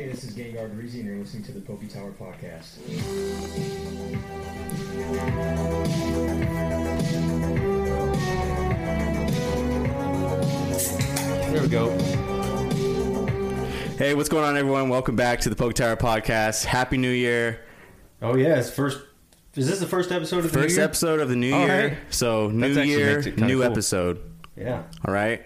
Hey, 0.00 0.08
this 0.08 0.24
is 0.24 0.34
Gengar 0.34 0.74
Breezy, 0.74 1.00
and 1.00 1.08
you're 1.10 1.18
listening 1.18 1.42
to 1.42 1.52
the 1.52 1.60
Poke 1.60 1.86
Tower 1.90 2.12
Podcast. 2.12 2.78
There 10.30 11.62
we 11.62 11.68
go. 11.68 11.90
Hey, 13.98 14.14
what's 14.14 14.28
going 14.28 14.44
on, 14.44 14.56
everyone? 14.56 14.88
Welcome 14.88 15.16
back 15.16 15.40
to 15.40 15.50
the 15.50 15.56
Poke 15.56 15.74
Tower 15.74 15.96
Podcast. 15.96 16.64
Happy 16.64 16.96
New 16.96 17.10
Year! 17.10 17.60
Oh 18.22 18.36
yeah, 18.36 18.56
it's 18.58 18.70
first. 18.70 19.00
Is 19.56 19.68
this 19.68 19.80
the 19.80 19.86
first 19.86 20.12
episode 20.12 20.38
of 20.38 20.44
the 20.44 20.48
First 20.50 20.68
new 20.70 20.74
year? 20.76 20.84
episode 20.84 21.20
of 21.20 21.28
the 21.28 21.34
new 21.34 21.52
Oh, 21.52 21.66
year. 21.66 21.88
hey. 21.90 21.98
So, 22.10 22.48
new 22.50 22.68
actually 22.68 22.88
year, 22.90 23.14
makes 23.16 23.26
it 23.26 23.30
kinda 23.32 23.46
new 23.48 23.56
cool. 23.62 23.70
episode. 23.72 24.20
Yeah. 24.56 24.82
All 25.04 25.12
right? 25.12 25.42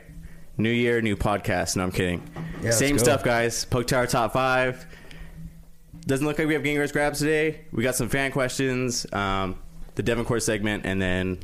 New 0.57 0.71
year, 0.71 1.01
new 1.01 1.17
podcast. 1.17 1.77
No, 1.77 1.83
I'm 1.85 1.91
kidding. 1.91 2.23
Yeah, 2.63 2.71
Same 2.71 2.99
stuff, 2.99 3.25
guys. 3.25 3.65
Poke 3.65 3.89
Tower 3.89 4.07
Top 4.07 4.33
5. 4.33 4.87
Doesn't 6.07 6.27
look 6.27 6.39
like 6.39 6.47
we 6.47 6.55
have 6.55 6.63
Gengar's 6.63 6.93
Grabs 6.93 7.19
today. 7.19 7.63
We 7.73 7.83
got 7.83 7.97
some 7.97 8.09
fan 8.09 8.31
questions, 8.31 9.07
um, 9.13 9.57
the 9.97 10.03
Devon 10.03 10.25
Court 10.25 10.43
segment, 10.43 10.85
and 10.87 11.01
then 11.03 11.39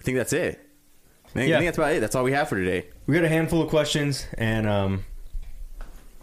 I 0.00 0.02
think 0.02 0.16
that's 0.16 0.32
it. 0.32 0.60
I 1.26 1.28
think, 1.30 1.52
I 1.52 1.58
think 1.58 1.66
that's 1.68 1.78
about 1.78 1.92
it. 1.92 2.00
That's 2.00 2.14
all 2.14 2.24
we 2.24 2.32
have 2.32 2.48
for 2.48 2.56
today. 2.56 2.86
We 3.06 3.14
got 3.14 3.24
a 3.24 3.28
handful 3.28 3.60
of 3.62 3.68
questions 3.68 4.26
and 4.38 4.66
um, 4.68 5.04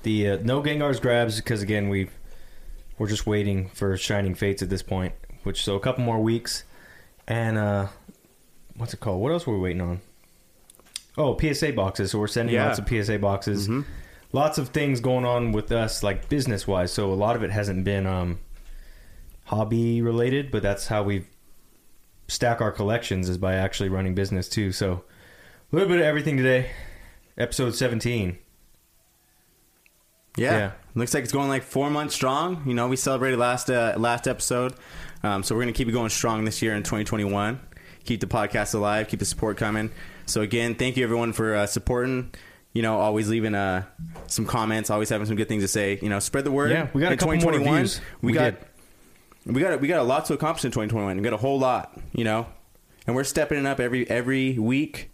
the 0.04 0.30
uh, 0.30 0.38
no 0.42 0.62
Gengar's 0.62 1.00
grabs 1.00 1.38
because 1.38 1.62
again 1.62 1.90
we 1.90 2.10
we're 2.98 3.10
just 3.10 3.28
waiting 3.28 3.70
for 3.70 3.96
Shining 3.98 4.36
Fates 4.36 4.62
at 4.62 4.70
this 4.70 4.82
point. 4.82 5.14
Which 5.44 5.64
so 5.64 5.76
a 5.76 5.80
couple 5.80 6.04
more 6.04 6.20
weeks 6.22 6.64
and 7.28 7.58
uh, 7.58 7.88
what's 8.78 8.94
it 8.94 9.00
called? 9.00 9.22
What 9.22 9.32
else 9.32 9.46
were 9.46 9.56
we 9.56 9.60
waiting 9.60 9.82
on? 9.82 10.02
Oh, 11.18 11.38
PSA 11.38 11.74
boxes. 11.74 12.12
So 12.12 12.20
we're 12.20 12.28
sending 12.28 12.56
Yeah. 12.56 12.68
lots 12.68 12.80
of 12.80 12.88
PSA 12.88 13.18
boxes. 13.20 13.68
Mhm. 13.68 13.86
Lots 14.34 14.58
of 14.58 14.70
things 14.70 15.00
going 15.02 15.26
on 15.26 15.52
with 15.52 15.72
us, 15.72 16.04
like 16.04 16.30
business 16.30 16.66
wise. 16.68 16.92
So 16.94 17.12
a 17.12 17.16
lot 17.16 17.36
of 17.36 17.44
it 17.44 17.52
hasn't 17.52 17.84
been 17.84 18.08
um, 18.08 18.40
hobby 19.46 20.02
related, 20.02 20.52
but 20.52 20.64
that's 20.64 20.88
how 20.88 21.04
we 21.04 21.26
stack 22.30 22.62
our 22.62 22.72
collections 22.72 23.28
is 23.28 23.38
by 23.38 23.56
actually 23.56 23.90
running 23.90 24.16
business 24.16 24.48
too. 24.48 24.72
So 24.72 25.04
a 25.72 25.76
little 25.76 25.90
bit 25.90 26.00
of 26.00 26.06
everything 26.06 26.38
today. 26.38 26.72
Episode 27.38 27.76
17. 27.76 28.38
Yeah. 30.38 30.52
Yeah. 30.58 30.72
Looks 30.96 31.14
like 31.14 31.24
it's 31.24 31.34
going 31.34 31.50
like 31.50 31.64
four 31.64 31.90
months 31.90 32.16
strong. 32.16 32.64
You 32.66 32.74
know, 32.74 32.88
we 32.88 32.96
celebrated 32.96 33.38
last 33.38 33.70
uh, 33.70 33.96
last 33.98 34.28
episode, 34.28 34.74
um, 35.24 35.44
so 35.44 35.56
we're 35.56 35.62
gonna 35.62 35.74
keep 35.74 35.88
it 35.90 35.92
going 35.94 36.10
strong 36.10 36.46
this 36.46 36.62
year 36.62 36.74
in 36.76 36.84
2021. 36.84 37.60
Keep 38.06 38.22
the 38.22 38.28
podcast 38.28 38.74
alive, 38.74 39.08
keep 39.08 39.20
the 39.20 39.26
support 39.26 39.58
coming. 39.58 39.92
So 40.32 40.42
again, 40.42 40.76
thank 40.76 40.98
you 40.98 41.04
everyone 41.04 41.34
for 41.34 41.56
uh, 41.56 41.66
supporting. 41.68 42.34
You 42.74 42.82
know, 42.82 43.00
always 43.00 43.28
leaving 43.28 43.54
uh, 43.54 43.84
some 44.28 44.46
comments, 44.46 44.90
always 44.90 45.10
having 45.10 45.28
some 45.28 45.36
good 45.36 45.50
things 45.50 45.62
to 45.64 45.68
say. 45.68 46.00
You 46.02 46.08
know, 46.08 46.20
spread 46.20 46.46
the 46.46 46.52
word. 46.52 46.72
Yeah, 46.72 46.88
we 46.94 47.02
got 47.02 47.10
a 47.10 47.14
In 47.14 47.18
couple 47.20 47.36
more 47.38 47.52
reviews. 47.52 48.00
We, 48.22 48.28
We 48.28 48.34
got 48.34 48.56
did. 49.46 49.54
we 49.56 49.62
got 49.62 49.82
we 49.82 49.88
got 49.90 50.00
a 50.00 50.04
lot 50.04 50.26
to 50.26 50.34
accomplish 50.34 50.64
in 50.64 50.72
2021. 50.72 51.18
We 51.18 51.24
got 51.24 51.34
a 51.34 51.38
whole 51.38 51.60
lot. 51.60 52.00
You 52.14 52.24
know, 52.24 52.48
and 53.06 53.16
we're 53.16 53.26
stepping 53.26 53.58
it 53.60 53.66
up 53.66 53.82
every 53.82 54.10
every 54.10 54.58
week. 54.58 55.12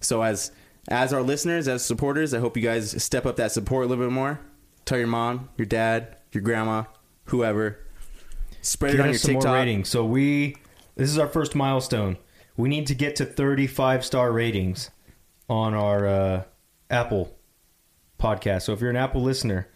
So 0.00 0.22
as 0.22 0.52
as 0.88 1.12
our 1.12 1.22
listeners, 1.22 1.66
as 1.66 1.84
supporters, 1.84 2.32
I 2.32 2.38
hope 2.38 2.56
you 2.56 2.62
guys 2.62 3.02
step 3.02 3.26
up 3.26 3.36
that 3.36 3.50
support 3.50 3.86
a 3.86 3.88
little 3.88 4.04
bit 4.04 4.12
more. 4.12 4.38
Tell 4.84 4.98
your 4.98 5.08
mom, 5.08 5.48
your 5.56 5.66
dad, 5.66 6.16
your 6.32 6.42
grandma, 6.42 6.84
whoever. 7.24 7.80
Spread 8.62 8.92
Get 8.92 9.00
it 9.00 9.02
on 9.02 9.08
your 9.08 9.18
some 9.18 9.32
more 9.32 9.42
TikTok. 9.42 9.54
ratings. 9.56 9.88
So 9.88 10.04
we, 10.04 10.56
this 10.94 11.08
is 11.10 11.18
our 11.18 11.28
first 11.28 11.54
milestone. 11.54 12.18
We 12.60 12.68
need 12.68 12.86
to 12.88 12.94
get 12.94 13.16
to 13.16 13.24
35 13.24 14.04
star 14.04 14.30
ratings 14.32 14.90
on 15.48 15.74
our 15.74 16.06
uh, 16.06 16.42
Apple 16.90 17.36
podcast. 18.18 18.62
So 18.62 18.72
if 18.72 18.80
you're 18.80 18.90
an 18.90 18.96
Apple 18.96 19.22
listener, 19.22 19.68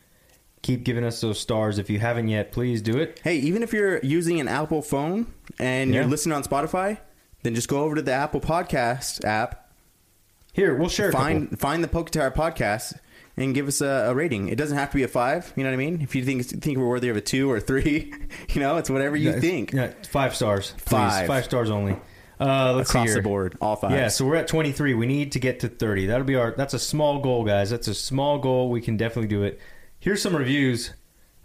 keep 0.62 0.84
giving 0.84 1.04
us 1.04 1.20
those 1.20 1.38
stars. 1.40 1.78
If 1.78 1.88
you 1.90 1.98
haven't 1.98 2.28
yet, 2.28 2.52
please 2.52 2.82
do 2.82 2.98
it. 2.98 3.20
Hey, 3.24 3.36
even 3.38 3.62
if 3.62 3.72
you're 3.72 3.98
using 4.04 4.40
an 4.40 4.48
Apple 4.48 4.82
phone 4.82 5.32
and 5.58 5.90
Yeah. 5.90 6.00
you're 6.00 6.08
listening 6.10 6.34
on 6.34 6.42
Spotify, 6.42 6.98
then 7.42 7.54
just 7.54 7.68
go 7.68 7.80
over 7.84 7.94
to 7.94 8.02
the 8.02 8.12
Apple 8.12 8.40
Podcast 8.40 9.24
app, 9.24 9.72
Here, 10.52 10.74
we'll 10.76 10.88
share 10.88 11.10
find 11.12 11.58
find 11.58 11.82
the 11.82 11.88
Poke 11.88 12.10
Tower 12.10 12.30
podcast, 12.30 12.94
and 13.36 13.54
give 13.54 13.66
us 13.66 13.80
a, 13.80 14.06
a 14.08 14.14
rating. 14.14 14.48
It 14.48 14.54
doesn't 14.56 14.78
have 14.78 14.90
to 14.90 14.96
be 14.96 15.02
a 15.02 15.08
five. 15.08 15.52
You 15.56 15.64
know 15.64 15.70
what 15.70 15.74
I 15.74 15.78
mean? 15.78 16.00
If 16.00 16.14
you 16.14 16.24
think 16.24 16.44
think 16.44 16.78
we're 16.78 16.86
worthy 16.88 17.08
of 17.08 17.16
a 17.16 17.20
two 17.20 17.50
or 17.50 17.58
three, 17.60 18.12
you 18.50 18.60
know, 18.60 18.76
it's 18.76 18.88
whatever 18.88 19.16
you 19.16 19.30
Yeah, 19.32 19.40
think. 19.40 19.72
Yeah, 19.72 19.92
five 20.08 20.34
stars. 20.36 20.70
Please. 20.84 20.90
Five. 20.90 21.26
Five 21.26 21.44
stars 21.44 21.70
only. 21.70 21.96
Uh, 22.44 22.74
let's 22.74 22.90
see 22.90 22.98
Across 22.98 23.08
here. 23.08 23.16
the 23.16 23.22
board, 23.22 23.56
all 23.60 23.76
five. 23.76 23.92
Yeah, 23.92 24.08
so 24.08 24.26
we're 24.26 24.36
at 24.36 24.46
23. 24.48 24.94
We 24.94 25.06
need 25.06 25.32
to 25.32 25.38
get 25.38 25.60
to 25.60 25.68
30. 25.68 26.06
That'll 26.06 26.26
be 26.26 26.34
our. 26.34 26.52
That's 26.56 26.74
a 26.74 26.78
small 26.78 27.20
goal, 27.20 27.44
guys. 27.44 27.70
That's 27.70 27.88
a 27.88 27.94
small 27.94 28.38
goal. 28.38 28.70
We 28.70 28.80
can 28.80 28.96
definitely 28.96 29.28
do 29.28 29.42
it. 29.42 29.58
Here's 29.98 30.20
some 30.20 30.36
reviews 30.36 30.92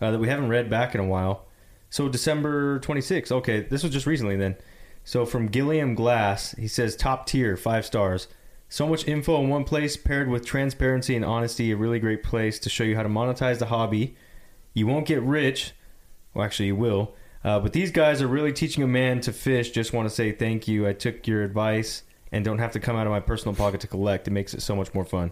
uh, 0.02 0.12
that 0.12 0.20
we 0.20 0.28
haven't 0.28 0.50
read 0.50 0.70
back 0.70 0.94
in 0.96 1.00
a 1.02 1.06
while. 1.06 1.46
So 1.90 2.10
December 2.10 2.80
26th. 2.82 3.32
Okay, 3.32 3.62
this 3.62 3.84
was 3.84 3.94
just 3.94 4.06
recently 4.06 4.36
then. 4.36 4.58
So 5.06 5.26
from 5.26 5.48
Gilliam 5.48 5.96
Glass, 5.96 6.52
he 6.60 6.68
says 6.68 6.96
top 6.96 7.26
tier, 7.26 7.56
five 7.56 7.86
stars. 7.86 8.28
So 8.68 8.88
much 8.88 9.08
info 9.08 9.42
in 9.42 9.50
one 9.50 9.64
place, 9.64 9.98
paired 9.98 10.28
with 10.30 10.46
transparency 10.46 11.16
and 11.16 11.26
honesty. 11.26 11.72
A 11.72 11.78
really 11.78 12.00
great 12.00 12.22
place 12.24 12.60
to 12.60 12.70
show 12.70 12.84
you 12.84 12.96
how 12.96 13.04
to 13.04 13.10
monetize 13.10 13.58
the 13.58 13.68
hobby. 13.68 14.16
You 14.74 14.86
won't 14.86 15.08
get 15.08 15.22
rich. 15.24 15.72
Well, 16.34 16.46
actually, 16.46 16.68
you 16.68 16.76
will. 16.76 17.16
Uh, 17.44 17.60
but 17.60 17.72
these 17.74 17.92
guys 17.92 18.22
are 18.22 18.28
really 18.28 18.52
teaching 18.54 18.84
a 18.84 18.88
man 18.88 19.22
to 19.22 19.32
fish. 19.34 19.72
Just 19.72 19.94
want 19.94 20.08
to 20.10 20.14
say 20.14 20.32
thank 20.32 20.68
you. 20.68 20.88
I 20.88 20.94
took 20.94 21.26
your 21.28 21.44
advice 21.44 22.04
and 22.32 22.44
don't 22.46 22.60
have 22.60 22.72
to 22.74 22.80
come 22.80 22.96
out 22.96 23.08
of 23.08 23.12
my 23.12 23.20
personal 23.22 23.56
pocket 23.56 23.82
to 23.82 23.88
collect. 23.88 24.28
It 24.28 24.32
makes 24.32 24.54
it 24.54 24.62
so 24.62 24.76
much 24.76 24.94
more 24.94 25.06
fun. 25.06 25.32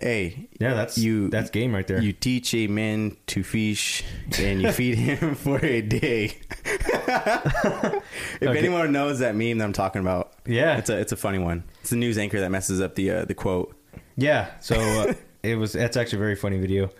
Hey, 0.00 0.48
Yeah, 0.60 0.74
that's 0.74 0.96
You- 0.96 1.28
That's 1.28 1.50
game 1.50 1.74
right 1.74 1.84
there. 1.86 2.00
you 2.00 2.12
teach 2.12 2.54
a 2.54 2.68
man 2.68 3.16
to 3.26 3.42
fish, 3.42 4.04
and 4.38 4.62
you 4.62 4.70
feed 4.70 4.96
him 4.98 5.34
for 5.34 5.58
a 5.64 5.80
day. 5.82 6.36
if 6.64 8.42
Okay. 8.42 8.58
anyone 8.58 8.92
knows 8.92 9.18
that 9.18 9.34
meme 9.34 9.58
that 9.58 9.64
I'm 9.64 9.72
talking 9.72 10.00
about, 10.00 10.32
Yeah. 10.46 10.76
it's 10.78 10.88
a 10.90 10.98
it's 10.98 11.10
a 11.12 11.16
funny 11.16 11.38
one. 11.38 11.64
It's 11.80 11.90
the 11.90 11.96
news 11.96 12.16
anchor 12.18 12.38
that 12.40 12.50
messes 12.50 12.80
up 12.80 12.94
the 12.94 13.10
uh, 13.10 13.24
the 13.24 13.34
quote. 13.34 13.74
Yeah, 14.16 14.50
so 14.60 14.76
uh, 14.76 15.14
it 15.42 15.56
was. 15.56 15.72
That's 15.72 15.96
actually 15.96 16.18
a 16.18 16.20
very 16.20 16.36
funny 16.36 16.58
video. 16.58 16.90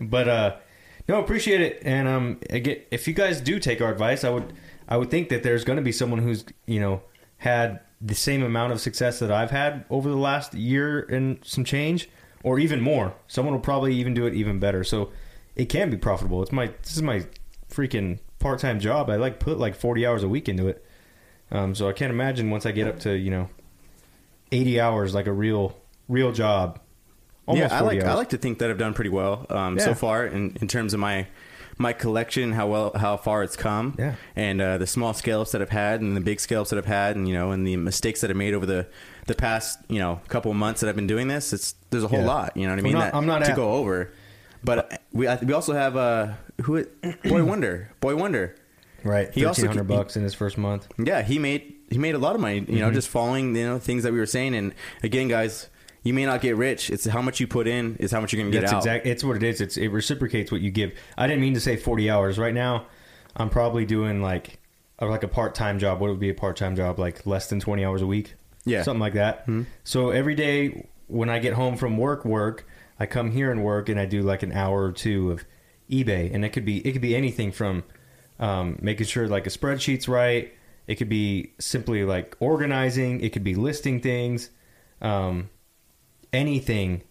but 0.00 0.28
uh, 0.28 0.56
no, 1.08 1.20
appreciate 1.20 1.60
it. 1.60 1.82
And 1.84 2.08
um, 2.08 2.40
again, 2.50 2.78
if 2.90 3.08
you 3.08 3.14
guys 3.14 3.40
do 3.40 3.58
take 3.58 3.80
our 3.80 3.90
advice, 3.90 4.24
I 4.24 4.30
would, 4.30 4.52
I 4.88 4.96
would 4.96 5.10
think 5.10 5.28
that 5.30 5.42
there's 5.42 5.64
going 5.64 5.76
to 5.76 5.82
be 5.82 5.92
someone 5.92 6.20
who's 6.20 6.44
you 6.66 6.80
know 6.80 7.02
had 7.38 7.80
the 8.00 8.14
same 8.14 8.42
amount 8.42 8.72
of 8.72 8.80
success 8.80 9.18
that 9.18 9.30
I've 9.30 9.50
had 9.50 9.84
over 9.90 10.08
the 10.08 10.16
last 10.16 10.54
year 10.54 11.00
and 11.00 11.38
some 11.44 11.64
change, 11.64 12.08
or 12.42 12.58
even 12.58 12.80
more. 12.80 13.14
Someone 13.26 13.54
will 13.54 13.60
probably 13.60 13.94
even 13.94 14.14
do 14.14 14.26
it 14.26 14.34
even 14.34 14.58
better. 14.58 14.84
So 14.84 15.10
it 15.56 15.66
can 15.66 15.90
be 15.90 15.96
profitable. 15.96 16.42
It's 16.42 16.52
my 16.52 16.68
this 16.82 16.96
is 16.96 17.02
my 17.02 17.26
freaking 17.68 18.18
part 18.38 18.58
time 18.58 18.80
job. 18.80 19.10
I 19.10 19.16
like 19.16 19.40
put 19.40 19.58
like 19.58 19.74
40 19.74 20.06
hours 20.06 20.22
a 20.22 20.28
week 20.28 20.48
into 20.48 20.68
it. 20.68 20.84
Um, 21.50 21.74
so 21.74 21.88
I 21.88 21.92
can't 21.92 22.12
imagine 22.12 22.50
once 22.50 22.64
I 22.64 22.72
get 22.72 22.86
up 22.86 23.00
to 23.00 23.16
you 23.16 23.30
know 23.30 23.48
80 24.52 24.80
hours 24.80 25.14
like 25.14 25.26
a 25.26 25.32
real 25.32 25.76
real 26.08 26.32
job. 26.32 26.80
Almost 27.50 27.70
yeah, 27.70 27.76
I 27.76 27.80
40 27.80 27.96
like 27.96 28.04
I 28.06 28.14
like 28.14 28.28
to 28.30 28.38
think 28.38 28.58
that 28.58 28.70
I've 28.70 28.78
done 28.78 28.94
pretty 28.94 29.10
well 29.10 29.46
um, 29.50 29.76
Yeah. 29.78 29.84
so 29.84 29.94
far 29.94 30.26
in, 30.26 30.56
in 30.60 30.68
terms 30.68 30.94
of 30.94 31.00
my 31.00 31.26
my 31.78 31.92
collection, 31.94 32.52
how 32.52 32.66
well 32.66 32.92
how 32.94 33.16
far 33.16 33.42
it's 33.42 33.56
come, 33.56 33.94
Yeah. 33.98 34.14
and 34.36 34.60
uh, 34.60 34.76
the 34.78 34.86
small 34.86 35.14
scale 35.14 35.40
ups 35.40 35.52
that 35.52 35.62
I've 35.62 35.70
had, 35.70 36.02
and 36.02 36.14
the 36.14 36.20
big 36.20 36.38
scale 36.40 36.60
ups 36.60 36.68
that 36.70 36.78
I've 36.78 36.84
had, 36.84 37.16
and 37.16 37.26
you 37.26 37.32
know, 37.34 37.52
and 37.52 37.66
the 37.66 37.76
mistakes 37.78 38.20
that 38.20 38.30
I 38.30 38.34
made 38.34 38.52
over 38.54 38.66
the 38.66 38.86
the 39.26 39.34
past 39.34 39.78
you 39.88 39.98
know 39.98 40.20
couple 40.28 40.50
of 40.50 40.56
months 40.58 40.80
that 40.80 40.88
I've 40.90 40.96
been 40.96 41.06
doing 41.06 41.28
this. 41.28 41.52
It's 41.52 41.74
there's 41.90 42.04
a 42.04 42.08
whole 42.08 42.20
Yeah. 42.20 42.26
lot, 42.26 42.56
you 42.56 42.64
know 42.66 42.72
what 42.72 42.76
I 42.76 42.78
I'm 42.80 42.84
mean? 42.84 42.92
not- 42.92 43.12
that, 43.12 43.14
I'm 43.14 43.26
not 43.26 43.44
to 43.44 43.50
at- 43.52 43.56
go 43.56 43.72
over, 43.74 44.12
but 44.62 45.00
we 45.12 45.26
I, 45.26 45.36
we 45.36 45.52
also 45.54 45.72
have 45.72 45.96
uh 45.96 46.32
who 46.62 46.84
Boy 47.24 47.44
Wonder, 47.44 47.90
Boy 48.00 48.14
Wonder. 48.14 48.56
right. 49.04 49.30
He 49.32 49.46
also- 49.46 49.62
1300 49.62 49.84
bucks 49.88 50.16
in 50.16 50.22
his 50.22 50.34
first 50.34 50.58
month. 50.58 50.86
Yeah, 51.02 51.22
he 51.22 51.38
made 51.38 51.76
he 51.88 51.96
made 51.96 52.14
a 52.14 52.18
lot 52.18 52.34
of 52.34 52.40
money, 52.42 52.56
you 52.56 52.62
Mm-hmm. 52.66 52.76
know, 52.78 52.90
just 52.92 53.08
following 53.08 53.56
you 53.56 53.64
know 53.64 53.78
things 53.78 54.02
that 54.02 54.12
we 54.12 54.18
were 54.18 54.26
saying. 54.26 54.54
And 54.54 54.74
again, 55.02 55.28
guys, 55.28 55.68
you 56.02 56.14
may 56.14 56.24
not 56.24 56.40
get 56.40 56.56
rich. 56.56 56.90
It's 56.90 57.06
how 57.06 57.22
much 57.22 57.40
you 57.40 57.46
put 57.46 57.66
in 57.66 57.96
is 57.96 58.10
how 58.10 58.20
much 58.20 58.32
you're 58.32 58.42
gonna 58.42 58.52
get 58.52 58.62
That's 58.62 58.72
out. 58.72 58.78
exact. 58.78 59.06
It's 59.06 59.22
what 59.24 59.36
it 59.36 59.42
is. 59.42 59.60
It's 59.60 59.76
it 59.76 59.88
reciprocates 59.88 60.50
what 60.50 60.60
you 60.60 60.70
give. 60.70 60.92
I 61.16 61.26
didn't 61.26 61.42
mean 61.42 61.54
to 61.54 61.60
say 61.60 61.76
40 61.76 62.10
hours. 62.10 62.38
Right 62.38 62.54
now, 62.54 62.86
I'm 63.36 63.50
probably 63.50 63.84
doing 63.84 64.22
like 64.22 64.58
a, 64.98 65.06
like 65.06 65.22
a 65.22 65.28
part 65.28 65.54
time 65.54 65.78
job. 65.78 66.00
What 66.00 66.10
would 66.10 66.20
be 66.20 66.30
a 66.30 66.34
part 66.34 66.56
time 66.56 66.76
job? 66.76 66.98
Like 66.98 67.26
less 67.26 67.48
than 67.48 67.60
20 67.60 67.84
hours 67.84 68.02
a 68.02 68.06
week. 68.06 68.34
Yeah. 68.64 68.82
something 68.82 69.00
like 69.00 69.14
that. 69.14 69.48
So 69.84 70.10
every 70.10 70.34
day 70.34 70.88
when 71.06 71.30
I 71.30 71.38
get 71.38 71.54
home 71.54 71.76
from 71.76 71.96
work, 71.96 72.24
work, 72.24 72.66
I 72.98 73.06
come 73.06 73.30
here 73.30 73.50
and 73.50 73.64
work, 73.64 73.88
and 73.88 73.98
I 73.98 74.04
do 74.04 74.20
like 74.22 74.42
an 74.42 74.52
hour 74.52 74.84
or 74.84 74.92
two 74.92 75.30
of 75.32 75.44
eBay, 75.90 76.32
and 76.32 76.44
it 76.44 76.50
could 76.50 76.64
be 76.64 76.86
it 76.86 76.92
could 76.92 77.00
be 77.02 77.16
anything 77.16 77.52
from 77.52 77.84
um, 78.38 78.78
making 78.80 79.06
sure 79.06 79.26
like 79.28 79.46
a 79.46 79.50
spreadsheet's 79.50 80.08
right. 80.08 80.52
It 80.86 80.96
could 80.96 81.08
be 81.08 81.52
simply 81.58 82.04
like 82.04 82.36
organizing. 82.40 83.20
It 83.20 83.32
could 83.32 83.44
be 83.44 83.54
listing 83.54 84.00
things. 84.00 84.50
Um, 85.00 85.48
anything 86.32 87.02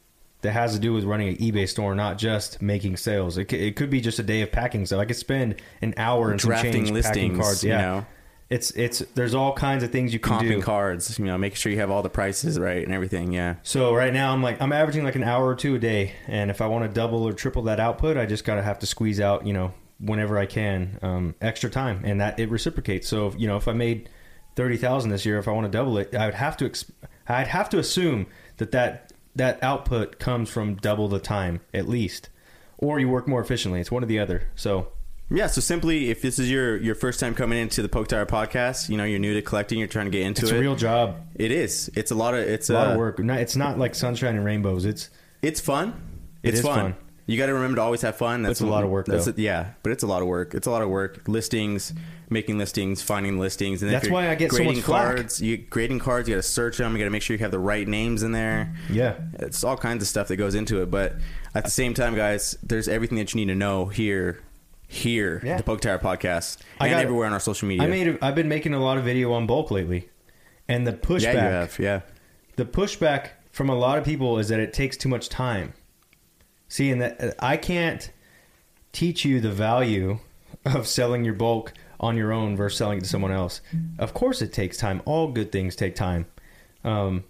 that 0.42 0.52
has 0.52 0.74
to 0.74 0.80
do 0.80 0.94
with 0.94 1.04
running 1.04 1.28
an 1.30 1.36
eBay 1.38 1.68
store, 1.68 1.94
not 1.96 2.18
just 2.18 2.62
making 2.62 2.96
sales. 2.98 3.38
It 3.38 3.46
could, 3.46 3.60
it 3.60 3.76
could 3.76 3.90
be 3.90 4.00
just 4.00 4.20
a 4.20 4.24
day 4.24 4.42
of 4.42 4.52
packing 4.52 4.86
stuff. 4.86 5.00
I 5.00 5.06
could 5.06 5.18
spend 5.18 5.56
an 5.82 5.94
hour 5.98 6.32
and 6.32 6.40
some 6.40 6.50
Drafting 6.52 6.72
change 6.72 6.86
packing 6.88 6.94
listings, 7.34 7.38
cards. 7.40 7.64
you 7.64 7.70
Yeah, 7.72 7.82
know. 7.82 8.06
It's 8.50 8.72
it's 8.72 9.00
there's 9.14 9.36
all 9.36 9.54
kinds 9.54 9.84
of 9.84 9.92
things 9.92 10.12
you 10.12 10.20
can 10.20 10.42
do. 10.44 10.58
comping 10.60 10.64
cards. 10.64 11.20
You 11.20 11.26
know, 11.26 11.38
making 11.38 11.58
sure 11.58 11.72
you 11.72 11.78
have 11.80 11.92
all 11.92 12.02
the 12.02 12.10
prices 12.10 12.58
right 12.58 12.84
and 12.84 12.92
everything. 12.94 13.32
Yeah. 13.32 13.56
So 13.62 13.94
right 13.94 14.12
now 14.12 14.34
I'm 14.34 14.42
like 14.42 14.60
I'm 14.60 14.74
averaging 14.74 15.04
like 15.04 15.16
an 15.16 15.24
hour 15.24 15.46
or 15.46 15.54
two 15.56 15.76
a 15.76 15.80
day, 15.80 16.14
and 16.28 16.50
if 16.50 16.60
I 16.62 16.66
want 16.66 16.84
to 16.84 16.90
double 16.92 17.28
or 17.28 17.34
triple 17.34 17.62
that 17.64 17.80
output, 17.80 18.18
I 18.18 18.26
just 18.26 18.46
gotta 18.46 18.64
have 18.64 18.80
to 18.80 18.88
squeeze 18.88 19.20
out 19.20 19.46
you 19.46 19.54
know 19.54 19.74
whenever 20.00 20.36
I 20.40 20.48
can 20.48 20.98
um, 21.04 21.36
extra 21.42 21.70
time, 21.70 22.02
and 22.04 22.22
that 22.22 22.40
it 22.40 22.50
reciprocates. 22.50 23.08
So 23.08 23.28
if, 23.28 23.40
you 23.40 23.46
know 23.46 23.56
if 23.58 23.68
I 23.68 23.74
made 23.74 24.10
thirty 24.56 24.78
thousand 24.78 25.12
this 25.12 25.28
year, 25.28 25.38
if 25.38 25.48
I 25.48 25.52
want 25.52 25.66
to 25.66 25.72
double 25.72 26.00
it, 26.00 26.16
I 26.16 26.26
would 26.26 26.34
have 26.34 26.58
to 26.58 26.66
ex- 26.66 26.92
I'd 27.28 27.48
have 27.50 27.70
to 27.70 27.78
assume 27.78 28.26
that 28.58 28.72
that 28.72 29.09
that 29.36 29.62
output 29.64 30.20
comes 30.20 30.50
from 30.50 30.76
double 30.76 31.08
the 31.08 31.20
time 31.20 31.62
at 31.74 31.88
least, 31.88 32.30
or 32.78 33.00
you 33.00 33.10
work 33.10 33.28
more 33.28 33.42
efficiently. 33.42 33.80
It's 33.80 33.92
one 33.92 34.04
or 34.04 34.08
the 34.08 34.20
other. 34.20 34.44
So 34.56 34.90
Yeah, 35.30 35.48
so 35.48 35.62
simply, 35.62 36.10
if 36.10 36.22
this 36.22 36.40
is 36.40 36.50
your 36.50 36.78
your 36.78 36.96
first 36.96 37.20
time 37.20 37.36
coming 37.36 37.60
into 37.60 37.82
the 37.82 37.90
Poke 37.90 38.08
Tower 38.08 38.26
podcast, 38.26 38.90
you 38.90 38.98
know 38.98 39.04
you're 39.04 39.20
new 39.20 39.34
to 39.34 39.42
collecting, 39.42 39.80
you're 39.80 39.88
trying 39.88 40.06
to 40.06 40.12
get 40.12 40.22
into 40.22 40.42
it's 40.42 40.52
it. 40.52 40.56
It's 40.56 40.60
a 40.60 40.62
real 40.62 40.76
job, 40.76 41.18
it 41.36 41.52
is. 41.52 41.90
It's 41.96 42.12
a 42.12 42.16
lot 42.16 42.34
of. 42.34 42.42
It's 42.42 42.70
a 42.70 42.74
lot 42.74 42.88
uh, 42.88 42.92
of 42.92 42.98
work. 42.98 43.20
It's 43.20 43.56
not 43.56 43.78
like 43.78 43.96
sunshine 43.96 44.36
and 44.36 44.46
rainbows. 44.46 44.86
It's 44.86 45.10
It's 45.42 45.60
fun. 45.60 45.94
It 46.44 46.50
it's 46.50 46.60
is 46.60 46.66
fun. 46.66 46.96
You 47.30 47.38
got 47.38 47.46
to 47.46 47.54
remember 47.54 47.76
to 47.76 47.82
always 47.84 48.02
have 48.02 48.16
fun. 48.16 48.42
That's 48.42 48.54
It's 48.54 48.62
a 48.62 48.66
lot 48.66 48.84
of 48.84 48.90
work, 48.90 49.06
That's 49.06 49.26
though. 49.26 49.34
a- 49.38 49.42
yeah, 49.42 49.72
but 49.84 49.92
it's 49.92 50.02
a 50.04 50.08
lot 50.08 50.22
of 50.24 50.28
work. 50.28 50.56
It's 50.56 50.66
a 50.66 50.72
lot 50.72 50.82
of 50.82 50.90
work. 50.90 51.28
Listings, 51.28 51.94
making 52.30 52.58
listings, 52.58 53.02
finding 53.04 53.40
listings, 53.40 53.84
and 53.84 53.92
That's 53.92 54.10
why 54.10 54.30
I 54.30 54.36
get 54.36 54.52
so 54.52 54.64
much 54.64 54.80
flack. 54.80 55.16
cards. 55.16 55.40
You 55.42 55.58
grading 55.58 56.00
cards. 56.00 56.28
You 56.28 56.36
got 56.36 56.42
to 56.42 56.48
search 56.50 56.78
them. 56.78 56.94
You 56.94 56.98
got 56.98 57.04
to 57.06 57.12
make 57.12 57.22
sure 57.22 57.36
you 57.36 57.44
have 57.44 57.52
the 57.52 57.60
right 57.60 57.88
names 57.88 58.24
in 58.24 58.32
there. 58.32 58.74
yeah. 58.90 59.14
It's 59.34 59.64
all 59.64 59.78
kinds 59.78 60.02
of 60.02 60.08
stuff 60.08 60.28
that 60.30 60.38
goes 60.38 60.56
into 60.56 60.82
it. 60.82 60.90
But 60.90 61.18
at 61.54 61.66
the 61.66 61.70
same 61.72 61.94
time, 61.94 62.16
guys, 62.16 62.58
there's 62.64 62.88
everything 62.88 63.18
that 63.20 63.34
you 63.34 63.40
need 63.46 63.52
to 63.52 63.56
know 63.56 63.86
here, 63.86 64.40
here, 64.88 65.40
Yeah. 65.46 65.58
the 65.58 65.64
Poke 65.64 65.82
Tower 65.82 66.00
podcast, 66.00 66.58
I 66.80 66.88
and 66.88 66.96
got- 66.96 67.04
everywhere 67.04 67.28
on 67.28 67.34
our 67.34 67.40
social 67.40 67.68
media. 67.68 67.84
I 67.84 67.88
made. 67.88 68.08
A, 68.08 68.26
I've 68.26 68.36
been 68.36 68.50
making 68.50 68.74
a 68.74 68.80
lot 68.82 68.98
of 68.98 69.04
video 69.04 69.34
on 69.34 69.46
bulk 69.46 69.70
lately, 69.70 70.10
and 70.68 70.88
the 70.88 70.94
pushback. 70.94 71.22
yeah, 71.22 71.32
you 71.34 71.40
have, 71.54 71.78
yeah. 71.80 72.00
The 72.56 72.66
pushback 72.66 73.28
from 73.52 73.70
a 73.70 73.76
lot 73.76 74.00
of 74.00 74.04
people 74.04 74.40
is 74.40 74.50
that 74.50 74.60
it 74.60 74.74
takes 74.74 74.98
too 74.98 75.10
much 75.10 75.30
time. 75.30 75.74
See, 76.70 76.92
and 76.92 77.02
that 77.02 77.36
I 77.40 77.58
can't 77.58 78.10
teach 78.94 79.26
you 79.26 79.42
the 79.42 79.52
value 79.52 80.20
of 80.66 80.88
selling 80.88 81.26
your 81.26 81.34
bulk 81.34 81.74
on 82.00 82.16
your 82.16 82.32
own 82.32 82.56
versus 82.56 82.78
selling 82.78 83.00
it 83.00 83.02
to 83.02 83.10
someone 83.10 83.32
else. 83.32 83.62
Of 83.98 84.14
course, 84.14 84.42
it 84.42 84.54
takes 84.54 84.78
time. 84.78 85.02
All 85.06 85.32
good 85.32 85.52
things 85.52 85.76
take 85.76 85.96
time. 85.96 86.28
Um, 86.84 87.26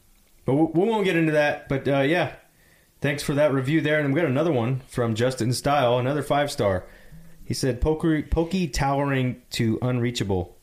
but 0.45 0.53
we, 0.53 0.81
we 0.81 0.89
won't 0.89 1.05
get 1.05 1.15
into 1.15 1.31
that. 1.31 1.67
But 1.69 1.87
uh, 1.87 2.01
yeah, 2.01 2.33
thanks 3.01 3.23
for 3.23 3.33
that 3.33 3.53
review 3.53 3.81
there. 3.81 3.99
And 3.99 4.13
we 4.13 4.19
got 4.21 4.29
another 4.29 4.51
one 4.51 4.81
from 4.87 5.15
Justin 5.15 5.53
Style, 5.53 5.97
another 5.97 6.21
five 6.21 6.51
star. 6.51 6.85
He 7.43 7.53
said, 7.53 7.81
"Pokey, 7.81 8.23
pokey 8.23 8.67
towering 8.67 9.41
to 9.51 9.79
unreachable." 9.81 10.55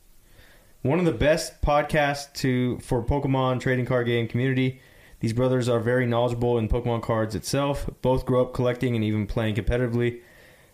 One 0.82 1.00
of 1.00 1.05
the 1.05 1.12
best 1.12 1.61
podcasts 1.62 2.32
to 2.34 2.78
for 2.78 3.02
Pokemon 3.02 3.61
trading 3.61 3.87
card 3.87 4.06
game 4.06 4.28
community. 4.28 4.81
These 5.20 5.32
brothers 5.32 5.68
are 5.68 5.80
very 5.80 6.06
knowledgeable 6.06 6.58
in 6.58 6.68
Pokemon 6.68 7.02
cards 7.02 7.34
itself. 7.34 7.88
Both 8.02 8.26
grew 8.26 8.42
up 8.42 8.52
collecting 8.52 8.94
and 8.94 9.04
even 9.04 9.26
playing 9.26 9.54
competitively. 9.54 10.20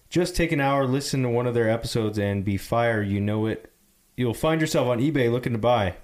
Just 0.09 0.37
take 0.37 0.53
an 0.53 0.61
hour, 0.61 0.85
listen 0.85 1.23
to 1.23 1.29
one 1.29 1.47
of 1.47 1.55
their 1.55 1.71
episodes, 1.71 2.19
and 2.19 2.45
be 2.45 2.57
fire. 2.57 3.03
You 3.03 3.21
know 3.21 3.47
it. 3.47 3.73
You'll 4.17 4.35
find 4.35 4.61
yourself 4.61 4.89
on 4.89 4.99
eBay 4.99 5.31
looking 5.31 5.53
to 5.53 5.59
buy 5.59 5.97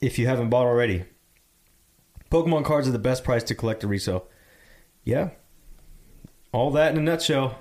if 0.00 0.18
you 0.18 0.26
haven't 0.26 0.50
bought 0.50 0.66
already. 0.66 1.04
Pokemon 2.30 2.64
cards 2.64 2.88
are 2.88 2.92
the 2.92 2.98
best 2.98 3.24
price 3.24 3.44
to 3.44 3.54
collect 3.54 3.84
or 3.84 3.86
resell. 3.86 4.26
Yeah. 5.04 5.30
All 6.52 6.70
that 6.72 6.92
in 6.92 6.98
a 6.98 7.02
nutshell. 7.02 7.58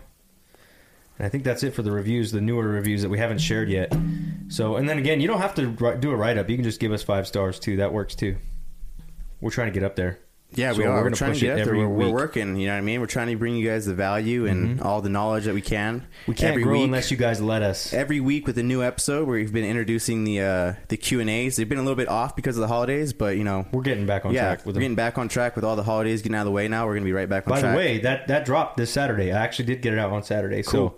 And 1.17 1.25
I 1.25 1.29
think 1.29 1.43
that's 1.43 1.63
it 1.63 1.73
for 1.73 1.81
the 1.83 1.91
reviews, 1.91 2.31
the 2.31 2.41
newer 2.41 2.67
reviews 2.67 3.03
that 3.03 3.09
we 3.09 3.19
haven't 3.19 3.37
shared 3.37 3.69
yet. 3.69 3.95
So, 4.47 4.75
and 4.75 4.89
then 4.89 4.97
again, 4.97 5.21
you 5.21 5.27
don't 5.27 5.39
have 5.39 5.55
to 5.55 5.97
do 5.99 6.11
a 6.11 6.15
write 6.15 6.37
up. 6.37 6.49
You 6.49 6.57
can 6.57 6.63
just 6.63 6.79
give 6.79 6.91
us 6.91 7.03
five 7.03 7.27
stars 7.27 7.59
too. 7.59 7.77
That 7.77 7.93
works 7.93 8.15
too. 8.15 8.37
We're 9.41 9.51
trying 9.51 9.67
to 9.67 9.73
get 9.73 9.83
up 9.83 9.95
there. 9.95 10.19
Yeah, 10.53 10.73
So 10.73 10.79
we 10.79 10.83
are. 10.83 10.95
we're 10.95 11.03
We're, 11.03 11.11
trying 11.11 11.31
push 11.31 11.39
to 11.39 11.45
it 11.45 11.49
get 11.55 11.59
up 11.59 11.65
there. 11.65 11.75
We're, 11.77 11.87
we're 11.87 12.11
working. 12.11 12.57
You 12.57 12.67
know 12.67 12.73
what 12.73 12.79
I 12.79 12.81
mean? 12.81 12.99
We're 12.99 13.07
trying 13.07 13.29
to 13.29 13.37
bring 13.37 13.55
you 13.55 13.65
guys 13.69 13.85
the 13.85 13.93
value 13.93 14.45
and 14.47 14.81
all 14.81 15.01
the 15.01 15.07
knowledge 15.07 15.45
that 15.45 15.53
we 15.53 15.61
can. 15.61 16.05
We 16.27 16.35
can't 16.35 16.49
every 16.51 16.63
grow 16.63 16.73
week. 16.79 16.83
unless 16.83 17.09
you 17.09 17.15
guys 17.15 17.39
let 17.41 17.61
us. 17.61 17.93
every 17.93 18.19
week 18.19 18.47
with 18.47 18.57
a 18.57 18.63
new 18.63 18.83
episode 18.83 19.29
where 19.29 19.37
we've 19.37 19.53
been 19.53 19.63
introducing 19.63 20.25
the 20.25 20.41
uh, 20.41 20.73
the 20.89 20.97
Q 20.97 21.21
and 21.21 21.29
A's. 21.29 21.55
They've 21.55 21.69
been 21.69 21.77
a 21.77 21.83
little 21.83 21.95
bit 21.95 22.09
off 22.09 22.35
because 22.35 22.57
of 22.57 22.61
the 22.61 22.67
holidays, 22.67 23.13
but 23.13 23.37
you 23.37 23.45
know, 23.45 23.65
We're 23.71 23.81
getting 23.81 24.05
back 24.05 24.25
on 24.25 24.33
yeah, 24.33 24.41
track 24.41 24.57
with 24.59 24.65
we're 24.65 24.73
them. 24.73 24.81
getting 24.81 24.95
back 24.95 25.17
on 25.17 25.29
track 25.29 25.55
with 25.55 25.63
all 25.63 25.77
the 25.77 25.83
holidays 25.83 26.21
getting 26.21 26.35
out 26.35 26.41
of 26.41 26.45
the 26.47 26.51
way. 26.51 26.67
Now 26.67 26.85
we're 26.85 26.95
going 26.95 27.03
to 27.03 27.09
be 27.09 27.13
right 27.13 27.29
back 27.29 27.47
on 27.47 27.51
By 27.51 27.61
track. 27.61 27.71
the 27.71 27.77
way, 27.77 27.97
that 27.99 28.27
that 28.27 28.43
dropped 28.43 28.75
this 28.75 28.91
Saturday. 28.91 29.31
I 29.31 29.41
actually 29.41 29.65
did 29.67 29.81
get 29.81 29.93
it 29.93 29.99
out 29.99 30.11
on 30.11 30.21
Saturday. 30.21 30.63
Cool. 30.63 30.71
So 30.71 30.95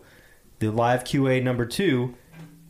the 0.58 0.72
live 0.72 1.04
QA 1.04 1.44
number 1.44 1.68
two, 1.68 2.16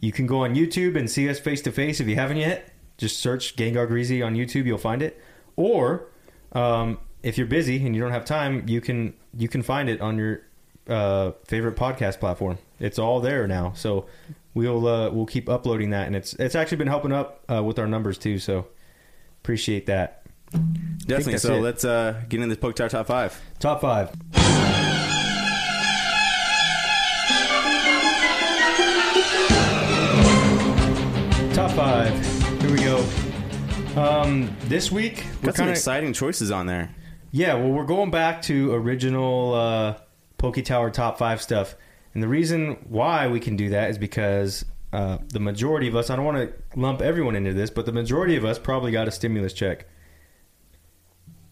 you 0.02 0.12
can 0.12 0.28
go 0.28 0.44
on 0.44 0.54
YouTube 0.54 0.98
and 0.98 1.10
see 1.10 1.30
us 1.30 1.40
face 1.40 1.62
to 1.62 1.72
face. 1.72 2.02
If 2.02 2.08
you 2.10 2.16
haven't 2.16 2.38
yet, 2.38 2.74
just 2.98 3.20
search 3.20 3.56
Gengar 3.56 3.88
Breezy 3.88 4.22
on 4.22 4.36
YouTube. 4.36 4.66
You'll 4.66 4.78
find 4.78 5.02
it. 5.02 5.24
Or 5.56 6.08
um, 6.54 7.00
if 7.22 7.38
you're 7.38 7.48
busy 7.48 7.86
and 7.86 7.96
you 7.96 8.02
don't 8.02 8.12
have 8.12 8.26
time, 8.26 8.68
you 8.68 8.82
can 8.82 9.14
you 9.38 9.48
can 9.48 9.64
find 9.64 9.90
it 9.90 10.02
on 10.02 10.18
your 10.18 10.42
uh, 10.88 11.32
favorite 11.46 11.76
podcast 11.76 12.20
platform. 12.20 12.58
It's 12.80 13.00
all 13.00 13.22
there 13.22 13.48
now. 13.48 13.74
So 13.74 14.06
we'll 14.54 14.88
uh, 14.88 15.10
we'll 15.10 15.26
keep 15.26 15.50
uploading 15.50 15.92
that, 15.92 16.08
and 16.08 16.16
it's 16.16 16.34
it's 16.34 16.56
actually 16.56 16.78
been 16.78 16.88
helping 16.88 17.12
up 17.12 17.44
uh, 17.50 17.64
with 17.64 17.80
our 17.80 17.88
numbers 17.88 18.18
too. 18.18 18.40
So 18.40 18.68
appreciate 19.42 19.86
that. 19.88 20.24
definitely. 20.52 21.38
So 21.38 21.56
it. 21.56 21.62
let's 21.62 21.86
uh, 21.86 22.22
get 22.30 22.42
into 22.42 22.56
this 22.56 22.62
Poke 22.62 22.76
Tower 22.76 22.90
top 22.90 23.08
five. 23.08 23.42
Top 23.60 23.82
five. 23.82 24.12
Top 31.54 31.72
five. 31.72 32.33
We. 33.96 34.00
Um, 34.02 34.56
this 34.66 34.92
week 34.92 35.24
we're 35.42 35.48
Got 35.48 35.56
some 35.56 35.64
kind 35.66 35.70
of 35.70 35.76
exciting 35.78 36.14
choices 36.14 36.52
on 36.52 36.66
there. 36.66 36.94
yeah. 37.32 37.54
Well, 37.56 37.70
we're 37.70 37.86
going 37.86 38.12
back 38.12 38.42
to 38.44 38.74
original 38.74 39.54
uh, 39.54 39.98
Poke 40.38 40.64
Tower 40.64 40.90
top 40.90 41.18
five 41.18 41.42
stuff, 41.42 41.76
and 42.14 42.22
the 42.24 42.28
reason 42.28 42.86
why 42.90 43.28
we 43.28 43.40
can 43.40 43.56
do 43.56 43.70
that 43.70 43.90
is 43.90 43.98
because 43.98 44.66
uh, 44.92 45.18
the 45.30 45.40
majority 45.40 45.88
of 45.88 45.96
us. 45.96 46.10
I 46.10 46.16
don't 46.16 46.26
want 46.26 46.38
to 46.38 46.80
lump 46.80 47.02
everyone 47.02 47.36
into 47.36 47.54
this, 47.54 47.70
but 47.70 47.86
the 47.86 47.92
majority 47.92 48.36
of 48.36 48.46
us 48.46 48.60
probably 48.60 48.92
got 48.92 49.08
a 49.08 49.12
stimulus 49.12 49.54
check. 49.54 49.88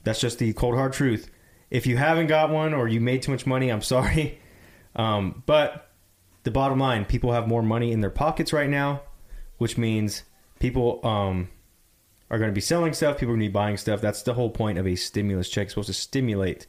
That's 0.04 0.20
just 0.20 0.40
the 0.40 0.54
cold 0.54 0.76
hard 0.76 0.94
truth. 0.94 1.30
If 1.70 1.88
you 1.88 1.98
haven't 1.98 2.28
got 2.28 2.50
one 2.50 2.74
or 2.74 2.88
you 2.88 3.00
made 3.00 3.22
too 3.22 3.32
much 3.32 3.46
money, 3.46 3.70
I'm 3.70 3.82
sorry. 3.82 4.40
Um, 4.94 5.42
but 5.46 5.90
the 6.44 6.52
bottom 6.52 6.78
line, 6.78 7.06
people 7.06 7.32
have 7.32 7.48
more 7.48 7.64
money 7.64 7.94
in 7.94 8.02
their 8.02 8.10
pockets 8.10 8.52
right 8.52 8.70
now, 8.70 9.04
which 9.58 9.78
means 9.78 10.24
people 10.60 11.00
um, 11.08 11.48
are 12.32 12.40
going 12.40 12.50
to 12.50 12.56
be 12.56 12.62
selling 12.62 12.94
stuff. 12.94 13.18
People 13.18 13.34
are 13.34 13.38
going 13.38 13.42
to 13.42 13.50
be 13.50 13.54
buying 13.54 13.78
stuff. 13.78 14.02
That's 14.02 14.24
the 14.24 14.34
whole 14.34 14.50
point 14.50 14.80
of 14.80 14.88
a 14.88 14.96
stimulus 14.96 15.50
check. 15.50 15.66
It's 15.66 15.74
supposed 15.74 15.88
to 15.88 15.94
stimulate 15.94 16.66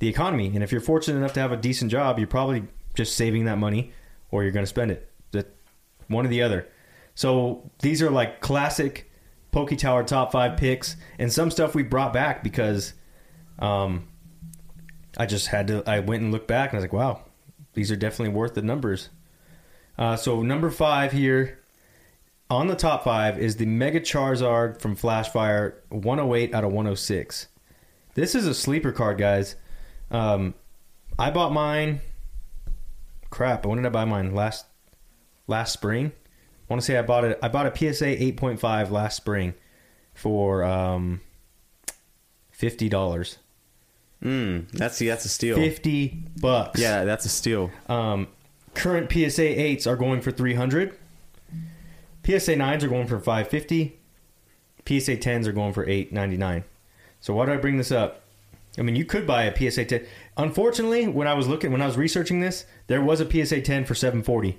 the 0.00 0.08
economy. 0.08 0.48
And 0.48 0.64
if 0.64 0.72
you're 0.72 0.80
fortunate 0.80 1.18
enough 1.18 1.34
to 1.34 1.40
have 1.40 1.52
a 1.52 1.56
decent 1.56 1.92
job, 1.92 2.18
you're 2.18 2.26
probably 2.26 2.64
just 2.94 3.14
saving 3.14 3.44
that 3.44 3.58
money 3.58 3.92
or 4.32 4.42
you're 4.42 4.52
going 4.52 4.64
to 4.64 4.68
spend 4.68 4.90
it. 4.90 5.08
One 6.08 6.26
or 6.26 6.28
the 6.28 6.42
other. 6.42 6.68
So 7.14 7.70
these 7.80 8.02
are 8.02 8.10
like 8.10 8.40
classic 8.40 9.10
Poke 9.52 9.76
Tower 9.76 10.02
top 10.02 10.32
five 10.32 10.56
picks, 10.56 10.96
and 11.18 11.32
some 11.32 11.50
stuff 11.50 11.74
we 11.74 11.82
brought 11.82 12.12
back 12.12 12.42
because 12.42 12.92
um, 13.58 14.08
I 15.16 15.26
just 15.26 15.46
had 15.46 15.68
to. 15.68 15.82
I 15.86 16.00
went 16.00 16.22
and 16.22 16.32
looked 16.32 16.48
back, 16.48 16.70
and 16.70 16.76
I 16.76 16.78
was 16.78 16.84
like, 16.84 16.92
wow, 16.92 17.22
these 17.74 17.90
are 17.92 17.96
definitely 17.96 18.34
worth 18.34 18.54
the 18.54 18.62
numbers. 18.62 19.10
Uh, 19.96 20.16
so 20.16 20.42
number 20.42 20.70
five 20.70 21.12
here 21.12 21.60
on 22.50 22.66
the 22.66 22.76
top 22.76 23.04
five 23.04 23.38
is 23.38 23.56
the 23.56 23.66
Mega 23.66 24.00
Charizard 24.00 24.80
from 24.80 24.96
Flashfire, 24.96 25.74
108 25.88 26.54
out 26.54 26.64
of 26.64 26.70
106. 26.70 27.48
This 28.14 28.34
is 28.34 28.46
a 28.46 28.54
sleeper 28.54 28.92
card, 28.92 29.18
guys. 29.18 29.56
Um, 30.10 30.54
I 31.18 31.30
bought 31.30 31.52
mine. 31.52 32.00
Crap! 33.30 33.66
When 33.66 33.78
did 33.78 33.86
I 33.86 33.90
buy 33.90 34.04
mine? 34.04 34.34
Last 34.34 34.66
last 35.46 35.72
spring. 35.72 36.12
I 36.16 36.72
want 36.72 36.80
to 36.80 36.86
say 36.86 36.96
I 36.96 37.02
bought 37.02 37.24
it. 37.24 37.38
I 37.42 37.48
bought 37.48 37.66
a 37.66 37.76
PSA 37.76 38.04
8.5 38.16 38.90
last 38.90 39.16
spring 39.16 39.54
for 40.14 40.62
um, 40.62 41.20
fifty 42.52 42.88
dollars. 42.88 43.38
Mm, 44.22 44.70
that's 44.70 45.00
that's 45.00 45.24
a 45.24 45.28
steal. 45.28 45.56
Fifty 45.56 46.24
bucks. 46.40 46.80
Yeah, 46.80 47.04
that's 47.04 47.26
a 47.26 47.28
steal. 47.28 47.70
Um, 47.88 48.28
current 48.74 49.10
PSA 49.10 49.42
8s 49.42 49.86
are 49.86 49.96
going 49.96 50.20
for 50.20 50.30
300. 50.30 50.96
PSA 52.24 52.54
9s 52.54 52.82
are 52.82 52.88
going 52.88 53.06
for 53.06 53.18
550. 53.18 53.98
PSA 54.86 55.16
10s 55.16 55.46
are 55.46 55.52
going 55.52 55.72
for 55.72 55.88
899. 55.88 56.64
So 57.20 57.34
why 57.34 57.46
do 57.46 57.52
I 57.52 57.56
bring 57.56 57.78
this 57.78 57.92
up? 57.92 58.22
I 58.78 58.82
mean, 58.82 58.96
you 58.96 59.04
could 59.04 59.26
buy 59.26 59.44
a 59.44 59.70
PSA 59.70 59.84
10. 59.84 60.06
Unfortunately, 60.36 61.06
when 61.06 61.28
I 61.28 61.34
was 61.34 61.46
looking, 61.46 61.72
when 61.72 61.82
I 61.82 61.86
was 61.86 61.96
researching 61.96 62.40
this, 62.40 62.66
there 62.86 63.02
was 63.02 63.20
a 63.20 63.30
PSA 63.30 63.62
10 63.62 63.84
for 63.84 63.94
740. 63.94 64.58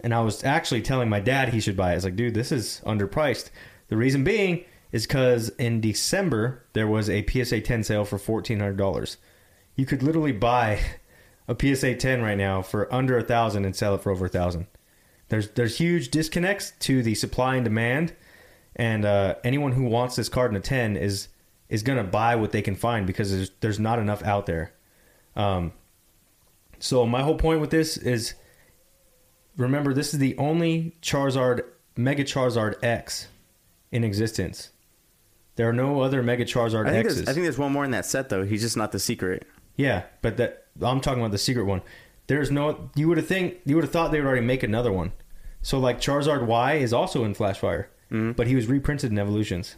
And 0.00 0.14
I 0.14 0.20
was 0.20 0.44
actually 0.44 0.82
telling 0.82 1.08
my 1.08 1.20
dad 1.20 1.50
he 1.50 1.60
should 1.60 1.76
buy 1.76 1.90
it. 1.90 1.92
I 1.92 1.94
was 1.96 2.04
like, 2.04 2.16
dude, 2.16 2.34
this 2.34 2.52
is 2.52 2.80
underpriced. 2.86 3.50
The 3.88 3.96
reason 3.96 4.24
being 4.24 4.64
is 4.92 5.06
because 5.06 5.50
in 5.50 5.80
December 5.80 6.64
there 6.72 6.86
was 6.86 7.08
a 7.08 7.26
PSA 7.26 7.62
10 7.62 7.84
sale 7.84 8.04
for 8.04 8.18
$1,400. 8.18 9.16
You 9.76 9.86
could 9.86 10.02
literally 10.02 10.32
buy 10.32 10.80
a 11.48 11.56
PSA 11.58 11.96
10 11.96 12.22
right 12.22 12.38
now 12.38 12.62
for 12.62 12.92
under 12.92 13.16
a 13.18 13.22
thousand 13.22 13.64
and 13.64 13.74
sell 13.74 13.94
it 13.94 14.02
for 14.02 14.12
over 14.12 14.26
a 14.26 14.30
thousand. 14.30 14.66
There's 15.30 15.48
there's 15.50 15.78
huge 15.78 16.10
disconnects 16.10 16.72
to 16.80 17.02
the 17.02 17.14
supply 17.14 17.54
and 17.54 17.64
demand, 17.64 18.12
and 18.76 19.04
uh, 19.04 19.36
anyone 19.44 19.72
who 19.72 19.84
wants 19.84 20.16
this 20.16 20.28
card 20.28 20.50
in 20.50 20.56
a 20.56 20.60
ten 20.60 20.96
is 20.96 21.28
is 21.68 21.82
gonna 21.84 22.04
buy 22.04 22.34
what 22.34 22.50
they 22.50 22.62
can 22.62 22.74
find 22.74 23.06
because 23.06 23.32
there's 23.32 23.50
there's 23.60 23.80
not 23.80 23.98
enough 24.00 24.22
out 24.24 24.46
there. 24.46 24.72
Um, 25.36 25.72
so 26.80 27.06
my 27.06 27.22
whole 27.22 27.36
point 27.36 27.60
with 27.60 27.70
this 27.70 27.96
is, 27.96 28.34
remember 29.56 29.94
this 29.94 30.12
is 30.12 30.18
the 30.18 30.36
only 30.36 30.96
Charizard 31.00 31.62
Mega 31.96 32.24
Charizard 32.24 32.82
X 32.82 33.28
in 33.92 34.02
existence. 34.02 34.70
There 35.54 35.68
are 35.68 35.72
no 35.72 36.00
other 36.00 36.24
Mega 36.24 36.44
Charizard 36.44 36.88
I 36.88 36.90
think, 36.90 37.06
X's. 37.06 37.28
I 37.28 37.32
think 37.32 37.44
there's 37.44 37.58
one 37.58 37.70
more 37.70 37.84
in 37.84 37.92
that 37.92 38.04
set 38.04 38.30
though. 38.30 38.44
He's 38.44 38.62
just 38.62 38.76
not 38.76 38.90
the 38.90 38.98
secret. 38.98 39.46
Yeah, 39.76 40.02
but 40.22 40.38
that 40.38 40.66
I'm 40.82 41.00
talking 41.00 41.20
about 41.20 41.30
the 41.30 41.38
secret 41.38 41.66
one. 41.66 41.82
There's 42.30 42.48
no 42.52 42.90
you 42.94 43.08
would 43.08 43.16
have 43.16 43.26
think 43.26 43.56
you 43.64 43.74
would 43.74 43.82
have 43.82 43.90
thought 43.92 44.12
they 44.12 44.20
would 44.20 44.26
already 44.28 44.46
make 44.46 44.62
another 44.62 44.92
one. 44.92 45.10
So 45.62 45.80
like 45.80 46.00
Charizard 46.00 46.46
Y 46.46 46.74
is 46.74 46.92
also 46.92 47.24
in 47.24 47.34
Flashfire, 47.34 47.86
Mhm. 48.08 48.36
but 48.36 48.46
he 48.46 48.54
was 48.54 48.68
reprinted 48.68 49.10
in 49.10 49.18
Evolutions. 49.18 49.74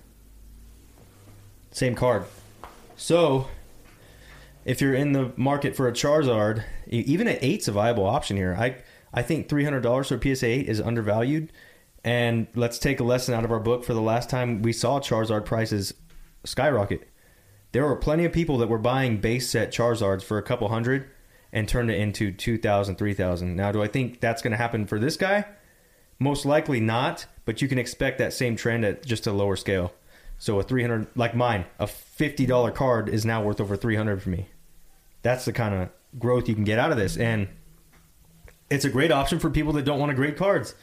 Same 1.71 1.95
card. 1.95 2.25
So 2.95 3.47
if 4.67 4.83
you're 4.83 4.93
in 4.93 5.13
the 5.13 5.33
market 5.37 5.75
for 5.75 5.89
a 5.89 5.93
Charizard, 5.93 6.63
even 6.89 7.27
at 7.27 7.43
eight's 7.43 7.69
a 7.69 7.73
viable 7.73 8.05
option 8.05 8.37
here. 8.37 8.55
I 8.59 8.77
I 9.15 9.23
think 9.23 9.49
three 9.49 9.65
hundred 9.65 9.81
dollars 9.81 10.09
for 10.09 10.21
PSA 10.21 10.47
eight 10.47 10.69
is 10.69 10.79
undervalued. 10.79 11.51
And 12.05 12.49
let's 12.55 12.79
take 12.79 13.01
a 13.01 13.05
lesson 13.05 13.35
out 13.35 13.45
of 13.47 13.51
our 13.51 13.61
book 13.61 13.83
for 13.83 13.95
the 13.95 14.03
last 14.03 14.29
time 14.29 14.61
we 14.61 14.75
saw 14.75 15.01
Charizard 15.01 15.47
prices 15.47 15.95
skyrocket. 16.45 17.09
There 17.73 17.87
were 17.87 17.97
plenty 17.97 18.27
of 18.27 18.33
people 18.33 18.59
that 18.59 18.69
were 18.69 18.77
buying 18.77 19.19
base 19.23 19.49
set 19.49 19.73
Charizards 19.73 20.23
for 20.23 20.37
a 20.37 20.43
couple 20.43 20.69
hundred 20.69 21.07
and 21.53 21.69
turned 21.69 21.91
it 21.91 21.99
into 21.99 22.33
2,000, 22.33 22.97
3,000. 22.97 23.57
Now, 23.57 23.73
do 23.73 23.83
I 23.83 23.89
think 23.89 24.21
that's 24.21 24.43
going 24.43 24.53
to 24.53 24.57
happen 24.57 24.87
for 24.87 24.99
this 24.99 25.17
guy? 25.17 25.45
Most 26.19 26.47
likely 26.47 26.81
not, 26.81 27.27
but 27.45 27.61
you 27.61 27.69
can 27.69 27.79
expect 27.79 28.19
that 28.19 28.33
same 28.33 28.57
trend 28.57 28.85
at 28.85 29.05
just 29.05 29.27
a 29.27 29.33
lower 29.33 29.57
scale. 29.57 29.93
So 30.39 30.59
a 30.59 30.63
300 30.63 31.09
like 31.15 31.35
mine, 31.35 31.67
a 31.79 31.87
$50 31.87 32.75
card 32.75 33.09
is 33.09 33.25
now 33.25 33.43
worth 33.43 33.61
over 33.61 33.77
300 33.77 34.23
for 34.23 34.31
me. 34.31 34.49
That's 35.23 35.45
the 35.45 35.53
kind 35.53 35.75
of 35.75 35.91
growth 36.19 36.49
you 36.49 36.55
can 36.55 36.65
get 36.65 36.79
out 36.79 36.91
of 36.91 36.97
this 36.97 37.17
and 37.17 37.49
it's 38.69 38.85
a 38.85 38.91
great 38.91 39.13
option 39.13 39.39
for 39.39 39.51
people 39.51 39.73
that 39.75 39.85
don't 39.85 39.99
want 40.01 40.11
to 40.11 40.17
grade 40.17 40.37
cards. 40.37 40.75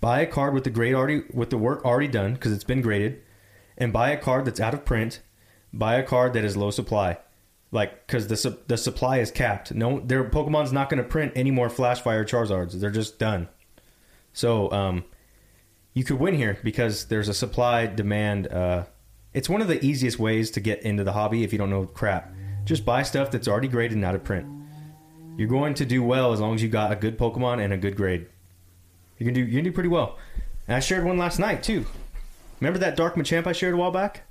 Buy 0.00 0.20
a 0.20 0.26
card 0.26 0.54
with 0.54 0.64
the 0.64 0.70
grade 0.70 0.94
already 0.94 1.22
with 1.32 1.50
the 1.50 1.58
work 1.58 1.84
already 1.84 2.08
done 2.08 2.34
because 2.34 2.52
it's 2.52 2.64
been 2.64 2.82
graded 2.82 3.22
and 3.76 3.92
buy 3.92 4.10
a 4.10 4.16
card 4.16 4.44
that's 4.44 4.60
out 4.60 4.74
of 4.74 4.84
print 4.84 5.20
buy 5.72 5.96
a 5.96 6.02
card 6.02 6.32
that 6.34 6.44
is 6.44 6.56
low 6.56 6.70
supply 6.70 7.18
like 7.74 8.06
because 8.06 8.28
the, 8.28 8.36
su- 8.36 8.56
the 8.68 8.78
supply 8.78 9.18
is 9.18 9.30
capped. 9.30 9.74
No 9.74 9.98
their 9.98 10.24
pokemon's 10.24 10.72
not 10.72 10.88
going 10.88 11.02
to 11.02 11.08
print 11.08 11.32
any 11.34 11.50
more 11.50 11.68
flashfire 11.68 12.24
charizards. 12.24 12.72
They're 12.72 12.90
just 12.90 13.18
done. 13.18 13.48
So 14.32 14.70
um, 14.70 15.04
you 15.92 16.04
could 16.04 16.18
win 16.18 16.34
here 16.34 16.58
because 16.62 17.06
there's 17.06 17.28
a 17.28 17.34
supply 17.34 17.86
demand 17.86 18.46
uh, 18.46 18.84
it's 19.34 19.48
one 19.48 19.60
of 19.60 19.66
the 19.66 19.84
easiest 19.84 20.18
ways 20.20 20.52
to 20.52 20.60
get 20.60 20.82
into 20.82 21.02
the 21.02 21.12
hobby 21.12 21.42
if 21.42 21.52
you 21.52 21.58
don't 21.58 21.68
know 21.68 21.86
crap. 21.86 22.32
Just 22.64 22.84
buy 22.84 23.02
stuff 23.02 23.32
that's 23.32 23.48
already 23.48 23.68
graded 23.68 23.96
and 23.96 24.04
out 24.04 24.14
of 24.14 24.22
print. 24.22 24.46
You're 25.36 25.48
going 25.48 25.74
to 25.74 25.84
do 25.84 26.02
well 26.02 26.32
as 26.32 26.40
long 26.40 26.54
as 26.54 26.62
you 26.62 26.68
got 26.68 26.92
a 26.92 26.96
good 26.96 27.18
pokemon 27.18 27.62
and 27.62 27.72
a 27.72 27.76
good 27.76 27.96
grade. 27.96 28.26
You 29.18 29.26
can 29.26 29.34
do 29.34 29.44
you 29.44 29.56
can 29.56 29.64
do 29.64 29.72
pretty 29.72 29.88
well. 29.88 30.16
And 30.68 30.76
i 30.76 30.80
shared 30.80 31.04
one 31.04 31.18
last 31.18 31.40
night 31.40 31.64
too. 31.64 31.84
Remember 32.60 32.78
that 32.78 32.96
dark 32.96 33.16
machamp 33.16 33.48
i 33.48 33.52
shared 33.52 33.74
a 33.74 33.76
while 33.76 33.90
back 33.90 34.22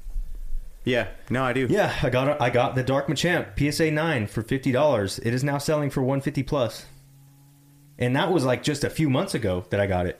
Yeah, 0.86 1.08
no, 1.30 1.44
I 1.44 1.54
do. 1.54 1.68
yeah, 1.70 1.98
I 2.04 2.10
got 2.10 2.42
I 2.42 2.50
got 2.50 2.76
the 2.76 2.84
Dark 2.84 3.08
Machamp 3.08 3.58
PSA 3.58 3.92
nine 3.92 4.28
for 4.28 4.42
fifty 4.42 4.72
dollars. 4.72 5.20
It 5.20 5.34
is 5.34 5.44
now 5.44 5.58
selling 5.58 5.90
for 5.90 6.02
one 6.04 6.20
fifty 6.22 6.44
plus, 6.44 6.86
and 7.98 8.16
that 8.16 8.32
was 8.32 8.44
like 8.44 8.64
just 8.64 8.84
a 8.84 8.90
few 8.90 9.10
months 9.10 9.34
ago 9.34 9.66
that 9.70 9.80
I 9.80 9.88
got 9.88 10.06
it. 10.08 10.20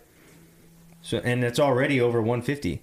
So 1.02 1.18
and 1.18 1.44
it's 1.44 1.60
already 1.60 2.00
over 2.00 2.22
one 2.22 2.42
fifty. 2.42 2.82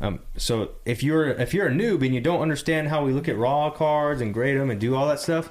Um, 0.00 0.20
so 0.36 0.70
if 0.84 1.02
you're 1.02 1.28
if 1.28 1.52
you're 1.52 1.66
a 1.66 1.72
noob 1.72 2.04
and 2.04 2.14
you 2.14 2.20
don't 2.20 2.40
understand 2.40 2.88
how 2.88 3.04
we 3.04 3.12
look 3.12 3.28
at 3.28 3.36
raw 3.36 3.68
cards 3.70 4.20
and 4.20 4.32
grade 4.32 4.58
them 4.58 4.70
and 4.70 4.80
do 4.80 4.94
all 4.94 5.08
that 5.08 5.20
stuff, 5.20 5.50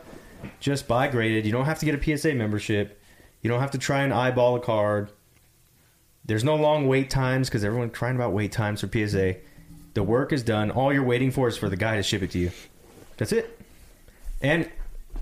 just 0.59 0.87
buy 0.87 1.07
graded. 1.07 1.45
You 1.45 1.51
don't 1.51 1.65
have 1.65 1.79
to 1.79 1.85
get 1.85 1.93
a 1.95 2.17
PSA 2.17 2.33
membership. 2.33 2.99
You 3.41 3.49
don't 3.49 3.59
have 3.59 3.71
to 3.71 3.77
try 3.77 4.01
and 4.01 4.13
eyeball 4.13 4.55
a 4.55 4.59
card. 4.59 5.11
There's 6.25 6.43
no 6.43 6.55
long 6.55 6.87
wait 6.87 7.09
times 7.09 7.49
because 7.49 7.63
everyone's 7.63 7.95
crying 7.95 8.15
about 8.15 8.33
wait 8.33 8.51
times 8.51 8.81
for 8.81 8.87
PSA. 8.91 9.35
The 9.97 10.03
work 10.03 10.31
is 10.31 10.43
done. 10.43 10.69
All 10.69 10.93
you're 10.93 11.01
waiting 11.03 11.31
for 11.31 11.47
is 11.47 11.57
for 11.57 11.69
the 11.69 11.75
guy 11.75 11.95
to 11.95 12.03
ship 12.03 12.21
it 12.21 12.29
to 12.29 12.37
you. 12.37 12.51
That's 13.17 13.31
it. 13.31 13.59
And 14.43 14.69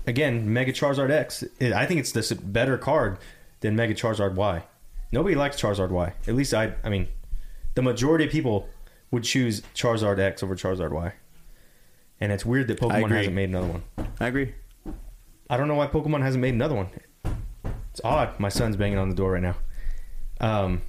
again, 0.06 0.52
Mega 0.52 0.70
Charizard 0.70 1.10
X. 1.10 1.42
it- 1.58 1.72
I 1.72 1.86
think 1.86 1.98
it's 1.98 2.12
the 2.12 2.34
better 2.34 2.76
card 2.76 3.16
than 3.60 3.74
Mega 3.74 3.94
Charizard 3.94 4.34
Y. 4.34 4.64
Nobody 5.12 5.34
likes 5.34 5.58
Charizard 5.58 5.88
Y. 5.88 6.12
At 6.28 6.34
least 6.34 6.52
I. 6.52 6.74
I 6.84 6.90
mean, 6.90 7.08
the 7.74 7.80
majority 7.80 8.26
of 8.26 8.30
people 8.30 8.68
would 9.10 9.24
choose 9.24 9.62
Charizard 9.74 10.18
X 10.18 10.42
over 10.42 10.54
Charizard 10.54 10.90
Y. 10.92 11.14
And 12.20 12.30
it's 12.30 12.44
weird 12.44 12.68
that 12.68 12.78
Pokemon 12.78 13.12
hasn't 13.16 13.34
made 13.34 13.48
another 13.48 13.68
one. 13.68 13.82
I 14.20 14.26
agree. 14.26 14.56
I 15.48 15.56
don't 15.56 15.68
know 15.68 15.74
why 15.76 15.86
Pokemon 15.86 16.20
hasn't 16.20 16.42
made 16.42 16.52
another 16.52 16.74
one. 16.74 16.88
It's 17.92 18.02
odd. 18.04 18.38
My 18.38 18.50
son's 18.50 18.76
banging 18.76 18.98
on 18.98 19.08
the 19.08 19.14
door 19.16 19.32
right 19.32 19.42
now. 19.42 19.54
Um, 20.38 20.82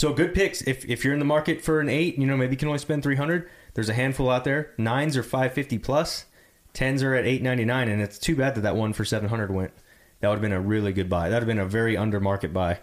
so 0.00 0.14
good 0.14 0.34
picks. 0.34 0.62
If 0.62 0.84
if 0.86 1.04
you're 1.04 1.12
in 1.12 1.18
the 1.18 1.26
market 1.26 1.62
for 1.62 1.78
an 1.80 1.88
eight, 1.88 2.18
you 2.18 2.26
know 2.26 2.36
maybe 2.36 2.52
you 2.52 2.56
can 2.56 2.68
only 2.68 2.78
spend 2.78 3.02
three 3.02 3.16
hundred. 3.16 3.50
There's 3.74 3.90
a 3.90 3.94
handful 3.94 4.30
out 4.30 4.44
there. 4.44 4.72
Nines 4.78 5.16
are 5.16 5.22
five 5.22 5.52
fifty 5.52 5.78
plus. 5.78 6.24
Tens 6.72 7.02
are 7.02 7.14
at 7.14 7.26
eight 7.26 7.42
ninety 7.42 7.66
nine, 7.66 7.88
and 7.88 8.00
it's 8.00 8.18
too 8.18 8.34
bad 8.34 8.54
that 8.54 8.62
that 8.62 8.76
one 8.76 8.94
for 8.94 9.04
seven 9.04 9.28
hundred 9.28 9.52
went. 9.52 9.72
That 10.20 10.28
would 10.28 10.36
have 10.36 10.42
been 10.42 10.52
a 10.52 10.60
really 10.60 10.92
good 10.92 11.10
buy. 11.10 11.28
That 11.28 11.36
would 11.36 11.42
have 11.42 11.46
been 11.46 11.58
a 11.58 11.66
very 11.66 11.96
under 11.96 12.18
market 12.18 12.52
buy. 12.52 12.80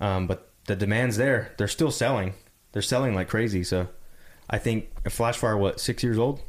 Um, 0.00 0.26
but 0.26 0.50
the 0.66 0.74
demand's 0.74 1.18
there. 1.18 1.52
They're 1.58 1.68
still 1.68 1.90
selling. 1.90 2.34
They're 2.72 2.82
selling 2.82 3.14
like 3.14 3.28
crazy. 3.28 3.62
So 3.62 3.88
I 4.48 4.58
think 4.58 4.90
a 5.04 5.10
Flashfire, 5.10 5.58
what 5.58 5.80
six 5.80 6.02
years 6.02 6.18
old? 6.18 6.40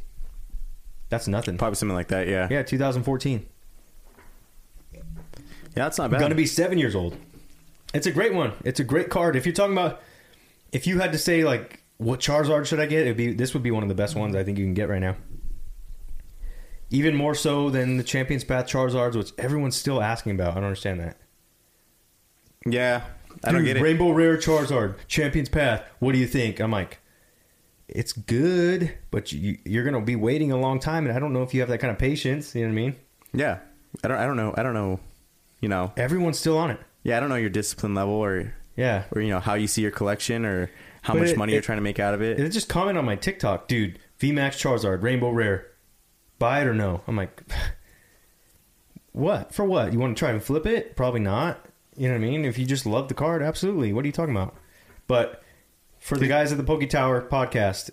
That's 1.10 1.28
nothing. 1.28 1.58
Probably 1.58 1.76
something 1.76 1.96
like 1.96 2.08
that. 2.08 2.28
Yeah. 2.28 2.48
Yeah, 2.50 2.64
2014. 2.64 3.46
Yeah, 4.94 5.02
that's 5.76 5.98
not 5.98 6.10
bad. 6.10 6.20
Going 6.20 6.30
to 6.30 6.36
be 6.36 6.46
seven 6.46 6.78
years 6.78 6.96
old. 6.96 7.18
It's 7.94 8.08
a 8.08 8.12
great 8.12 8.34
one. 8.34 8.54
It's 8.64 8.80
a 8.80 8.84
great 8.84 9.10
card. 9.10 9.36
If 9.36 9.46
you're 9.46 9.54
talking 9.54 9.74
about, 9.74 10.02
if 10.72 10.88
you 10.88 11.00
had 11.00 11.12
to 11.12 11.18
say 11.18 11.44
like, 11.44 11.84
what 11.98 12.20
Charizard 12.20 12.66
should 12.66 12.80
I 12.80 12.86
get? 12.86 13.02
It'd 13.02 13.18
be 13.18 13.34
this 13.34 13.54
would 13.54 13.64
be 13.64 13.72
one 13.72 13.84
of 13.84 13.90
the 13.90 13.96
best 13.96 14.16
ones 14.16 14.36
I 14.36 14.44
think 14.44 14.58
you 14.58 14.66
can 14.66 14.74
get 14.74 14.90
right 14.90 15.00
now. 15.02 15.16
Even 16.90 17.16
more 17.16 17.34
so 17.34 17.70
than 17.70 17.98
the 17.98 18.04
Champions 18.04 18.44
Path 18.44 18.68
Charizards, 18.68 19.16
which 19.16 19.32
everyone's 19.38 19.76
still 19.76 20.02
asking 20.02 20.34
about. 20.34 20.52
I 20.52 20.56
don't 20.56 20.66
understand 20.66 21.00
that. 21.00 21.18
yeah, 22.66 23.04
I 23.44 23.52
don't 23.52 23.64
get 23.64 23.78
it. 23.78 23.82
Rainbow 23.82 24.12
Rare 24.12 24.38
Charizard, 24.38 24.96
Champions 25.08 25.50
Path. 25.50 25.84
What 26.00 26.12
do 26.12 26.20
you 26.20 26.28
think? 26.28 26.60
I'm 26.60 26.72
like, 26.72 27.00
it's 27.88 28.14
good, 28.14 28.96
but 29.12 29.32
you, 29.32 29.58
you're 29.66 29.84
gonna 29.84 30.02
be 30.02 30.16
waiting 30.16 30.52
a 30.52 30.58
long 30.58 30.80
time, 30.80 31.06
and 31.08 31.16
I 31.16 31.20
don't 31.20 31.34
know 31.34 31.44
if 31.44 31.54
you 31.54 31.62
have 31.62 31.70
that 31.70 31.80
kind 31.80 31.92
of 31.92 31.98
patience. 31.98 32.54
You 32.54 32.62
know 32.62 32.68
what 32.68 32.72
I 32.72 32.76
mean? 32.76 32.96
yeah, 33.34 33.60
I 34.04 34.08
don't. 34.08 34.18
I 34.18 34.26
don't 34.26 34.38
know. 34.38 34.54
I 34.58 34.64
don't 34.64 34.74
know. 34.74 35.00
You 35.62 35.70
know. 35.70 35.94
Everyone's 35.98 36.38
still 36.40 36.58
on 36.58 36.72
it. 36.72 36.80
Yeah, 37.04 37.18
I 37.18 37.20
don't 37.20 37.30
know 37.30 37.36
your 37.36 37.50
discipline 37.50 37.94
level 37.94 38.14
or 38.16 38.56
Yeah, 38.76 39.04
or 39.12 39.22
you 39.22 39.30
know 39.30 39.40
how 39.40 39.54
you 39.56 39.68
see 39.68 39.82
your 39.82 39.92
collection 39.92 40.46
or 40.46 40.72
how 41.04 41.14
But 41.14 41.20
much 41.22 41.30
it- 41.32 41.38
money 41.38 41.54
you're 41.54 41.62
trying 41.62 41.78
to 41.78 41.84
make 41.84 42.00
out 42.00 42.14
of 42.14 42.22
it. 42.22 42.40
It 42.40 42.50
just 42.50 42.70
comment 42.70 42.98
on 42.98 43.06
my 43.06 43.16
TikTok, 43.16 43.68
dude. 43.68 44.00
VMAX 44.20 44.52
Charizard, 44.58 45.04
Rainbow 45.04 45.30
Rare. 45.32 45.68
Buy 46.40 46.62
it 46.62 46.68
or 46.68 46.74
no? 46.74 47.02
I'm 47.08 47.16
like, 47.18 47.44
what? 49.12 49.54
For 49.54 49.66
what? 49.66 49.94
You 49.94 50.00
want 50.00 50.16
to 50.16 50.20
try 50.20 50.32
and 50.32 50.42
flip 50.44 50.66
it? 50.66 50.96
Probably 50.96 51.20
not. 51.20 51.66
You 51.96 52.08
know 52.08 52.16
what 52.16 52.26
I 52.26 52.30
mean? 52.30 52.46
If 52.46 52.58
you 52.58 52.66
just 52.66 52.86
love 52.86 53.08
the 53.08 53.14
card, 53.14 53.44
absolutely. 53.44 53.94
What 53.94 54.04
are 54.04 54.08
you 54.08 54.12
talking 54.14 54.36
about? 54.36 54.56
But 55.08 55.44
for 56.00 56.18
the 56.18 56.28
guys 56.28 56.52
at 56.52 56.58
the 56.58 56.64
Poke 56.64 56.88
Tower 56.90 57.22
podcast, 57.22 57.92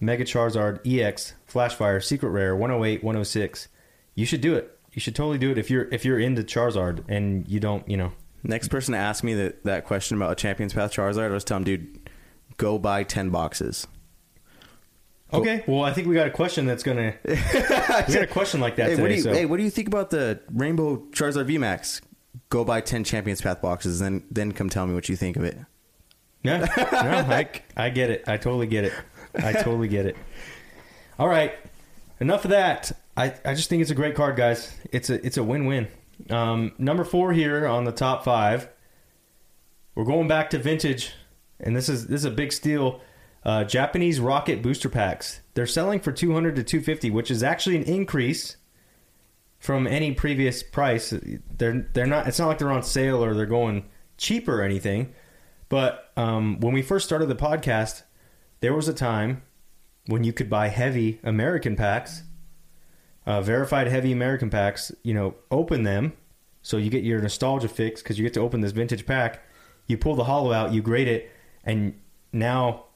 Mega 0.00 0.24
Charizard 0.24 0.80
EX, 0.84 1.34
Flashfire, 1.48 2.02
Secret 2.02 2.30
Rare, 2.30 2.56
108, 2.56 3.04
106. 3.04 3.68
You 4.16 4.26
should 4.26 4.40
do 4.40 4.54
it. 4.54 4.73
You 4.94 5.00
should 5.00 5.14
totally 5.16 5.38
do 5.38 5.50
it 5.50 5.58
if 5.58 5.70
you're 5.70 5.88
if 5.92 6.04
you're 6.04 6.18
into 6.20 6.42
Charizard 6.42 7.04
and 7.08 7.46
you 7.48 7.60
don't, 7.60 7.88
you 7.88 7.96
know. 7.96 8.12
Next 8.44 8.68
person 8.68 8.92
to 8.92 8.98
ask 8.98 9.24
me 9.24 9.34
that, 9.34 9.64
that 9.64 9.84
question 9.86 10.16
about 10.16 10.32
a 10.32 10.34
Champions 10.34 10.72
Path 10.74 10.92
Charizard, 10.92 11.30
I 11.30 11.34
was 11.34 11.44
telling 11.44 11.66
him, 11.66 11.76
dude, 11.78 12.10
go 12.58 12.78
buy 12.78 13.02
ten 13.02 13.30
boxes. 13.30 13.86
Okay, 15.32 15.64
well, 15.66 15.82
I 15.82 15.92
think 15.92 16.06
we 16.06 16.14
got 16.14 16.28
a 16.28 16.30
question 16.30 16.64
that's 16.66 16.82
gonna. 16.84 17.14
we 17.24 17.34
got 17.34 18.08
a 18.22 18.26
question 18.28 18.60
like 18.60 18.76
that 18.76 18.90
Hey, 18.90 18.96
today. 18.96 19.02
what 19.02 19.08
do 19.08 19.14
you 19.14 19.22
so. 19.22 19.32
hey, 19.32 19.46
what 19.46 19.56
do 19.56 19.62
you 19.64 19.70
think 19.70 19.88
about 19.88 20.10
the 20.10 20.40
Rainbow 20.52 20.98
Charizard 21.10 21.46
VMAX? 21.48 22.02
Go 22.50 22.64
buy 22.64 22.80
ten 22.80 23.02
Champions 23.02 23.40
Path 23.40 23.60
boxes, 23.60 23.98
then 23.98 24.22
then 24.30 24.52
come 24.52 24.68
tell 24.68 24.86
me 24.86 24.94
what 24.94 25.08
you 25.08 25.16
think 25.16 25.36
of 25.36 25.42
it. 25.42 25.58
No, 26.44 26.58
no, 26.60 26.66
I, 26.76 27.48
I 27.76 27.88
get 27.90 28.10
it. 28.10 28.22
I 28.28 28.36
totally 28.36 28.66
get 28.68 28.84
it. 28.84 28.92
I 29.34 29.52
totally 29.54 29.88
get 29.88 30.06
it. 30.06 30.16
All 31.18 31.26
right, 31.26 31.52
enough 32.20 32.44
of 32.44 32.50
that. 32.52 32.92
I, 33.16 33.34
I 33.44 33.54
just 33.54 33.68
think 33.68 33.82
it's 33.82 33.90
a 33.90 33.94
great 33.94 34.14
card, 34.14 34.36
guys. 34.36 34.76
It's 34.92 35.10
a 35.10 35.24
it's 35.24 35.36
a 35.36 35.44
win 35.44 35.66
win. 35.66 35.88
Um, 36.30 36.72
number 36.78 37.04
four 37.04 37.32
here 37.32 37.66
on 37.66 37.84
the 37.84 37.92
top 37.92 38.24
five. 38.24 38.68
We're 39.94 40.04
going 40.04 40.26
back 40.26 40.50
to 40.50 40.58
vintage, 40.58 41.12
and 41.60 41.76
this 41.76 41.88
is 41.88 42.08
this 42.08 42.20
is 42.20 42.24
a 42.24 42.30
big 42.30 42.52
steal. 42.52 43.00
Uh, 43.44 43.62
Japanese 43.62 44.20
rocket 44.20 44.62
booster 44.62 44.88
packs. 44.88 45.40
They're 45.52 45.66
selling 45.66 46.00
for 46.00 46.12
two 46.12 46.32
hundred 46.32 46.56
to 46.56 46.64
two 46.64 46.80
fifty, 46.80 47.10
which 47.10 47.30
is 47.30 47.42
actually 47.42 47.76
an 47.76 47.84
increase 47.84 48.56
from 49.58 49.86
any 49.86 50.12
previous 50.12 50.62
price. 50.62 51.14
They're 51.56 51.86
they're 51.92 52.06
not. 52.06 52.26
It's 52.26 52.38
not 52.38 52.48
like 52.48 52.58
they're 52.58 52.72
on 52.72 52.82
sale 52.82 53.22
or 53.22 53.34
they're 53.34 53.46
going 53.46 53.84
cheaper 54.16 54.60
or 54.60 54.62
anything, 54.62 55.14
but 55.68 56.10
um, 56.16 56.58
when 56.60 56.72
we 56.72 56.82
first 56.82 57.06
started 57.06 57.26
the 57.26 57.34
podcast, 57.36 58.02
there 58.60 58.74
was 58.74 58.88
a 58.88 58.94
time 58.94 59.42
when 60.06 60.24
you 60.24 60.32
could 60.32 60.48
buy 60.50 60.68
heavy 60.68 61.20
American 61.22 61.76
packs, 61.76 62.22
uh, 63.26 63.40
verified 63.40 63.86
heavy 63.86 64.12
American 64.12 64.50
packs. 64.50 64.92
You 65.02 65.14
know, 65.14 65.34
open 65.50 65.82
them 65.82 66.12
so 66.62 66.76
you 66.76 66.90
get 66.90 67.04
your 67.04 67.20
nostalgia 67.20 67.68
fix 67.68 68.02
because 68.02 68.18
you 68.18 68.24
get 68.24 68.34
to 68.34 68.40
open 68.40 68.60
this 68.60 68.72
vintage 68.72 69.06
pack. 69.06 69.42
You 69.86 69.98
pull 69.98 70.14
the 70.14 70.24
hollow 70.24 70.52
out, 70.52 70.72
you 70.72 70.80
grade 70.80 71.08
it, 71.08 71.30
and 71.64 71.94
now 72.32 72.86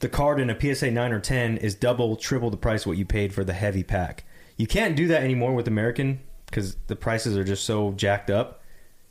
the 0.00 0.08
card 0.08 0.40
in 0.40 0.50
a 0.50 0.58
PSA 0.58 0.90
9 0.90 1.12
or 1.12 1.20
10 1.20 1.58
is 1.58 1.74
double, 1.74 2.16
triple 2.16 2.50
the 2.50 2.56
price 2.56 2.86
what 2.86 2.96
you 2.96 3.04
paid 3.04 3.32
for 3.32 3.44
the 3.44 3.52
heavy 3.52 3.84
pack. 3.84 4.24
You 4.56 4.66
can't 4.66 4.96
do 4.96 5.06
that 5.08 5.22
anymore 5.22 5.54
with 5.54 5.68
American 5.68 6.20
because 6.46 6.76
the 6.88 6.96
prices 6.96 7.36
are 7.36 7.44
just 7.44 7.64
so 7.64 7.92
jacked 7.92 8.28
up. 8.28 8.62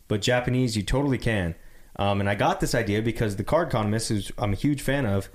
But 0.08 0.22
Japanese, 0.22 0.76
you 0.76 0.84
totally 0.84 1.18
can. 1.18 1.56
Um, 1.98 2.20
and 2.20 2.30
I 2.30 2.36
got 2.36 2.60
this 2.60 2.74
idea 2.76 3.02
because 3.02 3.36
the 3.36 3.44
card 3.44 3.70
economist, 3.70 4.10
who 4.10 4.20
I'm 4.38 4.54
a 4.54 4.56
huge 4.56 4.82
fan 4.82 5.06
of, 5.06 5.30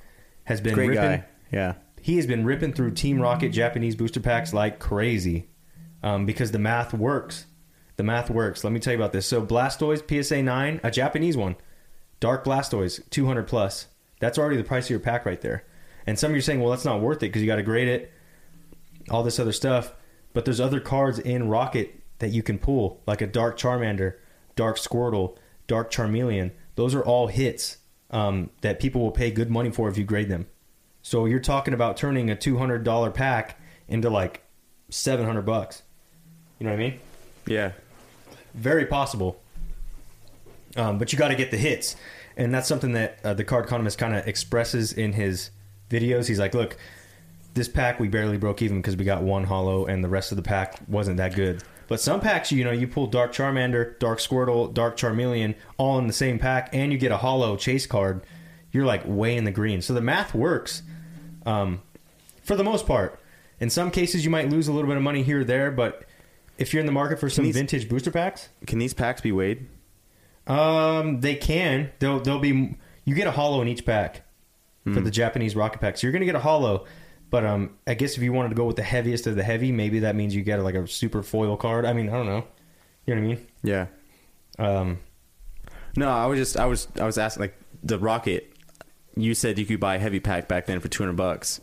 has 0.44 0.60
been 0.60 0.74
Great 0.74 0.88
ripping. 0.88 1.02
guy. 1.02 1.24
Yeah. 1.52 1.74
He 2.04 2.16
has 2.16 2.26
been 2.26 2.44
ripping 2.44 2.74
through 2.74 2.90
Team 2.90 3.18
Rocket 3.18 3.48
Japanese 3.48 3.96
booster 3.96 4.20
packs 4.20 4.52
like 4.52 4.78
crazy 4.78 5.48
um, 6.02 6.26
because 6.26 6.52
the 6.52 6.58
math 6.58 6.92
works. 6.92 7.46
The 7.96 8.02
math 8.02 8.28
works. 8.28 8.62
Let 8.62 8.74
me 8.74 8.78
tell 8.78 8.92
you 8.92 8.98
about 8.98 9.14
this. 9.14 9.24
So 9.24 9.40
Blastoise 9.40 10.02
PSA 10.06 10.42
9, 10.42 10.80
a 10.84 10.90
Japanese 10.90 11.34
one, 11.34 11.56
Dark 12.20 12.44
Blastoise, 12.44 13.00
200 13.08 13.44
plus. 13.44 13.86
That's 14.20 14.36
already 14.36 14.58
the 14.58 14.64
price 14.64 14.84
of 14.84 14.90
your 14.90 15.00
pack 15.00 15.24
right 15.24 15.40
there. 15.40 15.64
And 16.06 16.18
some 16.18 16.30
of 16.30 16.34
you 16.34 16.40
are 16.40 16.42
saying, 16.42 16.60
well, 16.60 16.68
that's 16.68 16.84
not 16.84 17.00
worth 17.00 17.22
it 17.22 17.28
because 17.28 17.40
you 17.40 17.48
got 17.48 17.56
to 17.56 17.62
grade 17.62 17.88
it, 17.88 18.12
all 19.08 19.22
this 19.22 19.38
other 19.38 19.50
stuff. 19.50 19.94
But 20.34 20.44
there's 20.44 20.60
other 20.60 20.80
cards 20.80 21.18
in 21.18 21.48
Rocket 21.48 22.02
that 22.18 22.32
you 22.32 22.42
can 22.42 22.58
pull, 22.58 23.02
like 23.06 23.22
a 23.22 23.26
Dark 23.26 23.58
Charmander, 23.58 24.16
Dark 24.56 24.76
Squirtle, 24.76 25.38
Dark 25.66 25.90
Charmeleon. 25.90 26.50
Those 26.74 26.94
are 26.94 27.02
all 27.02 27.28
hits 27.28 27.78
um, 28.10 28.50
that 28.60 28.78
people 28.78 29.00
will 29.00 29.10
pay 29.10 29.30
good 29.30 29.50
money 29.50 29.70
for 29.70 29.88
if 29.88 29.96
you 29.96 30.04
grade 30.04 30.28
them. 30.28 30.48
So 31.04 31.26
you're 31.26 31.38
talking 31.38 31.74
about 31.74 31.98
turning 31.98 32.30
a 32.30 32.34
$200 32.34 33.12
pack 33.12 33.60
into 33.88 34.08
like 34.08 34.42
700 34.88 35.42
bucks. 35.42 35.82
You 36.58 36.64
know 36.64 36.70
what 36.70 36.80
I 36.80 36.82
mean? 36.82 37.00
Yeah. 37.46 37.72
Very 38.54 38.86
possible. 38.86 39.38
Um, 40.76 40.96
but 40.96 41.12
you 41.12 41.18
got 41.18 41.28
to 41.28 41.34
get 41.34 41.50
the 41.50 41.58
hits. 41.58 41.94
And 42.38 42.54
that's 42.54 42.66
something 42.66 42.92
that 42.92 43.18
uh, 43.22 43.34
the 43.34 43.44
card 43.44 43.66
economist 43.66 43.98
kind 43.98 44.16
of 44.16 44.26
expresses 44.26 44.94
in 44.94 45.12
his 45.12 45.50
videos. 45.90 46.26
He's 46.26 46.38
like, 46.38 46.54
look, 46.54 46.78
this 47.52 47.68
pack 47.68 48.00
we 48.00 48.08
barely 48.08 48.38
broke 48.38 48.62
even 48.62 48.78
because 48.78 48.96
we 48.96 49.04
got 49.04 49.22
one 49.22 49.44
hollow 49.44 49.84
and 49.84 50.02
the 50.02 50.08
rest 50.08 50.32
of 50.32 50.36
the 50.36 50.42
pack 50.42 50.78
wasn't 50.88 51.18
that 51.18 51.34
good. 51.34 51.62
But 51.86 52.00
some 52.00 52.22
packs, 52.22 52.50
you 52.50 52.64
know, 52.64 52.72
you 52.72 52.88
pull 52.88 53.08
Dark 53.08 53.34
Charmander, 53.34 53.98
Dark 53.98 54.20
Squirtle, 54.20 54.72
Dark 54.72 54.96
Charmeleon 54.96 55.54
all 55.76 55.98
in 55.98 56.06
the 56.06 56.14
same 56.14 56.38
pack 56.38 56.70
and 56.72 56.90
you 56.90 56.96
get 56.96 57.12
a 57.12 57.18
hollow 57.18 57.58
chase 57.58 57.86
card. 57.86 58.24
You're 58.72 58.86
like 58.86 59.02
way 59.04 59.36
in 59.36 59.44
the 59.44 59.52
green. 59.52 59.82
So 59.82 59.92
the 59.92 60.00
math 60.00 60.34
works 60.34 60.82
um, 61.46 61.82
for 62.42 62.56
the 62.56 62.64
most 62.64 62.86
part. 62.86 63.18
In 63.60 63.70
some 63.70 63.90
cases, 63.90 64.24
you 64.24 64.30
might 64.30 64.48
lose 64.50 64.68
a 64.68 64.72
little 64.72 64.88
bit 64.88 64.96
of 64.96 65.02
money 65.02 65.22
here 65.22 65.40
or 65.40 65.44
there, 65.44 65.70
but 65.70 66.04
if 66.58 66.72
you're 66.72 66.80
in 66.80 66.86
the 66.86 66.92
market 66.92 67.18
for 67.20 67.30
some 67.30 67.44
these- 67.44 67.54
vintage 67.54 67.88
booster 67.88 68.10
packs, 68.10 68.48
Can 68.66 68.78
these 68.78 68.94
packs 68.94 69.20
be 69.20 69.32
weighed? 69.32 69.66
um, 70.46 71.20
they 71.20 71.34
can. 71.34 71.90
They'll 71.98 72.20
they'll 72.20 72.38
be. 72.38 72.76
You 73.04 73.14
get 73.14 73.26
a 73.26 73.30
hollow 73.30 73.60
in 73.62 73.68
each 73.68 73.84
pack 73.86 74.22
for 74.84 75.00
the 75.00 75.10
Japanese 75.10 75.56
rocket 75.56 75.80
packs. 75.80 76.02
You're 76.02 76.12
gonna 76.12 76.26
get 76.26 76.34
a 76.34 76.40
hollow, 76.40 76.84
but 77.30 77.44
um, 77.46 77.70
I 77.86 77.94
guess 77.94 78.16
if 78.18 78.22
you 78.22 78.32
wanted 78.34 78.50
to 78.50 78.54
go 78.54 78.66
with 78.66 78.76
the 78.76 78.82
heaviest 78.82 79.26
of 79.26 79.34
the 79.36 79.42
heavy, 79.42 79.72
maybe 79.72 80.00
that 80.00 80.14
means 80.14 80.34
you 80.34 80.42
get 80.42 80.60
like 80.60 80.74
a 80.74 80.86
super 80.86 81.22
foil 81.22 81.56
card. 81.56 81.86
I 81.86 81.94
mean, 81.94 82.08
I 82.10 82.12
don't 82.12 82.26
know. 82.26 82.44
You 83.06 83.14
know 83.14 83.22
what 83.22 83.26
I 83.26 83.34
mean? 83.34 83.46
Yeah. 83.62 83.86
Um, 84.58 84.98
No, 85.96 86.08
I 86.10 86.26
was 86.26 86.38
just 86.38 86.58
I 86.58 86.66
was 86.66 86.88
I 87.00 87.04
was 87.04 87.16
asking 87.16 87.40
like 87.42 87.54
the 87.82 87.98
rocket. 87.98 88.53
You 89.16 89.34
said 89.34 89.58
you 89.58 89.66
could 89.66 89.80
buy 89.80 89.94
a 89.96 89.98
heavy 89.98 90.20
pack 90.20 90.48
back 90.48 90.66
then 90.66 90.80
for 90.80 90.88
two 90.88 91.02
hundred 91.02 91.16
bucks. 91.16 91.60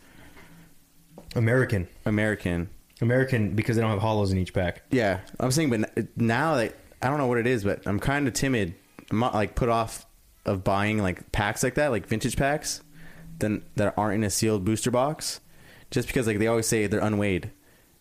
American, 1.36 1.88
American. 2.06 2.70
American, 3.02 3.56
because 3.56 3.76
they 3.76 3.82
don't 3.82 3.92
have 3.92 4.00
hollows 4.02 4.32
in 4.32 4.38
each 4.38 4.54
pack. 4.54 4.84
Yeah, 4.92 5.22
I'm 5.40 5.52
saying, 5.52 5.70
but 5.72 6.18
now 6.18 6.56
that 6.56 6.76
I 7.02 7.08
don't 7.10 7.18
know 7.18 7.28
what 7.28 7.40
it 7.40 7.48
is, 7.48 7.64
but 7.64 7.86
I'm 7.88 8.00
kind 8.00 8.28
of 8.28 8.34
timid. 8.34 8.76
I'm 9.10 9.20
not 9.20 9.34
like 9.34 9.56
put 9.56 9.70
off 9.70 10.06
of 10.46 10.64
buying 10.64 11.00
like 11.02 11.32
packs 11.32 11.64
like 11.64 11.76
that, 11.76 11.90
like 11.92 12.06
vintage 12.08 12.38
packs, 12.38 12.82
then 13.40 13.64
that 13.76 13.94
aren't 13.98 14.16
in 14.16 14.24
a 14.24 14.30
sealed 14.30 14.64
booster 14.66 14.92
box, 14.92 15.42
just 15.90 16.08
because 16.08 16.28
like 16.28 16.38
they 16.40 16.48
always 16.48 16.68
say 16.68 16.86
they're 16.88 17.00
unweighed. 17.00 17.52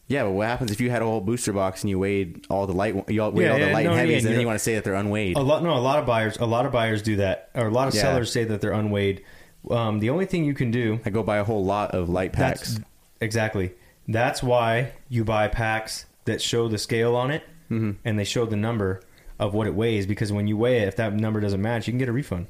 Yeah, 0.07 0.25
but 0.25 0.33
what 0.33 0.49
happens 0.49 0.73
if 0.73 0.81
you 0.81 0.91
had 0.91 1.03
a 1.03 1.05
whole 1.05 1.21
booster 1.21 1.53
box 1.53 1.83
and 1.83 1.89
you 1.91 1.99
weighed 1.99 2.45
all 2.51 2.67
the 2.67 2.73
light, 2.73 3.09
you 3.09 3.23
all 3.23 3.31
weighed 3.31 3.45
Yeah, 3.45 3.53
all 3.53 3.59
the 3.61 3.67
yeah, 3.67 3.73
light 3.73 3.85
no, 3.85 3.91
and 3.93 4.01
heavies, 4.01 4.11
yeah, 4.11 4.17
and 4.19 4.25
then 4.27 4.33
you're- 4.33 4.41
you 4.43 4.47
want 4.49 4.59
to 4.59 4.65
say 4.65 4.75
that 4.75 4.83
they're 4.85 4.95
unweighed? 4.95 5.37
A 5.37 5.41
lot, 5.41 5.63
no, 5.63 5.73
a 5.75 5.79
lot 5.79 6.01
of 6.01 6.05
buyers, 6.07 6.37
a 6.39 6.47
lot 6.47 6.67
of 6.67 6.73
buyers 6.73 7.01
do 7.01 7.17
that, 7.17 7.49
or 7.55 7.69
a 7.69 7.71
lot 7.71 7.87
of 7.89 7.95
sellers 7.95 8.33
say 8.33 8.43
that 8.45 8.61
they're 8.61 8.73
unweighed. 8.73 9.23
Um, 9.69 9.99
the 9.99 10.11
only 10.11 10.27
thing 10.27 10.45
you 10.45 10.55
can 10.55 10.71
do 10.71 11.01
I 11.05 11.11
go 11.11 11.23
buy 11.23 11.39
a 11.39 11.45
whole 11.45 11.65
lot 11.65 11.91
of 11.91 12.09
light 12.09 12.33
packs. 12.33 12.75
That's 12.75 12.85
exactly. 13.21 13.73
That's 14.09 14.43
why 14.43 14.93
you 15.09 15.25
buy 15.25 15.49
packs 15.49 16.07
that 16.25 16.41
show 16.41 16.69
the 16.69 16.79
scale 16.79 17.17
on 17.17 17.31
it 17.31 17.43
Mm-hmm. 17.71 17.93
and 18.05 18.19
they 18.19 18.25
show 18.25 18.47
the 18.47 18.57
number 18.57 19.01
of 19.39 19.55
what 19.55 19.67
it 19.69 19.75
weighs. 19.75 20.05
Because 20.07 20.33
when 20.33 20.47
you 20.49 20.57
weigh 20.57 20.79
it, 20.79 20.89
if 20.89 20.97
that 20.97 21.13
number 21.15 21.39
doesn't 21.41 21.63
match, 21.63 21.87
you 21.87 21.93
can 21.93 21.99
get 21.99 22.09
a 22.09 22.13
refund. 22.13 22.47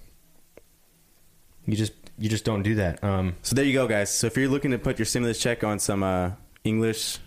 You 1.67 1.77
just 1.77 1.93
you 2.19 2.29
just 2.29 2.45
don't 2.45 2.63
do 2.63 2.75
that. 2.77 3.03
Um, 3.05 3.35
So 3.43 3.55
there 3.55 3.65
you 3.65 3.73
go, 3.73 3.87
guys. 3.87 4.11
So 4.11 4.27
if 4.27 4.37
you're 4.37 4.49
looking 4.49 4.71
to 4.73 4.79
put 4.79 4.99
your 4.99 5.07
stimulus 5.07 5.39
check 5.41 5.63
on 5.65 5.79
some 5.79 6.03
uh, 6.03 6.33
English, 6.65 7.19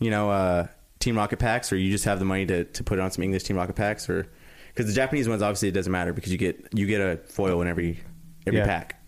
you 0.00 0.10
know, 0.10 0.30
uh, 0.30 0.66
Team 0.98 1.16
Rocket 1.16 1.38
packs, 1.38 1.72
or 1.72 1.76
you 1.76 1.90
just 1.90 2.04
have 2.04 2.18
the 2.18 2.24
money 2.24 2.46
to, 2.46 2.64
to 2.64 2.84
put 2.84 2.98
it 2.98 3.02
on 3.02 3.10
some 3.10 3.22
English 3.22 3.44
Team 3.44 3.56
Rocket 3.56 3.76
packs, 3.76 4.08
or 4.08 4.26
because 4.68 4.86
the 4.86 4.92
Japanese 4.92 5.28
ones 5.28 5.42
obviously 5.42 5.68
it 5.68 5.72
doesn't 5.72 5.92
matter 5.92 6.12
because 6.12 6.32
you 6.32 6.38
get 6.38 6.68
you 6.74 6.86
get 6.86 7.00
a 7.00 7.16
foil 7.28 7.60
in 7.62 7.68
every 7.68 8.00
every 8.46 8.60
Yeah. 8.60 8.66
pack. 8.66 8.99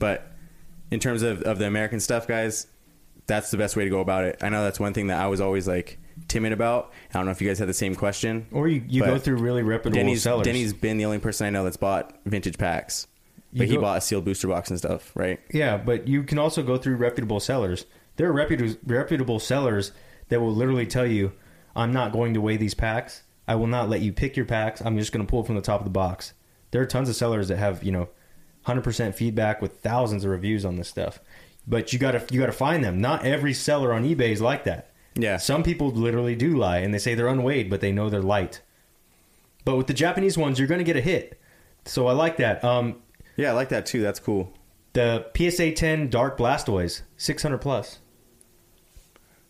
But 0.00 0.26
in 0.90 0.98
terms 0.98 1.22
of, 1.22 1.42
of 1.42 1.58
the 1.58 1.66
American 1.66 2.00
stuff, 2.00 2.26
guys, 2.26 2.66
that's 3.28 3.52
the 3.52 3.56
best 3.56 3.76
way 3.76 3.84
to 3.84 3.90
go 3.90 4.00
about 4.00 4.24
it. 4.24 4.38
I 4.42 4.48
know 4.48 4.64
that's 4.64 4.80
one 4.80 4.92
thing 4.92 5.06
that 5.06 5.20
I 5.20 5.28
was 5.28 5.40
always 5.40 5.68
like 5.68 6.00
timid 6.26 6.52
about. 6.52 6.92
I 7.14 7.18
don't 7.18 7.26
know 7.26 7.30
if 7.30 7.40
you 7.40 7.46
guys 7.46 7.60
had 7.60 7.68
the 7.68 7.74
same 7.74 7.94
question. 7.94 8.48
or 8.50 8.66
you, 8.66 8.82
you 8.88 9.02
go 9.02 9.18
through 9.18 9.36
really 9.36 9.62
reputable 9.62 10.02
Denny's 10.02 10.22
sellers. 10.22 10.44
Denny's 10.44 10.72
been 10.72 10.96
the 10.96 11.04
only 11.04 11.18
person 11.18 11.46
I 11.46 11.50
know 11.50 11.62
that's 11.62 11.76
bought 11.76 12.18
vintage 12.26 12.58
packs. 12.58 13.06
But 13.52 13.66
he 13.66 13.76
bought 13.76 13.98
a 13.98 14.00
sealed 14.00 14.24
booster 14.24 14.48
box 14.48 14.70
and 14.70 14.78
stuff, 14.78 15.12
right? 15.16 15.40
Yeah, 15.52 15.76
but 15.76 16.06
you 16.06 16.22
can 16.22 16.38
also 16.38 16.62
go 16.62 16.76
through 16.76 16.96
reputable 16.96 17.40
sellers. 17.40 17.84
There 18.16 18.28
are 18.28 18.32
reputable 18.32 18.76
reputable 18.86 19.40
sellers 19.40 19.92
that 20.28 20.40
will 20.40 20.54
literally 20.54 20.86
tell 20.86 21.06
you, 21.06 21.32
"I'm 21.74 21.92
not 21.92 22.12
going 22.12 22.34
to 22.34 22.40
weigh 22.40 22.58
these 22.58 22.74
packs. 22.74 23.22
I 23.48 23.56
will 23.56 23.66
not 23.66 23.88
let 23.88 24.02
you 24.02 24.12
pick 24.12 24.36
your 24.36 24.46
packs. 24.46 24.80
I'm 24.80 24.96
just 24.96 25.10
going 25.10 25.26
to 25.26 25.28
pull 25.28 25.42
from 25.42 25.56
the 25.56 25.62
top 25.62 25.80
of 25.80 25.84
the 25.84 25.90
box." 25.90 26.32
There 26.70 26.80
are 26.80 26.86
tons 26.86 27.08
of 27.08 27.16
sellers 27.16 27.48
that 27.48 27.56
have 27.56 27.82
you 27.82 27.90
know, 27.90 28.08
100% 28.74 29.14
feedback 29.14 29.60
with 29.60 29.80
thousands 29.80 30.24
of 30.24 30.30
reviews 30.30 30.64
on 30.64 30.76
this 30.76 30.88
stuff. 30.88 31.18
But 31.66 31.92
you 31.92 31.98
got 31.98 32.12
to 32.12 32.34
you 32.34 32.40
got 32.40 32.46
to 32.46 32.52
find 32.52 32.82
them. 32.82 33.00
Not 33.00 33.24
every 33.24 33.52
seller 33.52 33.92
on 33.92 34.04
eBay 34.04 34.30
is 34.30 34.40
like 34.40 34.64
that. 34.64 34.90
Yeah. 35.14 35.36
Some 35.36 35.62
people 35.62 35.90
literally 35.90 36.34
do 36.34 36.56
lie 36.56 36.78
and 36.78 36.92
they 36.94 36.98
say 36.98 37.14
they're 37.14 37.28
unweighed, 37.28 37.68
but 37.68 37.80
they 37.80 37.92
know 37.92 38.08
they're 38.08 38.22
light. 38.22 38.62
But 39.64 39.76
with 39.76 39.86
the 39.86 39.94
Japanese 39.94 40.38
ones, 40.38 40.58
you're 40.58 40.68
going 40.68 40.78
to 40.78 40.84
get 40.84 40.96
a 40.96 41.00
hit. 41.00 41.38
So 41.84 42.06
I 42.06 42.12
like 42.12 42.38
that. 42.38 42.64
Um, 42.64 43.02
Yeah, 43.36 43.50
I 43.50 43.52
like 43.52 43.68
that 43.70 43.86
too. 43.86 44.00
That's 44.02 44.18
cool. 44.20 44.52
the 44.94 45.26
PSA 45.36 45.72
10 45.72 46.08
Dark 46.10 46.38
Blastoise, 46.38 47.02
600 47.16 47.58
plus. 47.58 47.98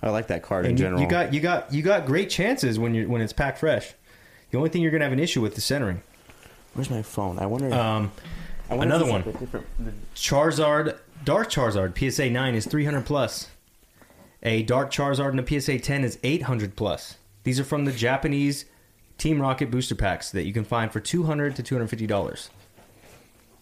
I 0.03 0.11
like 0.11 0.29
that 0.29 0.43
card 0.43 0.65
in 0.65 0.73
you, 0.73 0.79
general. 0.79 1.01
you 1.01 1.07
got 1.07 1.35
you 1.35 1.41
got 1.41 1.73
you 1.75 1.83
got 1.83 2.07
great 2.07 2.31
chances 2.31 2.79
when 2.79 2.95
you 2.95 3.09
when 3.09 3.21
it's 3.21 3.35
packed 3.35 3.59
fresh. 3.59 3.93
The 4.51 4.57
only 4.57 4.71
thing 4.71 4.81
you're 4.83 4.91
gonna 4.91 5.05
have 5.05 5.13
an 5.13 5.21
issue 5.21 5.43
with 5.43 5.57
is 5.59 5.65
centering. 5.65 6.03
Where's 6.73 6.89
my 6.91 7.03
phone? 7.03 7.39
I 7.39 7.47
wonder. 7.47 7.67
Um, 7.67 7.75
I 7.75 7.99
wonder 7.99 8.11
another 8.71 9.07
one. 9.07 9.23
a 9.23 10.15
Charizard, 10.15 10.99
Dark 11.25 11.51
Charizard, 11.51 11.97
PSA 11.97 12.31
nine 12.31 12.55
is 12.55 12.67
300 12.67 13.05
plus. 13.05 13.49
A 14.43 14.63
Dark 14.63 14.91
Charizard 14.91 15.31
and 15.31 15.41
a 15.41 15.61
PSA 15.61 15.79
10 15.79 16.05
is 16.05 16.19
800 16.23 16.77
plus. 16.77 17.17
These 17.45 17.61
are 17.61 17.65
from 17.65 17.85
the 17.85 17.93
Japanese 17.93 18.65
Team 19.19 19.41
Rocket 19.41 19.71
booster 19.71 19.95
packs 19.95 20.31
that 20.31 20.45
you 20.45 20.53
can 20.53 20.65
find 20.65 20.91
for 20.91 21.01
200 21.01 21.57
to 21.57 21.63
250 21.63 22.07
dollars. 22.07 22.51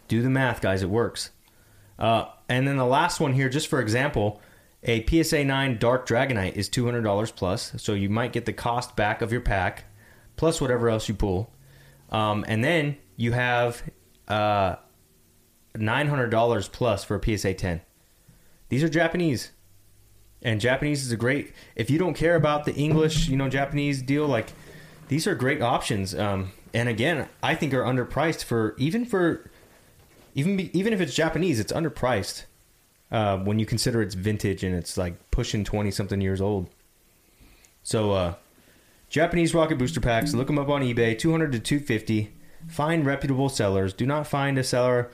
Do 0.07 0.23
the 0.23 0.31
math, 0.31 0.61
guys. 0.61 0.83
It 0.83 0.88
works. 0.88 1.31
Uh, 1.99 2.27
and 2.49 2.66
then 2.66 2.77
the 2.77 2.87
last 2.87 3.21
one 3.21 3.33
here, 3.35 3.49
just 3.49 3.68
for 3.68 3.81
example, 3.81 4.40
a 4.85 5.05
PSA 5.05 5.44
9 5.44 5.79
Dark 5.79 6.07
Dragonite 6.09 6.55
is 6.55 6.71
$200 6.71 7.35
plus. 7.35 7.73
So 7.77 7.92
you 7.92 8.09
might 8.09 8.33
get 8.33 8.47
the 8.47 8.53
cost 8.53 8.97
back 8.97 9.21
of 9.21 9.33
your 9.33 9.40
pack, 9.40 9.85
plus 10.37 10.61
whatever 10.61 10.88
else 10.88 11.09
you 11.09 11.14
pull. 11.14 11.53
Um, 12.11 12.44
and 12.49 12.62
then 12.64 12.97
you 13.16 13.33
have 13.33 13.83
uh, 14.29 14.77
$900 15.74 16.72
plus 16.72 17.04
for 17.04 17.16
a 17.16 17.38
PSA 17.38 17.54
10. 17.54 17.81
These 18.68 18.83
are 18.83 18.88
Japanese. 18.88 19.50
And 20.42 20.61
Japanese 20.61 21.04
is 21.04 21.11
a 21.11 21.16
great, 21.16 21.52
if 21.74 21.90
you 21.90 21.98
don't 21.98 22.14
care 22.14 22.37
about 22.37 22.64
the 22.64 22.74
English, 22.74 23.28
you 23.28 23.37
know, 23.37 23.48
Japanese 23.48 24.02
deal, 24.02 24.26
like 24.26 24.52
these 25.09 25.26
are 25.26 25.35
great 25.35 25.61
options. 25.61 26.14
Um, 26.14 26.52
and 26.72 26.88
again, 26.88 27.28
I 27.42 27.54
think 27.54 27.74
are 27.74 27.83
underpriced 27.83 28.44
for 28.44 28.74
even 28.78 29.04
for 29.04 29.50
even 30.35 30.61
even 30.72 30.92
if 30.92 31.00
it's 31.00 31.14
Japanese, 31.14 31.59
it's 31.59 31.72
underpriced 31.72 32.44
uh, 33.11 33.38
when 33.38 33.59
you 33.59 33.66
consider 33.66 34.02
it's 34.02 34.14
vintage 34.14 34.62
and 34.62 34.74
it's 34.74 34.96
like 34.96 35.31
pushing 35.31 35.64
twenty 35.64 35.90
something 35.90 36.20
years 36.20 36.40
old. 36.40 36.68
So 37.83 38.12
uh, 38.12 38.35
Japanese 39.09 39.54
rocket 39.54 39.78
booster 39.78 40.00
packs, 40.00 40.35
look 40.35 40.46
them 40.46 40.59
up 40.59 40.68
on 40.68 40.83
eBay, 40.83 41.18
two 41.18 41.31
hundred 41.31 41.52
to 41.52 41.59
two 41.59 41.81
fifty. 41.81 42.33
Find 42.68 43.07
reputable 43.07 43.48
sellers. 43.48 43.92
Do 43.92 44.04
not 44.04 44.26
find 44.26 44.59
a 44.59 44.64
seller. 44.64 45.11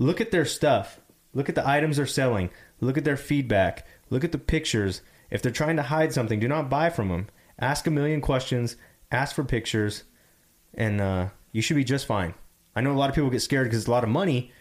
Look 0.00 0.18
at 0.20 0.30
their 0.30 0.46
stuff. 0.46 0.98
Look 1.34 1.50
at 1.50 1.54
the 1.54 1.68
items 1.68 1.98
they're 1.98 2.06
selling. 2.06 2.48
Look 2.80 2.96
at 2.96 3.04
their 3.04 3.18
feedback. 3.18 3.86
Look 4.08 4.24
at 4.24 4.32
the 4.32 4.38
pictures. 4.38 5.02
If 5.30 5.42
they're 5.42 5.52
trying 5.52 5.76
to 5.76 5.82
hide 5.82 6.14
something, 6.14 6.40
do 6.40 6.48
not 6.48 6.70
buy 6.70 6.88
from 6.88 7.08
them. 7.08 7.28
Ask 7.58 7.86
a 7.86 7.90
million 7.90 8.22
questions. 8.22 8.76
Ask 9.12 9.36
for 9.36 9.44
pictures, 9.44 10.04
and 10.72 11.02
uh, 11.02 11.28
you 11.52 11.60
should 11.60 11.76
be 11.76 11.84
just 11.84 12.06
fine. 12.06 12.32
I 12.74 12.80
know 12.80 12.92
a 12.92 12.96
lot 12.96 13.10
of 13.10 13.14
people 13.14 13.28
get 13.28 13.42
scared 13.42 13.66
because 13.66 13.80
it's 13.80 13.88
a 13.88 13.90
lot 13.90 14.02
of 14.02 14.08
money, 14.08 14.52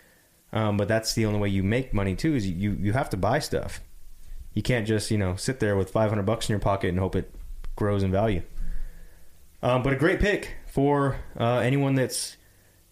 um, 0.51 0.75
but 0.75 0.89
that's 0.89 1.13
the 1.13 1.25
only 1.25 1.39
way 1.39 1.47
you 1.47 1.63
make 1.63 1.93
money 1.93 2.15
too. 2.15 2.35
Is 2.35 2.45
you 2.45 2.71
you 2.73 2.91
have 2.91 3.09
to 3.11 3.17
buy 3.17 3.39
stuff. 3.39 3.79
You 4.53 4.61
can't 4.61 4.85
just 4.85 5.09
you 5.09 5.17
know 5.17 5.37
sit 5.37 5.61
there 5.61 5.77
with 5.77 5.91
500 5.91 6.23
bucks 6.23 6.49
in 6.49 6.53
your 6.53 6.59
pocket 6.59 6.89
and 6.89 6.99
hope 6.99 7.15
it 7.15 7.33
grows 7.77 8.03
in 8.03 8.11
value. 8.11 8.41
Um, 9.63 9.83
but 9.83 9.93
a 9.93 9.95
great 9.95 10.19
pick 10.19 10.55
for 10.67 11.17
uh, 11.39 11.59
anyone 11.59 11.95
that's 11.95 12.35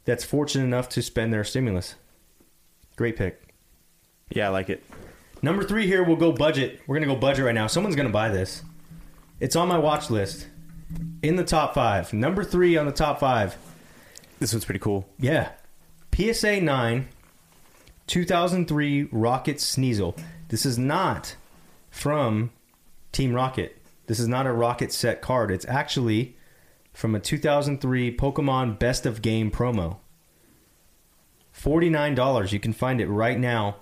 that's 0.05 0.23
fortunate 0.23 0.63
enough 0.63 0.87
to 0.89 1.01
spend 1.01 1.33
their 1.33 1.43
stimulus. 1.43 1.95
Great 2.97 3.15
pick. 3.15 3.53
Yeah, 4.29 4.47
I 4.47 4.49
like 4.49 4.69
it. 4.69 4.83
Number 5.41 5.63
three 5.63 5.87
here, 5.87 6.03
we'll 6.03 6.17
go 6.17 6.33
budget. 6.33 6.81
We're 6.87 6.95
gonna 6.95 7.07
go 7.07 7.15
budget 7.15 7.45
right 7.45 7.55
now. 7.55 7.67
Someone's 7.67 7.95
gonna 7.95 8.09
buy 8.09 8.29
this. 8.29 8.63
It's 9.39 9.55
on 9.55 9.67
my 9.69 9.77
watch 9.77 10.09
list. 10.09 10.47
In 11.21 11.35
the 11.35 11.43
top 11.43 11.73
five. 11.73 12.11
Number 12.11 12.43
three 12.43 12.75
on 12.75 12.85
the 12.85 12.91
top 12.91 13.19
five. 13.19 13.55
This 14.39 14.53
one's 14.53 14.65
pretty 14.65 14.79
cool. 14.79 15.07
Yeah. 15.19 15.51
PSA 16.15 16.59
9 16.61 17.07
2003 18.07 19.09
Rocket 19.11 19.57
Sneasel. 19.57 20.19
This 20.47 20.65
is 20.65 20.77
not 20.77 21.35
from 21.91 22.51
Team 23.11 23.33
Rocket. 23.33 23.77
This 24.07 24.19
is 24.19 24.27
not 24.27 24.47
a 24.47 24.53
Rocket 24.53 24.91
set 24.91 25.21
card. 25.21 25.51
It's 25.51 25.65
actually 25.67 26.35
from 26.93 27.13
a 27.13 27.19
2003 27.19 28.15
Pokemon 28.15 28.79
Best 28.79 29.05
of 29.05 29.21
Game 29.21 29.51
promo. 29.51 29.97
$49. 31.59 32.51
You 32.51 32.59
can 32.59 32.73
find 32.73 33.01
it 33.01 33.07
right 33.07 33.39
now 33.39 33.77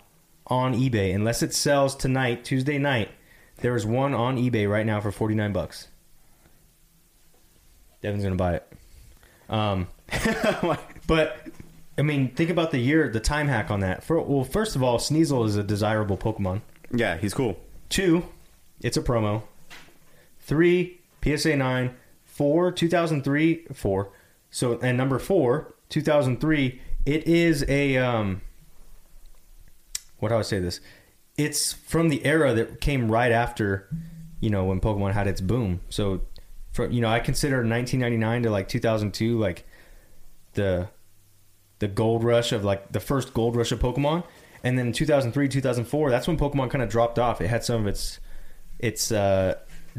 on 0.47 0.73
eBay. 0.73 1.13
Unless 1.13 1.43
it 1.43 1.53
sells 1.53 1.95
tonight, 1.95 2.45
Tuesday 2.45 2.77
night, 2.77 3.09
there 3.57 3.75
is 3.75 3.85
one 3.85 4.13
on 4.13 4.37
eBay 4.37 4.69
right 4.69 4.85
now 4.85 5.01
for 5.01 5.11
49 5.11 5.51
bucks. 5.53 5.87
Devin's 8.01 8.23
going 8.23 8.33
to 8.33 8.37
buy 8.37 8.55
it. 8.55 8.73
Um, 9.49 9.87
but 11.07 11.47
I 11.97 12.01
mean, 12.01 12.29
think 12.29 12.49
about 12.49 12.71
the 12.71 12.77
year, 12.79 13.09
the 13.09 13.19
time 13.19 13.47
hack 13.47 13.71
on 13.71 13.79
that. 13.81 14.03
For, 14.03 14.19
well, 14.21 14.43
first 14.43 14.75
of 14.75 14.83
all, 14.83 14.97
Sneasel 14.97 15.45
is 15.45 15.55
a 15.55 15.63
desirable 15.63 16.17
Pokemon. 16.17 16.61
Yeah, 16.91 17.17
he's 17.17 17.33
cool. 17.33 17.57
Two, 17.89 18.25
it's 18.81 18.97
a 18.97 19.01
promo. 19.01 19.43
Three, 20.39 21.01
PSA 21.23 21.55
nine. 21.55 21.95
Four, 22.25 22.71
2003. 22.71 23.67
Four. 23.73 24.11
So, 24.51 24.79
and 24.81 24.97
number 24.97 25.19
four, 25.19 25.73
2003. 25.89 26.81
It 27.05 27.27
is 27.27 27.63
a 27.67 27.97
um. 27.97 28.41
What 30.19 30.29
do 30.29 30.35
I 30.35 30.41
say 30.41 30.59
this? 30.59 30.79
It's 31.37 31.73
from 31.73 32.09
the 32.09 32.25
era 32.25 32.53
that 32.53 32.79
came 32.79 33.11
right 33.11 33.31
after, 33.31 33.89
you 34.39 34.49
know, 34.49 34.63
when 34.65 34.79
Pokemon 34.79 35.13
had 35.13 35.27
its 35.27 35.41
boom. 35.41 35.81
So, 35.89 36.21
from 36.71 36.91
you 36.91 37.01
know, 37.01 37.09
I 37.09 37.19
consider 37.19 37.57
1999 37.57 38.43
to 38.43 38.49
like 38.49 38.67
2002 38.69 39.37
like 39.37 39.65
the 40.53 40.89
the 41.79 41.87
gold 41.87 42.23
rush 42.23 42.51
of 42.51 42.63
like 42.63 42.91
the 42.91 42.99
first 42.99 43.33
gold 43.33 43.55
rush 43.55 43.71
of 43.71 43.79
Pokemon, 43.79 44.23
and 44.63 44.79
then 44.79 44.91
2003 44.91 45.47
2004 45.47 46.09
that's 46.09 46.27
when 46.27 46.37
Pokemon 46.37 46.69
kind 46.71 46.81
of 46.81 46.89
dropped 46.89 47.19
off. 47.19 47.41
It 47.41 47.47
had 47.47 47.63
some 47.63 47.81
of 47.81 47.87
its 47.87 48.19
its 48.79 49.11
uh, 49.11 49.55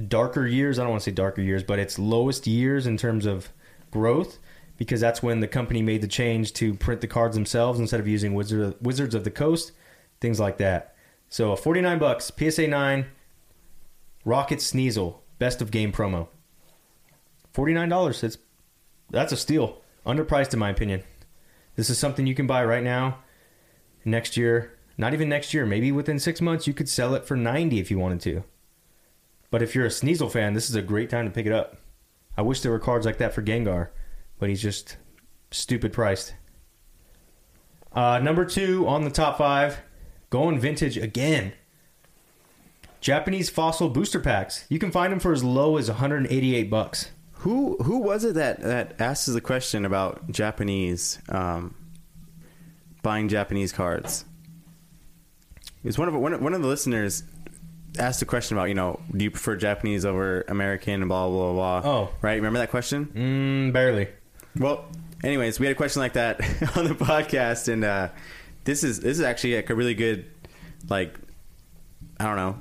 darker 0.08 0.46
years. 0.46 0.78
I 0.78 0.82
don't 0.82 0.90
want 0.90 1.02
to 1.02 1.10
say 1.10 1.14
darker 1.14 1.42
years, 1.42 1.62
but 1.62 1.78
its 1.78 1.98
lowest 1.98 2.46
years 2.46 2.86
in 2.86 2.96
terms 2.96 3.26
of 3.26 3.50
growth, 3.90 4.38
because 4.76 5.00
that's 5.00 5.22
when 5.22 5.40
the 5.40 5.48
company 5.48 5.82
made 5.82 6.02
the 6.02 6.08
change 6.08 6.52
to 6.54 6.74
print 6.74 7.00
the 7.00 7.06
cards 7.06 7.34
themselves 7.34 7.80
instead 7.80 8.00
of 8.00 8.08
using 8.08 8.34
Wizard, 8.34 8.74
Wizards 8.80 9.14
of 9.14 9.24
the 9.24 9.30
Coast, 9.30 9.72
things 10.20 10.38
like 10.38 10.58
that. 10.58 10.94
So 11.28 11.52
uh, 11.52 11.56
49 11.56 11.98
bucks, 11.98 12.30
PSA 12.38 12.68
9, 12.68 13.06
Rocket 14.24 14.58
Sneasel, 14.58 15.16
best 15.38 15.62
of 15.62 15.70
game 15.70 15.92
promo. 15.92 16.28
$49. 17.54 18.24
It's 18.24 18.38
that's 19.10 19.32
a 19.32 19.36
steal. 19.36 19.82
Underpriced 20.04 20.52
in 20.52 20.58
my 20.58 20.70
opinion. 20.70 21.02
This 21.76 21.90
is 21.90 21.98
something 21.98 22.26
you 22.26 22.34
can 22.34 22.46
buy 22.46 22.64
right 22.64 22.82
now. 22.82 23.18
Next 24.04 24.36
year, 24.36 24.78
not 24.98 25.14
even 25.14 25.28
next 25.28 25.52
year, 25.52 25.66
maybe 25.66 25.92
within 25.92 26.18
6 26.18 26.40
months 26.40 26.66
you 26.66 26.74
could 26.74 26.88
sell 26.88 27.14
it 27.14 27.26
for 27.26 27.36
90 27.36 27.78
if 27.78 27.90
you 27.90 27.98
wanted 27.98 28.20
to. 28.22 28.44
But 29.50 29.62
if 29.62 29.74
you're 29.74 29.86
a 29.86 29.90
Sneasel 29.90 30.30
fan, 30.30 30.54
this 30.54 30.68
is 30.68 30.74
a 30.74 30.82
great 30.82 31.10
time 31.10 31.24
to 31.24 31.30
pick 31.30 31.46
it 31.46 31.52
up. 31.52 31.76
I 32.36 32.42
wish 32.42 32.60
there 32.60 32.72
were 32.72 32.78
cards 32.78 33.06
like 33.06 33.18
that 33.18 33.32
for 33.32 33.42
Gengar, 33.42 33.88
but 34.38 34.48
he's 34.48 34.62
just 34.62 34.96
stupid 35.50 35.92
priced. 35.92 36.34
Uh, 37.92 38.18
number 38.18 38.44
two 38.44 38.86
on 38.86 39.04
the 39.04 39.10
top 39.10 39.38
five, 39.38 39.78
going 40.30 40.58
vintage 40.58 40.96
again. 40.96 41.52
Japanese 43.00 43.48
fossil 43.48 43.88
booster 43.88 44.20
packs. 44.20 44.66
You 44.68 44.78
can 44.78 44.90
find 44.90 45.12
them 45.12 45.20
for 45.20 45.32
as 45.32 45.44
low 45.44 45.76
as 45.76 45.88
188 45.88 46.68
bucks. 46.68 47.10
Who 47.40 47.76
who 47.82 47.98
was 47.98 48.24
it 48.24 48.34
that 48.34 48.60
that 48.60 49.00
asked 49.00 49.28
us 49.28 49.34
a 49.34 49.40
question 49.40 49.84
about 49.84 50.30
Japanese 50.30 51.20
um, 51.28 51.74
buying 53.02 53.28
Japanese 53.28 53.72
cards? 53.72 54.24
It 55.84 55.86
was 55.86 55.98
one 55.98 56.08
of 56.08 56.14
one 56.14 56.32
of, 56.32 56.42
one 56.42 56.54
of 56.54 56.62
the 56.62 56.68
listeners 56.68 57.22
asked 57.98 58.20
a 58.22 58.26
question 58.26 58.56
about 58.56 58.68
you 58.68 58.74
know 58.74 59.00
do 59.16 59.24
you 59.24 59.30
prefer 59.30 59.54
Japanese 59.54 60.04
over 60.04 60.44
American 60.48 61.02
and 61.02 61.08
blah 61.08 61.28
blah 61.28 61.52
blah. 61.52 61.80
blah. 61.80 61.90
Oh. 61.90 62.08
right, 62.22 62.34
remember 62.34 62.58
that 62.58 62.70
question? 62.70 63.06
Mm, 63.14 63.72
barely. 63.72 64.08
Well, 64.58 64.84
anyways, 65.22 65.58
we 65.60 65.66
had 65.66 65.72
a 65.72 65.76
question 65.76 66.00
like 66.00 66.14
that 66.14 66.40
on 66.76 66.84
the 66.86 66.94
podcast, 66.94 67.72
and 67.72 67.84
uh, 67.84 68.08
this 68.64 68.84
is 68.84 69.00
this 69.00 69.18
is 69.18 69.24
actually 69.24 69.56
like 69.56 69.70
a 69.70 69.74
really 69.74 69.94
good 69.94 70.26
like 70.88 71.14
I 72.18 72.24
don't 72.24 72.36
know. 72.36 72.58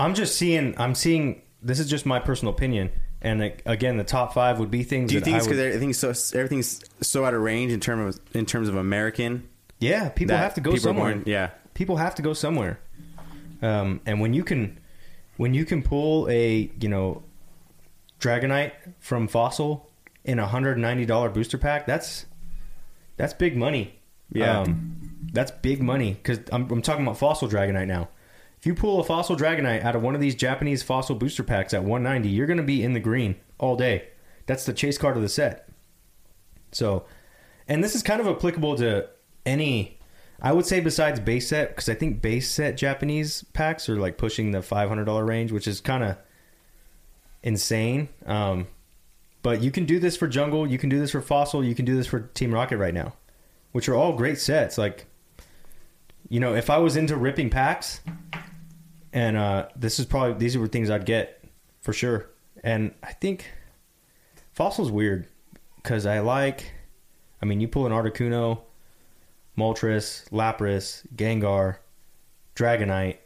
I'm 0.00 0.14
just 0.14 0.36
seeing. 0.36 0.74
I'm 0.78 0.94
seeing. 0.94 1.42
This 1.62 1.80
is 1.80 1.88
just 1.88 2.06
my 2.06 2.20
personal 2.20 2.54
opinion. 2.54 2.90
And 3.20 3.52
again, 3.66 3.96
the 3.96 4.04
top 4.04 4.32
five 4.32 4.60
would 4.60 4.70
be 4.70 4.84
things. 4.84 5.08
Do 5.10 5.16
you 5.16 5.20
think 5.20 5.34
I 5.34 5.38
it's 5.38 5.48
would- 5.48 5.54
because 5.56 5.66
everything's 5.74 5.98
so 5.98 6.38
everything's 6.38 6.84
so 7.00 7.24
out 7.24 7.34
of 7.34 7.40
range 7.42 7.72
in 7.72 7.80
terms 7.80 8.16
of 8.16 8.36
in 8.36 8.46
terms 8.46 8.68
of 8.68 8.76
American? 8.76 9.48
Yeah, 9.80 10.08
people 10.08 10.36
have 10.36 10.54
to 10.54 10.60
go 10.60 10.76
somewhere. 10.76 11.12
born- 11.14 11.24
yeah, 11.26 11.50
People 11.74 11.96
have 11.96 12.14
to 12.16 12.22
go 12.22 12.32
somewhere. 12.32 12.78
Um, 13.60 14.00
and 14.06 14.20
when 14.20 14.34
you 14.34 14.44
can, 14.44 14.78
when 15.36 15.52
you 15.54 15.64
can 15.64 15.82
pull 15.82 16.28
a 16.30 16.70
you 16.80 16.88
know, 16.88 17.24
Dragonite 18.20 18.72
from 19.00 19.26
Fossil 19.26 19.87
in 20.24 20.38
a 20.38 20.46
hundred 20.46 20.78
ninety 20.78 21.06
dollar 21.06 21.28
booster 21.28 21.58
pack, 21.58 21.86
that's 21.86 22.26
that's 23.16 23.34
big 23.34 23.56
money. 23.56 24.00
Yeah. 24.30 24.60
um, 24.60 24.98
that's 25.32 25.50
big 25.50 25.82
money 25.82 26.12
because 26.12 26.40
I'm, 26.52 26.70
I'm 26.70 26.82
talking 26.82 27.04
about 27.04 27.18
Fossil 27.18 27.48
Dragonite 27.48 27.86
now. 27.86 28.08
If 28.58 28.66
you 28.66 28.74
pull 28.74 29.00
a 29.00 29.04
Fossil 29.04 29.36
Dragonite 29.36 29.84
out 29.84 29.94
of 29.94 30.02
one 30.02 30.14
of 30.14 30.20
these 30.20 30.34
Japanese 30.34 30.82
Fossil 30.82 31.14
booster 31.14 31.44
packs 31.44 31.72
at 31.72 31.84
190, 31.84 32.28
you're 32.28 32.46
going 32.46 32.56
to 32.56 32.62
be 32.62 32.82
in 32.82 32.92
the 32.92 33.00
green 33.00 33.36
all 33.58 33.76
day. 33.76 34.08
That's 34.46 34.64
the 34.64 34.72
chase 34.72 34.98
card 34.98 35.16
of 35.16 35.22
the 35.22 35.28
set. 35.28 35.68
So, 36.72 37.04
and 37.68 37.84
this 37.84 37.94
is 37.94 38.02
kind 38.02 38.20
of 38.20 38.26
applicable 38.26 38.76
to 38.76 39.08
any, 39.46 40.00
I 40.42 40.52
would 40.52 40.66
say 40.66 40.80
besides 40.80 41.20
base 41.20 41.48
set, 41.48 41.68
because 41.68 41.88
I 41.88 41.94
think 41.94 42.20
base 42.20 42.50
set 42.50 42.76
Japanese 42.76 43.44
packs 43.52 43.88
are 43.88 43.96
like 43.96 44.18
pushing 44.18 44.50
the 44.50 44.58
$500 44.58 45.26
range, 45.26 45.52
which 45.52 45.68
is 45.68 45.80
kind 45.80 46.02
of 46.02 46.16
insane. 47.42 48.08
Um, 48.26 48.66
but 49.42 49.62
you 49.62 49.70
can 49.70 49.84
do 49.84 49.98
this 49.98 50.16
for 50.16 50.26
Jungle, 50.26 50.66
you 50.66 50.78
can 50.78 50.88
do 50.88 50.98
this 50.98 51.10
for 51.10 51.20
Fossil, 51.20 51.64
you 51.64 51.74
can 51.74 51.84
do 51.84 51.96
this 51.96 52.06
for 52.06 52.20
Team 52.20 52.52
Rocket 52.52 52.78
right 52.78 52.94
now, 52.94 53.14
which 53.72 53.88
are 53.88 53.94
all 53.94 54.12
great 54.12 54.38
sets. 54.38 54.78
Like, 54.78 55.06
you 56.28 56.40
know, 56.40 56.54
if 56.54 56.70
I 56.70 56.78
was 56.78 56.96
into 56.96 57.16
ripping 57.16 57.50
packs, 57.50 58.00
and 59.12 59.36
uh, 59.36 59.68
this 59.76 59.98
is 59.98 60.06
probably 60.06 60.34
these 60.34 60.56
were 60.56 60.66
things 60.66 60.90
I'd 60.90 61.06
get 61.06 61.44
for 61.80 61.92
sure. 61.92 62.30
And 62.62 62.94
I 63.02 63.12
think 63.12 63.50
Fossil's 64.52 64.90
weird 64.90 65.26
because 65.76 66.06
I 66.06 66.20
like. 66.20 66.72
I 67.40 67.46
mean, 67.46 67.60
you 67.60 67.68
pull 67.68 67.86
an 67.86 67.92
Articuno, 67.92 68.62
Moltres, 69.56 70.28
Lapras, 70.30 71.06
Gengar, 71.14 71.76
Dragonite, 72.56 73.18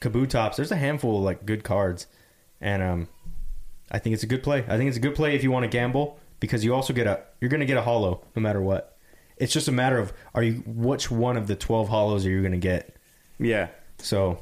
Kabutops. 0.00 0.56
There's 0.56 0.70
a 0.70 0.76
handful 0.76 1.18
of 1.18 1.24
like 1.24 1.46
good 1.46 1.64
cards, 1.64 2.06
and 2.60 2.82
um, 2.82 3.08
I 3.90 3.98
think 3.98 4.14
it's 4.14 4.22
a 4.22 4.26
good 4.26 4.42
play. 4.42 4.64
I 4.68 4.76
think 4.76 4.88
it's 4.88 4.96
a 4.96 5.00
good 5.00 5.14
play 5.14 5.34
if 5.34 5.42
you 5.42 5.50
want 5.50 5.64
to 5.64 5.68
gamble 5.68 6.18
because 6.38 6.64
you 6.64 6.74
also 6.74 6.92
get 6.92 7.06
a 7.06 7.22
you're 7.40 7.50
going 7.50 7.60
to 7.60 7.66
get 7.66 7.76
a 7.76 7.82
hollow 7.82 8.24
no 8.36 8.42
matter 8.42 8.60
what. 8.60 8.96
It's 9.36 9.52
just 9.52 9.68
a 9.68 9.72
matter 9.72 9.98
of 9.98 10.12
are 10.34 10.42
you 10.42 10.62
which 10.66 11.10
one 11.10 11.36
of 11.36 11.46
the 11.46 11.56
12 11.56 11.88
hollows 11.88 12.26
are 12.26 12.30
you 12.30 12.40
going 12.40 12.52
to 12.52 12.58
get. 12.58 12.96
yeah. 13.38 13.68
So, 13.98 14.38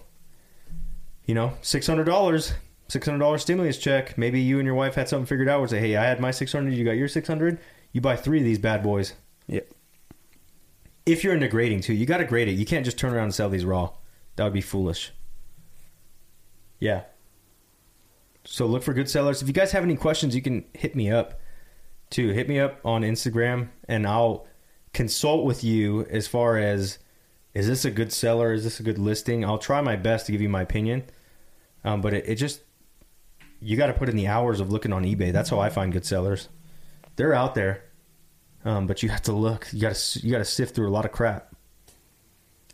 you 1.25 1.35
know, 1.35 1.53
six 1.63 1.87
hundred 1.87 2.05
dollars, 2.05 2.53
six 2.89 3.07
hundred 3.07 3.19
dollars 3.19 3.43
stimulus 3.43 3.77
check. 3.79 4.17
Maybe 4.17 4.41
you 4.41 4.59
and 4.59 4.67
your 4.67 4.77
wife 4.77 4.95
had 4.95 5.09
something 5.09 5.27
figured 5.27 5.49
out. 5.49 5.59
Where 5.61 5.69
say, 5.69 5.81
hey, 5.81 5.97
I 5.97 6.05
had 6.05 6.21
my 6.21 6.31
six 6.31 6.53
hundred, 6.53 6.75
you 6.75 6.85
got 6.85 6.93
your 6.93 7.09
six 7.09 7.27
hundred. 7.27 7.59
You 7.93 8.01
buy 8.01 8.15
three 8.17 8.39
of 8.39 8.45
these 8.45 8.59
bad 8.59 8.83
boys. 8.83 9.15
Yeah. 9.49 9.63
If 11.07 11.25
you're 11.25 11.35
into 11.35 11.49
grading 11.49 11.81
too, 11.81 11.95
you 11.95 12.07
got 12.07 12.19
to 12.19 12.25
grade 12.25 12.49
it. 12.49 12.53
You 12.53 12.67
can't 12.67 12.85
just 12.85 12.99
turn 12.99 13.13
around 13.15 13.25
and 13.25 13.35
sell 13.35 13.49
these 13.49 13.65
raw. 13.65 13.91
That 14.37 14.45
would 14.45 14.53
be 14.53 14.61
foolish. 14.61 15.11
Yeah. 16.79 17.03
So 18.51 18.65
look 18.65 18.83
for 18.83 18.95
good 18.95 19.11
sellers. 19.11 19.43
If 19.43 19.49
you 19.49 19.53
guys 19.53 19.73
have 19.73 19.85
any 19.85 19.95
questions, 19.95 20.35
you 20.35 20.41
can 20.41 20.65
hit 20.73 20.97
me 20.97 21.11
up. 21.11 21.39
too. 22.09 22.31
Hit 22.31 22.49
me 22.49 22.59
up 22.59 22.81
on 22.83 23.03
Instagram, 23.03 23.69
and 23.87 24.07
I'll 24.07 24.47
consult 24.95 25.45
with 25.45 25.63
you 25.63 26.07
as 26.07 26.27
far 26.27 26.57
as 26.57 26.99
is 27.53 27.69
this 27.69 27.85
a 27.85 27.91
good 27.91 28.11
seller? 28.11 28.55
Is 28.55 28.65
this 28.65 28.81
a 28.81 28.83
good 28.83 28.99
listing? 28.99 29.45
I'll 29.45 29.59
try 29.59 29.83
my 29.83 29.97
best 29.97 30.25
to 30.27 30.33
give 30.33 30.41
you 30.41 30.49
my 30.49 30.63
opinion, 30.63 31.05
um, 31.85 32.01
but 32.01 32.15
it, 32.15 32.25
it 32.27 32.35
just 32.37 32.63
you 33.61 33.77
got 33.77 33.89
to 33.89 33.93
put 33.93 34.09
in 34.09 34.17
the 34.17 34.29
hours 34.29 34.61
of 34.61 34.73
looking 34.73 34.95
on 34.95 35.05
eBay. 35.05 35.31
That's 35.31 35.51
how 35.51 35.61
I 35.61 35.69
find 35.69 35.93
good 35.93 36.07
sellers. 36.07 36.49
They're 37.17 37.35
out 37.35 37.55
there, 37.55 37.85
um, 38.65 38.87
but 38.87 39.03
you 39.03 39.11
have 39.11 39.23
to 39.23 39.33
look. 39.33 39.69
You 39.73 39.83
got 39.83 39.95
to 39.95 40.27
you 40.27 40.33
got 40.33 40.39
to 40.39 40.47
sift 40.47 40.75
through 40.75 40.89
a 40.89 40.95
lot 40.95 41.05
of 41.05 41.13
crap. 41.13 41.55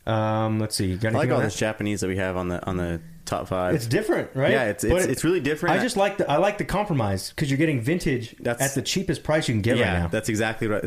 Um, 0.06 0.60
let's 0.60 0.76
see. 0.76 0.96
I 1.02 1.08
like 1.08 1.30
all 1.30 1.38
on 1.38 1.42
this? 1.42 1.56
Japanese 1.56 2.00
that 2.00 2.08
we 2.08 2.18
have 2.18 2.36
on 2.36 2.46
the 2.46 2.64
on 2.64 2.76
the 2.76 3.00
top 3.24 3.48
five. 3.48 3.74
It's 3.74 3.86
different, 3.86 4.30
right? 4.34 4.50
Yeah, 4.50 4.64
it's- 4.68 4.84
it's- 4.84 5.06
it's 5.06 5.24
really 5.24 5.40
different. 5.40 5.78
I 5.78 5.82
just 5.82 5.96
like 5.96 6.18
the 6.18 6.30
I 6.30 6.36
like 6.36 6.58
the 6.58 6.64
compromise 6.64 7.30
because 7.30 7.50
you're 7.50 7.58
getting 7.58 7.80
vintage 7.80 8.34
That's- 8.38 8.70
at 8.70 8.74
the 8.74 8.82
cheapest 8.82 9.22
price 9.24 9.48
you 9.48 9.54
can 9.54 9.62
get 9.62 9.76
yeah, 9.78 9.92
right 9.92 9.98
now. 10.00 10.08
that's 10.08 10.28
exactly 10.28 10.68
what, 10.68 10.84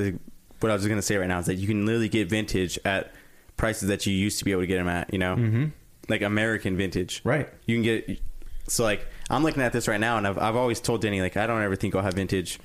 what 0.59 0.71
I 0.71 0.73
was 0.73 0.85
going 0.85 0.97
to 0.99 1.01
say 1.01 1.17
right 1.17 1.27
now. 1.27 1.39
Is 1.39 1.47
that 1.47 1.55
you 1.55 1.67
can 1.67 1.85
literally 1.85 2.09
get 2.09 2.29
vintage 2.29 2.77
at 2.85 3.11
prices 3.57 3.89
that 3.89 4.05
you 4.05 4.13
used 4.13 4.39
to 4.39 4.45
be 4.45 4.51
able 4.51 4.61
to 4.61 4.67
get 4.67 4.77
them 4.77 4.87
at. 4.87 5.11
You 5.11 5.19
know, 5.19 5.35
mm-hmm. 5.35 5.65
like 6.09 6.21
American 6.21 6.77
vintage. 6.77 7.21
Right. 7.23 7.49
You 7.65 7.75
can 7.75 7.83
get. 7.83 8.19
So 8.67 8.83
like, 8.83 9.07
I'm 9.29 9.43
looking 9.43 9.63
at 9.63 9.71
this 9.73 9.87
right 9.87 9.99
now, 9.99 10.17
and 10.17 10.27
I've 10.27 10.37
I've 10.37 10.55
always 10.55 10.79
told 10.79 11.01
Denny 11.01 11.21
like 11.21 11.37
I 11.37 11.47
don't 11.47 11.61
ever 11.61 11.75
think 11.75 11.95
I'll 11.95 12.01
have 12.01 12.13
vintage. 12.15 12.59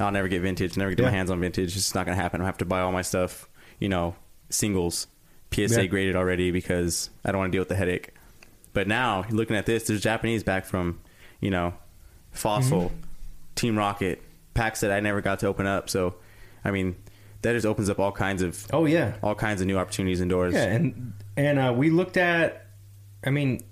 I'll 0.00 0.10
never 0.10 0.26
get 0.28 0.42
vintage. 0.42 0.76
Never 0.76 0.90
get 0.90 1.00
Yeah. 1.00 1.10
my 1.10 1.16
hands 1.16 1.30
on 1.30 1.38
vintage. 1.40 1.76
It's 1.76 1.94
not 1.94 2.04
going 2.06 2.16
to 2.16 2.22
happen. 2.22 2.40
I 2.40 2.46
have 2.46 2.58
to 2.58 2.64
buy 2.64 2.80
all 2.80 2.90
my 2.92 3.02
stuff. 3.02 3.48
You 3.78 3.88
know, 3.88 4.16
singles, 4.50 5.06
PSA 5.52 5.82
Yeah. 5.82 5.86
graded 5.86 6.16
already 6.16 6.50
because 6.50 7.10
I 7.24 7.30
don't 7.30 7.38
want 7.40 7.52
to 7.52 7.56
deal 7.56 7.60
with 7.60 7.68
the 7.68 7.76
headache. 7.76 8.10
But 8.74 8.86
now 8.88 9.24
looking 9.30 9.56
at 9.56 9.64
this, 9.66 9.84
there's 9.84 10.02
Japanese 10.02 10.42
back 10.42 10.66
from, 10.66 11.00
you 11.40 11.50
know, 11.50 11.72
Fossil, 12.32 12.82
Mm-hmm. 12.90 12.96
Team 13.54 13.78
Rocket, 13.78 14.20
packs 14.54 14.80
that 14.80 14.90
I 14.90 14.98
never 15.00 15.20
got 15.20 15.38
to 15.38 15.46
open 15.46 15.64
up. 15.66 15.88
So, 15.88 16.16
I 16.64 16.72
mean, 16.72 16.96
that 17.42 17.52
just 17.52 17.64
opens 17.64 17.88
up 17.88 18.00
all 18.00 18.10
kinds 18.10 18.42
of 18.42 18.66
oh 18.72 18.84
yeah, 18.84 19.14
all 19.22 19.34
kinds 19.36 19.60
of 19.60 19.66
new 19.68 19.78
opportunities 19.78 20.20
indoors. 20.20 20.54
yeah, 20.54 20.64
and 20.64 21.12
and 21.36 21.58
uh, 21.58 21.72
we 21.74 21.88
looked 21.90 22.16
at. 22.16 22.66
I 23.24 23.30
mean, 23.30 23.62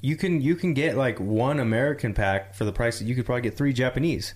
you 0.00 0.16
can 0.16 0.40
you 0.40 0.56
can 0.56 0.72
get 0.74 0.96
like 0.96 1.20
one 1.20 1.60
American 1.60 2.14
pack 2.14 2.54
for 2.54 2.64
the 2.64 2.72
price 2.72 2.98
that 2.98 3.04
you 3.04 3.14
could 3.14 3.26
probably 3.26 3.42
get 3.42 3.56
three 3.58 3.72
Japanese, 3.74 4.32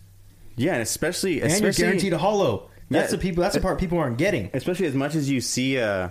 Yeah, 0.56 0.74
and 0.74 0.82
especially 0.82 1.40
and 1.40 1.50
you're 1.62 1.72
guaranteed 1.72 2.12
a 2.12 2.18
hollow. 2.18 2.68
That's 2.90 3.10
Yeah. 3.10 3.16
the 3.16 3.22
people. 3.22 3.42
That's 3.42 3.54
the 3.54 3.60
part 3.62 3.78
people 3.80 3.96
aren't 3.98 4.18
getting. 4.18 4.50
especially 4.52 4.86
as 4.86 4.94
much 4.94 5.14
as 5.14 5.30
you 5.30 5.40
see 5.40 5.78
uh 5.78 6.10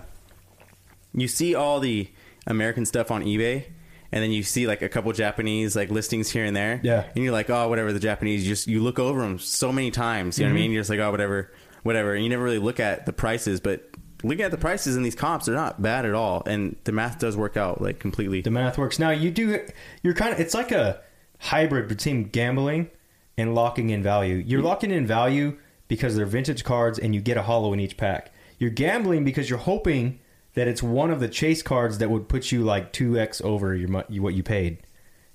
you 1.14 1.28
see 1.28 1.54
all 1.54 1.78
the 1.78 2.08
American 2.46 2.84
stuff 2.84 3.10
on 3.12 3.22
eBay 3.22 3.66
and 4.14 4.22
then 4.22 4.30
you 4.30 4.44
see 4.44 4.68
like 4.68 4.80
a 4.80 4.88
couple 4.88 5.12
Japanese 5.12 5.74
like 5.74 5.90
listings 5.90 6.30
here 6.30 6.44
and 6.44 6.54
there. 6.54 6.80
Yeah. 6.84 7.04
And 7.16 7.24
you're 7.24 7.32
like, 7.32 7.50
"Oh, 7.50 7.68
whatever, 7.68 7.92
the 7.92 7.98
Japanese." 7.98 8.44
You 8.44 8.48
just 8.48 8.68
you 8.68 8.80
look 8.80 9.00
over 9.00 9.20
them 9.20 9.40
so 9.40 9.72
many 9.72 9.90
times, 9.90 10.38
you 10.38 10.44
know 10.44 10.50
what 10.50 10.52
I 10.52 10.54
mm-hmm. 10.54 10.62
mean? 10.62 10.70
You're 10.70 10.82
just 10.82 10.90
like, 10.90 11.00
"Oh, 11.00 11.10
whatever, 11.10 11.52
whatever." 11.82 12.14
And 12.14 12.22
you 12.22 12.30
never 12.30 12.44
really 12.44 12.60
look 12.60 12.78
at 12.78 13.06
the 13.06 13.12
prices, 13.12 13.58
but 13.58 13.90
looking 14.22 14.44
at 14.44 14.52
the 14.52 14.56
prices 14.56 14.96
in 14.96 15.02
these 15.02 15.16
comps, 15.16 15.46
they're 15.46 15.56
not 15.56 15.82
bad 15.82 16.06
at 16.06 16.14
all, 16.14 16.44
and 16.46 16.76
the 16.84 16.92
math 16.92 17.18
does 17.18 17.36
work 17.36 17.56
out 17.56 17.82
like 17.82 17.98
completely. 17.98 18.40
The 18.40 18.52
math 18.52 18.78
works. 18.78 19.00
Now 19.00 19.10
you 19.10 19.32
do. 19.32 19.66
You're 20.04 20.14
kind 20.14 20.32
of. 20.32 20.38
It's 20.38 20.54
like 20.54 20.70
a 20.70 21.00
hybrid 21.40 21.88
between 21.88 22.28
gambling 22.28 22.90
and 23.36 23.52
locking 23.52 23.90
in 23.90 24.00
value. 24.00 24.36
You're 24.36 24.60
mm-hmm. 24.60 24.68
locking 24.68 24.90
in 24.92 25.08
value 25.08 25.58
because 25.88 26.14
they're 26.14 26.24
vintage 26.24 26.62
cards 26.62 27.00
and 27.00 27.16
you 27.16 27.20
get 27.20 27.36
a 27.36 27.42
hollow 27.42 27.72
in 27.72 27.80
each 27.80 27.96
pack. 27.96 28.32
You're 28.60 28.70
gambling 28.70 29.24
because 29.24 29.50
you're 29.50 29.58
hoping 29.58 30.20
that 30.54 30.68
it's 30.68 30.82
one 30.82 31.10
of 31.10 31.20
the 31.20 31.28
chase 31.28 31.62
cards 31.62 31.98
that 31.98 32.10
would 32.10 32.28
put 32.28 32.50
you 32.52 32.62
like 32.62 32.92
two 32.92 33.18
x 33.18 33.40
over 33.42 33.74
your 33.74 33.88
what 33.90 34.34
you 34.34 34.42
paid. 34.42 34.78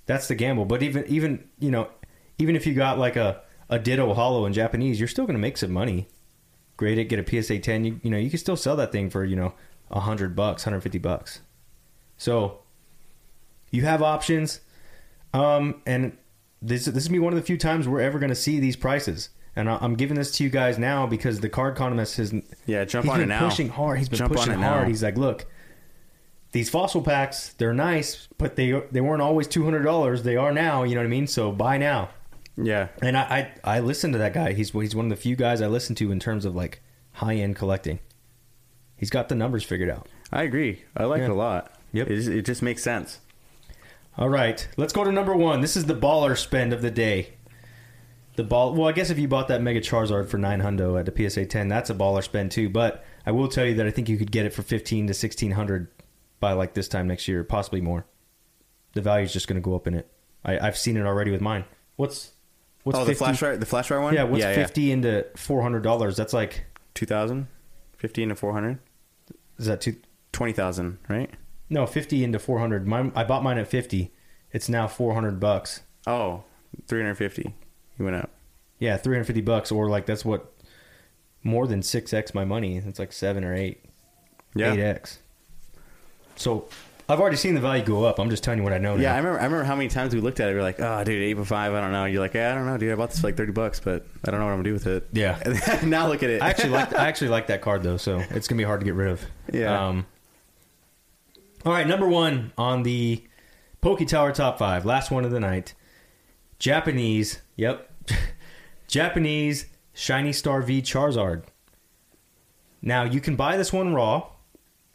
That's 0.05 0.27
the 0.27 0.35
gamble. 0.35 0.65
But 0.65 0.81
even 0.81 1.05
even 1.07 1.47
you 1.59 1.71
know 1.71 1.89
even 2.37 2.55
if 2.55 2.65
you 2.65 2.73
got 2.73 2.97
like 2.97 3.15
a 3.15 3.41
a 3.69 3.77
Ditto 3.77 4.13
hollow 4.13 4.45
in 4.45 4.53
Japanese, 4.53 4.99
you're 4.99 5.07
still 5.07 5.25
going 5.25 5.35
to 5.35 5.41
make 5.41 5.57
some 5.57 5.71
money. 5.71 6.07
Grade 6.77 6.97
it, 6.97 7.05
get 7.05 7.19
a 7.19 7.43
PSA 7.43 7.59
10. 7.59 7.85
You, 7.85 7.99
you 8.01 8.09
know 8.09 8.17
you 8.17 8.29
can 8.29 8.39
still 8.39 8.57
sell 8.57 8.75
that 8.77 8.91
thing 8.91 9.09
for 9.09 9.23
you 9.23 9.35
know 9.35 9.53
hundred 9.91 10.35
bucks, 10.35 10.63
hundred 10.63 10.81
fifty 10.81 10.97
bucks. 10.99 11.41
So 12.17 12.59
you 13.71 13.83
have 13.83 14.01
options, 14.01 14.61
um, 15.33 15.81
and 15.85 16.17
this 16.61 16.85
this 16.85 17.03
is 17.03 17.09
be 17.09 17.19
one 17.19 17.33
of 17.33 17.39
the 17.39 17.45
few 17.45 17.57
times 17.57 17.87
we're 17.87 18.01
ever 18.01 18.19
going 18.19 18.29
to 18.29 18.35
see 18.35 18.59
these 18.59 18.75
prices. 18.75 19.29
And 19.59 19.69
I- 19.69 19.77
I'm 19.81 19.95
giving 19.95 20.15
this 20.15 20.31
to 20.37 20.43
you 20.43 20.49
guys 20.49 20.77
now 20.79 21.05
because 21.07 21.39
the 21.39 21.49
card 21.49 21.75
economist 21.75 22.17
has 22.17 22.33
Yeah, 22.65 22.85
jump 22.85 23.07
on 23.09 23.17
it 23.17 23.23
been 23.23 23.29
now. 23.29 23.47
pushing 23.49 23.69
hard. 23.69 23.99
He's 23.99 24.09
been 24.09 24.17
Jump 24.19 24.31
on 24.31 24.37
pushing 24.37 24.53
it 24.53 24.57
now. 24.57 24.69
hard. 24.73 24.87
He's 24.87 25.03
like, 25.03 25.17
look, 25.17 25.45
these 26.51 26.69
fossil 26.69 27.01
packs 27.01 27.53
they're 27.57 27.73
nice, 27.73 28.27
but 28.37 28.55
they 28.55 28.81
they 28.91 29.01
weren't 29.01 29.21
always 29.21 29.47
two 29.47 29.63
hundred 29.65 29.83
dollars. 29.83 30.23
They 30.23 30.35
are 30.35 30.51
now. 30.51 30.83
You 30.83 30.95
know 30.95 31.01
what 31.01 31.05
I 31.07 31.09
mean? 31.09 31.27
So 31.27 31.51
buy 31.51 31.77
now. 31.77 32.09
yeah. 32.57 32.87
And 33.01 33.15
I, 33.17 33.51
I 33.63 33.77
I 33.77 33.79
listen 33.81 34.11
to 34.13 34.17
that 34.17 34.33
guy. 34.33 34.53
He's 34.53 34.71
he's 34.71 34.95
one 34.95 35.05
of 35.05 35.09
the 35.09 35.15
few 35.21 35.35
guys 35.35 35.61
I 35.61 35.67
listen 35.67 35.95
to 35.95 36.11
in 36.11 36.19
terms 36.19 36.45
of 36.45 36.55
like 36.55 36.81
high 37.13 37.35
end 37.35 37.55
collecting. 37.55 37.99
He's 38.97 39.09
got 39.09 39.29
the 39.29 39.35
numbers 39.35 39.63
figured 39.63 39.89
out. 39.89 40.07
I 40.31 40.43
agree. 40.43 40.83
I 40.97 41.05
like 41.05 41.19
Yeah. 41.19 41.25
it 41.25 41.31
a 41.31 41.35
lot. 41.35 41.71
Yep. 41.93 42.07
It 42.09 42.15
just, 42.15 42.29
it 42.29 42.45
just 42.45 42.61
makes 42.61 42.83
sense. 42.83 43.19
All 44.17 44.29
right, 44.29 44.67
let's 44.75 44.91
go 44.91 45.03
to 45.05 45.11
number 45.11 45.33
one. 45.35 45.61
This 45.61 45.77
is 45.77 45.85
the 45.85 45.95
baller 45.95 46.37
spend 46.37 46.73
of 46.73 46.81
the 46.81 46.91
day. 46.91 47.29
The 48.39 48.45
ball. 48.45 48.73
Well, 48.73 48.87
I 48.87 48.93
guess 48.93 49.09
if 49.09 49.19
you 49.19 49.27
bought 49.27 49.49
that 49.49 49.61
Mega 49.61 49.81
Charizard 49.81 50.29
for 50.29 50.37
nine 50.37 50.61
hundo 50.61 50.97
at 50.97 51.05
the 51.05 51.29
PSA 51.29 51.47
ten, 51.47 51.67
that's 51.67 51.89
a 51.89 51.93
baller 51.93 52.23
spend 52.23 52.51
too. 52.51 52.69
But 52.69 53.03
I 53.25 53.31
will 53.31 53.49
tell 53.49 53.65
you 53.65 53.75
that 53.75 53.85
I 53.85 53.91
think 53.91 54.07
you 54.07 54.15
could 54.15 54.31
get 54.31 54.45
it 54.45 54.53
for 54.53 54.61
fifteen 54.61 55.07
to 55.07 55.13
sixteen 55.13 55.51
hundred 55.51 55.89
by 56.39 56.53
like 56.53 56.73
this 56.73 56.87
time 56.87 57.05
next 57.05 57.27
year, 57.27 57.43
possibly 57.43 57.81
more. 57.81 58.05
The 58.93 59.01
value 59.01 59.25
is 59.25 59.33
just 59.33 59.49
going 59.49 59.61
to 59.61 59.61
go 59.61 59.75
up 59.75 59.87
in 59.87 59.93
it. 59.93 60.09
I, 60.45 60.57
I've 60.57 60.77
seen 60.77 60.95
it 60.95 61.05
already 61.05 61.31
with 61.31 61.41
mine. 61.41 61.65
What's 61.97 62.31
what's 62.83 62.97
oh, 62.97 63.03
50, 63.03 63.11
the 63.11 63.17
flash 63.17 63.41
right, 63.41 63.59
the 63.59 63.65
flash 63.65 63.91
right 63.91 63.99
one. 63.99 64.13
Yeah, 64.13 64.23
what's 64.23 64.41
yeah, 64.41 64.55
fifty 64.55 64.93
into 64.93 65.27
four 65.35 65.61
hundred 65.61 65.83
dollars? 65.83 66.15
That's 66.15 66.31
like 66.31 66.63
Two 66.93 67.05
thousand, 67.05 67.47
fifteen 67.97 68.29
to 68.29 68.35
four 68.35 68.53
hundred, 68.53 68.79
is 69.57 69.65
that 69.65 69.81
two? 69.81 69.97
twenty 70.31 70.53
thousand, 70.53 70.97
right? 71.09 71.29
No, 71.69 71.85
fifty 71.85 72.23
into 72.23 72.39
four 72.39 72.59
hundred. 72.59 72.87
Mine, 72.87 73.11
I 73.15 73.25
bought 73.25 73.43
mine 73.43 73.57
at 73.57 73.67
fifty. 73.67 74.13
It's 74.53 74.69
now 74.69 74.87
four 74.87 75.13
hundred 75.13 75.41
bucks. 75.41 75.81
Oh, 76.07 76.45
350. 76.87 77.53
He 77.99 78.03
went 78.03 78.15
up. 78.15 78.31
Yeah, 78.79 78.97
three 78.97 79.15
hundred 79.15 79.25
fifty 79.25 79.41
bucks, 79.41 79.71
or 79.71 79.87
like 79.89 80.07
that's 80.07 80.25
what 80.25 80.51
more 81.43 81.67
than 81.67 81.83
six 81.83 82.13
x 82.13 82.33
my 82.33 82.45
money. 82.45 82.77
It's 82.77 82.97
like 82.97 83.11
seven 83.13 83.43
or 83.43 83.53
eight, 83.53 83.83
Yeah. 84.55 84.73
eight 84.73 84.79
x. 84.79 85.19
So 86.37 86.67
I've 87.09 87.19
already 87.19 87.35
seen 87.37 87.55
the 87.55 87.59
value 87.61 87.83
go 87.83 88.05
up. 88.05 88.19
I'm 88.19 88.29
just 88.29 88.43
telling 88.43 88.59
you 88.59 88.63
what 88.63 88.71
I 88.71 88.77
know. 88.77 88.95
Yeah, 88.95 89.13
I 89.13 89.17
remember. 89.17 89.39
I 89.39 89.43
remember 89.43 89.63
how 89.65 89.75
many 89.75 89.89
times 89.89 90.13
we 90.15 90.21
looked 90.21 90.39
at 90.39 90.47
it. 90.49 90.53
We 90.53 90.59
are 90.59 90.63
like, 90.63 90.79
"Oh, 90.79 91.03
dude, 91.03 91.21
eight 91.21 91.33
by 91.33 91.43
five. 91.43 91.73
I 91.73 91.81
don't 91.81 91.91
know." 91.91 92.05
You're 92.05 92.21
like, 92.21 92.33
"Yeah, 92.35 92.53
I 92.53 92.55
don't 92.55 92.65
know, 92.65 92.77
dude. 92.77 92.93
I 92.93 92.95
bought 92.95 93.09
this 93.09 93.19
for 93.19 93.27
like 93.27 93.35
thirty 93.35 93.51
bucks, 93.51 93.79
but 93.81 94.05
I 94.25 94.31
don't 94.31 94.39
know 94.39 94.45
what 94.45 94.53
I'm 94.53 94.59
gonna 94.59 94.69
do 94.69 94.73
with 94.73 94.87
it." 94.87 95.07
Yeah. 95.11 95.81
Now 95.83 96.07
look 96.07 96.23
at 96.23 96.29
it. 96.29 96.41
I 96.41 96.49
actually 96.49 96.69
like 96.69 96.93
I 96.95 97.07
actually 97.09 97.29
like 97.29 97.47
that 97.47 97.61
card 97.61 97.83
though, 97.83 97.97
so 97.97 98.19
it's 98.29 98.47
gonna 98.47 98.57
be 98.59 98.63
hard 98.63 98.79
to 98.79 98.85
get 98.85 98.93
rid 98.95 99.09
of. 99.09 99.25
Yeah. 99.51 99.87
Um, 99.87 100.05
all 101.65 101.73
right, 101.73 101.85
number 101.87 102.07
one 102.07 102.53
on 102.57 102.83
the 102.83 103.23
Poke 103.81 104.05
Tower 104.07 104.31
top 104.31 104.57
five, 104.57 104.85
last 104.85 105.11
one 105.11 105.25
of 105.25 105.31
the 105.31 105.39
night. 105.41 105.73
Japanese, 106.59 107.39
yep, 107.55 107.88
Japanese 108.87 109.65
Shiny 109.93 110.33
Star 110.33 110.61
V 110.61 110.81
Charizard. 110.81 111.43
Now 112.81 113.03
you 113.03 113.19
can 113.19 113.35
buy 113.35 113.57
this 113.57 113.73
one 113.73 113.93
raw, 113.93 114.27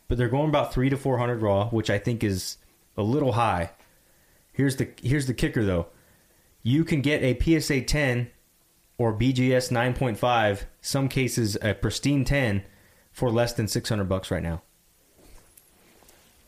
but 0.08 0.18
they're 0.18 0.28
going 0.28 0.48
about 0.48 0.72
three 0.72 0.88
to 0.88 0.96
four 0.96 1.18
hundred 1.18 1.42
raw, 1.42 1.68
which 1.68 1.90
I 1.90 1.98
think 1.98 2.24
is 2.24 2.58
a 2.96 3.02
little 3.02 3.32
high. 3.32 3.70
Here's 4.52 4.76
the 4.76 4.88
here's 5.02 5.26
the 5.26 5.34
kicker 5.34 5.64
though. 5.64 5.86
You 6.62 6.84
can 6.84 7.02
get 7.02 7.22
a 7.22 7.38
PSA 7.60 7.82
10 7.82 8.30
or 8.96 9.12
BGS 9.12 9.70
9.5, 9.70 10.62
some 10.80 11.08
cases 11.08 11.58
a 11.60 11.74
pristine 11.74 12.24
10 12.24 12.62
for 13.12 13.30
less 13.30 13.52
than 13.52 13.68
600 13.68 14.04
bucks 14.04 14.30
right 14.30 14.42
now. 14.42 14.62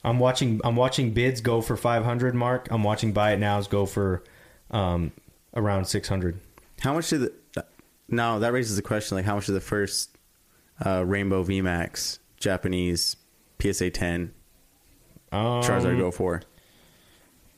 I'm 0.02 0.18
watching 0.18 0.61
I'm 0.64 0.76
watching 0.76 1.11
bids 1.12 1.40
go 1.40 1.61
for 1.61 1.76
500 1.76 2.35
mark. 2.35 2.68
I'm 2.70 2.85
watching 2.85 3.12
buy 3.12 3.33
it 3.33 3.40
nows 3.40 3.66
go 3.66 3.87
for 3.87 4.22
um, 4.70 5.12
around 5.55 5.87
600. 5.87 6.40
How 6.81 6.95
much 6.95 7.11
did 7.11 7.21
the? 7.55 7.65
Now 8.09 8.39
that 8.39 8.53
raises 8.53 8.77
the 8.77 8.83
question: 8.83 9.17
like, 9.17 9.25
how 9.25 9.35
much 9.35 9.47
did 9.47 9.53
the 9.55 9.61
first 9.61 10.17
uh, 10.85 11.05
Rainbow 11.05 11.43
VMAX 11.45 12.19
Japanese 12.39 13.17
PSA 13.61 13.91
10 13.91 14.33
Um, 15.33 15.41
Charizard 15.62 15.99
go 15.99 16.11
for? 16.11 16.43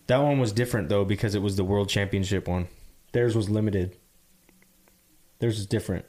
That 0.07 0.19
one 0.19 0.39
was 0.39 0.53
different 0.53 0.89
though 0.89 1.05
because 1.05 1.35
it 1.35 1.43
was 1.43 1.57
the 1.57 1.65
World 1.65 1.89
Championship 1.89 2.49
one. 2.49 2.69
Theirs 3.13 3.37
was 3.37 3.51
limited. 3.51 3.97
Theirs 5.41 5.59
is 5.59 5.67
different. 5.67 6.05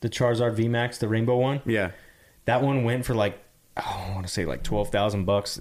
The 0.00 0.08
Charizard 0.10 0.56
VMAX, 0.56 0.98
the 0.98 1.08
rainbow 1.08 1.36
one, 1.36 1.62
Yeah. 1.64 1.92
that 2.44 2.62
one 2.62 2.84
went 2.84 3.04
for 3.06 3.14
like 3.14 3.38
oh, 3.76 4.06
I 4.08 4.14
want 4.14 4.26
to 4.26 4.32
say 4.32 4.44
like 4.44 4.62
twelve 4.62 4.90
thousand 4.90 5.24
bucks. 5.24 5.60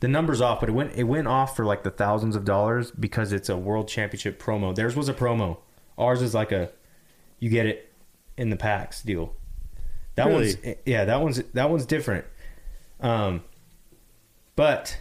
The 0.00 0.08
number's 0.08 0.40
off, 0.40 0.60
but 0.60 0.68
it 0.68 0.72
went 0.72 0.92
it 0.96 1.04
went 1.04 1.26
off 1.28 1.56
for 1.56 1.64
like 1.64 1.82
the 1.82 1.90
thousands 1.90 2.36
of 2.36 2.44
dollars 2.44 2.90
because 2.90 3.32
it's 3.32 3.48
a 3.48 3.56
World 3.56 3.88
Championship 3.88 4.40
promo. 4.42 4.74
Theirs 4.74 4.96
was 4.96 5.08
a 5.08 5.14
promo. 5.14 5.58
Ours 5.96 6.20
is 6.20 6.34
like 6.34 6.52
a 6.52 6.70
you 7.38 7.48
get 7.50 7.66
it 7.66 7.92
in 8.36 8.50
the 8.50 8.56
packs 8.56 9.02
deal. 9.02 9.34
That 10.16 10.26
Really? 10.26 10.54
one's 10.54 10.76
yeah, 10.84 11.04
that 11.04 11.20
one's 11.20 11.42
that 11.54 11.70
one's 11.70 11.86
different. 11.86 12.24
Um, 13.00 13.42
but 14.56 14.98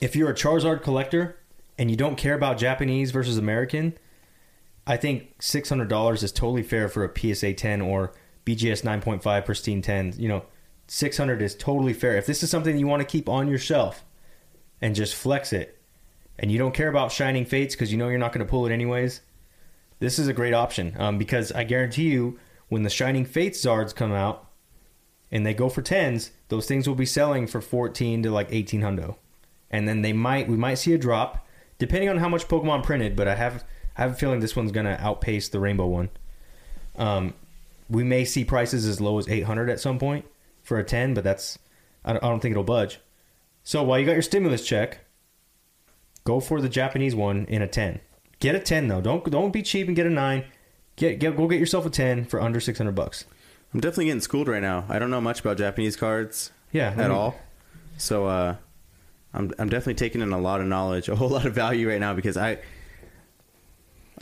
if 0.00 0.16
you're 0.16 0.30
a 0.30 0.34
Charizard 0.34 0.82
collector 0.82 1.38
and 1.78 1.90
you 1.90 1.96
don't 1.96 2.16
care 2.16 2.34
about 2.34 2.58
Japanese 2.58 3.10
versus 3.10 3.38
American, 3.38 3.96
I 4.86 4.96
think 4.96 5.40
six 5.40 5.68
hundred 5.68 5.88
dollars 5.88 6.22
is 6.22 6.32
totally 6.32 6.62
fair 6.62 6.88
for 6.88 7.04
a 7.04 7.34
PSA 7.34 7.54
ten 7.54 7.80
or 7.80 8.12
BGS 8.44 8.84
nine 8.84 9.00
point 9.00 9.22
five 9.22 9.44
pristine 9.44 9.80
ten. 9.82 10.12
You 10.16 10.28
know, 10.28 10.44
six 10.94 11.16
hundred 11.16 11.40
is 11.40 11.54
totally 11.54 11.94
fair. 11.94 12.18
If 12.18 12.26
this 12.26 12.42
is 12.42 12.50
something 12.50 12.76
you 12.76 12.86
want 12.86 13.00
to 13.00 13.08
keep 13.08 13.26
on 13.26 13.48
your 13.48 13.58
shelf 13.58 14.04
and 14.82 14.94
just 14.94 15.14
flex 15.14 15.50
it, 15.50 15.80
and 16.38 16.52
you 16.52 16.58
don't 16.58 16.74
care 16.74 16.90
about 16.90 17.10
shining 17.10 17.46
fates 17.46 17.74
because 17.74 17.90
you 17.90 17.96
know 17.96 18.08
you're 18.08 18.18
not 18.18 18.30
going 18.30 18.44
to 18.44 18.50
pull 18.50 18.66
it 18.66 18.72
anyways, 18.72 19.22
this 20.00 20.18
is 20.18 20.28
a 20.28 20.34
great 20.34 20.52
option. 20.52 20.94
Um, 20.98 21.16
because 21.16 21.50
I 21.50 21.64
guarantee 21.64 22.10
you, 22.10 22.38
when 22.68 22.82
the 22.82 22.90
shining 22.90 23.24
fates 23.24 23.64
Zards 23.64 23.94
come 23.94 24.12
out 24.12 24.50
and 25.30 25.46
they 25.46 25.54
go 25.54 25.70
for 25.70 25.80
tens, 25.80 26.32
those 26.48 26.66
things 26.66 26.86
will 26.86 26.94
be 26.94 27.06
selling 27.06 27.46
for 27.46 27.62
fourteen 27.62 28.22
to 28.24 28.30
like 28.30 28.48
eighteen 28.50 28.82
hundo, 28.82 29.16
and 29.70 29.88
then 29.88 30.02
they 30.02 30.12
might 30.12 30.46
we 30.46 30.58
might 30.58 30.74
see 30.74 30.92
a 30.92 30.98
drop 30.98 31.46
depending 31.78 32.10
on 32.10 32.18
how 32.18 32.28
much 32.28 32.48
Pokemon 32.48 32.82
printed. 32.82 33.16
But 33.16 33.28
I 33.28 33.36
have 33.36 33.64
I 33.96 34.02
have 34.02 34.10
a 34.10 34.14
feeling 34.14 34.40
this 34.40 34.54
one's 34.54 34.72
gonna 34.72 34.98
outpace 35.00 35.48
the 35.48 35.58
rainbow 35.58 35.86
one. 35.86 36.10
Um, 36.96 37.32
we 37.88 38.04
may 38.04 38.26
see 38.26 38.44
prices 38.44 38.86
as 38.86 39.00
low 39.00 39.18
as 39.18 39.26
eight 39.26 39.44
hundred 39.44 39.70
at 39.70 39.80
some 39.80 39.98
point 39.98 40.26
for 40.72 40.78
a 40.78 40.84
ten, 40.84 41.12
but 41.12 41.22
that's 41.22 41.58
I 42.02 42.14
don't, 42.14 42.24
I 42.24 42.28
don't 42.30 42.40
think 42.40 42.52
it'll 42.52 42.64
budge. 42.64 42.98
So 43.62 43.82
while 43.82 43.98
you 43.98 44.06
got 44.06 44.12
your 44.12 44.22
stimulus 44.22 44.64
check, 44.66 45.00
go 46.24 46.40
for 46.40 46.62
the 46.62 46.68
Japanese 46.70 47.14
one 47.14 47.44
in 47.44 47.60
a 47.60 47.68
ten. 47.68 48.00
Get 48.40 48.54
a 48.54 48.58
ten 48.60 48.88
though. 48.88 49.02
Don't 49.02 49.30
don't 49.30 49.52
be 49.52 49.60
cheap 49.62 49.86
and 49.86 49.94
get 49.94 50.06
a 50.06 50.10
nine. 50.10 50.44
Get 50.96 51.18
get 51.18 51.36
go 51.36 51.46
get 51.46 51.60
yourself 51.60 51.84
a 51.84 51.90
ten 51.90 52.24
for 52.24 52.40
under 52.40 52.58
six 52.58 52.78
hundred 52.78 52.94
bucks. 52.94 53.26
I'm 53.74 53.80
definitely 53.80 54.06
getting 54.06 54.22
schooled 54.22 54.48
right 54.48 54.62
now. 54.62 54.86
I 54.88 54.98
don't 54.98 55.10
know 55.10 55.20
much 55.20 55.40
about 55.40 55.58
Japanese 55.58 55.94
cards 55.96 56.50
Yeah, 56.72 56.88
I 56.88 56.92
at 56.92 56.96
mean- 56.96 57.10
all. 57.10 57.34
So 57.98 58.24
uh, 58.26 58.56
I'm 59.34 59.52
I'm 59.58 59.68
definitely 59.68 59.94
taking 59.94 60.22
in 60.22 60.32
a 60.32 60.40
lot 60.40 60.62
of 60.62 60.66
knowledge, 60.66 61.08
a 61.10 61.16
whole 61.16 61.28
lot 61.28 61.44
of 61.44 61.54
value 61.54 61.86
right 61.90 62.00
now 62.00 62.14
because 62.14 62.38
I 62.38 62.58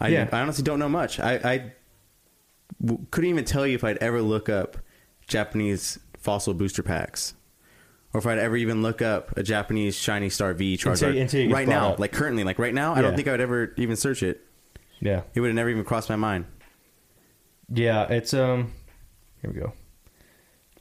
I, 0.01 0.09
Yeah. 0.09 0.29
I 0.33 0.41
honestly 0.41 0.65
don't 0.65 0.81
know 0.81 0.89
much. 0.89 1.21
I, 1.21 1.35
I 1.37 1.73
w- 2.85 3.07
couldn't 3.13 3.31
even 3.31 3.45
tell 3.45 3.67
you 3.67 3.77
if 3.77 3.85
I'd 3.85 3.99
ever 3.99 4.21
look 4.21 4.49
up 4.49 4.79
Japanese 5.29 5.99
fossil 6.21 6.55
booster 6.55 6.83
packs. 6.83 7.35
Or 8.13 8.19
if 8.19 8.27
I'd 8.27 8.39
ever 8.39 8.57
even 8.57 8.83
look 8.83 9.01
up 9.03 9.37
a 9.37 9.43
Japanese 9.43 9.97
Shiny 9.97 10.31
Star 10.31 10.53
V 10.55 10.77
Charizard 10.77 11.09
Until- 11.11 11.21
until 11.23 11.51
right 11.53 11.69
now, 11.69 11.91
up. 11.91 12.01
like 12.01 12.13
currently, 12.13 12.43
like 12.45 12.59
right 12.59 12.75
now, 12.75 12.95
I 12.95 13.03
don't 13.03 13.15
think 13.17 13.29
I 13.29 13.31
would 13.33 13.41
ever 13.41 13.73
even 13.77 13.95
search 13.97 14.23
it. 14.23 14.41
Yeah, 15.01 15.23
It 15.35 15.41
would 15.41 15.47
have 15.49 15.55
never 15.55 15.71
even 15.71 15.85
crossed 15.85 16.09
my 16.11 16.17
mind. 16.17 16.45
yeah. 17.73 18.05
It's 18.11 18.35
um. 18.35 18.73
Here 19.43 19.51
we 19.51 19.59
go. 19.61 19.73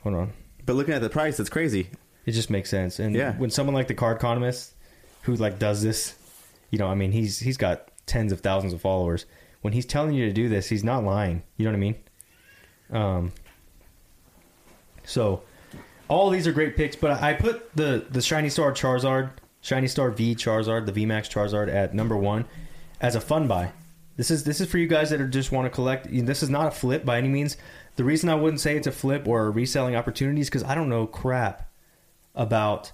Hold 0.03 0.15
on. 0.15 0.33
But 0.65 0.73
looking 0.75 0.93
at 0.93 1.01
the 1.01 1.09
price, 1.09 1.39
it's 1.39 1.49
crazy. 1.49 1.89
It 2.25 2.31
just 2.33 2.49
makes 2.49 2.69
sense. 2.69 2.99
And 2.99 3.15
Yeah. 3.15 3.33
when 3.37 3.49
someone 3.49 3.73
like 3.73 3.87
the 3.87 3.93
card 3.93 4.17
economist 4.17 4.73
who 5.23 5.35
like 5.35 5.57
does 5.59 5.81
this, 5.81 6.15
you 6.71 6.77
know, 6.79 6.87
I 6.87 6.95
mean, 6.95 7.11
he's 7.11 7.39
he's 7.39 7.57
got 7.57 7.89
tens 8.05 8.31
of 8.31 8.41
thousands 8.41 8.73
of 8.73 8.81
followers. 8.81 9.25
When 9.61 9.73
he's 9.73 9.85
telling 9.85 10.13
you 10.15 10.25
to 10.25 10.33
do 10.33 10.49
this, 10.49 10.67
he's 10.69 10.83
not 10.83 11.03
lying. 11.03 11.43
You 11.57 11.65
know 11.65 11.71
what 11.71 11.77
I 11.77 11.79
mean? 11.79 11.95
Um. 12.91 13.31
So, 15.09 15.41
all 16.07 16.29
these 16.29 16.45
are 16.45 16.51
great 16.51 16.77
picks, 16.77 16.95
but 16.95 17.21
I 17.21 17.33
put 17.33 17.75
the 17.75 18.05
the 18.09 18.21
shiny 18.21 18.49
star 18.49 18.71
Charizard, 18.71 19.31
shiny 19.61 19.87
star 19.87 20.11
V 20.11 20.35
Charizard, 20.35 20.85
the 20.85 20.91
VMAX 20.91 21.29
Charizard 21.29 21.73
at 21.73 21.95
number 21.95 22.15
one 22.15 22.45
as 23.01 23.15
a 23.15 23.21
fun 23.21 23.47
buy. 23.47 23.71
This 24.17 24.29
is 24.29 24.43
this 24.43 24.61
is 24.61 24.69
for 24.69 24.77
you 24.77 24.87
guys 24.87 25.09
that 25.09 25.19
are 25.19 25.27
just 25.27 25.51
want 25.51 25.65
to 25.65 25.69
collect. 25.69 26.07
This 26.11 26.43
is 26.43 26.49
not 26.49 26.67
a 26.67 26.71
flip 26.71 27.05
by 27.05 27.17
any 27.17 27.27
means. 27.27 27.57
The 27.95 28.03
reason 28.03 28.29
I 28.29 28.35
wouldn't 28.35 28.59
say 28.59 28.77
it's 28.77 28.85
a 28.85 28.91
flip 28.91 29.27
or 29.27 29.47
a 29.47 29.49
reselling 29.49 29.95
opportunity 29.95 30.41
is 30.41 30.47
because 30.47 30.63
I 30.63 30.75
don't 30.75 30.89
know 30.89 31.07
crap 31.07 31.71
about 32.35 32.91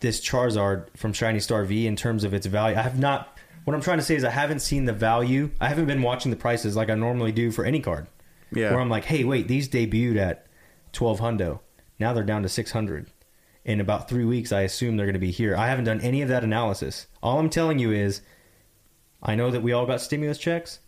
this 0.00 0.20
Charizard 0.20 0.88
from 0.96 1.12
Shiny 1.12 1.38
Star 1.38 1.64
V 1.64 1.86
in 1.86 1.94
terms 1.94 2.24
of 2.24 2.34
its 2.34 2.46
value. 2.46 2.76
I 2.76 2.82
have 2.82 2.98
not. 2.98 3.38
What 3.62 3.74
I'm 3.74 3.80
trying 3.80 3.98
to 3.98 4.04
say 4.04 4.16
is 4.16 4.24
I 4.24 4.30
haven't 4.30 4.60
seen 4.60 4.86
the 4.86 4.92
value. 4.92 5.50
I 5.60 5.68
haven't 5.68 5.86
been 5.86 6.02
watching 6.02 6.30
the 6.30 6.36
prices 6.36 6.74
like 6.74 6.90
I 6.90 6.94
normally 6.96 7.32
do 7.32 7.52
for 7.52 7.64
any 7.64 7.80
card. 7.80 8.08
Yeah. 8.52 8.70
Where 8.72 8.80
I'm 8.80 8.90
like, 8.90 9.04
hey, 9.04 9.24
wait, 9.24 9.48
these 9.48 9.68
debuted 9.68 10.16
at 10.16 10.46
12 10.94 11.20
hundo. 11.20 11.60
Now 11.98 12.12
they're 12.12 12.24
down 12.24 12.42
to 12.42 12.48
600. 12.48 13.10
In 13.64 13.80
about 13.80 14.08
three 14.08 14.24
weeks, 14.24 14.52
I 14.52 14.62
assume 14.62 14.96
they're 14.96 15.06
going 15.06 15.14
to 15.14 15.18
be 15.20 15.30
here. 15.30 15.56
I 15.56 15.68
haven't 15.68 15.86
done 15.86 16.00
any 16.00 16.20
of 16.20 16.28
that 16.28 16.44
analysis. 16.44 17.06
All 17.22 17.38
I'm 17.38 17.48
telling 17.48 17.78
you 17.78 17.92
is, 17.92 18.20
I 19.22 19.34
know 19.34 19.50
that 19.50 19.62
we 19.62 19.72
all 19.72 19.86
got 19.86 20.02
stimulus 20.02 20.38
checks. 20.38 20.80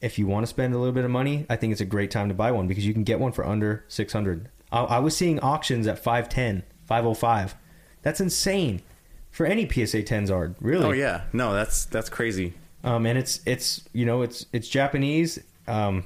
If 0.00 0.18
you 0.18 0.26
want 0.26 0.44
to 0.44 0.48
spend 0.48 0.74
a 0.74 0.78
little 0.78 0.94
bit 0.94 1.04
of 1.04 1.10
money, 1.10 1.46
I 1.48 1.56
think 1.56 1.72
it's 1.72 1.80
a 1.80 1.84
great 1.86 2.10
time 2.10 2.28
to 2.28 2.34
buy 2.34 2.50
one 2.50 2.66
because 2.66 2.86
you 2.86 2.92
can 2.92 3.04
get 3.04 3.20
one 3.20 3.32
for 3.32 3.46
under 3.46 3.84
600. 3.88 4.48
I, 4.72 4.80
I 4.80 4.98
was 4.98 5.16
seeing 5.16 5.38
auctions 5.40 5.86
at 5.86 5.98
510, 5.98 6.64
505. 6.86 7.54
That's 8.02 8.20
insane 8.20 8.82
for 9.30 9.46
any 9.46 9.68
PSA 9.68 10.02
10 10.02 10.26
Zard, 10.26 10.54
really. 10.60 10.84
Oh 10.84 10.92
yeah, 10.92 11.22
no, 11.32 11.52
that's 11.52 11.84
that's 11.84 12.08
crazy. 12.08 12.54
Um, 12.82 13.06
and 13.06 13.18
it's 13.18 13.40
it's 13.46 13.82
you 13.92 14.06
know 14.06 14.22
it's 14.22 14.46
it's 14.52 14.68
Japanese. 14.68 15.38
Um, 15.68 16.04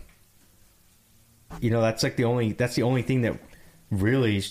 you 1.60 1.70
know 1.70 1.80
that's 1.80 2.02
like 2.02 2.16
the 2.16 2.24
only 2.24 2.52
that's 2.52 2.74
the 2.74 2.82
only 2.82 3.02
thing 3.02 3.22
that 3.22 3.38
really 3.90 4.42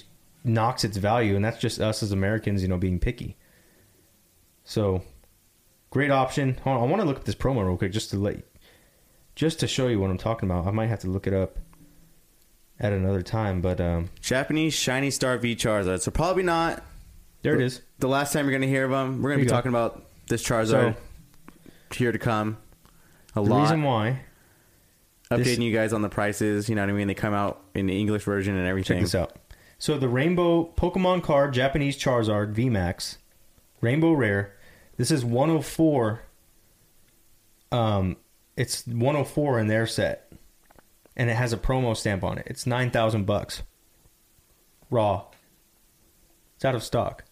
knocks 0.43 0.83
its 0.83 0.97
value, 0.97 1.35
and 1.35 1.43
that's 1.43 1.57
just 1.59 1.79
us 1.79 2.03
as 2.03 2.11
Americans, 2.11 2.61
you 2.61 2.67
know, 2.67 2.77
being 2.77 2.99
picky. 2.99 3.37
So, 4.65 5.03
great 5.89 6.11
option. 6.11 6.57
Hold 6.63 6.77
on, 6.77 6.83
I 6.83 6.87
want 6.89 7.01
to 7.01 7.07
look 7.07 7.17
at 7.17 7.25
this 7.25 7.35
promo 7.35 7.65
real 7.65 7.77
quick 7.77 7.91
just 7.91 8.09
to 8.11 8.17
let 8.17 8.43
just 9.35 9.59
to 9.61 9.67
show 9.67 9.87
you 9.87 9.99
what 9.99 10.09
I'm 10.09 10.17
talking 10.17 10.49
about. 10.49 10.67
I 10.67 10.71
might 10.71 10.87
have 10.87 10.99
to 10.99 11.07
look 11.07 11.27
it 11.27 11.33
up 11.33 11.57
at 12.79 12.93
another 12.93 13.21
time, 13.21 13.61
but 13.61 13.79
um, 13.81 14.09
Japanese 14.21 14.73
Shiny 14.73 15.11
Star 15.11 15.37
V 15.37 15.55
Charizard. 15.55 16.01
So 16.01 16.11
probably 16.11 16.43
not 16.43 16.83
there 17.41 17.55
it 17.55 17.61
is. 17.61 17.81
the 17.99 18.07
last 18.07 18.33
time 18.33 18.45
you're 18.45 18.51
going 18.51 18.61
to 18.61 18.67
hear 18.67 18.85
of 18.85 18.91
them. 18.91 19.21
We're 19.21 19.31
Here 19.31 19.39
to 19.39 19.43
be 19.45 19.49
talking 19.49 19.69
about 19.69 20.05
this 20.27 20.43
Charizard 20.43 20.95
So- 20.95 20.95
here 21.93 22.11
to 22.11 22.17
come. 22.19 22.57
A 23.35 23.41
lot. 23.41 23.47
The 23.47 23.53
lot. 23.53 23.61
reason 23.63 23.83
why 23.83 24.21
Updating 25.37 25.43
this- 25.43 25.59
you 25.59 25.73
guys 25.73 25.93
on 25.93 26.01
the 26.01 26.09
prices. 26.09 26.69
You 26.69 26.75
know 26.75 26.81
what 26.81 26.89
I 26.89 26.93
mean? 26.93 27.07
They 27.07 27.13
come 27.13 27.33
out 27.33 27.61
in 27.73 27.85
the 27.87 27.97
English 27.99 28.23
version 28.23 28.55
and 28.55 28.67
everything. 28.67 28.97
Check 28.97 29.03
this 29.03 29.15
out. 29.15 29.35
So 29.79 29.97
the 29.97 30.07
Rainbow 30.07 30.71
Pokemon 30.77 31.23
card 31.23 31.53
Japanese 31.53 31.97
Charizard 31.97 32.53
VMAX, 32.53 33.17
Rainbow 33.81 34.13
Rare. 34.13 34.55
This 34.97 35.11
is 35.11 35.25
104. 35.25 36.21
Um, 37.71 38.17
it's 38.55 38.85
104 38.87 39.59
in 39.59 39.67
their 39.67 39.87
set, 39.87 40.31
and 41.15 41.29
it 41.29 41.33
has 41.35 41.51
a 41.53 41.57
promo 41.57 41.97
stamp 41.97 42.23
on 42.23 42.37
it. 42.37 42.45
It's 42.47 42.65
nine 42.67 42.91
thousand 42.91 43.25
bucks. 43.25 43.63
Raw. 44.89 45.25
It's 46.55 46.63
out 46.65 46.75
of 46.75 46.83
stock. 46.83 47.25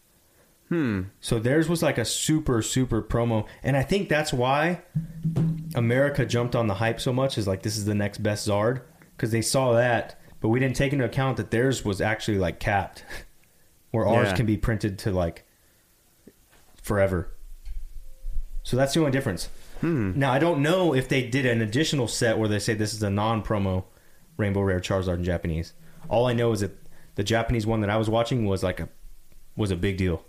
Hmm. 0.69 1.03
So 1.19 1.37
theirs 1.37 1.69
was 1.69 1.83
like 1.83 1.97
a 1.99 2.05
super 2.05 2.61
super 2.61 3.01
promo, 3.03 3.45
and 3.61 3.77
I 3.77 3.83
think 3.83 4.09
that's 4.09 4.33
why 4.33 4.81
America 5.75 6.25
jumped 6.25 6.55
on 6.55 6.67
the 6.67 6.75
hype 6.75 6.99
so 6.99 7.13
much. 7.13 7.37
Is 7.37 7.47
like 7.47 7.61
this 7.63 7.77
is 7.77 7.85
the 7.85 7.95
next 7.95 8.19
best 8.19 8.47
Zard 8.47 8.81
because 9.15 9.31
they 9.31 9.41
saw 9.41 9.73
that, 9.73 10.19
but 10.39 10.49
we 10.49 10.59
didn't 10.59 10.75
take 10.75 10.93
into 10.93 11.05
account 11.05 11.37
that 11.37 11.51
theirs 11.51 11.85
was 11.85 12.01
actually 12.01 12.37
like 12.37 12.59
capped, 12.59 13.03
where 13.91 14.05
ours 14.07 14.29
Yeah. 14.29 14.35
can 14.35 14.45
be 14.45 14.57
printed 14.57 14.97
to 14.99 15.11
like 15.11 15.45
forever. 16.81 17.29
So 18.63 18.77
that's 18.77 18.93
the 18.93 18.99
only 18.99 19.11
difference. 19.11 19.49
Hmm. 19.81 20.11
Now 20.17 20.31
I 20.31 20.39
don't 20.39 20.61
know 20.61 20.93
if 20.93 21.09
they 21.09 21.27
did 21.27 21.45
an 21.45 21.61
additional 21.61 22.07
set 22.07 22.37
where 22.37 22.47
they 22.49 22.59
say 22.59 22.73
this 22.75 22.93
is 22.93 23.01
a 23.01 23.09
non-promo 23.09 23.85
Rainbow 24.37 24.61
Rare 24.61 24.79
Charizard 24.79 25.15
in 25.15 25.23
Japanese. 25.23 25.73
All 26.09 26.27
I 26.27 26.33
know 26.33 26.51
is 26.51 26.59
that 26.61 26.71
the 27.15 27.23
Japanese 27.23 27.65
one 27.65 27.81
that 27.81 27.89
I 27.89 27.97
was 27.97 28.09
watching 28.09 28.45
was 28.45 28.63
like 28.63 28.79
a 28.79 28.89
was 29.55 29.71
a 29.71 29.75
big 29.75 29.97
deal. 29.97 30.23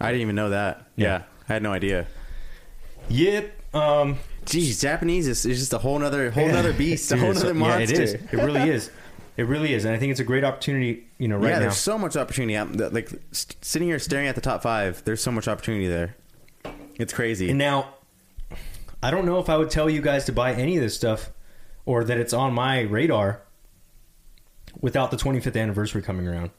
I 0.00 0.08
didn't 0.10 0.22
even 0.22 0.34
know 0.36 0.50
that. 0.50 0.88
Yeah. 0.96 1.06
Yeah. 1.06 1.22
I 1.48 1.52
had 1.54 1.62
no 1.62 1.72
idea. 1.72 2.06
Yep. 3.08 3.58
Um, 3.74 4.18
Geez, 4.44 4.80
Japanese 4.80 5.28
is, 5.28 5.46
is 5.46 5.58
just 5.60 5.72
a 5.72 5.78
whole 5.78 5.98
nother 5.98 6.30
whole 6.30 6.46
Yeah. 6.46 6.52
nother 6.52 6.72
beast, 6.84 7.10
a 7.12 7.16
whole 7.16 7.30
it's- 7.30 7.42
nother 7.44 7.58
yeah, 7.58 7.78
it 7.78 7.90
is. 7.90 8.14
It 8.14 8.32
really 8.32 8.68
is. 8.68 8.90
It 9.36 9.44
really 9.44 9.72
is, 9.72 9.86
and 9.86 9.94
I 9.94 9.98
think 9.98 10.10
it's 10.10 10.20
a 10.20 10.24
great 10.24 10.44
opportunity. 10.44 11.06
You 11.18 11.28
know, 11.28 11.36
right 11.36 11.42
now. 11.42 11.48
yeah, 11.48 11.54
now. 11.54 11.60
there's 11.60 11.78
so 11.78 11.96
much 11.96 12.16
opportunity. 12.16 12.54
I'm, 12.54 12.72
like 12.74 13.08
st- 13.30 13.64
sitting 13.64 13.88
here 13.88 13.98
staring 13.98 14.26
at 14.26 14.34
the 14.34 14.42
top 14.42 14.62
five. 14.62 15.02
There's 15.04 15.22
so 15.22 15.32
much 15.32 15.48
opportunity 15.48 15.86
there. 15.88 16.16
It's 16.98 17.14
crazy. 17.14 17.48
And 17.48 17.58
now, 17.58 17.94
I 19.02 19.10
don't 19.10 19.24
know 19.24 19.38
if 19.38 19.48
I 19.48 19.56
would 19.56 19.70
tell 19.70 19.88
you 19.88 20.02
guys 20.02 20.26
to 20.26 20.32
buy 20.32 20.52
any 20.52 20.76
of 20.76 20.82
this 20.82 20.94
stuff, 20.94 21.30
or 21.86 22.04
that 22.04 22.18
it's 22.18 22.34
on 22.34 22.52
my 22.52 22.82
radar, 22.82 23.40
without 24.80 25.10
the 25.10 25.16
25th 25.16 25.58
anniversary 25.60 26.02
coming 26.02 26.28
around. 26.28 26.50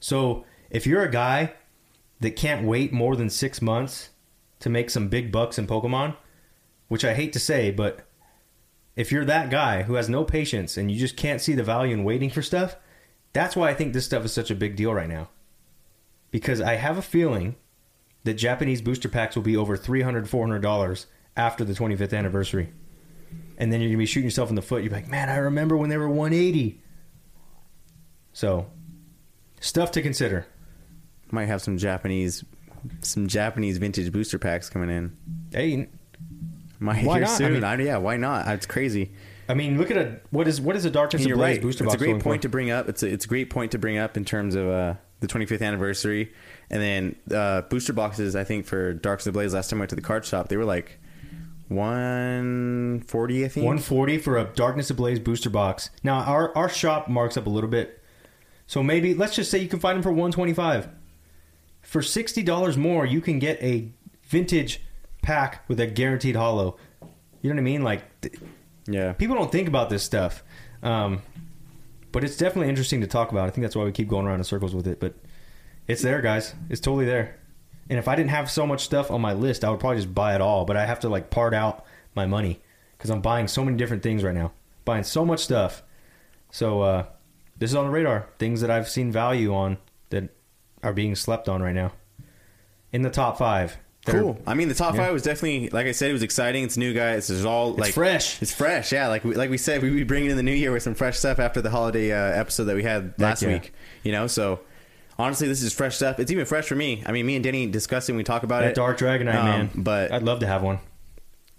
So, 0.00 0.44
if 0.70 0.86
you're 0.86 1.02
a 1.02 1.10
guy 1.10 1.54
that 2.20 2.36
can't 2.36 2.66
wait 2.66 2.92
more 2.92 3.16
than 3.16 3.30
six 3.30 3.62
months 3.62 4.10
to 4.60 4.68
make 4.68 4.90
some 4.90 5.08
big 5.08 5.32
bucks 5.32 5.58
in 5.58 5.66
Pokemon, 5.66 6.16
which 6.88 7.04
I 7.04 7.14
hate 7.14 7.32
to 7.32 7.40
say, 7.40 7.70
but 7.70 8.06
if 8.96 9.10
you're 9.10 9.24
that 9.24 9.50
guy 9.50 9.82
who 9.82 9.94
has 9.94 10.08
no 10.08 10.24
patience 10.24 10.76
and 10.76 10.90
you 10.90 10.98
just 10.98 11.16
can't 11.16 11.40
see 11.40 11.54
the 11.54 11.62
value 11.62 11.94
in 11.94 12.04
waiting 12.04 12.30
for 12.30 12.42
stuff, 12.42 12.76
that's 13.32 13.56
why 13.56 13.70
I 13.70 13.74
think 13.74 13.92
this 13.92 14.04
stuff 14.04 14.24
is 14.24 14.32
such 14.32 14.50
a 14.50 14.54
big 14.54 14.76
deal 14.76 14.94
right 14.94 15.08
now. 15.08 15.28
Because 16.30 16.60
I 16.60 16.74
have 16.74 16.98
a 16.98 17.02
feeling 17.02 17.56
that 18.24 18.34
Japanese 18.34 18.82
booster 18.82 19.08
packs 19.08 19.36
will 19.36 19.42
be 19.42 19.56
over 19.56 19.76
$300, 19.76 20.28
$400 20.28 21.06
after 21.36 21.64
the 21.64 21.74
25th 21.74 22.16
anniversary. 22.16 22.72
And 23.58 23.72
then 23.72 23.80
you're 23.80 23.88
going 23.88 23.98
to 23.98 24.02
be 24.02 24.06
shooting 24.06 24.26
yourself 24.26 24.48
in 24.48 24.54
the 24.54 24.62
foot. 24.62 24.82
You're 24.82 24.92
like, 24.92 25.08
man, 25.08 25.28
I 25.28 25.36
remember 25.36 25.76
when 25.76 25.90
they 25.90 25.96
were 25.96 26.08
180. 26.08 26.80
So, 28.32 28.66
stuff 29.60 29.90
to 29.92 30.02
consider. 30.02 30.46
Might 31.30 31.46
have 31.46 31.62
some 31.62 31.78
Japanese 31.78 32.44
some 33.00 33.26
Japanese 33.26 33.78
vintage 33.78 34.12
booster 34.12 34.38
packs 34.38 34.68
coming 34.68 34.90
in. 34.90 35.16
Hey, 35.52 35.88
Might 36.84 37.04
Why 37.04 37.18
here 37.18 37.26
not? 37.26 37.40
I 37.40 37.48
mean- 37.48 37.64
I 37.64 37.76
yeah, 37.82 37.96
why 37.96 38.16
not? 38.18 38.46
It's 38.48 38.66
crazy. 38.66 39.10
I 39.48 39.54
mean, 39.54 39.78
look 39.78 39.90
at 39.90 39.96
a 39.96 40.20
what 40.30 40.46
is 40.48 40.60
what 40.60 40.76
is 40.76 40.84
a 40.84 40.90
darkness 40.90 41.20
And 41.22 41.28
you're 41.28 41.36
ablaze 41.36 41.56
right. 41.56 41.62
booster 41.62 41.84
it's 41.84 41.92
box 41.94 42.02
a 42.02 42.04
great 42.06 42.22
point 42.22 42.40
for? 42.40 42.42
to 42.42 42.48
bring 42.50 42.70
up. 42.70 42.88
It's 42.88 43.02
a 43.02 43.08
it's 43.08 43.24
a 43.24 43.28
great 43.28 43.50
point 43.50 43.72
to 43.72 43.78
bring 43.78 43.98
up 43.98 44.16
in 44.16 44.24
terms 44.24 44.54
of 44.54 44.68
uh, 44.68 44.94
the 45.20 45.26
25th 45.26 45.62
anniversary, 45.62 46.32
and 46.70 46.82
then 46.82 47.16
uh, 47.36 47.62
booster 47.62 47.92
boxes. 47.92 48.36
I 48.36 48.44
think 48.44 48.66
for 48.66 48.92
Darkness 48.94 49.26
Ablaze 49.26 49.52
last 49.54 49.70
time 49.70 49.78
I 49.78 49.80
went 49.80 49.90
to 49.90 49.96
the 49.96 50.02
card 50.02 50.24
shop, 50.24 50.48
they 50.48 50.56
were 50.56 50.64
like 50.64 50.98
140. 51.68 53.44
I 53.44 53.48
think 53.48 53.64
140 53.64 54.18
for 54.18 54.38
a 54.38 54.44
darkness 54.44 54.90
ablaze 54.90 55.18
booster 55.18 55.50
box. 55.50 55.90
Now 56.02 56.20
our 56.20 56.56
our 56.56 56.68
shop 56.68 57.08
marks 57.08 57.36
up 57.36 57.46
a 57.46 57.50
little 57.50 57.70
bit, 57.70 58.02
so 58.66 58.82
maybe 58.82 59.14
let's 59.14 59.34
just 59.36 59.50
say 59.50 59.58
you 59.58 59.68
can 59.68 59.78
find 59.80 59.96
them 59.96 60.02
for 60.02 60.10
125. 60.10 60.88
For 61.82 62.02
sixty 62.02 62.42
dollars 62.42 62.76
more, 62.78 63.04
you 63.04 63.20
can 63.20 63.38
get 63.38 63.62
a 63.62 63.90
vintage 64.22 64.80
pack 65.24 65.68
with 65.68 65.80
a 65.80 65.86
guaranteed 65.86 66.36
hollow. 66.36 66.76
You 67.42 67.50
know 67.50 67.56
what 67.56 67.60
I 67.60 67.64
mean? 67.64 67.82
Like 67.82 68.20
th- 68.20 68.38
Yeah, 68.86 69.12
people 69.12 69.34
don't 69.34 69.50
think 69.50 69.66
about 69.68 69.90
this 69.90 70.02
stuff, 70.02 70.44
um, 70.82 71.22
but 72.12 72.22
it's 72.24 72.36
definitely 72.36 72.68
interesting 72.68 73.00
to 73.00 73.06
talk 73.06 73.32
about. 73.32 73.48
I 73.48 73.50
think 73.50 73.62
that's 73.62 73.74
why 73.74 73.84
we 73.84 73.92
keep 73.92 74.08
going 74.08 74.26
around 74.26 74.38
in 74.38 74.44
circles 74.44 74.74
with 74.74 74.86
it. 74.86 75.00
But 75.00 75.14
it's 75.88 76.02
there, 76.02 76.20
guys. 76.22 76.54
It's 76.70 76.80
totally 76.80 77.06
there. 77.06 77.36
And 77.90 77.98
if 77.98 78.08
I 78.08 78.14
didn't 78.16 78.30
have 78.30 78.50
so 78.50 78.66
much 78.66 78.84
stuff 78.84 79.10
on 79.10 79.20
my 79.20 79.32
list, 79.34 79.64
I 79.64 79.70
would 79.70 79.80
probably 79.80 79.98
just 79.98 80.14
buy 80.14 80.34
it 80.34 80.40
all. 80.40 80.64
But 80.64 80.76
I 80.76 80.86
have 80.86 81.00
to 81.00 81.08
like 81.08 81.28
part 81.30 81.52
out 81.52 81.84
my 82.14 82.24
money 82.26 82.60
because 82.96 83.10
I'm 83.10 83.20
buying 83.20 83.48
so 83.48 83.64
many 83.64 83.76
different 83.76 84.02
things 84.02 84.22
right 84.22 84.34
now, 84.34 84.52
buying 84.84 85.04
so 85.04 85.24
much 85.24 85.40
stuff. 85.40 85.82
So 86.50 86.80
uh, 86.82 87.06
this 87.58 87.70
is 87.70 87.76
on 87.76 87.86
the 87.86 87.90
radar. 87.90 88.28
Things 88.38 88.60
that 88.62 88.70
I've 88.70 88.88
seen 88.88 89.12
value 89.12 89.52
on 89.54 89.76
that 90.10 90.30
are 90.82 90.92
being 90.94 91.14
slept 91.14 91.48
on 91.48 91.62
right 91.62 91.74
now. 91.74 91.92
In 92.92 93.02
the 93.02 93.10
top 93.10 93.36
five. 93.36 93.76
They're- 94.06 94.20
cool. 94.20 94.38
I 94.46 94.54
mean, 94.54 94.68
the 94.68 94.74
top 94.74 94.94
Yeah. 94.94 95.04
five 95.04 95.12
was 95.14 95.22
definitely, 95.22 95.70
like 95.70 95.86
I 95.86 95.92
said, 95.92 96.10
it 96.10 96.12
was 96.12 96.22
exciting. 96.22 96.62
It's 96.64 96.76
new, 96.76 96.92
guys. 96.92 97.30
It's 97.30 97.44
all 97.44 97.72
like 97.74 97.94
fresh. 97.94 98.40
It's 98.42 98.52
fresh, 98.52 98.92
yeah. 98.92 99.08
Like 99.08 99.24
we, 99.24 99.34
like 99.34 99.48
we 99.50 99.56
said, 99.58 99.82
we 99.82 99.90
we 99.90 100.04
bring 100.04 100.26
it 100.26 100.30
in 100.30 100.36
the 100.36 100.42
new 100.42 100.52
year 100.52 100.72
with 100.72 100.82
some 100.82 100.94
fresh 100.94 101.18
stuff 101.18 101.38
after 101.38 101.62
the 101.62 101.70
holiday 101.70 102.12
uh, 102.12 102.38
episode 102.38 102.64
that 102.64 102.76
we 102.76 102.82
had 102.82 103.14
last 103.18 103.42
yeah. 103.42 103.48
week. 103.54 103.72
You 104.02 104.12
know, 104.12 104.26
so 104.26 104.60
honestly, 105.18 105.48
this 105.48 105.62
is 105.62 105.72
fresh 105.72 105.96
stuff. 105.96 106.18
It's 106.20 106.30
even 106.30 106.44
fresh 106.44 106.66
for 106.66 106.74
me. 106.76 107.02
I 107.06 107.12
mean, 107.12 107.24
me 107.24 107.34
and 107.36 107.42
Denny 107.44 107.66
when 107.66 108.16
We 108.18 108.24
talk 108.24 108.42
about 108.42 108.60
That 108.62 108.70
it. 108.72 108.74
Dark 108.74 108.98
Dragonite, 108.98 109.34
Um, 109.36 109.44
man. 109.46 109.70
but- 109.74 110.12
I'd 110.12 110.22
love 110.22 110.40
to 110.40 110.46
have 110.46 110.62
one. 110.62 110.80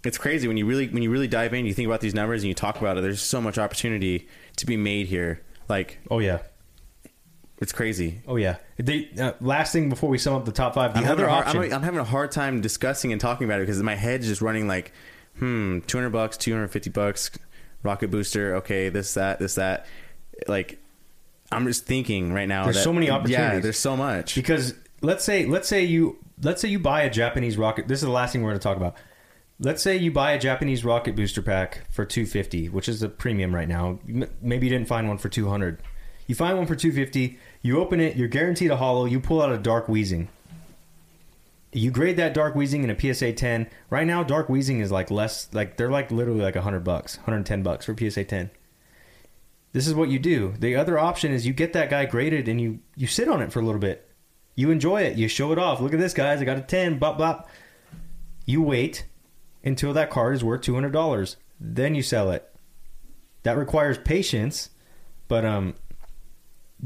it's 0.03 0.19
crazy 0.19 0.47
when 0.47 0.55
you 0.55 0.67
really 0.67 0.87
when 0.87 1.01
you 1.01 1.09
really 1.09 1.27
dive 1.27 1.51
in. 1.55 1.65
You 1.65 1.73
think 1.73 1.87
about 1.87 1.99
these 2.01 2.13
numbers 2.13 2.43
and 2.43 2.47
you 2.47 2.53
talk 2.53 2.79
about 2.79 2.95
it. 2.95 3.01
There's 3.01 3.21
so 3.23 3.41
much 3.41 3.57
opportunity 3.57 4.27
to 4.57 4.67
be 4.67 4.77
made 4.77 5.07
here. 5.07 5.41
Like 5.67 5.97
Oh 6.11 6.19
yeah. 6.19 6.39
It's 7.65 7.71
crazy. 7.71 8.21
Oh 8.27 8.35
yeah. 8.35 8.57
The 8.77 9.09
uh, 9.19 9.33
last 9.41 9.73
thing 9.73 9.89
before 9.89 10.07
we 10.07 10.19
sum 10.19 10.35
up 10.35 10.45
the 10.45 10.51
top 10.51 10.75
five, 10.75 10.93
the 10.93 10.99
I'm 10.99 11.07
other 11.07 11.27
hard, 11.27 11.47
option. 11.47 11.63
I'm, 11.63 11.73
I'm 11.73 11.81
having 11.81 11.99
a 11.99 12.03
hard 12.03 12.31
time 12.31 12.61
discussing 12.61 13.11
and 13.11 13.19
talking 13.19 13.45
about 13.45 13.59
it 13.59 13.63
because 13.63 13.81
my 13.81 13.95
head's 13.95 14.27
just 14.27 14.39
running 14.39 14.67
like, 14.67 14.91
hmm, 15.39 15.79
200 15.79 16.11
bucks, 16.11 16.37
250 16.37 16.91
bucks, 16.91 17.31
rocket 17.81 18.11
booster. 18.11 18.57
Okay, 18.57 18.89
this, 18.89 19.15
that, 19.15 19.39
this, 19.39 19.55
that. 19.55 19.87
Like, 20.47 20.77
I'm 21.51 21.65
just 21.65 21.87
thinking 21.87 22.33
right 22.33 22.47
now. 22.47 22.65
There's 22.65 22.75
that- 22.75 22.83
so 22.83 22.93
many 22.93 23.09
opportunities. 23.09 23.55
Yeah, 23.55 23.59
there's 23.61 23.79
so 23.79 23.97
much. 23.97 24.35
because 24.35 24.75
let's 25.01 25.23
say 25.23 25.47
let's 25.47 25.67
say 25.67 25.83
you 25.83 26.19
let's 26.43 26.61
say 26.61 26.67
you 26.67 26.77
buy 26.77 27.01
a 27.01 27.09
Japanese 27.09 27.57
rocket. 27.57 27.87
This 27.87 27.97
is 27.97 28.05
the 28.05 28.11
last 28.11 28.31
thing 28.31 28.43
we're 28.43 28.51
going 28.51 28.59
to 28.59 28.63
talk 28.63 28.77
about. 28.77 28.95
Let's 29.59 29.81
say 29.81 29.97
you 29.97 30.11
buy 30.11 30.33
a 30.33 30.39
Japanese 30.39 30.85
rocket 30.85 31.15
booster 31.15 31.41
pack 31.41 31.89
for 31.89 32.05
250, 32.05 32.69
which 32.69 32.87
is 32.87 33.01
a 33.01 33.09
premium 33.09 33.55
right 33.55 33.67
now. 33.67 33.97
Maybe 34.39 34.67
you 34.67 34.71
didn't 34.71 34.87
find 34.87 35.07
one 35.07 35.17
for 35.17 35.29
200. 35.29 35.81
You 36.27 36.35
find 36.35 36.57
one 36.57 36.67
for 36.67 36.75
250. 36.75 37.39
You 37.65 37.79
open 37.79 37.99
it. 37.99 38.15
You're 38.15 38.27
guaranteed 38.27 38.69
a 38.69 38.77
hollow. 38.77 39.05
You 39.05 39.19
pull 39.19 39.41
out 39.41 39.51
a 39.51 39.57
dark 39.57 39.87
Weezing. 39.87 40.27
You 41.73 41.89
grade 41.89 42.17
that 42.17 42.33
dark 42.33 42.53
Weezing 42.53 42.83
in 42.83 42.91
a 42.91 43.13
PSA 43.13 43.33
10. 43.33 43.67
Right 43.89 44.05
now, 44.05 44.23
dark 44.23 44.49
Weezing 44.49 44.81
is 44.81 44.91
like 44.91 45.09
less. 45.09 45.49
Like 45.51 45.75
they're 45.75 45.89
like 45.89 46.11
literally 46.11 46.41
like 46.41 46.55
100 46.55 46.83
bucks, 46.83 47.17
110 47.17 47.63
bucks 47.63 47.85
for 47.85 47.95
PSA 47.97 48.25
10 48.25 48.51
this 49.75 49.87
is 49.87 49.93
what 49.93 50.07
you 50.07 50.17
do. 50.17 50.53
The 50.57 50.77
other 50.77 50.97
option 50.97 51.33
is 51.33 51.45
you 51.45 51.51
get 51.51 51.73
that 51.73 51.89
guy 51.89 52.05
graded 52.05 52.47
and 52.47 52.61
you 52.61 52.79
you 52.95 53.07
sit 53.07 53.27
on 53.27 53.41
it 53.41 53.51
for 53.51 53.59
a 53.59 53.65
little 53.65 53.81
bit. 53.81 54.09
You 54.55 54.71
enjoy 54.71 55.01
it. 55.01 55.17
You 55.17 55.27
show 55.27 55.51
it 55.51 55.59
off. 55.59 55.81
Look 55.81 55.93
at 55.93 55.99
this, 55.99 56.13
guys. 56.13 56.41
I 56.41 56.45
got 56.45 56.57
a 56.57 56.61
10. 56.61 56.97
Bop, 56.97 57.17
bop. 57.17 57.49
You 58.45 58.61
wait 58.61 59.05
until 59.65 59.91
that 59.91 60.09
card 60.09 60.33
is 60.33 60.45
worth 60.45 60.61
$200. 60.61 61.35
Then 61.59 61.93
you 61.93 62.01
sell 62.01 62.31
it. 62.31 62.49
That 63.43 63.57
requires 63.57 63.97
patience. 63.97 64.69
But 65.27 65.43
um, 65.43 65.75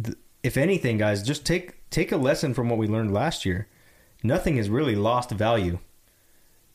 th- 0.03 0.17
if 0.43 0.57
anything, 0.57 0.97
guys, 0.97 1.23
just 1.23 1.45
take 1.45 1.89
take 1.89 2.11
a 2.11 2.17
lesson 2.17 2.53
from 2.53 2.69
what 2.69 2.77
we 2.77 2.87
learned 2.87 3.13
last 3.13 3.45
year. 3.45 3.67
Nothing 4.23 4.57
has 4.57 4.69
really 4.69 4.95
lost 4.95 5.31
value. 5.31 5.79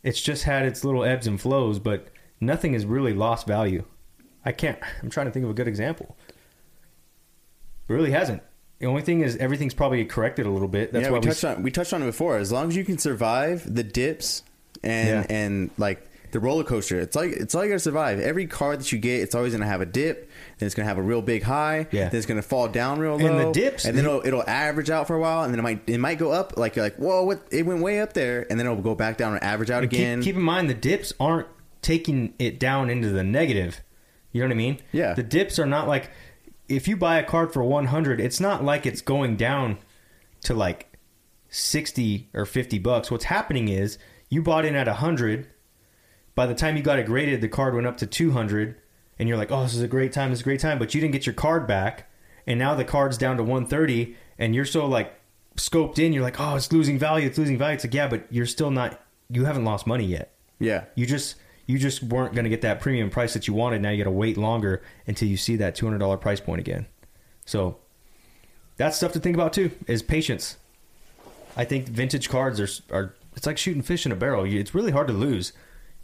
It's 0.02 0.20
just 0.20 0.44
had 0.44 0.66
its 0.66 0.84
little 0.84 1.04
ebbs 1.04 1.26
and 1.26 1.40
flows, 1.40 1.78
but 1.78 2.08
nothing 2.40 2.72
has 2.74 2.84
really 2.84 3.14
lost 3.14 3.46
value. 3.46 3.84
I 4.44 4.52
can't. 4.52 4.78
I'm 5.02 5.10
trying 5.10 5.26
to 5.26 5.32
think 5.32 5.44
of 5.44 5.50
a 5.50 5.54
good 5.54 5.68
example. 5.68 6.16
It 7.88 7.92
really 7.92 8.10
hasn't. 8.12 8.42
The 8.78 8.86
only 8.86 9.02
thing 9.02 9.20
is 9.20 9.36
everything's 9.36 9.74
probably 9.74 10.04
corrected 10.04 10.46
a 10.46 10.50
little 10.50 10.68
bit. 10.68 10.92
That's 10.92 11.04
yeah, 11.04 11.10
why 11.10 11.18
we 11.18 11.26
we 11.26 11.26
touched 11.28 11.44
on 11.44 11.62
we 11.62 11.70
touched 11.70 11.92
on 11.92 12.02
it 12.02 12.06
before. 12.06 12.36
As 12.36 12.52
long 12.52 12.68
as 12.68 12.76
you 12.76 12.84
can 12.84 12.98
survive 12.98 13.72
the 13.72 13.82
dips 13.82 14.42
and 14.82 15.08
Yeah. 15.08 15.26
and 15.36 15.70
like 15.78 16.06
the 16.34 16.40
roller 16.40 16.64
coaster, 16.64 17.00
it's 17.00 17.16
like 17.16 17.30
it's 17.30 17.54
all 17.54 17.62
you 17.64 17.70
gotta 17.70 17.78
survive. 17.80 18.20
Every 18.20 18.46
card 18.46 18.80
that 18.80 18.92
you 18.92 18.98
get, 18.98 19.22
it's 19.22 19.34
always 19.34 19.52
gonna 19.54 19.64
have 19.66 19.80
a 19.80 19.86
dip. 19.86 20.30
Then 20.58 20.66
it's 20.66 20.74
gonna 20.74 20.86
have 20.88 20.98
a 20.98 21.02
real 21.02 21.22
big 21.22 21.42
high. 21.44 21.86
Yeah. 21.90 22.10
Then 22.10 22.16
it's 22.18 22.26
gonna 22.26 22.42
fall 22.42 22.68
down 22.68 22.98
real 23.00 23.16
low, 23.16 23.26
And 23.26 23.40
the 23.40 23.52
dips- 23.52 23.86
and 23.86 23.96
then 23.96 24.04
it'll, 24.04 24.26
it'll 24.26 24.48
average 24.48 24.90
out 24.90 25.06
for 25.06 25.16
a 25.16 25.20
while, 25.20 25.44
and 25.44 25.52
then 25.54 25.58
it 25.60 25.62
might 25.62 25.88
it 25.88 25.98
might 25.98 26.18
go 26.18 26.30
up. 26.32 26.58
Like 26.58 26.76
you're 26.76 26.84
like 26.84 26.96
whoa, 26.96 27.24
what? 27.24 27.46
It 27.50 27.64
went 27.64 27.80
way 27.82 28.00
up 28.00 28.12
there, 28.12 28.46
and 28.50 28.60
then 28.60 28.66
it'll 28.66 28.82
go 28.82 28.94
back 28.94 29.16
down 29.16 29.32
and 29.32 29.42
average 29.42 29.70
out 29.70 29.82
And 29.82 29.90
keep- 29.90 30.00
again. 30.00 30.22
Keep, 30.22 30.36
in 30.36 30.42
mind 30.42 30.68
the 30.68 30.74
dips 30.74 31.12
aren't 31.18 31.46
taking 31.80 32.34
it 32.38 32.58
down 32.60 32.90
into 32.90 33.08
the 33.10 33.24
negative. 33.24 33.80
You 34.32 34.40
know 34.42 34.48
what 34.48 34.52
I 34.54 34.56
mean? 34.56 34.80
Yeah. 34.92 35.14
The 35.14 35.22
dips 35.22 35.58
are 35.58 35.66
not 35.66 35.86
like 35.88 36.10
if 36.68 36.88
you 36.88 36.96
buy 36.96 37.18
a 37.18 37.22
card 37.24 37.52
for 37.52 37.62
100, 37.62 38.20
it's 38.20 38.40
not 38.40 38.64
like 38.64 38.84
it's 38.86 39.00
going 39.02 39.36
down 39.36 39.78
to 40.42 40.54
like 40.54 40.88
60 41.50 42.28
or 42.34 42.44
50 42.44 42.78
bucks. 42.80 43.10
What's 43.10 43.24
happening 43.24 43.68
is 43.68 43.98
you 44.28 44.42
bought 44.42 44.64
in 44.64 44.74
at 44.74 44.86
100. 44.88 45.46
By 46.34 46.46
the 46.46 46.54
time 46.54 46.76
you 46.76 46.82
got 46.82 46.98
it 46.98 47.06
graded, 47.06 47.40
the 47.40 47.48
card 47.48 47.74
went 47.74 47.86
up 47.86 47.96
to 47.98 48.06
200 48.06 48.76
and 49.18 49.28
you're 49.28 49.38
like, 49.38 49.52
"Oh, 49.52 49.62
this 49.62 49.74
is 49.74 49.82
a 49.82 49.88
great 49.88 50.12
time. 50.12 50.30
This 50.30 50.38
is 50.38 50.42
a 50.42 50.44
great 50.44 50.60
time." 50.60 50.78
But 50.78 50.94
you 50.94 51.00
didn't 51.00 51.12
get 51.12 51.26
your 51.26 51.34
card 51.34 51.66
back, 51.66 52.10
and 52.46 52.58
now 52.58 52.74
the 52.74 52.84
card's 52.84 53.16
down 53.18 53.36
to 53.36 53.42
130 53.42 54.16
and 54.38 54.54
you're 54.54 54.64
so 54.64 54.86
like 54.86 55.14
scoped 55.56 55.98
in, 55.98 56.12
you're 56.12 56.22
like, 56.22 56.40
"Oh, 56.40 56.56
it's 56.56 56.72
losing 56.72 56.98
value. 56.98 57.26
It's 57.26 57.38
losing 57.38 57.58
value." 57.58 57.74
It's 57.74 57.84
like, 57.84 57.94
"Yeah, 57.94 58.08
but 58.08 58.26
you're 58.30 58.46
still 58.46 58.70
not 58.70 59.00
you 59.30 59.44
haven't 59.44 59.64
lost 59.64 59.86
money 59.86 60.04
yet." 60.04 60.32
yeah, 60.58 60.84
You 60.94 61.06
just 61.06 61.36
you 61.66 61.78
just 61.78 62.02
weren't 62.02 62.34
going 62.34 62.44
to 62.44 62.50
get 62.50 62.60
that 62.62 62.80
premium 62.80 63.10
price 63.10 63.32
that 63.34 63.48
you 63.48 63.54
wanted. 63.54 63.80
Now 63.80 63.90
you 63.90 63.98
got 63.98 64.10
to 64.10 64.14
wait 64.14 64.36
longer 64.36 64.82
until 65.06 65.28
you 65.28 65.36
see 65.36 65.56
that 65.56 65.74
two 65.74 65.86
hundred 65.86 65.98
dollar 65.98 66.16
price 66.16 66.40
point 66.40 66.60
again. 66.60 66.86
So 67.46 67.78
that's 68.76 68.96
stuff 68.96 69.12
to 69.12 69.20
think 69.20 69.36
about 69.36 69.52
too. 69.52 69.70
Is 69.86 70.02
patience. 70.02 70.56
I 71.56 71.64
think 71.64 71.86
vintage 71.86 72.28
cards 72.28 72.60
are 72.60 72.68
are 72.94 73.14
it's 73.36 73.46
like 73.46 73.58
shooting 73.58 73.82
fish 73.82 74.04
in 74.06 74.12
a 74.12 74.16
barrel. 74.16 74.44
It's 74.44 74.74
really 74.74 74.92
hard 74.92 75.06
to 75.08 75.12
lose. 75.12 75.52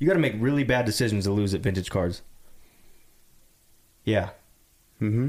You 0.00 0.08
got 0.08 0.14
to 0.14 0.18
make 0.18 0.34
really 0.38 0.64
bad 0.64 0.84
decisions 0.84 1.24
to 1.24 1.30
lose 1.30 1.54
at 1.54 1.60
vintage 1.60 1.90
cards. 1.90 2.22
Yeah, 4.02 4.30
mm-hmm. 5.00 5.28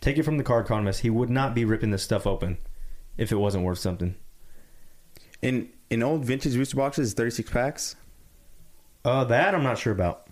take 0.00 0.16
it 0.16 0.22
from 0.22 0.38
the 0.38 0.44
card 0.44 0.64
economist. 0.64 1.00
He 1.00 1.10
would 1.10 1.28
not 1.28 1.54
be 1.54 1.66
ripping 1.66 1.90
this 1.90 2.02
stuff 2.02 2.26
open 2.26 2.56
if 3.18 3.30
it 3.30 3.36
wasn't 3.36 3.64
worth 3.64 3.78
something. 3.78 4.14
In 5.42 5.68
in 5.90 6.02
old 6.02 6.24
vintage 6.24 6.54
booster 6.54 6.76
boxes, 6.76 7.12
thirty 7.12 7.32
six 7.32 7.50
packs. 7.50 7.96
Uh, 9.04 9.24
that 9.24 9.54
I'm 9.54 9.64
not 9.64 9.76
sure 9.76 9.92
about. 9.92 10.28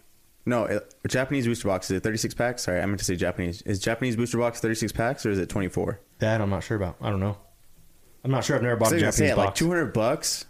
No, 0.47 0.65
it, 0.65 0.95
Japanese 1.07 1.47
booster 1.47 1.69
box 1.69 1.91
is 1.91 1.99
it 1.99 2.03
36 2.03 2.35
packs? 2.35 2.63
Sorry, 2.63 2.81
I 2.81 2.87
meant 2.87 2.99
to 2.99 3.05
say 3.05 3.17
Japanese. 3.17 3.63
Is 3.63 3.79
Japanese 3.79 4.17
booster 4.17 4.39
box 4.39 4.61
36 4.61 4.93
packs 4.93 5.27
or 5.27 5.31
is 5.31 5.39
it 5.39 5.49
24? 5.49 6.01
That 6.19 6.41
I'm 6.41 6.51
not 6.51 6.63
sure 6.63 6.77
about. 6.77 6.97
I 7.01 7.11
don't 7.11 7.21
know. 7.21 7.37
I'm 8.25 8.31
not 8.31 8.45
sure. 8.45 8.57
I've 8.57 8.63
never 8.63 8.77
bought 8.77 8.93
a 8.93 8.95
I 8.95 8.95
was 8.95 9.03
gonna 9.03 9.13
Japanese 9.13 9.31
say, 9.31 9.35
like 9.35 9.49
box. 9.49 9.59
200 9.59 9.93
bucks. 9.93 10.47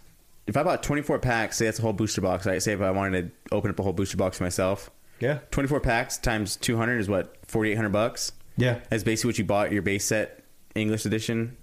If 0.47 0.57
I 0.57 0.63
bought 0.63 0.83
24 0.83 1.19
packs, 1.19 1.57
say 1.57 1.65
that's 1.65 1.79
a 1.79 1.81
whole 1.81 1.93
booster 1.93 2.21
box. 2.21 2.45
Right? 2.45 2.61
Say 2.61 2.73
if 2.73 2.81
I 2.81 2.91
wanted 2.91 3.31
to 3.49 3.55
open 3.55 3.69
up 3.71 3.79
a 3.79 3.83
whole 3.83 3.93
booster 3.93 4.17
box 4.17 4.37
for 4.37 4.43
myself, 4.43 4.89
yeah, 5.19 5.39
24 5.51 5.79
packs 5.81 6.17
times 6.17 6.55
200 6.57 6.97
is 6.99 7.07
what 7.09 7.35
4,800 7.47 7.89
bucks. 7.89 8.31
yeah. 8.57 8.79
That's 8.89 9.03
basically 9.03 9.29
what 9.29 9.37
you 9.37 9.45
bought 9.45 9.71
your 9.71 9.81
base 9.83 10.03
set 10.05 10.43
English 10.75 11.05
edition 11.05 11.55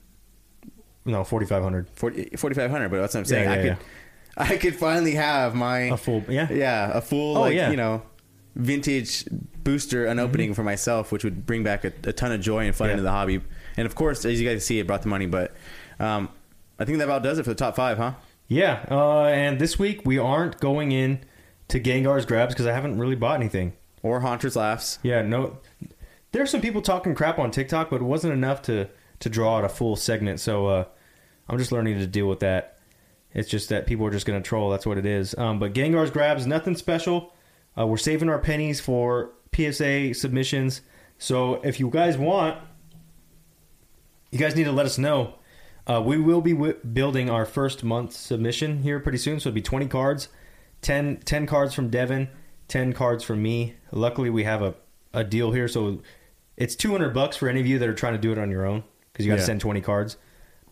No, 1.05 1.25
4,500. 1.25 1.89
40, 1.95 2.37
4,500. 2.37 2.89
But 2.89 3.01
that's 3.01 3.15
what 3.15 3.21
I'm 3.21 3.25
saying. 3.27 3.45
Yeah, 3.45 3.53
I 3.53 3.57
yeah, 3.63 3.75
could, 3.75 3.85
I 4.37 4.57
could 4.59 4.77
finally 4.77 5.15
have 5.15 5.55
my 5.57 5.79
A 5.81 5.97
full, 5.97 6.23
yeah. 6.29 6.47
yeah 6.53 6.91
a 6.97 7.01
full 7.01 7.37
Oh, 7.39 7.41
like 7.43 7.55
yeah. 7.55 7.71
you 7.71 7.77
know 7.77 8.03
vintage 8.55 9.25
booster 9.65 10.05
Mm-hmm. 10.07 10.19
unopening 10.19 10.55
for 10.55 10.63
myself 10.63 11.13
which 11.13 11.23
would 11.25 11.45
bring 11.47 11.63
back 11.63 11.85
a, 11.85 11.93
a 12.05 12.13
ton 12.13 12.33
of 12.33 12.41
joy 12.41 12.67
and 12.67 12.75
fun 12.75 12.91
into 12.91 13.03
the 13.03 13.11
hobby 13.11 13.41
and 13.77 13.87
of 13.87 13.95
course 13.95 14.25
as 14.25 14.41
you 14.41 14.49
guys 14.49 14.65
see 14.65 14.79
it 14.81 14.87
brought 14.87 15.03
the 15.03 15.09
money 15.09 15.27
but 15.27 15.55
um, 16.01 16.29
i 16.79 16.85
think 16.87 16.97
that 16.99 17.05
about 17.05 17.23
does 17.23 17.39
it 17.39 17.43
for 17.43 17.51
the 17.51 17.55
top 17.55 17.77
five 17.77 17.99
huh 17.99 18.13
Yeah, 18.49 18.85
uh, 18.91 19.25
and 19.25 19.59
this 19.59 19.79
week 19.79 20.03
we 20.07 20.19
aren't 20.19 20.59
going 20.59 20.91
in 20.91 21.21
to 21.69 21.79
Gengar's 21.79 22.25
grabs 22.25 22.55
because 22.55 22.67
I 22.67 22.73
haven't 22.73 22.99
really 22.99 23.15
bought 23.15 23.39
anything. 23.39 23.75
or 24.03 24.21
haunter's 24.21 24.57
laughs 24.57 24.99
Yeah, 25.03 25.23
no. 25.23 25.59
There's 26.33 26.51
some 26.51 26.61
people 26.61 26.83
talking 26.83 27.15
crap 27.15 27.39
on 27.39 27.51
TikTok, 27.51 27.91
but 27.91 28.01
it 28.01 28.05
wasn't 28.05 28.33
enough 28.33 28.63
to 28.63 28.89
to 29.21 29.29
draw 29.29 29.59
out 29.59 29.65
a 29.65 29.69
full 29.69 29.97
segment. 29.97 30.41
So 30.41 30.67
uh, 30.67 30.85
I'm 31.49 31.59
just 31.59 31.73
learning 31.73 31.99
to 31.99 32.07
deal 32.07 32.27
with 32.27 32.41
that. 32.41 32.79
It's 33.35 33.49
just 33.49 33.69
that 33.69 33.87
people 33.87 34.07
are 34.07 34.11
just 34.11 34.27
going 34.27 34.41
to 34.41 34.47
troll. 34.47 34.71
That's 34.71 34.87
what 34.87 34.97
it 34.97 35.07
is. 35.07 35.37
Um, 35.37 35.59
but 35.59 35.75
Gengar's 35.75 36.11
grabs, 36.11 36.47
nothing 36.47 36.77
special. 36.77 37.35
Uh, 37.79 37.87
we're 37.87 37.97
saving 37.97 38.29
our 38.29 38.39
pennies 38.39 38.81
for 38.81 39.33
PSA 39.55 40.15
submissions. 40.15 40.83
So 41.19 41.55
if 41.65 41.81
you 41.81 41.91
guys 41.91 42.17
want, 42.17 42.59
you 44.31 44.39
guys 44.39 44.55
need 44.57 44.65
to 44.65 44.73
let 44.73 44.87
us 44.87 44.99
know. 44.99 45.35
Uh, 45.89 46.03
we 46.05 46.19
will 46.19 46.41
be 46.43 46.53
w- 46.53 46.75
building 46.93 47.31
our 47.31 47.47
first 47.47 47.83
month 47.83 48.13
submission 48.13 48.83
here 48.83 49.01
pretty 49.01 49.19
soon. 49.19 49.41
So 49.41 49.49
it'll 49.49 49.55
be 49.55 49.63
20 49.63 49.87
cards, 49.89 50.29
10, 50.83 51.21
10 51.25 51.47
cards 51.47 51.75
from 51.75 51.89
Devin, 51.89 52.29
10 52.69 52.93
cards 52.93 53.25
from 53.25 53.43
me. 53.43 53.77
Luckily, 53.91 54.29
we 54.29 54.45
have 54.45 54.61
a, 54.63 54.75
a 55.15 55.25
deal 55.25 55.53
here. 55.53 55.67
So 55.67 56.03
it's 56.57 56.77
200 56.77 57.15
bucks 57.15 57.37
for 57.39 57.49
any 57.49 57.61
of 57.61 57.67
you 57.67 57.79
that 57.79 57.89
are 57.89 57.95
trying 57.95 58.13
to 58.13 58.19
do 58.19 58.31
it 58.33 58.39
on 58.39 58.51
your 58.51 58.67
own 58.67 58.85
because 59.13 59.25
you 59.25 59.33
got 59.33 59.37
to 59.37 59.43
Yeah. 59.43 59.47
send 59.47 59.61
20 59.63 59.81
cards. 59.81 60.17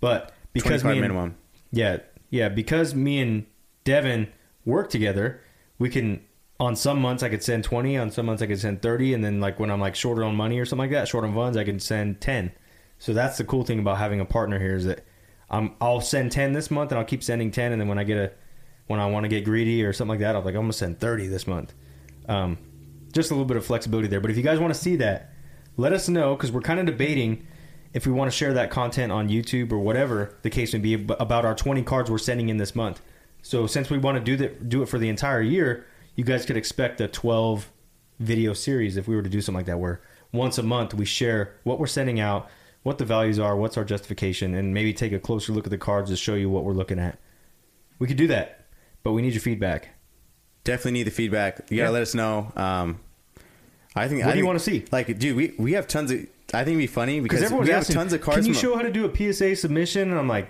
But 0.00 0.32
because 0.52 0.82
25 0.82 0.84
me 0.84 0.92
and, 0.98 1.00
minimum. 1.00 1.36
yeah, 1.72 1.98
yeah, 2.28 2.48
because 2.50 2.94
me 2.94 3.20
and 3.20 3.46
Devin 3.84 4.28
work 4.66 4.90
together, 4.90 5.40
we 5.78 5.88
can 5.88 6.20
on 6.60 6.74
some 6.76 7.00
months 7.00 7.22
I 7.22 7.28
could 7.30 7.42
send 7.42 7.64
20, 7.64 7.96
on 7.96 8.10
some 8.10 8.26
months 8.26 8.42
I 8.42 8.46
could 8.46 8.58
send 8.60 8.80
30 8.82 9.14
and 9.14 9.24
then 9.24 9.40
like 9.40 9.58
when 9.60 9.70
I'm 9.70 9.80
like 9.80 9.94
short 9.94 10.22
on 10.22 10.34
money 10.36 10.58
or 10.58 10.64
something 10.66 10.84
like 10.84 10.90
that, 10.90 11.08
short 11.08 11.24
on 11.24 11.34
funds, 11.34 11.56
I 11.56 11.64
can 11.64 11.78
send 11.80 12.20
10. 12.20 12.52
So 12.98 13.12
that's 13.12 13.36
the 13.38 13.44
cool 13.44 13.62
thing 13.64 13.78
about 13.78 13.98
having 13.98 14.20
a 14.20 14.24
partner 14.24 14.58
here 14.58 14.74
is 14.74 14.86
that 14.86 15.04
I'm 15.51 15.74
I'll 15.80 16.01
send 16.01 16.32
10 16.32 16.53
this 16.53 16.70
month 16.70 16.92
and 16.92 16.99
I'll 16.99 17.05
keep 17.05 17.22
sending 17.22 17.51
10 17.51 17.72
and 17.72 17.80
then 17.80 17.88
when 17.88 17.99
I 17.99 18.05
get 18.05 18.18
a 18.18 18.32
when 18.86 19.01
I 19.01 19.07
want 19.07 19.24
to 19.24 19.28
get 19.28 19.44
greedy 19.44 19.84
or 19.84 19.92
something 19.92 20.11
like 20.11 20.20
that, 20.20 20.36
I'm 20.36 20.44
like 20.44 20.55
I'm 20.55 20.62
going 20.62 20.70
to 20.70 20.76
send 20.76 21.01
30 21.01 21.28
this 21.28 21.47
month. 21.47 21.74
Um 22.28 22.59
just 23.12 23.30
a 23.30 23.34
little 23.34 23.47
bit 23.47 23.57
of 23.57 23.64
flexibility 23.64 24.09
there. 24.09 24.20
But 24.20 24.30
if 24.30 24.36
you 24.36 24.42
guys 24.42 24.59
want 24.59 24.74
to 24.74 24.78
see 24.78 24.97
that, 24.97 25.32
let 25.76 25.92
us 25.92 26.09
know 26.09 26.36
because 26.36 26.53
we're 26.53 26.61
kind 26.61 26.78
of 26.78 26.86
debating 26.86 27.47
if 27.94 28.07
we 28.07 28.12
want 28.12 28.30
to 28.30 28.36
share 28.36 28.53
that 28.53 28.70
content 28.70 29.11
on 29.11 29.28
YouTube 29.28 29.72
or 29.72 29.78
whatever 29.78 30.36
the 30.42 30.51
case 30.51 30.74
may 30.74 30.78
be 30.78 30.94
about 30.94 31.47
our 31.47 31.55
20 31.55 31.82
cards 31.82 32.11
we're 32.11 32.18
sending 32.18 32.51
in 32.51 32.59
this 32.59 32.74
month. 32.74 33.01
So 33.40 33.66
since 33.66 33.88
we 33.88 33.97
want 33.97 34.18
to 34.18 34.24
do 34.24 34.36
that, 34.36 34.68
do 34.68 34.82
it 34.82 34.86
for 34.86 34.99
the 34.99 35.09
entire 35.09 35.40
year, 35.40 35.86
you 36.14 36.24
guys 36.24 36.44
could 36.44 36.57
expect 36.57 37.01
a 37.01 37.09
12 37.09 37.70
video 38.18 38.53
series 38.53 38.97
if 38.97 39.09
we 39.09 39.16
were 39.16 39.22
to 39.22 39.30
do 39.30 39.40
something 39.40 39.61
like 39.61 39.66
that, 39.66 39.78
where 39.78 40.03
once 40.32 40.59
a 40.59 40.62
month 40.62 40.94
we 40.94 41.05
share 41.05 41.55
what 41.62 41.78
we're 41.78 41.86
sending 41.86 42.20
out, 42.20 42.51
what 42.87 42.99
the 42.99 43.05
values 43.05 43.41
are, 43.41 43.57
what's 43.57 43.76
our 43.76 43.84
justification, 43.84 44.55
and 44.55 44.72
maybe 44.72 44.93
take 44.93 45.11
a 45.12 45.18
closer 45.18 45.53
look 45.53 45.66
at 45.66 45.70
the 45.70 45.76
cards 45.78 46.09
to 46.09 46.16
show 46.16 46.37
you 46.37 46.49
what 46.49 46.62
we're 46.62 46.72
looking 46.72 47.01
at. 47.01 47.18
We 47.99 48.07
could 48.07 48.16
do 48.16 48.28
that, 48.28 48.66
but 49.03 49.11
we 49.11 49.22
need 49.22 49.32
your 49.32 49.41
feedback. 49.41 49.89
Definitely 50.62 50.93
need 50.93 51.03
the 51.09 51.11
feedback. 51.11 51.59
You 51.68 51.78
gotta 51.78 51.89
Yeah. 51.89 51.91
let 51.91 52.03
us 52.03 52.14
know. 52.14 52.53
Um, 52.55 53.01
I 53.97 54.07
think. 54.07 54.20
What 54.24 54.30
I 54.30 54.32
do 54.34 54.39
you 54.39 54.47
wanna 54.47 54.61
see? 54.61 54.84
Like, 54.93 55.18
dude, 55.18 55.37
we 55.37 55.53
we 55.59 55.72
have 55.72 55.89
tons 55.89 56.12
of. 56.12 56.18
I 56.55 56.62
think 56.62 56.76
it'd 56.76 56.78
be 56.78 56.87
funny 56.87 57.18
because 57.18 57.43
everyone's 57.43 57.66
we 57.66 57.72
have 57.72 57.80
asking, 57.80 57.97
tons 57.97 58.12
of 58.12 58.20
cards. 58.20 58.39
can 58.39 58.47
you 58.47 58.55
show 58.55 58.76
how 58.76 58.82
to 58.82 58.93
do 58.93 59.05
a 59.05 59.09
PSA 59.32 59.57
submission? 59.57 60.11
And 60.11 60.16
I'm 60.18 60.28
like, 60.28 60.49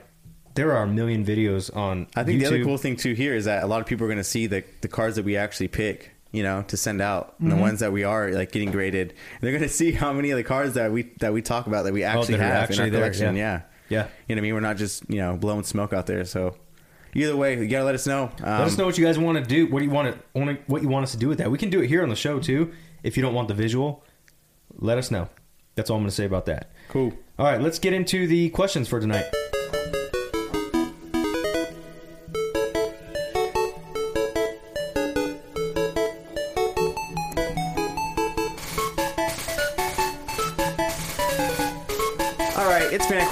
there 0.54 0.72
are 0.76 0.82
a 0.82 0.86
million 0.86 1.24
videos 1.24 1.74
on. 1.74 2.06
I 2.14 2.22
think 2.22 2.40
the 2.40 2.46
other 2.46 2.62
cool 2.62 2.76
thing 2.76 2.96
too 2.96 3.14
here 3.14 3.34
is 3.34 3.46
that 3.46 3.64
a 3.64 3.66
lot 3.66 3.80
of 3.80 3.86
people 3.86 4.04
are 4.04 4.08
going 4.08 4.18
to 4.18 4.24
see 4.24 4.46
the 4.46 4.62
the 4.82 4.88
cards 4.88 5.16
that 5.16 5.24
we 5.24 5.38
actually 5.38 5.68
pick, 5.68 6.10
you 6.36 6.42
know, 6.42 6.62
to 6.68 6.76
send 6.76 7.00
out, 7.00 7.34
and 7.40 7.48
Mm-hmm. 7.48 7.56
the 7.56 7.62
ones 7.62 7.80
that 7.80 7.92
we 7.92 8.04
are 8.04 8.30
like 8.30 8.52
getting 8.52 8.70
graded. 8.70 9.14
They're 9.40 9.52
going 9.52 9.62
to 9.68 9.68
see 9.68 9.92
how 9.92 10.12
many 10.12 10.30
of 10.30 10.36
the 10.36 10.44
cards 10.44 10.74
that 10.74 10.92
we 10.92 11.02
that 11.20 11.32
we 11.32 11.42
talk 11.42 11.66
about 11.66 11.84
that 11.84 11.92
we 11.92 12.04
actually 12.04 12.34
Oh, 12.34 12.38
have 12.38 12.52
actually 12.70 12.88
in 12.88 12.92
there, 12.92 13.02
our 13.04 13.10
collection. 13.10 13.36
yeah. 13.36 13.42
Yeah. 13.42 13.62
Yeah. 13.88 14.08
you 14.28 14.34
know 14.34 14.38
what 14.38 14.38
I 14.38 14.40
mean. 14.42 14.54
We're 14.54 14.60
not 14.60 14.76
just 14.76 15.08
you 15.08 15.18
know 15.18 15.36
blowing 15.36 15.64
smoke 15.64 15.92
out 15.92 16.06
there. 16.06 16.24
So 16.24 16.56
either 17.14 17.36
way, 17.36 17.58
you 17.58 17.66
got 17.68 17.78
to 17.78 17.84
let 17.84 17.94
us 17.94 18.06
know. 18.06 18.24
Um, 18.42 18.58
Let 18.58 18.60
us 18.68 18.76
know 18.78 18.84
what 18.86 18.98
you 18.98 19.04
guys 19.06 19.18
want 19.18 19.38
to 19.38 19.44
do. 19.44 19.66
What 19.68 19.78
do 19.80 19.84
you 19.86 19.90
want 19.90 20.14
to 20.14 20.38
want 20.38 20.50
to, 20.58 20.62
what 20.70 20.82
you 20.82 20.88
want 20.88 21.04
us 21.04 21.12
to 21.12 21.18
do 21.18 21.28
with 21.28 21.38
that? 21.38 21.50
We 21.50 21.58
can 21.58 21.70
do 21.70 21.80
it 21.80 21.88
here 21.88 22.02
on 22.02 22.08
the 22.10 22.16
show 22.16 22.38
too. 22.38 22.72
If 23.02 23.16
you 23.16 23.22
don't 23.22 23.34
want 23.34 23.48
the 23.48 23.54
visual, 23.54 24.04
let 24.78 24.98
us 24.98 25.10
know. 25.10 25.28
That's 25.76 25.88
all 25.90 25.96
I'm 25.96 26.02
going 26.02 26.10
to 26.10 26.14
say 26.16 26.24
about 26.24 26.46
that. 26.46 26.70
Cool. 26.88 27.12
All 27.38 27.46
right, 27.46 27.60
let's 27.60 27.78
get 27.78 27.92
into 27.92 28.26
the 28.26 28.48
questions 28.50 28.88
for 28.88 28.98
tonight. 29.00 29.26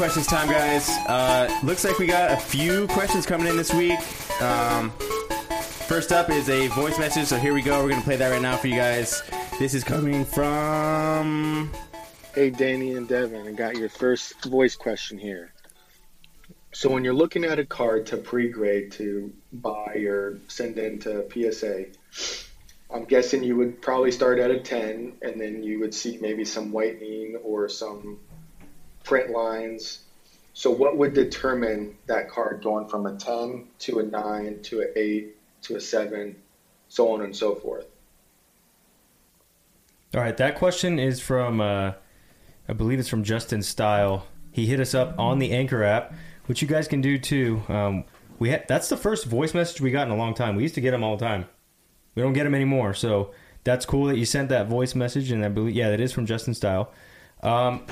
Questions 0.04 0.26
time, 0.26 0.50
guys. 0.50 0.90
Uh, 1.08 1.48
looks 1.62 1.82
like 1.82 1.98
we 1.98 2.06
got 2.06 2.30
a 2.30 2.36
few 2.36 2.86
questions 2.88 3.24
coming 3.24 3.46
in 3.46 3.56
this 3.56 3.72
week. 3.72 3.98
Um, 4.42 4.90
first 5.88 6.12
up 6.12 6.28
is 6.28 6.50
a 6.50 6.66
voice 6.66 6.98
message, 6.98 7.26
so 7.28 7.38
here 7.38 7.54
we 7.54 7.62
go. 7.62 7.82
We're 7.82 7.88
gonna 7.88 8.02
play 8.02 8.16
that 8.16 8.28
right 8.28 8.42
now 8.42 8.58
for 8.58 8.66
you 8.66 8.74
guys. 8.74 9.22
This 9.58 9.72
is 9.72 9.82
coming 9.82 10.26
from. 10.26 11.70
Hey, 12.34 12.50
Danny 12.50 12.92
and 12.92 13.08
Devin, 13.08 13.48
I 13.48 13.52
got 13.52 13.76
your 13.76 13.88
first 13.88 14.44
voice 14.44 14.76
question 14.76 15.16
here. 15.16 15.54
So, 16.72 16.90
when 16.90 17.02
you're 17.02 17.14
looking 17.14 17.44
at 17.44 17.58
a 17.58 17.64
card 17.64 18.04
to 18.08 18.18
pre-grade 18.18 18.92
to 18.92 19.32
buy 19.54 20.04
or 20.06 20.38
send 20.48 20.76
in 20.76 20.98
to 20.98 21.24
PSA, 21.32 21.86
I'm 22.94 23.06
guessing 23.06 23.42
you 23.42 23.56
would 23.56 23.80
probably 23.80 24.10
start 24.10 24.38
at 24.38 24.50
a 24.50 24.60
10, 24.60 25.14
and 25.22 25.40
then 25.40 25.62
you 25.62 25.80
would 25.80 25.94
see 25.94 26.18
maybe 26.20 26.44
some 26.44 26.72
whitening 26.72 27.36
or 27.42 27.70
some 27.70 28.18
print 29.04 29.30
lines. 29.30 30.00
So, 30.52 30.70
what 30.70 30.96
would 30.98 31.14
determine 31.14 31.96
that 32.06 32.28
card 32.28 32.62
going 32.62 32.88
from 32.88 33.06
a 33.06 33.16
10 33.16 33.68
to 33.80 34.00
a 34.00 34.02
9 34.02 34.62
to 34.62 34.80
an 34.80 34.88
8 34.96 35.36
to 35.62 35.76
a 35.76 35.80
7, 35.80 36.36
so 36.88 37.12
on 37.12 37.22
and 37.22 37.34
so 37.34 37.54
forth? 37.54 37.86
All 40.14 40.20
right, 40.20 40.36
that 40.36 40.56
question 40.56 40.98
is 40.98 41.20
from 41.20 41.60
uh, 41.60 41.92
I 42.68 42.72
believe 42.72 42.98
it's 42.98 43.08
from 43.08 43.24
Justin 43.24 43.62
Style. 43.62 44.26
He 44.52 44.66
hit 44.66 44.78
us 44.78 44.94
up 44.94 45.18
on 45.18 45.40
the 45.40 45.52
Anchor 45.52 45.82
app, 45.82 46.14
which 46.46 46.62
you 46.62 46.68
guys 46.68 46.86
can 46.86 47.00
do 47.00 47.18
too. 47.18 47.62
Um, 47.68 48.04
we 48.38 48.50
had 48.50 48.66
that's 48.68 48.88
the 48.88 48.96
first 48.96 49.26
voice 49.26 49.54
message 49.54 49.80
we 49.80 49.90
got 49.90 50.06
in 50.06 50.12
a 50.12 50.16
long 50.16 50.34
time. 50.34 50.54
We 50.54 50.62
used 50.62 50.76
to 50.76 50.80
get 50.80 50.92
them 50.92 51.02
all 51.02 51.16
the 51.16 51.24
time. 51.24 51.46
We 52.14 52.22
don't 52.22 52.32
get 52.32 52.44
them 52.44 52.54
anymore, 52.54 52.94
so 52.94 53.32
that's 53.64 53.84
cool 53.84 54.06
that 54.06 54.16
you 54.16 54.24
sent 54.24 54.50
that 54.50 54.68
voice 54.68 54.94
message. 54.94 55.32
And 55.32 55.44
I 55.44 55.48
believe 55.48 55.74
yeah, 55.74 55.90
that 55.90 56.00
is 56.00 56.12
from 56.12 56.26
Justin 56.26 56.54
Style. 56.54 56.92
Um, 57.42 57.84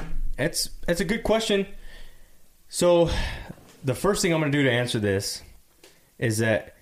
it's 0.42 0.70
it's 0.88 1.00
a 1.00 1.04
good 1.04 1.22
question. 1.22 1.66
So 2.68 3.10
the 3.84 3.94
first 3.94 4.22
thing 4.22 4.32
I'm 4.32 4.40
going 4.40 4.52
to 4.52 4.58
do 4.58 4.64
to 4.64 4.70
answer 4.70 4.98
this 4.98 5.42
is 6.18 6.38
that 6.38 6.74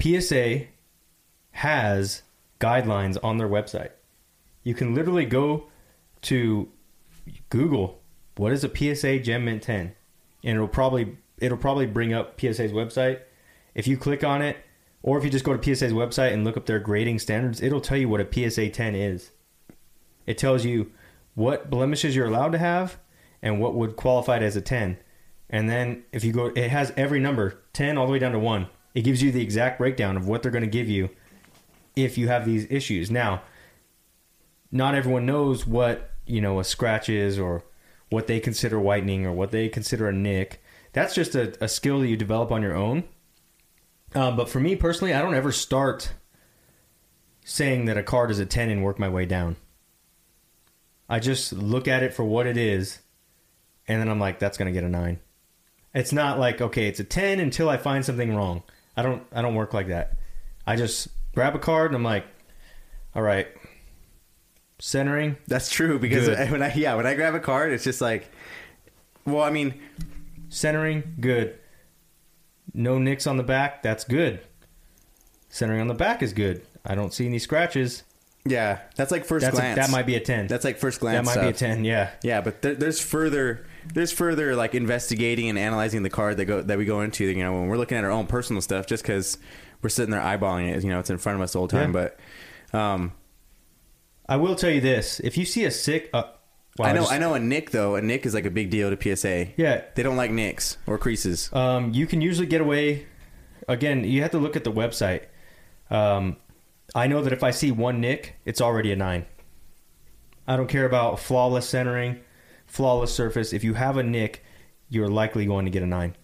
PSA 0.00 0.66
has 1.52 2.22
guidelines 2.60 3.16
on 3.22 3.38
their 3.38 3.48
website. 3.48 3.90
You 4.62 4.74
can 4.74 4.94
literally 4.94 5.24
go 5.24 5.68
to 6.22 6.68
Google 7.48 8.00
what 8.36 8.52
is 8.52 8.64
a 8.64 8.74
PSA 8.74 9.20
Gem 9.20 9.44
Mint 9.44 9.62
10 9.62 9.94
and 10.42 10.54
it'll 10.54 10.68
probably 10.68 11.16
it'll 11.38 11.58
probably 11.58 11.86
bring 11.86 12.12
up 12.12 12.40
PSA's 12.40 12.72
website. 12.72 13.20
If 13.74 13.86
you 13.86 13.96
click 13.96 14.24
on 14.24 14.42
it 14.42 14.56
or 15.02 15.18
if 15.18 15.24
you 15.24 15.30
just 15.30 15.44
go 15.44 15.56
to 15.56 15.62
PSA's 15.62 15.92
website 15.92 16.32
and 16.32 16.44
look 16.44 16.56
up 16.56 16.66
their 16.66 16.80
grading 16.80 17.20
standards, 17.20 17.60
it'll 17.60 17.80
tell 17.80 17.98
you 17.98 18.08
what 18.08 18.20
a 18.20 18.50
PSA 18.50 18.70
10 18.70 18.94
is. 18.94 19.30
It 20.26 20.38
tells 20.38 20.64
you 20.64 20.90
what 21.34 21.70
blemishes 21.70 22.14
you're 22.14 22.26
allowed 22.26 22.52
to 22.52 22.58
have 22.58 22.98
and 23.42 23.60
what 23.60 23.74
would 23.74 23.96
qualify 23.96 24.36
it 24.36 24.42
as 24.42 24.56
a 24.56 24.60
10. 24.60 24.98
And 25.50 25.68
then 25.68 26.04
if 26.12 26.24
you 26.24 26.32
go 26.32 26.46
it 26.46 26.70
has 26.70 26.92
every 26.96 27.20
number, 27.20 27.62
10 27.72 27.98
all 27.98 28.06
the 28.06 28.12
way 28.12 28.18
down 28.18 28.32
to 28.32 28.38
1. 28.38 28.68
It 28.94 29.02
gives 29.02 29.22
you 29.22 29.32
the 29.32 29.42
exact 29.42 29.78
breakdown 29.78 30.16
of 30.16 30.28
what 30.28 30.42
they're 30.42 30.52
going 30.52 30.64
to 30.64 30.70
give 30.70 30.88
you 30.88 31.10
if 31.96 32.16
you 32.16 32.28
have 32.28 32.44
these 32.44 32.66
issues. 32.70 33.10
Now, 33.10 33.42
not 34.70 34.94
everyone 34.94 35.26
knows 35.26 35.66
what 35.66 36.10
you 36.26 36.40
know 36.40 36.58
a 36.58 36.64
scratch 36.64 37.08
is 37.08 37.38
or 37.38 37.64
what 38.10 38.26
they 38.26 38.40
consider 38.40 38.78
whitening 38.78 39.26
or 39.26 39.32
what 39.32 39.50
they 39.50 39.68
consider 39.68 40.08
a 40.08 40.12
nick. 40.12 40.62
That's 40.92 41.14
just 41.14 41.34
a, 41.34 41.54
a 41.62 41.68
skill 41.68 42.00
that 42.00 42.08
you 42.08 42.16
develop 42.16 42.52
on 42.52 42.62
your 42.62 42.74
own. 42.74 43.04
Um, 44.14 44.36
but 44.36 44.48
for 44.48 44.60
me 44.60 44.76
personally, 44.76 45.12
I 45.12 45.20
don't 45.20 45.34
ever 45.34 45.50
start 45.50 46.12
saying 47.44 47.86
that 47.86 47.98
a 47.98 48.02
card 48.02 48.30
is 48.30 48.38
a 48.38 48.46
10 48.46 48.70
and 48.70 48.84
work 48.84 48.98
my 48.98 49.08
way 49.08 49.26
down. 49.26 49.56
I 51.08 51.18
just 51.18 51.52
look 51.52 51.88
at 51.88 52.02
it 52.02 52.14
for 52.14 52.24
what 52.24 52.46
it 52.46 52.56
is, 52.56 52.98
and 53.86 54.00
then 54.00 54.08
I'm 54.08 54.18
like, 54.18 54.38
that's 54.38 54.56
going 54.56 54.66
to 54.66 54.72
get 54.72 54.84
a 54.84 54.88
9. 54.88 55.18
It's 55.94 56.12
not 56.12 56.38
like, 56.38 56.60
okay, 56.60 56.88
it's 56.88 57.00
a 57.00 57.04
10 57.04 57.40
until 57.40 57.68
I 57.68 57.76
find 57.76 58.04
something 58.04 58.34
wrong. 58.34 58.62
I 58.96 59.02
don't 59.02 59.22
I 59.32 59.42
don't 59.42 59.54
work 59.54 59.74
like 59.74 59.88
that. 59.88 60.16
I 60.66 60.76
just 60.76 61.08
grab 61.34 61.54
a 61.54 61.58
card 61.58 61.90
and 61.90 61.96
I'm 61.96 62.02
like, 62.04 62.24
all 63.14 63.22
right, 63.22 63.48
centering, 64.78 65.36
That's 65.46 65.68
true 65.70 65.98
because 65.98 66.26
Good. 66.28 66.50
when 66.50 66.62
I 66.62 66.72
yeah 66.74 66.94
when 66.94 67.06
I 67.06 67.14
grab 67.14 67.34
a 67.34 67.40
card, 67.40 67.72
it's 67.72 67.84
just 67.84 68.00
like, 68.00 68.28
well, 69.24 69.42
I 69.42 69.50
mean, 69.50 69.80
Centering, 70.48 71.16
good. 71.20 71.58
No 72.72 72.98
nicks 72.98 73.26
on 73.26 73.36
the 73.36 73.42
back, 73.42 73.82
that's 73.82 74.04
good. 74.04 74.40
Centering 75.48 75.80
on 75.80 75.88
the 75.88 75.94
back 75.94 76.22
is 76.22 76.32
good. 76.32 76.64
I 76.84 76.94
don't 76.94 77.12
see 77.12 77.26
any 77.26 77.40
scratches. 77.40 78.04
Yeah, 78.46 78.80
that's 78.96 79.10
like 79.10 79.24
first 79.24 79.44
That's 79.44 79.56
a, 79.56 79.60
glance. 79.60 79.76
that 79.78 79.90
might 79.90 80.06
be 80.06 80.16
a 80.16 80.20
10. 80.20 80.46
that's 80.48 80.64
like 80.64 80.78
first 80.78 81.00
glance. 81.00 81.26
that 81.26 81.36
might 81.36 81.42
be 81.42 81.48
a 81.50 81.52
10, 81.52 81.84
yeah. 81.84 82.10
Yeah, 82.22 82.40
but 82.40 82.60
there, 82.62 82.74
there's 82.74 83.00
further 83.00 83.66
there's 83.92 84.12
further 84.12 84.54
like 84.56 84.74
investigating 84.74 85.48
and 85.48 85.58
analyzing 85.58 86.02
the 86.02 86.10
card 86.10 86.36
that 86.38 86.44
go 86.46 86.60
that 86.62 86.78
we 86.78 86.84
go 86.84 87.00
into. 87.02 87.24
You 87.24 87.42
know, 87.42 87.52
when 87.52 87.68
we're 87.68 87.76
looking 87.78 87.98
at 87.98 88.04
our 88.04 88.10
own 88.10 88.26
personal 88.26 88.60
stuff, 88.62 88.86
just 88.86 89.02
because 89.02 89.38
we're 89.82 89.88
sitting 89.90 90.10
there 90.10 90.20
eyeballing 90.20 90.74
it, 90.74 90.82
you 90.82 90.90
know, 90.90 90.98
it's 91.00 91.10
in 91.10 91.18
front 91.18 91.36
of 91.36 91.42
us 91.42 91.52
the 91.52 91.58
whole 91.58 91.68
time. 91.68 91.94
Yeah. 91.94 92.08
But 92.72 92.78
um, 92.78 93.12
I 94.28 94.36
will 94.36 94.54
tell 94.56 94.70
you 94.70 94.80
this: 94.80 95.20
if 95.20 95.36
you 95.36 95.44
see 95.44 95.64
a 95.64 95.70
sick, 95.70 96.10
uh, 96.14 96.24
Wow, 96.76 96.86
I 96.86 96.92
know. 96.92 97.00
just- 97.02 97.12
I 97.12 97.18
know 97.18 97.34
a 97.34 97.38
nick 97.40 97.70
though. 97.70 97.94
A 97.94 98.02
nick 98.02 98.26
is 98.26 98.34
like 98.34 98.46
a 98.46 98.50
big 98.50 98.68
deal 98.70 98.94
to 98.94 99.16
PSA. 99.16 99.48
Yeah. 99.56 99.82
They 99.94 100.02
don't 100.02 100.16
like 100.16 100.30
nicks 100.32 100.76
or 100.86 100.98
creases. 100.98 101.48
Um, 101.52 101.92
you 101.92 102.06
can 102.06 102.20
usually 102.20 102.46
get 102.48 102.60
away. 102.60 103.06
Again, 103.68 104.02
you 104.04 104.22
have 104.22 104.32
to 104.32 104.38
look 104.38 104.56
at 104.56 104.64
the 104.64 104.72
website. 104.72 105.22
Um, 105.90 106.36
I 106.94 107.06
know 107.06 107.22
that 107.22 107.32
if 107.32 107.42
I 107.42 107.50
see 107.50 107.72
one 107.72 108.00
nick, 108.00 108.36
it's 108.44 108.60
already 108.60 108.92
a 108.92 108.96
nine. 108.96 109.26
I 110.46 110.56
don't 110.56 110.68
care 110.68 110.84
about 110.84 111.18
flawless 111.18 111.68
centering, 111.68 112.20
flawless 112.66 113.12
surface. 113.12 113.52
If 113.52 113.64
you 113.64 113.74
have 113.74 113.96
a 113.96 114.02
nick, 114.02 114.44
you're 114.88 115.08
likely 115.08 115.46
going 115.46 115.64
to 115.64 115.70
get 115.70 115.82
a 115.82 115.86
nine. 115.86 116.16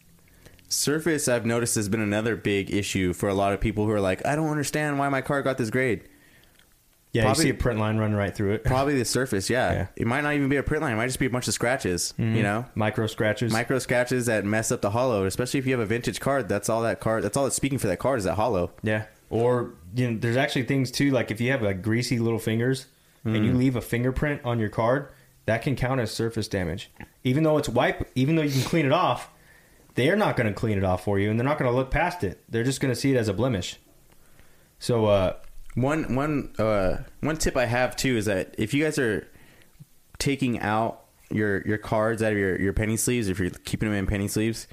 Surface, 0.68 1.26
I've 1.26 1.44
noticed, 1.44 1.74
has 1.74 1.88
been 1.88 2.00
another 2.00 2.36
big 2.36 2.72
issue 2.72 3.12
for 3.12 3.28
a 3.28 3.34
lot 3.34 3.52
of 3.52 3.60
people 3.60 3.86
who 3.86 3.90
are 3.90 4.00
like, 4.00 4.24
I 4.24 4.36
don't 4.36 4.48
understand 4.48 4.98
why 4.98 5.08
my 5.08 5.20
car 5.20 5.42
got 5.42 5.58
this 5.58 5.70
grade. 5.70 6.08
Yeah, 7.12 7.24
Probably- 7.24 7.46
you 7.46 7.52
see 7.52 7.56
a 7.56 7.60
print 7.60 7.80
line 7.80 7.96
running 7.96 8.16
right 8.16 8.32
through 8.32 8.52
it. 8.52 8.62
Probably 8.62 8.96
the 8.96 9.04
surface, 9.04 9.50
yeah. 9.50 9.72
Yeah. 9.72 9.86
It 9.96 10.06
might 10.06 10.20
not 10.20 10.34
even 10.34 10.48
be 10.48 10.56
a 10.56 10.62
print 10.62 10.82
line. 10.82 10.92
It 10.92 10.96
might 10.96 11.08
just 11.08 11.18
be 11.18 11.26
a 11.26 11.30
bunch 11.30 11.48
of 11.48 11.54
scratches, 11.54 12.14
you 12.16 12.24
mm-hmm. 12.24 12.42
know? 12.42 12.66
Micro 12.76 13.08
scratches. 13.08 13.52
Micro 13.52 13.80
scratches 13.80 14.26
that 14.26 14.44
mess 14.44 14.70
up 14.70 14.80
the 14.80 14.90
hollow, 14.90 15.24
especially 15.24 15.58
if 15.58 15.66
you 15.66 15.72
have 15.72 15.80
a 15.80 15.86
vintage 15.86 16.20
card. 16.20 16.48
That's 16.48 16.68
all 16.68 16.82
that 16.82 17.00
card, 17.00 17.24
that's 17.24 17.36
all 17.36 17.44
that's 17.44 17.56
speaking 17.56 17.78
for 17.80 17.88
that 17.88 17.98
card 17.98 18.20
is 18.20 18.24
that 18.26 18.36
hollow. 18.36 18.70
Yeah. 18.84 19.06
Or 19.30 19.74
you 19.94 20.10
know, 20.10 20.18
there's 20.18 20.36
actually 20.36 20.64
things 20.64 20.90
too, 20.90 21.10
like 21.12 21.30
if 21.30 21.40
you 21.40 21.50
have 21.52 21.62
like 21.62 21.80
greasy 21.82 22.18
little 22.18 22.38
fingers 22.38 22.86
and 23.24 23.36
Mm. 23.36 23.44
you 23.46 23.52
leave 23.54 23.76
a 23.76 23.80
fingerprint 23.80 24.40
on 24.44 24.58
your 24.58 24.68
card, 24.70 25.08
that 25.46 25.62
can 25.62 25.76
count 25.76 26.00
as 26.00 26.10
surface 26.10 26.48
damage. 26.48 26.90
Even 27.24 27.42
though 27.44 27.58
it's 27.58 27.68
wipe, 27.68 28.10
even 28.14 28.36
though 28.36 28.42
you 28.42 28.50
can 28.52 28.62
clean 28.62 28.86
it 28.86 28.92
off, 28.92 29.30
they're 29.94 30.16
not 30.16 30.36
going 30.36 30.46
to 30.46 30.52
clean 30.54 30.78
it 30.78 30.84
off 30.84 31.04
for 31.04 31.18
you, 31.18 31.30
and 31.30 31.38
they're 31.38 31.46
not 31.46 31.58
going 31.58 31.70
to 31.70 31.76
look 31.76 31.90
past 31.90 32.22
it. 32.24 32.42
They're 32.48 32.64
just 32.64 32.80
going 32.80 32.92
to 32.94 32.98
see 32.98 33.12
it 33.12 33.16
as 33.16 33.28
a 33.28 33.34
blemish. 33.34 33.76
So, 34.78 35.06
uh, 35.06 35.34
One 35.74 36.14
one 36.16 36.52
uh, 36.58 36.98
one 37.20 37.36
tip 37.36 37.56
I 37.56 37.66
have 37.66 37.94
too 37.96 38.16
is 38.16 38.24
that 38.26 38.54
if 38.58 38.72
you 38.74 38.84
guys 38.84 38.98
are 38.98 39.26
taking 40.18 40.58
out 40.60 41.04
your 41.30 41.60
your 41.66 41.78
cards 41.78 42.22
out 42.22 42.32
of 42.32 42.38
your, 42.38 42.58
your 42.60 42.72
penny 42.72 42.96
sleeves, 42.96 43.28
if 43.28 43.38
you're 43.38 43.50
keeping 43.50 43.88
them 43.88 43.96
in 43.98 44.06
penny 44.06 44.28
sleeves, 44.28 44.66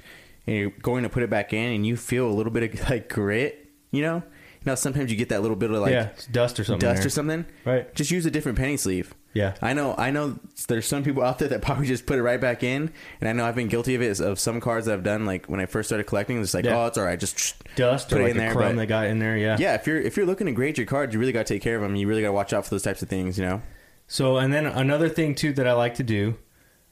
and 0.46 0.56
you're 0.56 0.70
going 0.82 1.02
to 1.02 1.08
put 1.08 1.22
it 1.22 1.30
back 1.30 1.52
in, 1.52 1.72
and 1.72 1.86
you 1.86 1.96
feel 1.96 2.26
a 2.28 2.32
little 2.32 2.52
bit 2.52 2.74
of 2.74 2.90
like 2.90 3.08
grit, 3.08 3.68
you 3.90 4.02
know, 4.02 4.22
know 4.66 4.74
sometimes 4.74 5.10
you 5.10 5.16
get 5.16 5.28
that 5.30 5.42
little 5.42 5.56
bit 5.56 5.70
of 5.70 5.80
like 5.80 5.92
yeah, 5.92 6.10
dust 6.30 6.58
or 6.60 6.64
something. 6.64 6.86
dust 6.88 7.00
there. 7.00 7.06
or 7.06 7.10
something, 7.10 7.46
Right. 7.64 7.94
Just 7.94 8.10
use 8.10 8.26
a 8.26 8.30
different 8.30 8.58
penny 8.58 8.76
sleeve. 8.76 9.14
Yeah. 9.34 9.54
I 9.62 9.72
know. 9.74 9.94
I 9.96 10.10
know. 10.10 10.38
There's 10.68 10.86
some 10.86 11.04
people 11.04 11.22
out 11.22 11.38
there 11.38 11.48
that 11.48 11.62
probably 11.62 11.86
just 11.86 12.06
put 12.06 12.18
it 12.18 12.22
right 12.22 12.40
back 12.40 12.62
in, 12.62 12.90
and 13.20 13.28
I 13.28 13.32
know 13.32 13.44
I've 13.44 13.54
been 13.54 13.68
guilty 13.68 13.94
of 13.94 14.02
it. 14.02 14.18
Of 14.20 14.40
some 14.40 14.60
cards 14.60 14.86
that 14.86 14.94
I've 14.94 15.02
done, 15.04 15.26
like 15.26 15.46
when 15.46 15.60
I 15.60 15.66
first 15.66 15.88
started 15.88 16.04
collecting, 16.04 16.40
it's 16.40 16.54
like, 16.54 16.64
Yeah. 16.64 16.82
oh, 16.82 16.86
it's 16.86 16.98
all 16.98 17.04
right, 17.04 17.20
just 17.20 17.54
Dust 17.76 18.08
put 18.08 18.18
or 18.18 18.20
it 18.20 18.24
like 18.24 18.30
in 18.32 18.36
there. 18.38 18.52
crumb 18.52 18.74
but- 18.74 18.80
they 18.80 18.86
got 18.86 19.06
in 19.06 19.18
there. 19.18 19.36
Yeah. 19.36 19.56
yeah, 19.60 19.74
if 19.74 19.86
you're 19.86 20.00
if 20.00 20.16
you're 20.16 20.26
looking 20.26 20.46
to 20.46 20.52
grade 20.52 20.76
your 20.78 20.86
cards, 20.86 21.12
you 21.14 21.20
really 21.20 21.32
got 21.32 21.46
to 21.46 21.54
take 21.54 21.62
care 21.62 21.76
of 21.76 21.82
them. 21.82 21.94
You 21.94 22.08
really 22.08 22.22
got 22.22 22.28
to 22.28 22.32
watch 22.32 22.52
out 22.52 22.64
for 22.64 22.70
those 22.70 22.82
types 22.82 23.02
of 23.02 23.08
things. 23.08 23.38
You 23.38 23.44
know. 23.44 23.62
So, 24.08 24.38
and 24.38 24.52
then 24.52 24.66
another 24.66 25.08
thing 25.10 25.34
too 25.34 25.52
that 25.52 25.66
I 25.68 25.72
like 25.74 25.96
to 25.96 26.02
do. 26.02 26.36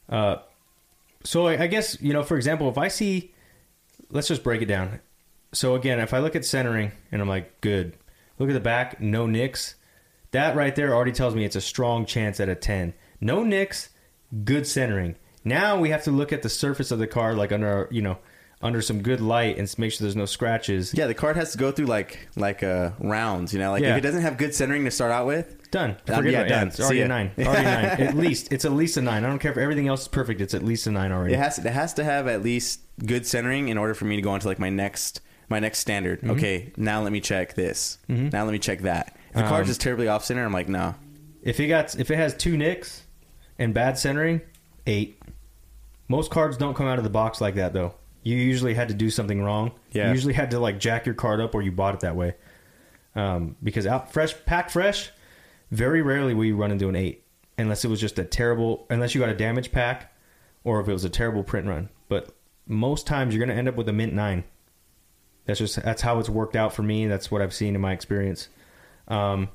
Uh, 0.09 0.37
so 1.25 1.47
I, 1.49 1.63
I 1.63 1.67
guess 1.67 2.01
you 2.01 2.13
know, 2.13 2.23
for 2.23 2.37
example, 2.37 2.69
if 2.69 2.79
I 2.79 2.89
see, 2.89 3.35
let's 4.11 4.29
just 4.29 4.45
break 4.45 4.63
it 4.63 4.67
down. 4.67 5.01
So 5.57 5.75
again, 5.75 5.99
if 6.01 6.13
I 6.13 6.19
look 6.19 6.37
at 6.37 6.45
centering 6.45 6.93
and 7.11 7.23
I'm 7.23 7.29
like, 7.29 7.61
good. 7.61 7.97
Look 8.39 8.51
at 8.51 8.53
the 8.53 8.61
back, 8.61 9.01
no 9.01 9.27
nicks. 9.27 9.75
That 10.33 10.55
right 10.55 10.77
there 10.77 10.95
already 10.95 11.13
tells 11.13 11.35
me 11.35 11.45
it's 11.47 11.57
a 11.57 11.61
strong 11.63 12.05
chance 12.05 12.41
at 12.41 12.49
a 12.51 12.55
ten. 12.55 12.93
No 13.23 13.43
nicks, 13.43 13.89
good 14.45 14.67
centering. 14.67 15.17
Now 15.45 15.79
we 15.79 15.89
have 15.89 16.05
to 16.05 16.11
look 16.11 16.33
at 16.33 16.43
the 16.43 16.51
surface 16.51 16.91
of 16.91 16.99
the 16.99 17.07
card, 17.07 17.39
like 17.39 17.53
under 17.53 17.89
you 17.91 18.03
know, 18.03 18.19
under 18.61 18.83
some 18.83 19.01
good 19.01 19.23
light, 19.23 19.57
and 19.57 19.75
make 19.79 19.93
sure 19.93 20.05
there's 20.05 20.17
no 20.17 20.27
scratches. 20.27 20.93
Yeah, 20.93 21.07
the 21.07 21.15
card 21.15 21.37
has 21.37 21.53
to 21.53 21.59
go 21.59 21.73
through 21.73 21.87
like 21.87 22.29
like 22.37 22.63
uh, 22.63 22.91
rounds. 22.99 23.55
You 23.55 23.61
know, 23.61 23.71
like 23.71 23.83
Yeah. 23.83 23.93
if 23.93 23.99
it 23.99 24.01
doesn't 24.03 24.21
have 24.23 24.37
good 24.37 24.55
centering 24.55 24.85
to 24.85 24.91
start 24.91 25.11
out 25.13 25.27
with, 25.27 25.71
Done. 25.71 25.97
Um, 26.09 26.27
yeah, 26.27 26.43
it. 26.43 26.49
done. 26.49 26.69
It's 26.69 26.81
already 26.81 27.01
a 27.01 27.09
nine. 27.09 27.31
Already 27.39 27.65
nine. 27.65 27.85
At 28.09 28.15
least 28.17 28.53
it's 28.53 28.67
at 28.67 28.73
least 28.73 28.99
a 28.99 29.03
nine. 29.03 29.25
I 29.25 29.29
don't 29.29 29.39
care 29.39 29.53
if 29.53 29.59
everything 29.59 29.89
else 29.89 30.03
is 30.03 30.09
perfect. 30.09 30.43
It's 30.43 30.53
at 30.53 30.63
least 30.63 30.87
a 30.87 30.91
nine 30.91 31.13
already. 31.13 31.33
it 31.33 31.39
has 31.39 31.59
it 31.59 31.65
has 31.73 31.95
to 31.95 32.05
have 32.05 32.27
at 32.29 32.43
least 32.43 32.81
good 33.07 33.27
centering 33.27 33.69
in 33.71 33.79
order 33.79 33.95
for 33.95 34.05
me 34.05 34.17
to 34.17 34.23
go 34.23 34.31
on 34.33 34.41
to 34.41 34.47
like 34.49 34.59
my 34.59 34.69
next 34.71 35.23
my 35.49 35.59
next 35.61 35.79
standard. 35.79 36.29
Okay, 36.29 36.73
now 36.77 37.03
let 37.03 37.13
me 37.13 37.21
check 37.21 37.55
this. 37.55 37.99
Now 38.09 38.45
let 38.45 38.53
me 38.53 38.59
check 38.59 38.81
that. 38.83 39.17
If 39.31 39.35
the 39.37 39.43
Um, 39.45 39.49
card's 39.49 39.69
just 39.69 39.81
terribly 39.81 40.09
off 40.09 40.25
center, 40.25 40.45
I'm 40.45 40.53
like, 40.53 40.69
no. 40.69 40.95
If 41.43 41.61
it 41.61 41.69
got 41.69 41.95
if 41.99 42.11
it 42.11 42.17
has 42.17 42.35
two 42.35 42.57
nicks 42.57 43.03
and 43.59 43.73
bad 43.75 43.99
centering, 43.99 44.41
eight. 44.87 45.21
Most 46.09 46.31
cards 46.31 46.57
don't 46.57 46.75
come 46.75 46.87
out 46.87 46.99
of 46.99 47.05
the 47.05 47.11
box 47.11 47.41
like 47.41 47.55
that 47.57 47.73
though. 47.73 47.95
You 48.23 48.37
usually 48.37 48.75
had 48.75 48.89
to 48.89 48.95
do 48.95 49.11
something 49.11 49.41
wrong. 49.43 49.73
Yeah. 49.93 50.07
You 50.09 50.13
usually 50.15 50.35
had 50.35 50.51
to 50.53 50.59
like 50.59 50.79
jack 50.81 51.07
your 51.07 51.15
card 51.15 51.41
up 51.41 51.55
or 51.55 51.63
you 51.63 51.71
bought 51.73 51.95
it 51.95 52.01
that 52.01 52.17
way. 52.17 52.35
Um, 53.15 53.57
because 53.63 53.87
out 53.87 54.13
fresh 54.13 54.35
pack 54.47 54.69
fresh, 54.71 55.11
very 55.71 56.03
rarely 56.03 56.35
will 56.35 56.45
you 56.45 56.57
run 56.57 56.71
into 56.71 56.89
an 56.89 56.97
eight 56.97 57.25
unless 57.59 57.85
it 57.85 57.89
was 57.89 58.01
just 58.01 58.19
a 58.19 58.25
terrible 58.25 58.87
unless 58.91 59.15
you 59.15 59.21
got 59.21 59.31
a 59.31 59.35
damage 59.37 59.73
pack 59.73 60.13
or 60.65 60.81
if 60.81 60.89
it 60.89 60.93
was 60.93 61.05
a 61.05 61.09
terrible 61.11 61.43
print 61.43 61.67
run. 61.67 61.89
But 62.09 62.31
most 62.67 63.07
times 63.07 63.35
you're 63.35 63.45
gonna 63.45 63.59
end 63.59 63.69
up 63.69 63.77
with 63.77 63.89
a 63.89 63.93
mint 63.93 64.13
nine. 64.13 64.45
That's 65.47 65.61
just 65.61 65.83
that's 65.83 66.03
how 66.03 66.19
it's 66.19 66.29
worked 66.29 66.57
out 66.57 66.73
for 66.73 66.83
me. 66.83 67.07
That's 67.07 67.31
what 67.31 67.41
I've 67.41 67.55
seen 67.55 67.75
in 67.75 67.81
my 67.81 67.93
experience. 67.93 68.49
Um, 69.09 69.49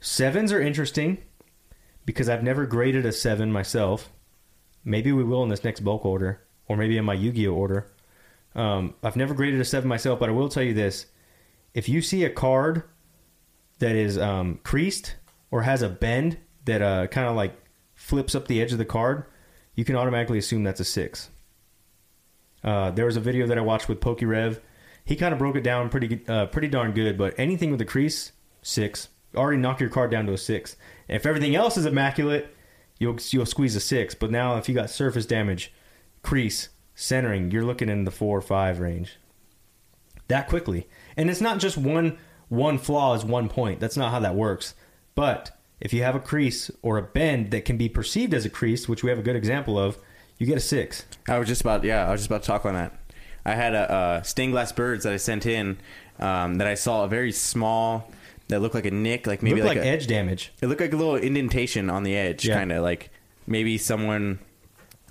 sevens 0.00 0.52
are 0.52 0.60
interesting 0.60 1.18
because 2.06 2.28
I've 2.28 2.42
never 2.42 2.64
graded 2.66 3.04
a 3.04 3.12
seven 3.12 3.52
myself. 3.52 4.10
Maybe 4.84 5.12
we 5.12 5.24
will 5.24 5.42
in 5.42 5.48
this 5.48 5.64
next 5.64 5.80
bulk 5.80 6.04
order, 6.04 6.40
or 6.68 6.76
maybe 6.76 6.96
in 6.96 7.04
my 7.04 7.14
Yu-Gi-Oh 7.14 7.52
order. 7.52 7.86
Um, 8.54 8.94
I've 9.02 9.16
never 9.16 9.34
graded 9.34 9.60
a 9.60 9.64
seven 9.64 9.88
myself, 9.88 10.18
but 10.18 10.28
I 10.28 10.32
will 10.32 10.48
tell 10.48 10.62
you 10.62 10.74
this: 10.74 11.06
if 11.74 11.88
you 11.88 12.02
see 12.02 12.24
a 12.24 12.30
card 12.30 12.84
that 13.78 13.96
is 13.96 14.18
um, 14.18 14.60
creased 14.62 15.16
or 15.50 15.62
has 15.62 15.82
a 15.82 15.88
bend 15.88 16.38
that 16.64 16.82
uh, 16.82 17.08
kind 17.08 17.26
of 17.26 17.34
like 17.34 17.54
flips 17.94 18.34
up 18.34 18.46
the 18.46 18.62
edge 18.62 18.72
of 18.72 18.78
the 18.78 18.84
card, 18.84 19.24
you 19.74 19.84
can 19.84 19.96
automatically 19.96 20.38
assume 20.38 20.62
that's 20.62 20.80
a 20.80 20.84
six. 20.84 21.30
Uh, 22.62 22.92
there 22.92 23.06
was 23.06 23.16
a 23.16 23.20
video 23.20 23.46
that 23.48 23.58
I 23.58 23.60
watched 23.60 23.88
with 23.88 24.00
PokeRev. 24.00 24.60
He 25.04 25.16
kind 25.16 25.32
of 25.32 25.38
broke 25.38 25.56
it 25.56 25.64
down 25.64 25.88
pretty 25.88 26.20
uh, 26.28 26.46
pretty 26.46 26.68
darn 26.68 26.92
good. 26.92 27.18
But 27.18 27.34
anything 27.38 27.70
with 27.70 27.80
a 27.80 27.86
crease, 27.86 28.32
six. 28.62 29.08
Already 29.34 29.58
knock 29.58 29.80
your 29.80 29.88
card 29.88 30.10
down 30.10 30.26
to 30.26 30.32
a 30.32 30.38
six. 30.38 30.76
If 31.08 31.26
everything 31.26 31.56
else 31.56 31.76
is 31.76 31.86
immaculate, 31.86 32.54
you'll 32.98 33.18
you'll 33.30 33.46
squeeze 33.46 33.74
a 33.76 33.80
six. 33.80 34.14
But 34.14 34.30
now 34.30 34.56
if 34.56 34.68
you 34.68 34.74
got 34.74 34.90
surface 34.90 35.26
damage, 35.26 35.72
crease, 36.22 36.68
centering, 36.94 37.50
you're 37.50 37.64
looking 37.64 37.88
in 37.88 38.04
the 38.04 38.10
four 38.10 38.38
or 38.38 38.42
five 38.42 38.78
range. 38.78 39.18
That 40.28 40.48
quickly. 40.48 40.88
And 41.16 41.28
it's 41.30 41.40
not 41.40 41.58
just 41.58 41.76
one 41.76 42.18
one 42.48 42.78
flaw 42.78 43.14
is 43.14 43.24
one 43.24 43.48
point. 43.48 43.80
That's 43.80 43.96
not 43.96 44.12
how 44.12 44.20
that 44.20 44.34
works. 44.34 44.74
But 45.14 45.50
if 45.80 45.92
you 45.92 46.02
have 46.02 46.14
a 46.14 46.20
crease 46.20 46.70
or 46.82 46.96
a 46.98 47.02
bend 47.02 47.50
that 47.50 47.64
can 47.64 47.76
be 47.76 47.88
perceived 47.88 48.34
as 48.34 48.44
a 48.44 48.50
crease, 48.50 48.88
which 48.88 49.02
we 49.02 49.10
have 49.10 49.18
a 49.18 49.22
good 49.22 49.36
example 49.36 49.78
of, 49.78 49.98
you 50.38 50.46
get 50.46 50.56
a 50.56 50.60
six. 50.60 51.04
I 51.28 51.38
was 51.38 51.48
just 51.48 51.60
about 51.60 51.84
yeah, 51.84 52.06
I 52.06 52.12
was 52.12 52.20
just 52.20 52.30
about 52.30 52.42
to 52.42 52.46
talk 52.46 52.66
on 52.66 52.74
that. 52.74 52.98
I 53.44 53.54
had 53.54 53.74
a, 53.74 53.90
uh 53.92 54.22
stained 54.22 54.52
glass 54.52 54.72
birds 54.72 55.04
that 55.04 55.12
I 55.12 55.16
sent 55.16 55.46
in 55.46 55.78
um, 56.18 56.56
that 56.56 56.66
I 56.66 56.74
saw 56.74 57.04
a 57.04 57.08
very 57.08 57.32
small 57.32 58.10
that 58.48 58.60
looked 58.60 58.74
like 58.74 58.86
a 58.86 58.90
nick, 58.90 59.26
like 59.26 59.42
maybe 59.42 59.60
Look 59.62 59.68
like, 59.68 59.78
like, 59.78 59.86
a, 59.86 59.88
edge 59.88 60.06
damage. 60.06 60.52
it 60.60 60.66
looked 60.66 60.80
like 60.80 60.92
a 60.92 60.96
little 60.96 61.16
indentation 61.16 61.88
on 61.90 62.02
the 62.02 62.14
edge, 62.16 62.46
Yeah. 62.46 62.54
kind 62.58 62.70
of 62.72 62.82
like 62.82 63.10
maybe 63.46 63.78
someone 63.78 64.38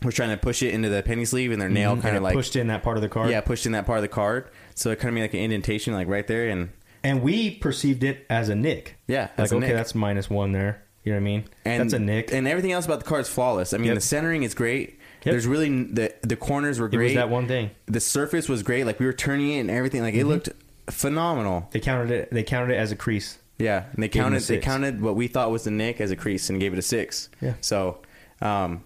was 0.03 0.15
trying 0.15 0.29
to 0.29 0.38
push 0.38 0.63
it 0.63 0.73
into 0.73 0.89
the 0.89 1.03
penny 1.03 1.25
sleeve 1.25 1.51
and 1.51 1.61
their 1.61 1.69
nail 1.69 1.93
And 1.93 2.01
kind 2.01 2.15
of 2.17 2.23
like 2.23 2.34
pushed 2.36 2.55
in 2.55 2.67
that 2.67 2.82
part 2.84 2.97
of 2.97 3.01
the 3.03 3.09
card. 3.09 3.29
yeah 3.29 3.41
pushed 3.41 3.65
in 3.65 3.71
that 3.73 3.86
part 3.86 3.97
of 3.97 4.01
the 4.03 4.07
card, 4.07 4.49
so 4.75 4.91
it 4.91 4.97
kind 4.99 5.09
of 5.09 5.15
made 5.15 5.21
like 5.21 5.34
an 5.34 5.39
indentation 5.41 5.93
like 5.93 6.07
right 6.07 6.25
there, 6.27 6.49
and 6.49 6.69
And 7.03 7.21
we 7.23 7.51
perceived 7.55 8.03
it 8.03 8.25
as 8.29 8.49
a 8.49 8.55
nick. 8.55 8.95
yeah, 9.07 9.29
Like, 9.38 9.51
a 9.51 9.55
okay, 9.55 9.67
nick. 9.67 9.75
that's 9.75 9.93
minus 9.95 10.29
one 10.29 10.51
there. 10.51 10.84
You 11.03 11.11
know 11.13 11.17
what 11.17 11.21
I 11.21 11.23
mean? 11.25 11.43
and 11.65 11.82
that's 11.84 11.93
a 11.93 11.99
nick. 11.99 12.32
and 12.32 12.47
everything 12.47 12.71
else 12.73 12.86
about 12.86 12.99
the 12.99 13.05
card 13.05 13.21
is 13.21 13.29
flawless. 13.29 13.73
I 13.73 13.77
mean, 13.77 13.88
Yep. 13.88 13.95
the 13.95 14.01
centering 14.01 14.43
is 14.43 14.53
great. 14.53 14.99
Yep. 15.24 15.34
There's 15.34 15.47
really 15.47 15.84
the 15.84 16.13
the 16.22 16.36
corners 16.36 16.80
were 16.80 16.89
great. 16.89 17.15
that 17.15 17.30
one 17.30 17.47
thing. 17.47 17.72
the 17.86 17.99
surface 17.99 18.49
was 18.49 18.63
great. 18.63 18.86
Like 18.86 18.99
we 18.99 19.05
were 19.05 19.13
turning 19.13 19.51
it 19.51 19.59
and 19.59 19.69
everything. 19.72 20.01
Like 20.01 20.15
it 20.15 20.26
looked 20.26 20.49
phenomenal. 20.89 21.67
They 21.72 21.80
counted 21.80 22.11
it. 22.11 22.30
They 22.32 22.43
counted 22.43 22.74
it 22.74 22.78
as 22.78 22.91
a 22.91 22.95
crease. 22.95 23.38
Yeah, 23.59 23.86
and 23.93 24.01
they 24.01 24.07
Gave 24.07 24.24
counted 24.24 24.41
they 24.43 24.57
counted 24.57 25.01
what 25.01 25.15
we 25.15 25.28
thought 25.28 25.51
was 25.51 25.63
the 25.65 25.72
nick 25.72 26.01
as 26.01 26.09
a 26.09 26.15
crease 26.15 26.49
and 26.49 26.59
gave 26.59 26.74
it 26.74 26.80
a 26.80 26.82
six. 26.82 27.30
Yeah. 27.39 27.53
So, 27.61 27.99
um, 28.41 28.84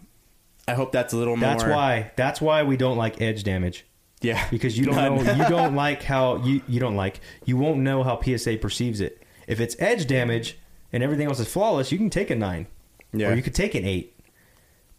I 0.67 0.73
hope 0.73 0.91
that's 0.91 1.13
a 1.13 1.17
little 1.17 1.37
That's 1.37 1.63
more. 1.63 1.71
why. 1.73 2.11
That's 2.17 2.41
why 2.41 2.63
we 2.63 2.75
don't 2.75 2.97
like 2.97 3.21
edge 3.21 3.43
damage 3.43 3.85
Yeah, 4.21 4.45
because 4.49 4.77
you 4.77 4.85
don't 4.85 4.95
None. 4.97 5.23
know. 5.23 5.33
You 5.43 5.47
don't 5.49 5.75
like 5.75 6.03
how 6.03 6.37
you 6.43 6.61
you 6.67 6.81
don't 6.81 6.97
like. 6.97 7.21
You 7.45 7.55
won't 7.55 7.79
know 7.79 8.03
how 8.03 8.19
PSA 8.21 8.57
perceives 8.57 8.99
it. 8.99 9.23
If 9.47 9.61
it's 9.61 9.75
edge 9.79 10.07
damage 10.07 10.57
and 10.91 11.01
everything 11.03 11.27
else 11.27 11.39
is 11.39 11.47
flawless, 11.51 11.91
you 11.93 11.97
can 11.97 12.09
take 12.09 12.29
a 12.29 12.35
nine, 12.35 12.67
Yeah. 13.13 13.29
or 13.31 13.35
you 13.35 13.41
could 13.43 13.55
take 13.55 13.75
an 13.75 13.85
eight. 13.85 14.14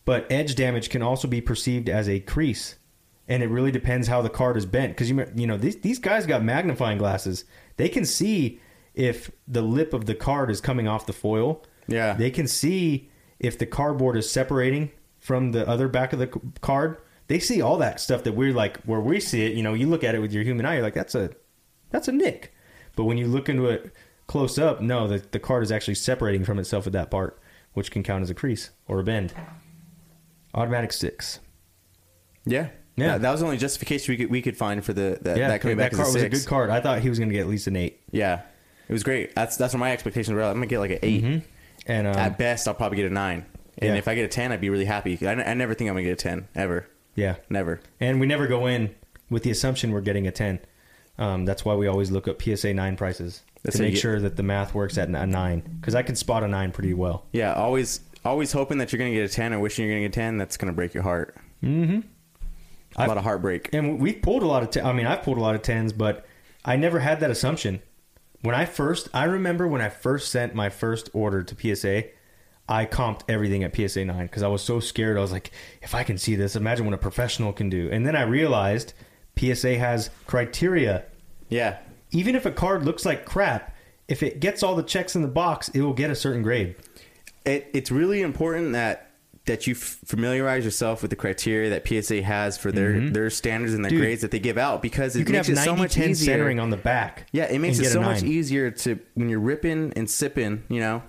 But 0.06 0.30
edge 0.30 0.54
damage 0.54 0.88
can 0.88 1.02
also 1.02 1.28
be 1.28 1.42
perceived 1.42 1.90
as 1.90 2.08
a 2.08 2.20
crease, 2.20 2.76
and 3.28 3.42
it 3.42 3.48
really 3.48 3.72
depends 3.72 4.08
how 4.08 4.22
the 4.22 4.30
card 4.30 4.56
is 4.56 4.64
bent. 4.64 4.92
Because 4.92 5.10
you 5.10 5.26
you 5.34 5.46
know 5.46 5.58
these 5.58 5.76
these 5.80 5.98
guys 5.98 6.24
got 6.24 6.42
magnifying 6.42 6.96
glasses. 6.96 7.44
They 7.76 7.90
can 7.90 8.06
see 8.06 8.60
if 8.94 9.30
the 9.46 9.62
lip 9.62 9.92
of 9.92 10.06
the 10.06 10.14
card 10.14 10.50
is 10.50 10.60
coming 10.60 10.88
off 10.88 11.06
the 11.06 11.12
foil. 11.12 11.62
Yeah. 11.88 12.14
They 12.14 12.30
can 12.30 12.46
see 12.46 13.10
if 13.38 13.58
the 13.58 13.66
cardboard 13.66 14.16
is 14.16 14.30
separating 14.30 14.92
from 15.18 15.52
the 15.52 15.68
other 15.68 15.88
back 15.88 16.12
of 16.12 16.18
the 16.18 16.28
card. 16.60 16.98
They 17.26 17.40
see 17.40 17.60
all 17.60 17.76
that 17.78 18.00
stuff 18.00 18.22
that 18.24 18.32
we're 18.32 18.54
like 18.54 18.80
where 18.84 19.00
we 19.00 19.18
see 19.18 19.44
it. 19.44 19.54
You 19.54 19.62
know, 19.64 19.74
you 19.74 19.88
look 19.88 20.04
at 20.04 20.14
it 20.14 20.20
with 20.20 20.32
your 20.32 20.44
human 20.44 20.64
eye, 20.64 20.74
you're 20.74 20.82
like, 20.82 20.94
that's 20.94 21.16
a 21.16 21.30
that's 21.90 22.06
a 22.06 22.12
nick. 22.12 22.54
But 22.94 23.04
when 23.04 23.18
you 23.18 23.26
look 23.26 23.48
into 23.48 23.66
it 23.66 23.92
close 24.28 24.56
up, 24.56 24.80
no, 24.80 25.08
the 25.08 25.18
the 25.32 25.40
card 25.40 25.64
is 25.64 25.72
actually 25.72 25.96
separating 25.96 26.44
from 26.44 26.60
itself 26.60 26.86
at 26.86 26.92
that 26.92 27.10
part, 27.10 27.40
which 27.74 27.90
can 27.90 28.04
count 28.04 28.22
as 28.22 28.30
a 28.30 28.34
crease 28.34 28.70
or 28.86 29.00
a 29.00 29.04
bend. 29.04 29.34
Automatic 30.56 30.92
six. 30.92 31.38
Yeah. 32.44 32.68
Yeah. 32.96 33.08
That, 33.12 33.22
that 33.22 33.30
was 33.32 33.40
the 33.40 33.46
only 33.46 33.58
justification 33.58 34.12
we 34.12 34.16
could 34.16 34.30
we 34.30 34.42
could 34.42 34.56
find 34.56 34.84
for 34.84 34.92
the 34.92 35.18
that, 35.22 35.36
Yeah, 35.36 35.48
that 35.48 35.60
coming 35.60 35.76
back 35.76 35.92
card 35.92 36.08
as 36.08 36.14
was 36.14 36.22
a 36.22 36.28
good 36.28 36.46
card. 36.46 36.70
I 36.70 36.80
thought 36.80 37.00
he 37.00 37.08
was 37.08 37.18
going 37.18 37.28
to 37.28 37.34
get 37.34 37.42
at 37.42 37.48
least 37.48 37.66
an 37.66 37.76
eight. 37.76 38.00
Yeah. 38.10 38.42
It 38.88 38.92
was 38.92 39.02
great. 39.02 39.34
That's 39.34 39.56
that's 39.56 39.74
what 39.74 39.80
my 39.80 39.92
expectations 39.92 40.34
were. 40.34 40.42
I'm 40.42 40.54
gonna 40.54 40.66
get 40.66 40.78
like 40.78 40.92
an 40.92 40.98
8 41.02 41.42
And 41.86 42.06
um, 42.06 42.16
At 42.16 42.38
best, 42.38 42.66
I'll 42.68 42.74
probably 42.74 42.96
get 42.96 43.06
a 43.10 43.14
nine. 43.14 43.44
And 43.78 43.90
Yeah. 43.92 43.96
if 43.96 44.08
I 44.08 44.14
get 44.14 44.24
a 44.24 44.28
ten, 44.28 44.52
I'd 44.52 44.60
be 44.60 44.70
really 44.70 44.84
happy. 44.86 45.18
I, 45.26 45.32
I 45.32 45.54
never 45.54 45.74
think 45.74 45.90
I'm 45.90 45.94
gonna 45.96 46.04
get 46.04 46.12
a 46.12 46.16
ten 46.16 46.48
ever. 46.54 46.86
yeah, 47.16 47.36
Never. 47.50 47.80
and 48.00 48.20
we 48.20 48.26
never 48.26 48.46
go 48.46 48.66
in 48.66 48.94
with 49.28 49.42
the 49.42 49.50
assumption 49.50 49.90
we're 49.92 50.00
getting 50.02 50.26
a 50.26 50.30
ten. 50.30 50.60
Um, 51.18 51.44
that's 51.46 51.64
why 51.64 51.74
we 51.74 51.86
always 51.88 52.10
look 52.10 52.28
up 52.28 52.40
PSA 52.40 52.74
nine 52.74 52.96
prices 52.96 53.42
That's 53.62 53.76
to 53.78 53.82
make 53.82 53.94
get- 53.94 54.00
sure 54.00 54.20
that 54.20 54.36
the 54.36 54.42
math 54.42 54.72
works 54.74 54.96
at 54.98 55.08
a 55.08 55.26
nine 55.26 55.78
because 55.80 55.94
I 55.94 56.02
can 56.02 56.14
spot 56.14 56.44
a 56.44 56.48
nine 56.48 56.70
pretty 56.72 56.94
well. 56.94 57.24
Yeah. 57.32 57.54
Always 57.54 58.00
always 58.26 58.52
hoping 58.52 58.78
that 58.78 58.92
you're 58.92 58.98
gonna 58.98 59.12
get 59.12 59.30
a 59.30 59.32
ten 59.32 59.52
or 59.54 59.60
wishing 59.60 59.84
you're 59.86 59.94
gonna 59.94 60.08
get 60.08 60.16
a 60.16 60.20
ten. 60.20 60.36
That's 60.38 60.56
gonna 60.56 60.72
break 60.72 60.92
your 60.94 61.02
heart. 61.02 61.34
Mm-hmm. 61.62 62.00
A 62.96 63.00
I've- 63.00 63.08
lot 63.08 63.16
of 63.18 63.24
heartbreak. 63.24 63.70
And 63.72 63.98
we've 64.00 64.20
pulled 64.20 64.42
a 64.42 64.46
lot 64.46 64.62
of. 64.62 64.70
T- 64.70 64.80
I 64.80 64.92
mean, 64.92 65.06
I've 65.06 65.22
pulled 65.22 65.38
a 65.38 65.40
lot 65.40 65.54
of 65.54 65.62
tens, 65.62 65.92
but 65.92 66.26
I 66.64 66.76
never 66.76 66.98
had 66.98 67.20
that 67.20 67.30
assumption. 67.30 67.80
When 68.42 68.54
I 68.54 68.64
first, 68.64 69.08
I 69.14 69.24
remember 69.24 69.66
when 69.66 69.80
I 69.80 69.88
first 69.88 70.30
sent 70.30 70.54
my 70.54 70.68
first 70.68 71.08
order 71.12 71.42
to 71.42 71.54
PSA, 71.76 72.04
I 72.68 72.84
comped 72.84 73.22
everything 73.28 73.64
at 73.64 73.74
PSA 73.74 74.04
nine 74.04 74.26
because 74.26 74.42
I 74.42 74.48
was 74.48 74.62
so 74.62 74.78
scared. 74.80 75.16
I 75.16 75.20
was 75.20 75.32
like, 75.32 75.50
if 75.82 75.94
I 75.94 76.02
can 76.04 76.18
see 76.18 76.36
this, 76.36 76.54
imagine 76.56 76.84
what 76.84 76.94
a 76.94 76.98
professional 76.98 77.52
can 77.52 77.70
do. 77.70 77.88
And 77.90 78.06
then 78.06 78.14
I 78.14 78.22
realized 78.22 78.92
PSA 79.38 79.78
has 79.78 80.10
criteria. 80.26 81.04
Yeah. 81.48 81.78
Even 82.12 82.34
if 82.34 82.44
a 82.46 82.50
card 82.52 82.84
looks 82.84 83.04
like 83.04 83.24
crap, 83.24 83.74
if 84.08 84.22
it 84.22 84.40
gets 84.40 84.62
all 84.62 84.76
the 84.76 84.82
checks 84.82 85.16
in 85.16 85.22
the 85.22 85.28
box, 85.28 85.68
it 85.70 85.80
will 85.80 85.92
get 85.94 86.10
a 86.10 86.14
certain 86.14 86.42
grade. 86.42 86.76
It, 87.46 87.70
it's 87.72 87.90
really 87.90 88.20
important 88.22 88.72
that 88.72 89.02
that 89.46 89.66
you 89.68 89.74
f- 89.74 89.98
familiarize 90.04 90.64
yourself 90.64 91.02
with 91.02 91.10
the 91.10 91.16
criteria 91.16 91.70
that 91.70 91.86
PSA 91.86 92.20
has 92.22 92.58
for 92.58 92.72
their 92.72 92.98
their 93.10 93.30
standards 93.30 93.74
and 93.74 93.84
their 93.84 93.90
Mm-hmm. 93.90 93.98
Dude, 93.98 94.04
grades 94.06 94.22
that 94.22 94.32
they 94.32 94.40
give 94.40 94.58
out 94.58 94.82
because 94.82 95.14
it 95.14 95.20
You 95.20 95.24
can 95.24 95.34
makes 95.34 95.46
have 95.48 95.56
it 95.58 95.60
so 95.62 95.76
much 95.76 95.96
easier. 95.96 96.32
centering 96.34 96.58
on 96.58 96.70
the 96.70 96.76
back. 96.76 97.28
Yeah, 97.32 97.44
it 97.44 97.60
makes 97.60 97.78
it 97.78 97.86
so 97.90 98.00
much 98.02 98.22
easier 98.24 98.70
to 98.72 98.98
when 99.14 99.28
you're 99.28 99.38
ripping 99.40 99.92
and 99.96 100.10
sipping. 100.10 100.64
You 100.68 100.80
know, 100.80 101.02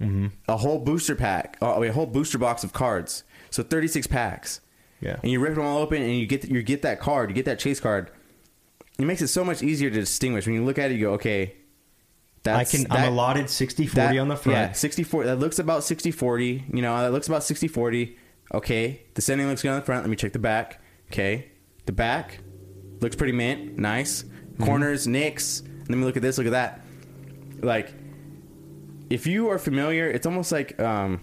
Mm-hmm. 0.00 0.26
a 0.48 0.56
whole 0.56 0.80
booster 0.80 1.14
pack, 1.14 1.56
oh, 1.62 1.80
a 1.84 1.92
whole 1.92 2.06
booster 2.06 2.36
box 2.36 2.64
of 2.64 2.72
cards. 2.72 3.22
So 3.50 3.62
36 3.62 4.08
packs, 4.08 4.60
Yeah. 5.00 5.16
and 5.22 5.30
you 5.30 5.38
rip 5.38 5.54
them 5.54 5.64
all 5.64 5.78
open, 5.78 6.02
and 6.02 6.18
you 6.18 6.26
get 6.26 6.44
you 6.50 6.60
get 6.64 6.82
that 6.82 6.98
card, 6.98 7.30
you 7.30 7.34
get 7.36 7.44
that 7.44 7.60
chase 7.60 7.78
card. 7.78 8.10
It 8.98 9.04
makes 9.04 9.22
it 9.22 9.28
so 9.28 9.44
much 9.44 9.62
easier 9.62 9.90
to 9.90 9.96
distinguish 10.00 10.46
when 10.46 10.56
you 10.56 10.64
look 10.64 10.78
at 10.80 10.90
it. 10.90 10.94
You 10.94 11.06
go, 11.06 11.12
okay, 11.14 11.54
that's 12.44 12.72
I 12.72 12.76
can. 12.76 12.86
that- 12.88 12.98
I'm 13.00 13.12
allotted 13.12 13.50
60 13.50 13.86
40 13.86 13.96
that- 13.96 14.18
on 14.18 14.28
the 14.28 14.36
front. 14.36 14.56
Yeah, 14.56 14.72
60 14.72 15.02
40. 15.02 15.28
That 15.28 15.36
looks 15.38 15.58
about 15.58 15.82
60 15.84 16.10
40. 16.12 16.64
You 16.72 16.82
know, 16.82 16.96
that 16.98 17.12
looks 17.12 17.26
about 17.26 17.42
60 17.42 17.66
40. 17.68 18.16
Okay. 18.54 19.02
The 19.14 19.22
centering 19.22 19.48
looks 19.48 19.62
good 19.62 19.70
on 19.70 19.80
the 19.80 19.84
front. 19.84 20.02
Let 20.04 20.10
me 20.10 20.16
check 20.16 20.32
the 20.32 20.38
back. 20.38 20.80
Okay. 21.10 21.50
The 21.86 21.92
back 21.92 22.38
looks 23.00 23.16
pretty 23.16 23.32
mint. 23.32 23.78
Nice. 23.78 24.22
Mm-hmm. 24.22 24.64
Corners, 24.64 25.06
nicks. 25.08 25.62
Let 25.88 25.98
me 25.98 26.04
look 26.04 26.16
at 26.16 26.22
this. 26.22 26.38
Look 26.38 26.46
at 26.46 26.52
that. 26.52 26.80
Like, 27.60 27.92
if 29.10 29.26
you 29.26 29.50
are 29.50 29.58
familiar, 29.58 30.08
it's 30.08 30.26
almost 30.26 30.52
like 30.52 30.78
um, 30.80 31.20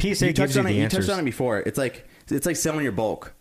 PSA 0.00 0.28
you 0.28 0.32
touched 0.32 0.56
on 0.56 0.66
it. 0.66 0.72
You 0.72 0.88
touched 0.88 1.10
on 1.10 1.18
it 1.20 1.24
before. 1.24 1.60
It's 1.60 1.78
like 1.78 2.08
it's 2.30 2.46
like 2.46 2.56
selling 2.56 2.82
your 2.82 2.92
bulk. 2.92 3.34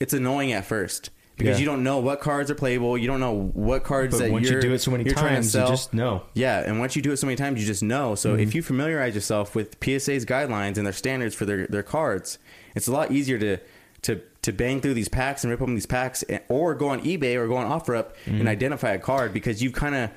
It's 0.00 0.12
annoying 0.12 0.52
at 0.52 0.64
first 0.64 1.10
because 1.36 1.56
Yeah. 1.56 1.60
you 1.60 1.66
don't 1.66 1.82
know 1.82 1.98
what 1.98 2.20
cards 2.20 2.50
are 2.50 2.54
playable. 2.54 2.96
You 2.98 3.06
don't 3.06 3.20
know 3.20 3.50
what 3.54 3.84
cards 3.84 4.16
But 4.16 4.24
that 4.24 4.32
once 4.32 4.46
you 4.46 4.52
you're, 4.52 4.60
do 4.60 4.72
it 4.72 4.78
so 4.80 4.90
many 4.90 5.04
you're 5.04 5.14
trying 5.14 5.28
to 5.30 5.34
times, 5.36 5.54
you 5.54 5.60
just 5.66 5.94
know. 5.94 6.22
Yeah, 6.34 6.60
and 6.60 6.78
once 6.78 6.94
you 6.96 7.02
do 7.02 7.10
it 7.12 7.16
so 7.16 7.26
many 7.26 7.36
times, 7.36 7.60
you 7.60 7.66
just 7.66 7.82
know. 7.82 8.14
So 8.14 8.30
Mm-hmm. 8.32 8.42
if 8.42 8.54
you 8.54 8.62
familiarize 8.62 9.14
yourself 9.14 9.54
with 9.54 9.76
PSA's 9.82 10.24
guidelines 10.24 10.76
and 10.76 10.86
their 10.86 10.92
standards 10.92 11.34
for 11.34 11.44
their, 11.44 11.66
their 11.66 11.82
cards, 11.82 12.38
it's 12.74 12.86
a 12.88 12.92
lot 12.92 13.10
easier 13.10 13.38
to 13.38 13.58
to 14.02 14.20
to 14.42 14.52
bang 14.52 14.80
through 14.80 14.94
these 14.94 15.08
packs 15.08 15.44
and 15.44 15.50
rip 15.52 15.62
open 15.62 15.74
these 15.74 15.86
packs, 15.86 16.22
and, 16.24 16.40
or 16.48 16.74
go 16.74 16.88
on 16.88 17.00
eBay 17.02 17.36
or 17.36 17.46
go 17.46 17.56
on 17.56 17.66
OfferUp 17.68 18.12
Mm-hmm. 18.26 18.40
and 18.40 18.48
identify 18.48 18.90
a 18.92 18.98
card 18.98 19.32
because 19.32 19.62
you've 19.62 19.72
kind 19.74 19.94
of 19.94 20.10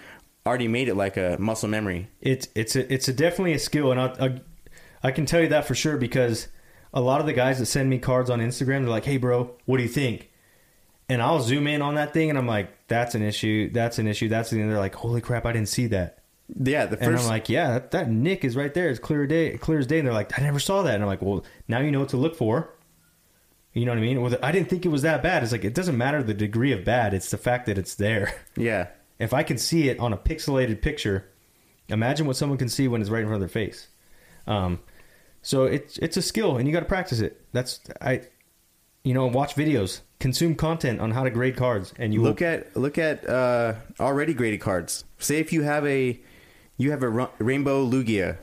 already 0.45 0.68
made 0.68 0.88
it 0.88 0.95
like 0.95 1.18
a 1.18 1.38
muscle 1.39 1.70
memory. 1.70 2.07
It's 2.22 2.47
it's 2.55 2.76
a, 2.76 2.91
it's 2.93 3.07
a 3.07 3.13
definitely 3.13 3.53
a 3.53 3.59
skill, 3.59 3.91
and 3.91 3.99
I, 4.01 4.07
I 4.20 4.41
I 5.03 5.11
can 5.11 5.26
tell 5.28 5.41
you 5.41 5.47
that 5.49 5.66
for 5.66 5.76
sure 5.76 5.97
because 5.97 6.47
a 6.93 7.01
lot 7.01 7.20
of 7.20 7.28
the 7.28 7.34
guys 7.34 7.59
that 7.59 7.68
send 7.68 7.89
me 7.89 7.99
cards 7.99 8.30
on 8.30 8.39
Instagram, 8.39 8.82
they're 8.82 8.89
like, 8.89 9.05
"Hey, 9.05 9.18
bro, 9.18 9.51
what 9.66 9.78
do 9.78 9.84
you 9.84 9.89
think?" 9.89 10.32
And 11.08 11.22
I'll 11.22 11.41
zoom 11.41 11.68
in 11.68 11.82
on 11.82 11.95
that 11.95 12.14
thing, 12.14 12.30
and 12.30 12.39
I'm 12.39 12.47
like, 12.47 12.88
"That's 12.88 13.14
an 13.14 13.22
issue. 13.22 13.70
That's 13.72 13.99
an 13.99 14.08
issue. 14.08 14.28
That's," 14.28 14.49
the." 14.49 14.60
and 14.60 14.72
they're 14.72 14.80
like, 14.80 14.95
"Holy 14.95 15.22
crap, 15.22 15.45
I 15.45 15.51
didn't 15.51 15.70
see 15.70 15.88
that." 15.88 16.20
Yeah, 16.60 16.86
the 16.86 16.99
And 16.99 17.16
I'm 17.16 17.26
like, 17.28 17.49
"Yeah, 17.49 17.74
that, 17.74 17.91
that 17.91 18.10
nick 18.10 18.43
is 18.43 18.56
right 18.56 18.74
there. 18.74 18.89
It's 18.89 18.99
clear 18.99 19.28
day, 19.28 19.58
clear 19.58 19.80
as 19.80 19.88
day." 19.88 19.99
And 19.99 20.08
they're 20.08 20.14
like, 20.14 20.38
"I 20.39 20.41
never 20.41 20.60
saw 20.60 20.82
that." 20.84 20.95
And 20.95 21.03
I'm 21.03 21.08
like, 21.08 21.22
"Well, 21.22 21.45
now 21.68 21.80
you 21.80 21.91
know 21.91 21.99
what 21.99 22.10
to 22.10 22.18
look 22.18 22.36
for." 22.36 22.72
You 23.74 23.86
know 23.86 23.91
what 23.91 23.97
I 23.97 24.01
mean? 24.01 24.22
Well, 24.22 24.36
I 24.41 24.51
didn't 24.51 24.70
think 24.70 24.86
it 24.86 24.89
was 24.89 25.01
that 25.01 25.22
bad. 25.22 25.43
It's 25.43 25.51
like 25.51 25.66
it 25.66 25.76
doesn't 25.76 25.97
matter 25.97 26.24
the 26.24 26.34
degree 26.34 26.72
of 26.72 26.86
bad; 26.86 27.14
it's 27.14 27.30
the 27.30 27.38
fact 27.38 27.66
that 27.66 27.78
it's 27.78 27.95
there. 27.95 28.34
yeah, 28.58 28.88
If 29.20 29.34
I 29.34 29.43
can 29.43 29.58
see 29.58 29.89
it 29.89 29.99
on 29.99 30.14
a 30.14 30.18
pixelated 30.18 30.82
picture, 30.82 31.30
imagine 31.89 32.26
what 32.26 32.36
someone 32.38 32.58
can 32.58 32.70
see 32.70 32.88
when 32.88 33.01
it's 33.01 33.10
right 33.10 33.22
in 33.22 33.28
front 33.28 33.43
of 33.43 33.51
their 33.51 33.64
face. 33.64 33.89
Um, 34.47 34.80
so 35.41 35.66
it's 35.66 35.97
it's 35.97 36.18
a 36.18 36.22
skill, 36.22 36.58
and 36.58 36.68
you 36.68 36.74
got 36.74 36.80
to 36.80 36.86
practice 36.86 37.20
it. 37.20 37.45
That's 37.51 37.80
I, 38.01 38.22
you 39.03 39.14
know, 39.14 39.28
watch 39.28 39.56
videos, 39.56 40.01
consume 40.20 40.55
content 40.55 40.99
on 40.99 41.11
how 41.11 41.24
to 41.24 41.30
grade 41.30 41.55
cards, 41.55 41.93
and 41.97 42.13
you 42.13 42.22
look 42.22 42.39
will, 42.39 42.47
at 42.47 42.76
look 42.76 42.97
at 42.97 43.28
uh, 43.28 43.76
already 43.99 44.34
graded 44.34 44.61
cards. 44.61 45.05
Say 45.20 45.38
if 45.38 45.51
you 45.53 45.63
have 45.63 45.86
a 45.86 46.20
you 46.78 46.91
have 46.91 47.03
a 47.03 47.09
Ra- 47.09 47.32
rainbow 47.39 47.86
Lugia, 47.86 48.38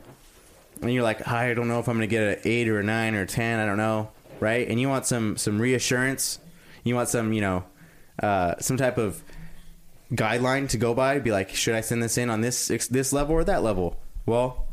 and 0.81 0.93
you're 0.93 1.03
like, 1.03 1.27
I 1.29 1.55
don't 1.55 1.69
know 1.69 1.79
if 1.81 1.89
I'm 1.89 1.97
gonna 1.97 2.07
get 2.07 2.23
an 2.23 2.39
eight 2.45 2.69
or 2.69 2.81
a 2.81 2.83
nine 2.83 3.15
or 3.15 3.23
a 3.23 3.27
ten. 3.27 3.61
I 3.61 3.67
don't 3.67 3.79
know, 3.79 4.11
right? 4.41 4.67
And 4.69 4.81
you 4.81 4.89
want 4.89 5.07
some 5.07 5.37
some 5.37 5.61
reassurance. 5.61 6.39
You 6.85 6.95
want 6.95 7.09
some 7.09 7.33
you 7.33 7.41
know 7.41 7.65
uh, 8.23 8.55
some 8.59 8.77
type 8.77 8.99
of 8.99 9.23
guideline 10.13 10.69
to 10.71 10.79
go 10.79 10.95
by. 10.95 11.19
Be 11.19 11.33
like, 11.33 11.51
should 11.51 11.75
I 11.75 11.81
send 11.81 12.03
this 12.03 12.19
in 12.19 12.31
on 12.31 12.41
this 12.41 12.69
this 12.91 13.13
level 13.13 13.35
or 13.35 13.45
that 13.45 13.63
level? 13.63 13.97
Well, 14.27 14.67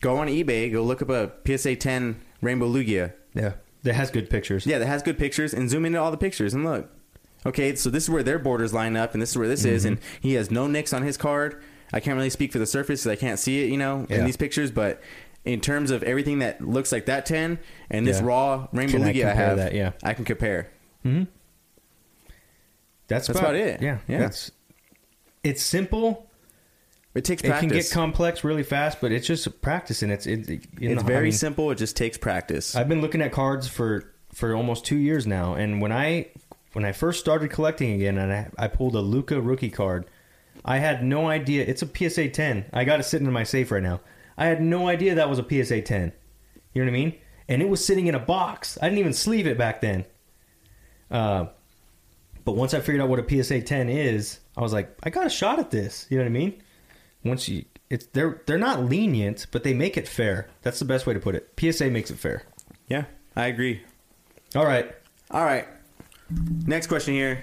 go 0.00 0.18
on 0.18 0.28
eBay, 0.28 0.72
go 0.72 0.82
look 0.82 1.02
up 1.02 1.10
a 1.10 1.32
PSA 1.46 1.76
10 1.76 2.20
rainbow 2.40 2.68
Lugia. 2.68 3.12
yeah, 3.34 3.54
that 3.82 3.94
has 3.94 4.10
good 4.10 4.28
pictures. 4.30 4.66
Yeah, 4.66 4.78
that 4.78 4.86
has 4.86 5.02
good 5.02 5.18
pictures 5.18 5.54
and 5.54 5.70
zoom 5.70 5.84
into 5.84 6.00
all 6.00 6.10
the 6.10 6.16
pictures 6.16 6.54
and 6.54 6.64
look. 6.64 6.90
Okay, 7.46 7.74
so 7.76 7.90
this 7.90 8.04
is 8.04 8.10
where 8.10 8.22
their 8.22 8.38
borders 8.38 8.72
line 8.74 8.96
up 8.96 9.12
and 9.12 9.22
this 9.22 9.30
is 9.30 9.38
where 9.38 9.48
this 9.48 9.64
is 9.64 9.84
mm-hmm. 9.84 9.94
and 9.94 10.00
he 10.20 10.34
has 10.34 10.50
no 10.50 10.66
nicks 10.66 10.92
on 10.92 11.02
his 11.02 11.16
card. 11.16 11.62
I 11.92 12.00
can't 12.00 12.16
really 12.16 12.30
speak 12.30 12.52
for 12.52 12.58
the 12.58 12.66
surface 12.66 13.02
because 13.04 13.16
I 13.16 13.20
can't 13.20 13.38
see 13.38 13.64
it, 13.64 13.70
you 13.70 13.78
know, 13.78 14.06
Yeah. 14.10 14.18
in 14.18 14.24
these 14.24 14.36
pictures, 14.36 14.70
but 14.70 15.00
in 15.44 15.60
terms 15.60 15.90
of 15.90 16.02
everything 16.02 16.40
that 16.40 16.60
looks 16.60 16.92
like 16.92 17.06
that 17.06 17.24
10 17.24 17.58
and 17.90 18.06
this 18.06 18.18
Yeah. 18.18 18.26
raw 18.26 18.66
rainbow 18.72 18.98
Can 18.98 19.02
I 19.04 19.12
Lugia 19.12 19.30
I, 19.30 19.34
have, 19.34 19.56
that? 19.56 19.74
Yeah. 19.74 19.92
I 20.02 20.14
can 20.14 20.24
compare. 20.24 20.68
Mm-hmm. 21.04 21.24
that's, 23.06 23.28
That's 23.28 23.38
about 23.38 23.54
it. 23.54 23.80
Yeah, 23.80 23.98
Yeah. 24.08 24.18
That's 24.18 24.50
it's 25.44 25.62
simple. 25.62 26.27
It 27.18 27.24
takes 27.24 27.42
It 27.42 27.52
can 27.58 27.68
get 27.68 27.90
complex 27.90 28.44
really 28.44 28.62
fast, 28.62 29.00
but 29.00 29.10
it's 29.10 29.26
just 29.26 29.60
practice, 29.60 30.02
and 30.02 30.12
it's 30.12 30.24
it, 30.24 30.48
in 30.48 30.62
it's 30.80 31.02
very 31.02 31.18
I 31.18 31.22
mean, 31.22 31.32
simple. 31.32 31.70
It 31.72 31.74
just 31.74 31.96
takes 31.96 32.16
practice. 32.16 32.76
I've 32.76 32.88
been 32.88 33.00
looking 33.00 33.20
at 33.22 33.32
cards 33.32 33.66
for 33.66 34.12
for 34.32 34.54
almost 34.54 34.84
two 34.84 34.96
years 34.96 35.26
now, 35.26 35.54
and 35.54 35.82
when 35.82 35.90
I 35.90 36.28
when 36.74 36.84
I 36.84 36.92
first 36.92 37.18
started 37.18 37.50
collecting 37.50 37.92
again, 37.92 38.18
and 38.18 38.32
I, 38.32 38.50
I 38.56 38.68
pulled 38.68 38.94
a 38.94 39.00
Luka 39.00 39.40
rookie 39.40 39.68
card, 39.68 40.06
I 40.64 40.78
had 40.78 41.02
no 41.02 41.28
idea 41.28 41.64
it's 41.64 41.82
a 41.82 41.88
PSA 41.88 42.28
10. 42.28 42.66
I 42.72 42.84
got 42.84 43.00
it 43.00 43.02
sitting 43.02 43.26
in 43.26 43.32
my 43.32 43.42
safe 43.42 43.72
right 43.72 43.82
now. 43.82 44.00
I 44.36 44.46
had 44.46 44.62
no 44.62 44.86
idea 44.86 45.16
that 45.16 45.28
was 45.28 45.40
a 45.40 45.42
PSA 45.42 45.82
10. 45.82 46.12
You 46.72 46.84
know 46.84 46.90
what 46.90 46.96
I 46.96 47.00
mean? 47.00 47.14
And 47.48 47.62
it 47.62 47.68
was 47.68 47.84
sitting 47.84 48.06
in 48.06 48.14
a 48.14 48.20
box. 48.20 48.78
I 48.80 48.86
didn't 48.86 49.00
even 49.00 49.12
sleeve 49.12 49.48
it 49.48 49.58
back 49.58 49.80
then. 49.80 50.04
Uh, 51.10 51.46
but 52.44 52.52
once 52.52 52.74
I 52.74 52.80
figured 52.80 53.00
out 53.00 53.08
what 53.08 53.18
a 53.18 53.42
PSA 53.42 53.62
10 53.62 53.88
is, 53.88 54.38
I 54.56 54.60
was 54.60 54.72
like, 54.72 54.96
I 55.02 55.10
got 55.10 55.26
a 55.26 55.30
shot 55.30 55.58
at 55.58 55.72
this. 55.72 56.06
You 56.10 56.18
know 56.18 56.24
what 56.24 56.28
I 56.28 56.32
mean? 56.32 56.62
Once 57.28 57.48
you, 57.48 57.64
it's 57.90 58.06
they're 58.06 58.42
they're 58.46 58.58
not 58.58 58.84
lenient, 58.84 59.46
but 59.50 59.62
they 59.64 59.74
make 59.74 59.96
it 59.96 60.08
fair. 60.08 60.48
That's 60.62 60.78
the 60.78 60.84
best 60.84 61.06
way 61.06 61.14
to 61.14 61.20
put 61.20 61.34
it. 61.34 61.52
PSA 61.58 61.90
makes 61.90 62.10
it 62.10 62.18
fair. 62.18 62.42
yeah, 62.88 63.04
I 63.36 63.46
agree. 63.46 63.82
All 64.56 64.64
right. 64.64 64.94
All 65.30 65.44
right. 65.44 65.66
Next 66.66 66.86
question 66.86 67.14
here. 67.14 67.42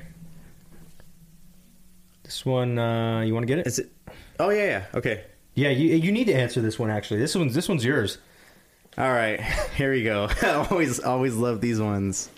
This 2.24 2.46
one, 2.46 2.80
uh, 2.80 3.22
you 3.22 3.34
want 3.34 3.44
to 3.44 3.48
get 3.48 3.60
it? 3.60 3.68
Is 3.68 3.80
it 3.80 3.92
Oh 4.40 4.50
yeah, 4.50 4.66
yeah. 4.66 4.86
Okay. 4.96 5.24
Yeah, 5.54 5.70
you 5.70 5.96
you 5.96 6.12
need 6.12 6.26
to 6.26 6.34
answer 6.34 6.62
this 6.62 6.78
one 6.78 6.90
actually. 6.90 7.20
This 7.20 7.36
one's 7.36 7.54
this 7.54 7.70
one's 7.70 7.86
yours. 7.86 8.18
All 8.98 9.12
right, 9.12 9.42
here 9.76 9.92
we 9.92 10.04
go. 10.04 10.28
I 10.42 10.52
always 10.70 11.00
always 11.00 11.36
love 11.36 11.62
these 11.62 11.80
ones. 11.80 12.30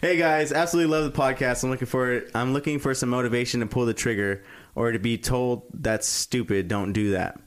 Hey 0.00 0.16
guys, 0.16 0.52
absolutely 0.52 0.92
love 0.94 1.12
the 1.12 1.18
podcast. 1.18 1.64
I'm 1.64 1.70
looking 1.70 1.86
for 1.86 2.12
it 2.12 2.30
I'm 2.34 2.52
looking 2.52 2.78
for 2.78 2.94
some 2.94 3.08
motivation 3.08 3.60
to 3.60 3.66
pull 3.66 3.86
the 3.86 3.94
trigger 3.94 4.42
or 4.76 4.92
to 4.92 5.00
be 5.00 5.18
told 5.18 5.62
that's 5.74 6.06
stupid, 6.06 6.68
don't 6.68 6.92
do 6.92 7.10
that. 7.12 7.40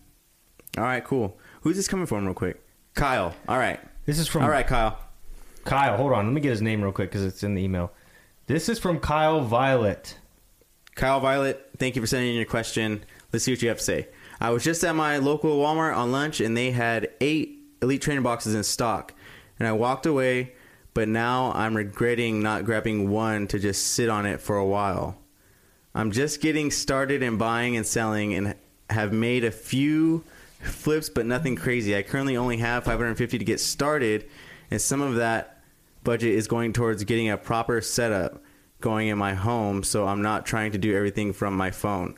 All 0.77 0.84
right, 0.84 1.03
cool. 1.03 1.39
Who's 1.61 1.77
this 1.77 1.88
coming 1.88 2.05
from 2.07 2.25
real 2.25 2.34
quick? 2.34 2.61
Kyle. 2.95 3.34
All 3.47 3.57
right. 3.57 3.80
This 4.05 4.19
is 4.19 4.27
from 4.27 4.43
All 4.43 4.49
right, 4.49 4.67
Kyle. 4.67 4.99
Kyle. 5.63 5.95
Hold 5.95 6.11
on, 6.11 6.25
let 6.25 6.34
me 6.34 6.41
get 6.41 6.49
his 6.49 6.61
name 6.61 6.82
real 6.82 6.91
quick 6.91 7.11
because 7.11 7.23
it's 7.23 7.43
in 7.43 7.53
the 7.55 7.63
email. 7.63 7.93
This 8.47 8.67
is 8.67 8.80
from 8.80 8.99
Kyle 8.99 9.41
Violet. 9.41 10.17
Kyle 10.95 11.19
Violet, 11.19 11.69
thank 11.77 11.95
you 11.95 12.01
for 12.01 12.07
sending 12.07 12.32
in 12.32 12.36
your 12.36 12.45
question. 12.45 13.03
Let's 13.32 13.45
see 13.45 13.51
what 13.53 13.61
you 13.61 13.69
have 13.69 13.77
to 13.77 13.84
say. 13.84 14.07
I 14.41 14.49
was 14.49 14.63
just 14.63 14.84
at 14.84 14.95
my 14.95 15.17
local 15.17 15.59
Walmart 15.59 15.95
on 15.95 16.11
lunch 16.11 16.41
and 16.41 16.57
they 16.57 16.71
had 16.71 17.09
eight 17.21 17.59
Elite 17.82 18.01
Trainer 18.01 18.21
boxes 18.21 18.55
in 18.55 18.63
stock. 18.63 19.13
And 19.59 19.67
I 19.67 19.73
walked 19.73 20.07
away, 20.07 20.53
but 20.95 21.07
now 21.07 21.51
I'm 21.53 21.77
regretting 21.77 22.41
not 22.41 22.65
grabbing 22.65 23.11
one 23.11 23.45
to 23.47 23.59
just 23.59 23.86
sit 23.88 24.09
on 24.09 24.25
it 24.25 24.41
for 24.41 24.57
a 24.57 24.65
while. 24.65 25.18
I'm 25.99 26.11
just 26.11 26.39
getting 26.39 26.71
started 26.71 27.21
in 27.21 27.37
buying 27.37 27.75
and 27.75 27.85
selling 27.85 28.33
and 28.33 28.55
have 28.89 29.11
made 29.11 29.43
a 29.43 29.51
few 29.51 30.23
flips, 30.61 31.09
but 31.09 31.25
nothing 31.25 31.57
crazy. 31.57 31.93
I 31.93 32.03
currently 32.03 32.37
only 32.37 32.55
have 32.57 32.85
550 32.85 33.37
to 33.37 33.43
get 33.43 33.59
started, 33.59 34.29
and 34.71 34.81
some 34.81 35.01
of 35.01 35.15
that 35.15 35.61
budget 36.05 36.35
is 36.35 36.47
going 36.47 36.71
towards 36.71 37.03
getting 37.03 37.29
a 37.29 37.37
proper 37.37 37.81
setup 37.81 38.41
going 38.79 39.09
in 39.09 39.17
my 39.17 39.33
home, 39.33 39.83
so 39.83 40.07
I'm 40.07 40.21
not 40.21 40.45
trying 40.45 40.71
to 40.71 40.77
do 40.77 40.95
everything 40.95 41.33
from 41.33 41.53
my 41.53 41.69
phone. 41.69 42.17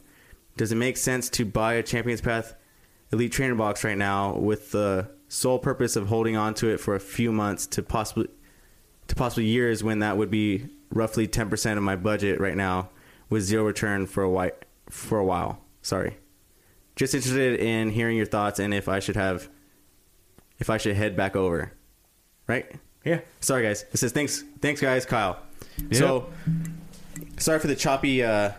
Does 0.58 0.72
it 0.72 0.76
make 0.76 0.96
sense 0.96 1.28
to 1.32 1.44
buy 1.46 1.74
a 1.74 1.84
Champions 1.84 2.22
Path 2.22 2.54
Elite 3.12 3.32
Trainer 3.32 3.56
box 3.56 3.84
right 3.84 3.98
now 3.98 4.36
with 4.36 4.72
the 4.72 5.10
sole 5.28 5.58
purpose 5.58 5.96
of 5.96 6.06
holding 6.06 6.38
on 6.38 6.54
to 6.54 6.70
it 6.70 6.80
for 6.80 6.94
a 6.94 7.00
few 7.00 7.32
months 7.32 7.66
to 7.66 7.82
possibly 7.82 8.28
to 9.08 9.16
possibly 9.16 9.46
years 9.46 9.84
when 9.84 10.00
that 10.00 10.18
would 10.18 10.30
be 10.30 10.68
roughly 10.92 11.28
10% 11.28 11.78
of 11.78 11.84
my 11.84 11.96
budget 11.96 12.40
right 12.40 12.56
now 12.56 12.90
with 13.32 13.42
zero 13.42 13.64
return 13.64 14.06
for 14.06 14.22
a 14.22 14.30
while 14.30 14.52
for 14.92 15.18
a 15.18 15.26
while. 15.26 15.60
Sorry. 15.82 16.18
Just 16.96 17.16
interested 17.16 17.60
in 17.60 17.90
hearing 17.90 18.18
your 18.18 18.28
thoughts 18.28 18.60
and 18.60 18.74
if 18.74 18.88
I 18.88 19.00
should 19.00 19.16
have 19.16 19.50
if 20.60 20.70
I 20.70 20.78
should 20.78 20.96
head 20.96 21.16
back 21.16 21.36
over. 21.36 21.72
Right? 22.46 22.70
Yeah. 23.04 23.22
Sorry 23.40 23.64
guys. 23.64 23.86
It 23.92 23.98
says 23.98 24.12
thanks 24.12 24.44
thanks 24.60 24.80
guys, 24.82 25.08
Kyle. 25.08 25.40
So 25.92 26.30
sorry 27.38 27.60
for 27.60 27.68
the 27.68 27.76
choppy 27.76 28.24
uh 28.24 28.52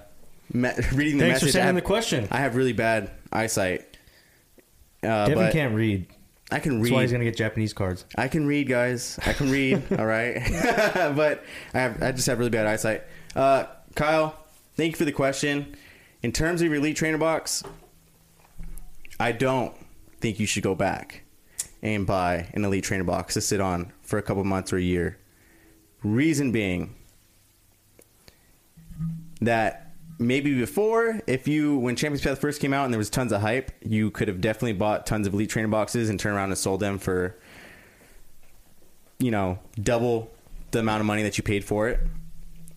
me- 0.52 0.70
reading 0.92 1.18
the 1.18 1.24
Thanks 1.24 1.40
for 1.40 1.46
message. 1.46 1.48
I 1.48 1.50
sending 1.50 1.66
have, 1.66 1.74
the 1.76 1.82
question. 1.82 2.28
I 2.30 2.38
have 2.38 2.56
really 2.56 2.72
bad 2.72 3.10
eyesight. 3.32 3.96
Uh, 5.02 5.28
Devin 5.28 5.52
can't 5.52 5.74
read. 5.74 6.06
I 6.50 6.58
can 6.58 6.80
read. 6.80 6.84
That's 6.84 6.92
why 6.92 7.02
he's 7.02 7.12
gonna 7.12 7.24
get 7.24 7.36
Japanese 7.36 7.72
cards. 7.72 8.04
I 8.16 8.28
can 8.28 8.46
read, 8.46 8.68
guys. 8.68 9.18
I 9.24 9.32
can 9.32 9.50
read. 9.50 9.82
all 9.98 10.06
right, 10.06 10.34
but 11.16 11.44
I 11.74 11.78
have, 11.80 12.02
I 12.02 12.12
just 12.12 12.26
have 12.26 12.38
really 12.38 12.50
bad 12.50 12.66
eyesight. 12.66 13.04
Uh, 13.34 13.64
Kyle, 13.94 14.41
thank 14.76 14.92
you 14.92 14.96
for 14.96 15.04
the 15.04 15.12
question. 15.12 15.76
In 16.22 16.32
terms 16.32 16.60
of 16.60 16.68
your 16.68 16.76
elite 16.76 16.96
trainer 16.96 17.18
box, 17.18 17.62
I 19.18 19.32
don't 19.32 19.74
think 20.20 20.38
you 20.38 20.46
should 20.46 20.62
go 20.62 20.74
back 20.74 21.22
and 21.82 22.06
buy 22.06 22.48
an 22.54 22.64
elite 22.64 22.84
trainer 22.84 23.04
box 23.04 23.34
to 23.34 23.40
sit 23.40 23.60
on 23.60 23.92
for 24.02 24.18
a 24.18 24.22
couple 24.22 24.44
months 24.44 24.72
or 24.72 24.76
a 24.76 24.82
year. 24.82 25.18
Reason 26.02 26.52
being 26.52 26.94
that 29.40 29.92
maybe 30.18 30.54
before, 30.54 31.20
if 31.26 31.48
you 31.48 31.76
when 31.78 31.96
Champions 31.96 32.22
Path 32.22 32.40
first 32.40 32.60
came 32.60 32.72
out 32.72 32.84
and 32.84 32.94
there 32.94 32.98
was 32.98 33.10
tons 33.10 33.32
of 33.32 33.40
hype, 33.40 33.72
you 33.84 34.10
could 34.10 34.28
have 34.28 34.40
definitely 34.40 34.74
bought 34.74 35.06
tons 35.06 35.26
of 35.26 35.34
elite 35.34 35.50
trainer 35.50 35.68
boxes 35.68 36.08
and 36.08 36.18
turned 36.18 36.36
around 36.36 36.50
and 36.50 36.58
sold 36.58 36.80
them 36.80 36.98
for 36.98 37.36
you 39.18 39.30
know 39.30 39.58
double 39.80 40.30
the 40.70 40.78
amount 40.78 41.00
of 41.00 41.06
money 41.06 41.22
that 41.22 41.36
you 41.36 41.44
paid 41.44 41.64
for 41.64 41.88
it. 41.88 42.00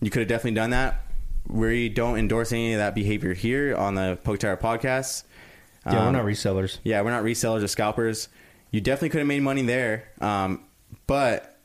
You 0.00 0.10
could 0.10 0.20
have 0.20 0.28
definitely 0.28 0.56
done 0.56 0.70
that. 0.70 1.05
We 1.48 1.88
don't 1.88 2.18
endorse 2.18 2.52
any 2.52 2.72
of 2.72 2.78
that 2.78 2.94
behavior 2.94 3.34
here 3.34 3.76
on 3.76 3.94
the 3.94 4.18
Poke 4.24 4.40
Tower 4.40 4.56
podcast. 4.56 5.24
Yeah, 5.86 6.00
Um, 6.00 6.06
we're 6.06 6.12
not 6.20 6.24
resellers. 6.24 6.78
yeah, 6.82 7.00
we're 7.02 7.10
not 7.10 7.22
resellers 7.22 7.62
or 7.62 7.68
scalpers. 7.68 8.28
You 8.72 8.80
definitely 8.80 9.10
could 9.10 9.18
have 9.18 9.28
made 9.28 9.42
money 9.42 9.62
there, 9.62 10.08
um, 10.20 10.60
but 11.06 11.56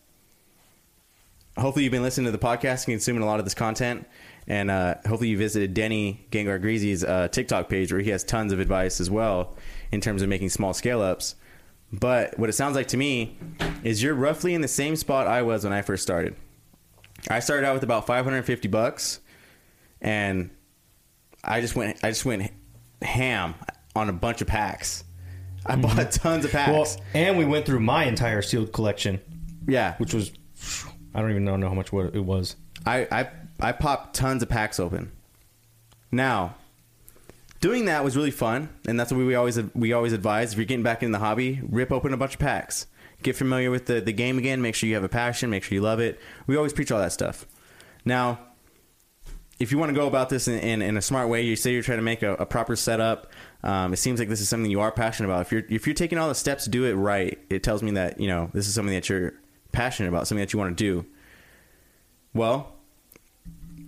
hopefully 1.58 1.84
you've 1.84 1.92
been 1.92 2.04
listening 2.04 2.26
to 2.26 2.32
the 2.32 2.38
podcast 2.38 2.86
and 2.86 2.94
consuming 2.94 3.24
a 3.24 3.26
lot 3.26 3.40
of 3.40 3.46
this 3.46 3.56
content. 3.56 4.06
And 4.48 4.70
uh, 4.72 4.96
hopefully 5.08 5.30
you 5.30 5.38
visited 5.38 5.74
Denny 5.74 6.26
Gengar 6.32 6.60
Breezy's 6.62 7.04
uh, 7.04 7.28
TikTok 7.30 7.70
page 7.70 7.92
where 7.92 8.02
he 8.02 8.10
has 8.10 8.24
tons 8.24 8.52
of 8.52 8.60
advice 8.60 9.00
as 9.00 9.10
well 9.10 9.56
in 9.92 10.02
terms 10.02 10.22
of 10.22 10.30
making 10.30 10.50
small 10.50 10.74
scale 10.74 11.02
ups. 11.02 11.36
But 11.94 12.38
what 12.40 12.50
it 12.50 12.54
sounds 12.54 12.76
like 12.76 12.88
to 12.90 12.98
me 12.98 13.38
is 13.84 14.02
you're 14.02 14.14
roughly 14.16 14.54
in 14.54 14.62
the 14.62 14.68
same 14.68 14.96
spot 14.96 15.28
I 15.28 15.42
was 15.42 15.64
when 15.64 15.74
I 15.74 15.82
first 15.82 16.04
started. 16.04 16.36
I 17.30 17.40
started 17.40 17.68
out 17.68 17.74
with 17.76 17.84
about 17.84 18.08
550 18.08 18.68
bucks, 18.70 19.20
and 20.02 20.50
I 21.44 21.62
just 21.62 21.76
went 21.76 22.04
I 22.04 22.10
just 22.10 22.26
went 22.26 22.52
ham 23.02 23.56
on 23.96 24.10
a 24.10 24.14
bunch 24.14 24.42
of 24.42 24.48
packs. 24.48 25.04
I 25.66 25.74
mm-hmm. 25.74 25.82
bought 25.82 26.12
tons 26.12 26.46
of 26.46 26.54
Well, 26.54 26.86
packs. 26.86 26.98
and 27.14 27.38
we 27.38 27.46
went 27.46 27.66
through 27.66 27.82
my 27.82 28.06
entire 28.06 28.42
sealed 28.42 28.74
collection, 28.74 29.22
yeah, 29.68 29.96
which 29.98 30.14
was 30.14 30.32
I 31.14 31.22
don't 31.22 31.32
even 31.32 31.46
know, 31.46 31.56
know 31.56 31.68
how 31.68 31.76
much 31.76 31.92
what 31.92 32.16
it 32.16 32.24
was. 32.24 32.56
I, 32.86 33.08
I 33.12 33.30
I 33.60 33.72
popped 33.74 34.16
tons 34.16 34.42
of 34.42 34.50
packs 34.50 34.80
open. 34.80 35.12
Now, 36.12 36.56
doing 37.60 37.86
that 37.86 38.04
was 38.04 38.18
really 38.18 38.32
fun, 38.32 38.70
and 38.88 39.00
that's 39.00 39.12
what 39.12 39.20
we 39.20 39.36
always 39.36 39.60
we 39.76 39.94
always 39.94 40.14
advise. 40.14 40.52
If 40.54 40.58
you're 40.58 40.66
getting 40.66 40.84
back 40.84 41.04
in 41.04 41.12
the 41.12 41.20
hobby, 41.20 41.62
rip 41.64 41.92
open 41.92 42.14
a 42.14 42.18
bunch 42.18 42.34
of 42.34 42.40
packs, 42.40 42.88
get 43.22 43.36
familiar 43.36 43.70
with 43.70 43.86
the 43.86 44.02
the 44.02 44.14
game 44.14 44.38
again. 44.38 44.62
Make 44.62 44.76
sure 44.76 44.90
you 44.90 44.96
have 44.96 45.04
a 45.04 45.10
passion. 45.10 45.50
Make 45.50 45.64
sure 45.64 45.76
you 45.76 45.82
love 45.82 46.00
it. 46.00 46.20
We 46.48 46.58
always 46.58 46.74
preach 46.74 46.92
all 46.92 47.00
that 47.00 47.12
stuff. 47.12 47.46
Now, 48.04 48.40
if 49.62 49.72
you 49.72 49.78
want 49.78 49.90
to 49.90 49.96
go 49.96 50.08
about 50.08 50.30
this 50.30 50.48
in, 50.48 50.58
in, 50.60 50.82
in 50.82 50.98
a 50.98 51.02
smart 51.02 51.30
way, 51.30 51.44
you 51.44 51.56
say 51.56 51.72
you're 51.72 51.84
trying 51.84 52.00
to 52.00 52.04
make 52.04 52.24
a, 52.24 52.34
a 52.34 52.46
proper 52.48 52.76
setup. 52.76 53.32
Um, 53.64 53.94
it 53.94 53.98
seems 53.98 54.20
like 54.20 54.28
this 54.28 54.42
is 54.42 54.50
something 54.50 54.72
you 54.72 54.82
are 54.82 54.92
passionate 54.92 55.30
about. 55.30 55.42
If 55.42 55.52
you're 55.52 55.64
if 55.70 55.86
you're 55.86 55.94
taking 55.94 56.18
all 56.18 56.28
the 56.28 56.36
steps 56.36 56.64
to 56.64 56.72
do 56.72 56.86
it 56.86 56.94
right, 56.94 57.38
it 57.50 57.62
tells 57.62 57.84
me 57.84 57.92
that 57.92 58.20
you 58.20 58.28
know 58.28 58.50
this 58.54 58.68
is 58.68 58.74
something 58.74 58.94
that 58.96 59.08
you're 59.08 59.34
passionate 59.72 60.10
about, 60.10 60.28
something 60.28 60.42
that 60.42 60.52
you 60.52 60.58
want 60.58 60.76
to 60.76 60.84
do. 60.84 61.06
Well, 62.34 62.74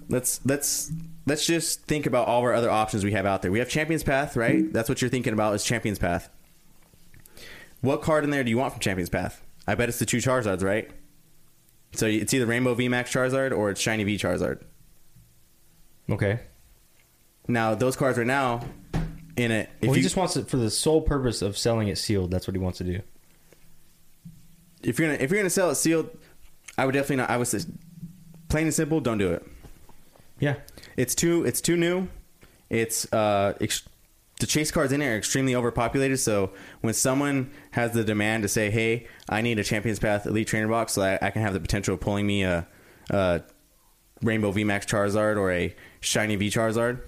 let's 0.09 0.39
let's 0.45 0.91
let's 1.25 1.45
just 1.45 1.85
think 1.85 2.05
about 2.05 2.27
all 2.27 2.41
our 2.41 2.53
other 2.53 2.69
options 2.69 3.03
we 3.03 3.13
have 3.13 3.25
out 3.25 3.41
there. 3.41 3.51
We 3.51 3.59
have 3.59 3.69
Champions 3.69 4.03
Path, 4.03 4.37
right? 4.37 4.71
That's 4.71 4.89
what 4.89 5.01
you're 5.01 5.09
thinking 5.09 5.33
about 5.33 5.55
is 5.55 5.63
Champions 5.63 5.97
Path. 5.97 6.29
What 7.81 8.03
card 8.03 8.23
in 8.23 8.29
there 8.29 8.43
do 8.43 8.51
you 8.51 8.59
want 8.59 8.73
from 8.73 8.79
Champions 8.79 9.09
Path? 9.09 9.41
I 9.67 9.73
bet 9.73 9.89
it's 9.89 9.99
the 9.99 10.05
two 10.05 10.17
Charizards, 10.17 10.63
right? 10.63 10.91
So 11.93 12.05
it's 12.05 12.33
either 12.33 12.45
Rainbow 12.45 12.75
VMAX 12.75 13.05
Charizard 13.05 13.55
or 13.55 13.71
it's 13.71 13.81
Shiny 13.81 14.03
V 14.03 14.17
Charizard. 14.17 14.61
Okay. 16.09 16.39
Now 17.47 17.75
those 17.75 17.95
cards 17.95 18.17
are 18.17 18.25
now 18.25 18.61
in 19.35 19.51
it. 19.51 19.69
If 19.81 19.87
well, 19.87 19.93
he 19.93 19.99
you 19.99 20.03
just 20.03 20.15
wants 20.15 20.35
it 20.37 20.47
for 20.47 20.57
the 20.57 20.69
sole 20.69 21.01
purpose 21.01 21.41
of 21.41 21.57
selling 21.57 21.87
it 21.87 21.97
sealed. 21.97 22.31
That's 22.31 22.47
what 22.47 22.55
he 22.55 22.59
wants 22.59 22.77
to 22.79 22.83
do. 22.83 23.01
if 24.83 24.99
you're 24.99 25.09
gonna 25.09 25.23
if 25.23 25.31
you're 25.31 25.39
gonna 25.39 25.49
sell 25.49 25.69
it 25.69 25.75
sealed, 25.75 26.09
I 26.77 26.85
would 26.85 26.93
definitely 26.93 27.17
not. 27.17 27.29
I 27.29 27.37
would 27.37 27.47
say 27.47 27.59
plain 28.49 28.65
and 28.65 28.73
simple, 28.73 28.99
don't 28.99 29.17
do 29.17 29.31
it. 29.33 29.45
Yeah. 30.39 30.55
It's 30.97 31.15
too 31.15 31.45
it's 31.45 31.61
too 31.61 31.77
new. 31.77 32.07
It's 32.69 33.11
uh 33.13 33.53
ex- 33.61 33.87
the 34.39 34.47
chase 34.47 34.71
cards 34.71 34.91
in 34.91 34.99
there 34.99 35.13
are 35.13 35.17
extremely 35.17 35.55
overpopulated. 35.55 36.19
So 36.19 36.51
when 36.81 36.93
someone 36.93 37.51
has 37.71 37.91
the 37.93 38.03
demand 38.03 38.43
to 38.43 38.49
say, 38.49 38.69
"Hey, 38.71 39.07
I 39.29 39.41
need 39.41 39.59
a 39.59 39.63
Champions 39.63 39.99
Path 39.99 40.25
Elite 40.25 40.47
Trainer 40.47 40.67
box 40.67 40.93
so 40.93 41.01
that 41.01 41.23
I 41.23 41.29
can 41.29 41.41
have 41.43 41.53
the 41.53 41.59
potential 41.59 41.93
of 41.93 42.01
pulling 42.01 42.27
me 42.27 42.43
a, 42.43 42.67
a 43.09 43.41
Rainbow 44.21 44.51
VMAX 44.51 44.85
Charizard 44.85 45.37
or 45.37 45.51
a 45.51 45.73
Shiny 46.03 46.35
V 46.35 46.47
Charizard," 46.49 46.99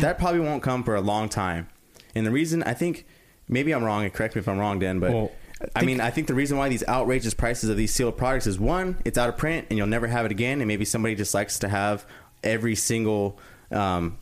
that 0.00 0.18
probably 0.18 0.40
won't 0.40 0.62
come 0.62 0.82
for 0.84 0.94
a 0.94 1.00
long 1.00 1.28
time. 1.28 1.68
And 2.14 2.24
the 2.26 2.30
reason 2.30 2.62
I 2.62 2.72
think 2.72 3.04
maybe 3.48 3.72
I'm 3.72 3.84
wrong, 3.84 4.04
and 4.04 4.12
correct 4.12 4.34
me 4.34 4.40
if 4.40 4.48
I'm 4.48 4.58
wrong, 4.58 4.78
Dan, 4.78 5.00
but 5.00 5.12
Well, 5.12 5.32
I 5.74 5.84
mean 5.84 6.00
I 6.00 6.10
think 6.10 6.26
the 6.28 6.34
reason 6.34 6.56
why 6.58 6.68
these 6.68 6.84
outrageous 6.88 7.34
prices 7.34 7.68
of 7.70 7.76
these 7.76 7.92
sealed 7.92 8.16
products 8.16 8.46
is 8.46 8.58
one, 8.58 8.98
it's 9.04 9.18
out 9.18 9.28
of 9.28 9.36
print 9.36 9.66
and 9.70 9.76
you'll 9.78 9.86
never 9.86 10.06
have 10.06 10.24
it 10.24 10.30
again, 10.32 10.60
and 10.60 10.68
maybe 10.68 10.84
somebody 10.84 11.14
just 11.14 11.34
likes 11.34 11.58
to 11.60 11.68
have 11.68 12.06
every 12.42 12.74
single 12.74 13.38
um, 13.70 14.18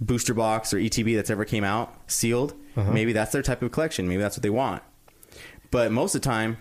booster 0.00 0.32
box 0.34 0.72
or 0.72 0.78
ETB 0.78 1.16
that's 1.16 1.30
ever 1.30 1.44
came 1.44 1.64
out 1.64 1.94
sealed. 2.06 2.54
Uh-huh. 2.76 2.92
Maybe 2.92 3.12
that's 3.12 3.32
their 3.32 3.42
type 3.42 3.62
of 3.62 3.72
collection. 3.72 4.06
Maybe 4.08 4.22
that's 4.22 4.36
what 4.36 4.42
they 4.42 4.50
want. 4.50 4.82
But 5.70 5.90
most 5.90 6.14
of 6.14 6.22
the 6.22 6.26
time, 6.28 6.58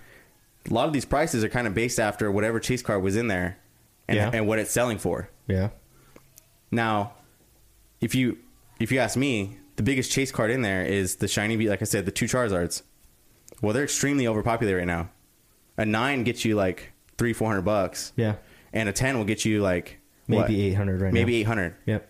a 0.70 0.74
lot 0.74 0.88
of 0.88 0.94
these 0.94 1.06
prices 1.06 1.44
are 1.44 1.50
kind 1.50 1.68
of 1.68 1.74
based 1.74 2.00
after 2.00 2.32
whatever 2.32 2.60
chase 2.60 2.82
card 2.82 3.04
was 3.04 3.16
in 3.16 3.28
there 3.28 3.58
and, 4.08 4.18
Yeah. 4.18 4.32
and 4.34 4.48
what 4.48 4.58
it's 4.60 4.72
selling 4.72 4.98
for. 4.98 5.30
Yeah. 5.48 5.70
Now, 6.72 7.14
if 8.02 8.14
you 8.16 8.38
if 8.80 8.92
you 8.92 9.00
ask 9.00 9.18
me, 9.18 9.58
the 9.76 9.84
biggest 9.84 10.12
chase 10.12 10.32
card 10.32 10.52
in 10.52 10.62
there 10.62 10.84
is 10.84 11.16
the 11.18 11.28
shiny, 11.28 11.56
V- 11.56 11.70
like 11.70 11.82
I 11.82 11.86
said, 11.86 12.06
the 12.06 12.12
two 12.12 12.26
Charizards. 12.26 12.84
Well, 13.62 13.74
they're 13.74 13.84
extremely 13.86 14.28
overpopulated 14.28 14.78
right 14.80 14.88
now. 14.88 15.10
A 15.78 15.86
nine 15.86 16.24
gets 16.24 16.46
you 16.46 16.56
like 16.56 16.92
three, 17.18 17.34
four 17.34 17.48
hundred 17.48 17.64
bucks, 17.64 18.14
Yeah. 18.16 18.36
and 18.74 18.88
a 18.90 18.92
ten 18.94 19.18
will 19.18 19.26
get 19.26 19.46
you 19.46 19.62
like 19.62 20.00
Maybe 20.28 20.62
800 20.68 21.02
right 21.02 21.14
maybe 21.14 21.32
now. 21.34 21.38
eight 21.40 21.44
hundred, 21.48 21.76
Yep. 21.86 22.10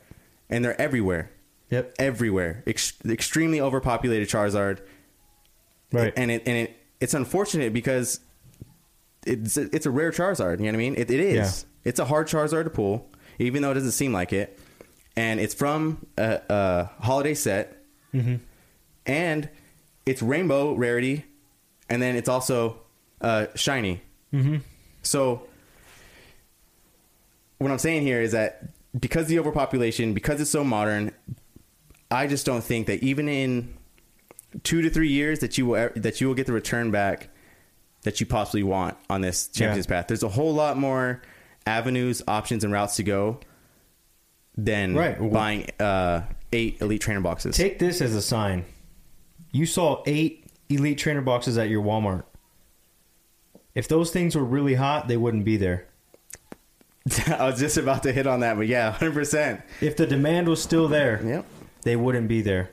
and 0.49 0.65
they're 0.65 0.79
everywhere, 0.81 1.29
Yep. 1.69 1.93
everywhere. 1.99 2.63
Ex- 2.65 2.93
extremely 3.07 3.61
overpopulated 3.61 4.27
Charizard, 4.27 4.79
Right. 5.93 6.11
and 6.17 6.31
it 6.31 6.43
and 6.47 6.57
it 6.57 6.75
it's 6.99 7.13
unfortunate 7.13 7.73
because 7.73 8.19
it's 9.25 9.55
it's 9.57 9.85
a 9.85 9.91
rare 9.91 10.11
Charizard. 10.11 10.59
You 10.59 10.65
know 10.65 10.71
what 10.71 10.73
I 10.75 10.77
mean? 10.77 10.95
It, 10.95 11.11
it 11.11 11.19
is. 11.19 11.35
Yeah. 11.35 11.89
It's 11.89 11.99
a 11.99 12.05
hard 12.05 12.27
Charizard 12.27 12.63
to 12.65 12.69
pull, 12.69 13.09
even 13.39 13.61
though 13.61 13.71
it 13.71 13.75
doesn't 13.75 13.91
seem 13.91 14.13
like 14.13 14.33
it. 14.33 14.59
And 15.15 15.39
it's 15.39 15.53
from 15.53 16.05
a, 16.17 16.41
a 16.49 17.03
holiday 17.03 17.33
set, 17.33 17.77
mm-hmm. 18.13 18.35
and 19.05 19.49
it's 20.05 20.21
rainbow 20.21 20.73
rarity, 20.73 21.25
and 21.89 22.01
then 22.01 22.15
it's 22.15 22.29
also 22.29 22.81
uh, 23.21 23.47
shiny. 23.55 24.01
Mm-hmm. 24.31 24.57
So 25.01 25.47
what 27.57 27.71
I'm 27.71 27.79
saying 27.79 28.03
here 28.03 28.21
is 28.21 28.33
that 28.33 28.63
because 28.99 29.23
of 29.23 29.29
the 29.29 29.39
overpopulation, 29.39 30.13
because 30.13 30.39
it's 30.39 30.51
so 30.51 30.63
modern, 30.63 31.11
I 32.11 32.27
just 32.27 32.45
don't 32.45 32.63
think 32.63 32.87
that 32.87 33.01
even 33.03 33.27
in 33.27 33.73
two 34.63 34.81
to 34.81 34.89
three 34.89 35.09
years 35.09 35.39
that 35.39 35.57
you 35.57 35.65
will 35.65 35.89
that 35.95 36.21
you 36.21 36.27
will 36.27 36.35
get 36.35 36.45
the 36.45 36.53
return 36.53 36.91
back 36.91 37.29
that 38.03 38.19
you 38.19 38.25
possibly 38.25 38.63
want 38.63 38.97
on 39.09 39.21
this 39.21 39.47
Champions 39.47 39.85
Yeah. 39.87 39.97
Path. 39.97 40.07
There's 40.07 40.23
a 40.23 40.29
whole 40.29 40.53
lot 40.53 40.77
more 40.77 41.21
avenues, 41.67 42.23
options, 42.27 42.63
and 42.63 42.73
routes 42.73 42.95
to 42.95 43.03
go 43.03 43.39
than 44.57 44.95
Right. 44.95 45.31
buying 45.31 45.69
uh, 45.79 46.21
eight 46.51 46.81
Elite 46.81 47.01
Trainer 47.01 47.21
boxes. 47.21 47.55
Take 47.55 47.77
this 47.77 48.01
as 48.01 48.15
a 48.15 48.21
sign. 48.21 48.65
You 49.51 49.65
saw 49.65 50.01
eight 50.07 50.45
elite 50.69 50.97
trainer 50.97 51.21
boxes 51.21 51.57
at 51.57 51.69
your 51.69 51.83
Walmart. 51.83 52.23
If 53.75 53.87
those 53.87 54.11
things 54.11 54.35
were 54.35 54.43
really 54.43 54.73
hot, 54.73 55.07
they 55.07 55.17
wouldn't 55.17 55.45
be 55.45 55.57
there. 55.57 55.85
I 57.27 57.45
was 57.45 57.59
just 57.59 57.77
about 57.77 58.03
to 58.03 58.11
hit 58.11 58.27
on 58.27 58.39
that, 58.41 58.57
but 58.57 58.67
yeah, 58.67 58.91
100%. 58.99 59.61
If 59.81 59.95
the 59.95 60.05
demand 60.07 60.47
was 60.49 60.61
still 60.61 60.87
there, 60.87 61.21
Yep. 61.23 61.45
they 61.83 61.95
wouldn't 61.95 62.27
be 62.27 62.41
there. 62.41 62.71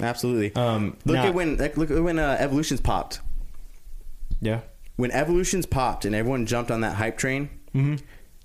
Absolutely. 0.00 0.54
Um, 0.56 0.96
look 1.04 1.14
now- 1.14 1.26
at 1.28 1.34
when 1.34 1.56
like, 1.58 1.76
look 1.76 1.90
at 1.90 2.02
when 2.02 2.18
uh, 2.18 2.36
Evolutions 2.38 2.80
popped. 2.80 3.20
Yeah. 4.40 4.60
When 4.96 5.10
Evolutions 5.12 5.64
popped 5.64 6.04
and 6.04 6.14
everyone 6.14 6.44
jumped 6.46 6.70
on 6.70 6.80
that 6.82 6.96
hype 6.96 7.16
train, 7.16 7.48
hmm 7.72 7.96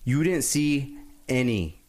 you 0.07 0.23
didn't 0.23 0.43
see 0.43 0.97
any, 1.27 1.81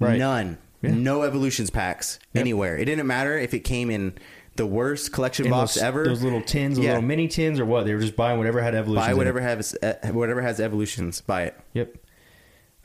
Right. 0.00 0.18
none, 0.18 0.56
Yeah. 0.82 0.94
no 0.94 1.22
Evolutions 1.22 1.68
packs 1.70 2.18
Yep. 2.32 2.40
anywhere. 2.40 2.76
It 2.78 2.86
didn't 2.86 3.06
matter 3.06 3.38
if 3.38 3.52
it 3.54 3.60
came 3.60 3.90
in 3.90 4.14
the 4.56 4.66
worst 4.66 5.12
collection 5.12 5.44
And 5.46 5.50
box 5.52 5.74
those, 5.74 5.82
ever. 5.82 6.04
Those 6.04 6.22
little 6.22 6.40
tins, 6.40 6.78
Yeah. 6.78 6.90
little 6.94 7.02
mini 7.02 7.28
tins, 7.28 7.60
or 7.60 7.66
what? 7.66 7.84
They 7.84 7.92
were 7.94 8.00
just 8.00 8.16
buying 8.16 8.38
whatever 8.38 8.62
had 8.62 8.74
evolution. 8.74 9.06
buy 9.10 9.14
whatever 9.14 9.40
has 9.40 9.76
uh, 9.82 9.94
whatever 10.12 10.40
has 10.40 10.58
Evolutions. 10.60 11.20
Buy 11.20 11.42
it. 11.44 11.54
Yep. 11.74 11.96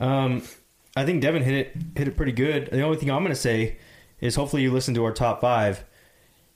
Um, 0.00 0.42
I 0.94 1.06
think 1.06 1.22
Devin 1.22 1.42
hit 1.42 1.54
it 1.54 1.76
hit 1.96 2.08
it 2.08 2.16
pretty 2.16 2.32
good. 2.32 2.68
The 2.70 2.82
only 2.82 2.98
thing 2.98 3.10
I'm 3.10 3.22
going 3.22 3.34
to 3.34 3.40
say 3.40 3.76
is 4.20 4.34
hopefully 4.34 4.62
you 4.62 4.70
listened 4.70 4.94
to 4.96 5.04
our 5.04 5.12
top 5.12 5.40
five, 5.40 5.84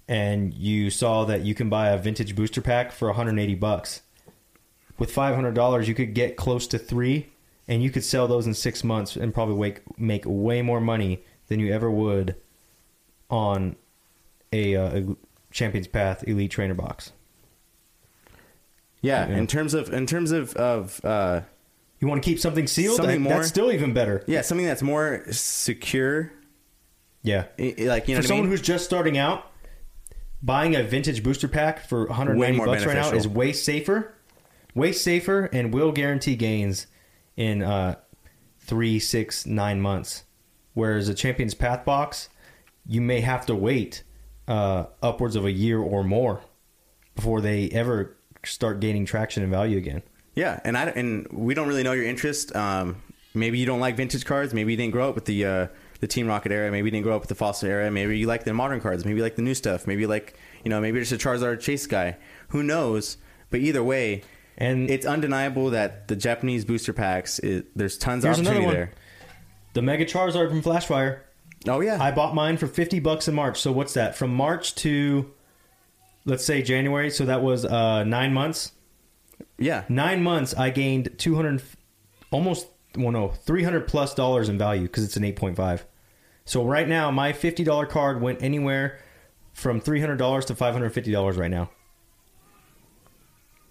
and 0.09 0.53
you 0.53 0.91
saw 0.91 1.25
that 1.25 1.41
you 1.43 1.55
can 1.55 1.71
buy 1.71 1.89
a 1.89 1.97
vintage 1.99 2.37
booster 2.37 2.61
pack 2.61 2.93
for 2.93 3.09
180 3.09 3.55
bucks. 3.55 4.03
With 4.99 5.11
500 5.11 5.55
dollars, 5.55 5.89
you 5.89 5.95
could 5.95 6.13
get 6.15 6.37
close 6.37 6.67
to 6.69 6.79
three, 6.79 7.29
and 7.69 7.83
you 7.83 7.91
could 7.91 8.05
sell 8.05 8.27
those 8.29 8.47
in 8.47 8.55
six 8.55 8.83
months 8.85 9.17
and 9.17 9.33
probably 9.35 9.57
make 9.57 9.99
make 9.99 10.25
way 10.27 10.63
more 10.63 10.81
money 10.81 11.25
than 11.49 11.61
you 11.61 11.73
ever 11.73 11.91
would 11.91 12.37
on 13.31 13.77
a, 14.53 14.77
uh, 14.77 14.99
a 15.01 15.17
Champions 15.51 15.87
Path 15.89 16.25
Elite 16.27 16.51
Trainer 16.51 16.75
box. 16.75 17.13
Yeah, 19.03 19.29
Yeah. 19.29 19.37
in 19.37 19.47
terms 19.47 19.75
of 19.75 19.93
in 19.93 20.07
terms 20.07 20.33
of 20.33 20.55
of 20.57 21.05
uh, 21.05 21.43
You 22.01 22.09
want 22.09 22.23
to 22.23 22.29
keep 22.29 22.39
something 22.39 22.67
sealed? 22.67 22.97
Something 22.97 23.23
more- 23.23 23.35
That's 23.35 23.49
still 23.49 23.73
even 23.73 23.93
better. 23.93 24.23
yeah, 24.27 24.43
something 24.43 24.67
that's 24.67 24.83
more 24.83 25.25
secure. 25.31 26.33
Yeah. 27.23 27.47
Like 27.59 27.59
you 27.59 27.75
know, 27.79 27.95
for 27.97 28.13
what 28.15 28.19
I 28.19 28.21
someone 28.23 28.45
mean? 28.47 28.51
who's 28.51 28.61
just 28.63 28.85
starting 28.85 29.19
out, 29.19 29.51
buying 30.43 30.77
a 30.77 30.83
vintage 30.83 31.23
booster 31.23 31.49
pack 31.49 31.81
for 31.89 32.07
190 32.07 32.41
Way 32.41 32.57
more 32.57 32.67
bucks 32.67 32.85
right 32.87 32.95
now 32.95 33.11
is 33.13 33.27
way 33.27 33.53
safer, 33.53 34.15
way 34.75 34.93
safer, 34.93 35.47
and 35.53 35.75
will 35.75 35.91
guarantee 35.93 36.37
gains 36.37 36.87
in 37.37 37.63
uh, 37.63 37.97
three, 38.61 38.99
six, 38.99 39.47
nine 39.47 39.81
months. 39.81 40.25
Whereas 40.75 41.09
a 41.09 41.15
Champions 41.15 41.55
Path 41.55 41.85
box, 41.85 42.29
you 42.87 43.01
may 43.01 43.21
have 43.21 43.47
to 43.47 43.55
wait 43.55 44.03
uh, 44.49 44.87
upwards 45.03 45.37
of 45.37 45.45
a 45.45 45.53
year 45.53 45.79
or 45.81 46.05
more 46.05 46.43
before 47.15 47.41
they 47.41 47.69
ever 47.71 48.17
start 48.45 48.81
gaining 48.81 49.05
traction 49.05 49.43
and 49.43 49.51
value 49.51 49.79
again. 49.79 50.03
Yeah, 50.35 50.61
and 50.65 50.77
I 50.77 50.85
and 50.89 51.27
we 51.33 51.55
don't 51.55 51.67
really 51.67 51.83
know 51.83 51.93
your 51.93 52.05
interest. 52.05 52.55
Um, 52.55 53.03
maybe 53.35 53.59
you 53.59 53.67
don't 53.67 53.81
like 53.81 53.97
vintage 53.97 54.25
cards. 54.27 54.53
Maybe 54.53 54.73
you 54.73 54.77
didn't 54.77 54.93
grow 54.93 55.09
up 55.09 55.15
with 55.15 55.25
the 55.25 55.45
uh, 55.47 55.67
the 56.01 56.07
Team 56.07 56.27
Rocket 56.27 56.53
era. 56.53 56.71
Maybe 56.71 56.87
you 56.87 56.91
didn't 56.91 57.05
grow 57.05 57.17
up 57.17 57.23
with 57.23 57.31
the 57.31 57.35
Fossil 57.35 57.69
era. 57.71 57.91
Maybe 57.91 58.19
you 58.19 58.27
like 58.27 58.45
the 58.45 58.53
modern 58.53 58.81
cards. 58.81 59.05
Maybe 59.05 59.17
you 59.17 59.23
like 59.23 59.37
the 59.37 59.43
new 59.43 59.55
stuff. 59.55 59.87
Maybe 59.87 60.03
you 60.03 60.09
like 60.09 60.39
you 60.63 60.69
know 60.69 60.81
maybe 60.81 60.97
you're 60.97 61.05
just 61.05 61.25
a 61.25 61.29
Charizard 61.29 61.61
chase 61.61 61.87
guy. 61.87 62.19
Who 62.49 62.63
knows? 62.63 63.17
But 63.49 63.61
either 63.61 63.83
way, 63.83 64.23
And 64.59 64.91
it's 64.91 65.05
undeniable 65.05 65.71
that 65.71 66.09
the 66.09 66.17
Japanese 66.17 66.65
booster 66.65 66.93
packs. 66.93 67.39
It, 67.41 67.67
there's 67.77 67.99
tons 67.99 68.25
of 68.25 68.29
Here's 68.29 68.39
another 68.39 68.57
opportunity 68.57 68.67
one. 68.67 68.75
there. 68.75 68.93
the 69.75 69.83
Mega 69.83 70.05
Charizard 70.07 70.49
from 70.49 70.63
Flashfire. 70.63 71.21
Oh 71.69 71.81
yeah, 71.81 72.03
I 72.03 72.11
bought 72.13 72.35
mine 72.35 72.57
for 72.57 72.67
50 72.67 73.01
bucks 73.01 73.29
in 73.29 73.35
March. 73.35 73.61
So 73.61 73.73
what's 73.73 73.95
that? 73.95 74.17
From 74.17 74.33
March 74.35 74.75
to 74.77 75.31
let's 76.25 76.45
say 76.45 76.63
January, 76.63 77.11
so 77.11 77.25
that 77.27 77.43
was 77.43 77.65
uh 77.65 78.05
9 78.05 78.33
months. 78.33 78.73
yeah. 79.59 79.85
9 79.89 80.23
months 80.23 80.55
I 80.55 80.71
gained 80.71 81.11
200 81.19 81.63
almost 82.31 82.69
well 82.97 83.11
no, 83.13 83.29
300 83.29 83.87
plus 83.89 84.15
dollars 84.15 84.49
in 84.49 84.57
value 84.59 84.89
cuz 84.89 85.05
it's 85.05 85.17
an 85.17 85.23
8.5. 85.25 85.83
So 86.45 86.65
right 86.65 86.89
now 86.89 87.11
my 87.11 87.33
$50 87.33 87.89
card 87.89 88.23
went 88.23 88.43
anywhere 88.43 88.99
from 89.53 89.81
$300 89.81 90.45
to 90.47 90.55
$550 90.55 91.37
right 91.39 91.51
now. 91.51 91.71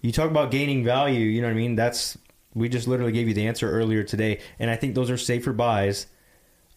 You 0.06 0.12
talk 0.12 0.30
about 0.30 0.52
gaining 0.52 0.84
value, 0.84 1.18
you 1.18 1.40
know 1.40 1.48
what 1.48 1.54
I 1.54 1.56
mean? 1.56 1.74
That's 1.74 2.16
we 2.54 2.68
just 2.68 2.86
literally 2.86 3.10
gave 3.10 3.26
you 3.26 3.34
the 3.34 3.48
answer 3.48 3.68
earlier 3.68 4.04
today, 4.04 4.38
and 4.60 4.70
I 4.70 4.76
think 4.76 4.94
those 4.94 5.10
are 5.10 5.16
safer 5.16 5.52
buys 5.52 6.06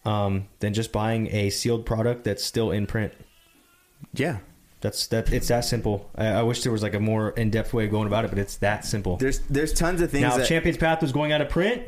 um, 0.04 0.48
than 0.58 0.74
just 0.74 0.90
buying 0.90 1.28
a 1.28 1.50
sealed 1.50 1.86
product 1.86 2.24
that's 2.24 2.44
still 2.44 2.72
in 2.72 2.88
print. 2.88 3.12
Yeah. 4.12 4.38
That's 4.80 5.06
that. 5.08 5.32
It's 5.32 5.46
that 5.48 5.64
simple. 5.64 6.10
I, 6.16 6.26
I 6.26 6.42
wish 6.42 6.62
there 6.64 6.72
was 6.72 6.82
like 6.82 6.94
a 6.94 7.00
more 7.00 7.30
in 7.30 7.50
depth 7.50 7.72
way 7.72 7.84
of 7.84 7.92
going 7.92 8.08
about 8.08 8.24
it, 8.24 8.30
but 8.30 8.38
it's 8.38 8.56
that 8.56 8.84
simple. 8.84 9.16
There's 9.18 9.38
there's 9.40 9.72
tons 9.74 10.00
of 10.00 10.10
things 10.10 10.22
now, 10.22 10.36
that 10.36 10.42
if 10.42 10.48
Champions 10.48 10.78
Path 10.78 11.00
was 11.00 11.12
going 11.12 11.30
out 11.30 11.40
of 11.40 11.50
print, 11.50 11.82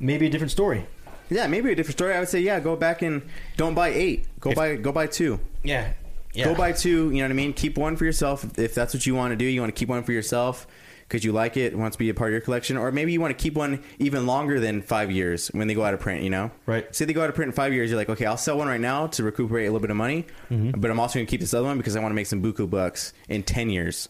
maybe 0.00 0.26
a 0.26 0.30
different 0.30 0.50
story. 0.50 0.86
yeah 1.30 1.46
maybe 1.46 1.70
a 1.70 1.74
different 1.76 1.96
story. 1.96 2.14
I 2.14 2.18
would 2.18 2.28
say 2.28 2.40
yeah, 2.40 2.58
go 2.58 2.74
back 2.74 3.02
and 3.02 3.22
don't 3.56 3.74
buy 3.74 3.90
eight. 3.90 4.26
Go 4.40 4.50
If- 4.50 4.56
buy 4.56 4.76
go 4.76 4.90
buy 4.90 5.06
two. 5.06 5.38
Yeah, 5.62 5.92
Go 6.36 6.54
buy 6.54 6.72
two. 6.72 7.10
You 7.10 7.18
know 7.18 7.24
what 7.24 7.30
I 7.30 7.34
mean. 7.34 7.52
Keep 7.52 7.76
one 7.78 7.96
for 7.96 8.04
yourself 8.04 8.44
if- 8.44 8.58
if 8.58 8.74
that's 8.74 8.94
what 8.94 9.06
you 9.06 9.14
want 9.14 9.32
to 9.32 9.36
do. 9.36 9.44
You 9.44 9.60
want 9.60 9.74
to 9.74 9.78
keep 9.78 9.88
one 9.88 10.02
for 10.02 10.12
yourself 10.12 10.66
because 11.08 11.24
you 11.24 11.32
like 11.32 11.58
it, 11.58 11.76
wants 11.76 11.94
to 11.96 11.98
be 11.98 12.08
a 12.08 12.14
part 12.14 12.30
of 12.30 12.32
your 12.32 12.40
collection, 12.40 12.78
or 12.78 12.90
maybe 12.90 13.12
you 13.12 13.20
want 13.20 13.36
to 13.36 13.42
keep 13.42 13.54
one 13.54 13.82
even 13.98 14.26
longer 14.26 14.58
than 14.58 14.80
five 14.80 15.10
years 15.10 15.48
when 15.48 15.68
they 15.68 15.74
go 15.74 15.84
out 15.84 15.92
of 15.92 16.00
print. 16.00 16.22
You 16.22 16.30
know, 16.30 16.50
Right. 16.64 16.86
Say 16.96 17.04
they 17.04 17.12
go 17.12 17.22
out 17.22 17.28
of 17.28 17.34
print 17.34 17.50
in 17.50 17.52
five 17.54 17.74
years, 17.74 17.90
you're 17.90 17.98
like, 17.98 18.08
okay, 18.08 18.24
I'll 18.24 18.38
sell 18.38 18.56
one 18.56 18.66
right 18.68 18.80
now 18.80 19.08
to 19.08 19.22
recuperate 19.22 19.64
a 19.66 19.70
little 19.70 19.80
bit 19.80 19.90
of 19.90 19.96
money, 19.98 20.24
Mm-hmm. 20.50 20.80
but 20.80 20.90
I'm 20.90 20.98
also 20.98 21.18
going 21.18 21.26
to 21.26 21.30
keep 21.30 21.40
this 21.40 21.52
other 21.52 21.66
one 21.66 21.76
because 21.76 21.96
I 21.96 22.00
want 22.00 22.12
to 22.12 22.14
make 22.16 22.26
some 22.28 22.42
buku 22.42 22.68
bucks 22.70 23.12
in 23.28 23.42
ten 23.42 23.68
years. 23.68 24.08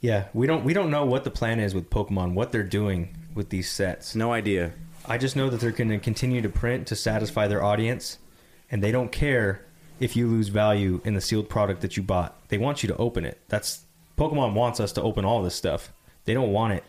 Yeah, 0.00 0.26
we 0.32 0.46
don't 0.46 0.64
we 0.64 0.72
don't 0.72 0.90
know 0.90 1.04
what 1.04 1.24
the 1.24 1.30
plan 1.30 1.60
is 1.60 1.74
with 1.74 1.90
Pokemon, 1.90 2.32
what 2.32 2.52
they're 2.52 2.62
doing 2.62 3.16
with 3.34 3.50
these 3.50 3.68
sets. 3.70 4.14
No 4.14 4.32
idea. 4.32 4.72
I 5.06 5.18
just 5.18 5.36
know 5.36 5.50
that 5.50 5.60
they're 5.60 5.70
going 5.72 5.90
to 5.90 5.98
continue 5.98 6.40
to 6.40 6.48
print 6.48 6.86
to 6.86 6.96
satisfy 6.96 7.48
their 7.48 7.62
audience, 7.62 8.18
and 8.70 8.82
they 8.82 8.92
don't 8.92 9.12
care 9.12 9.60
if 10.00 10.16
you 10.16 10.28
lose 10.28 10.48
value 10.48 11.00
in 11.04 11.14
the 11.14 11.20
sealed 11.20 11.48
product 11.48 11.80
that 11.82 11.96
you 11.96 12.02
bought. 12.02 12.36
They 12.48 12.58
want 12.58 12.82
you 12.82 12.88
to 12.88 12.96
open 12.96 13.24
it. 13.24 13.40
That's 13.48 13.84
Pokemon 14.16 14.54
wants 14.54 14.80
us 14.80 14.92
to 14.92 15.02
open 15.02 15.24
all 15.24 15.42
this 15.42 15.54
stuff. 15.54 15.92
They 16.24 16.34
don't 16.34 16.52
want 16.52 16.74
it 16.74 16.84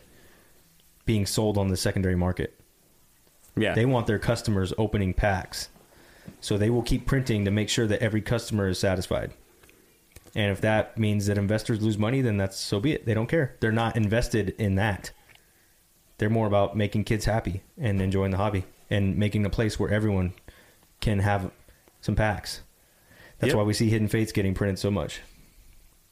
being 1.05 1.25
sold 1.25 1.57
on 1.57 1.67
the 1.67 1.77
secondary 1.77 2.15
market. 2.15 2.59
Yeah. 3.55 3.73
They 3.73 3.85
want 3.85 4.07
their 4.07 4.19
customers 4.19 4.73
opening 4.77 5.13
packs. 5.13 5.69
So 6.41 6.57
they 6.57 6.69
will 6.69 6.81
keep 6.81 7.05
printing 7.05 7.45
to 7.45 7.51
make 7.51 7.69
sure 7.69 7.87
that 7.87 8.01
every 8.01 8.21
customer 8.21 8.67
is 8.67 8.79
satisfied. 8.79 9.31
And 10.33 10.51
if 10.51 10.59
that 10.61 10.97
means 10.97 11.27
that 11.27 11.37
investors 11.37 11.81
lose 11.81 11.97
money, 11.97 12.21
then 12.21 12.37
that's 12.37 12.57
so 12.57 12.79
be 12.79 12.91
it. 12.91 13.05
They 13.05 13.13
don't 13.13 13.27
care. 13.27 13.55
They're 13.59 13.71
not 13.71 13.95
invested 13.95 14.55
in 14.57 14.75
that. 14.75 15.11
They're 16.17 16.29
more 16.29 16.47
about 16.47 16.75
making 16.75 17.05
kids 17.05 17.25
happy 17.25 17.61
and 17.77 18.01
enjoying 18.01 18.31
the 18.31 18.37
hobby 18.37 18.65
and 18.89 19.17
making 19.17 19.45
a 19.45 19.49
place 19.49 19.79
where 19.79 19.89
everyone 19.89 20.33
can 20.99 21.19
have 21.19 21.51
some 22.01 22.15
packs. 22.15 22.61
That's 23.39 23.49
Yep. 23.51 23.57
why 23.57 23.63
we 23.63 23.73
see 23.73 23.89
Hidden 23.89 24.07
Fates 24.07 24.31
getting 24.31 24.53
printed 24.53 24.79
so 24.79 24.89
much. 24.91 25.19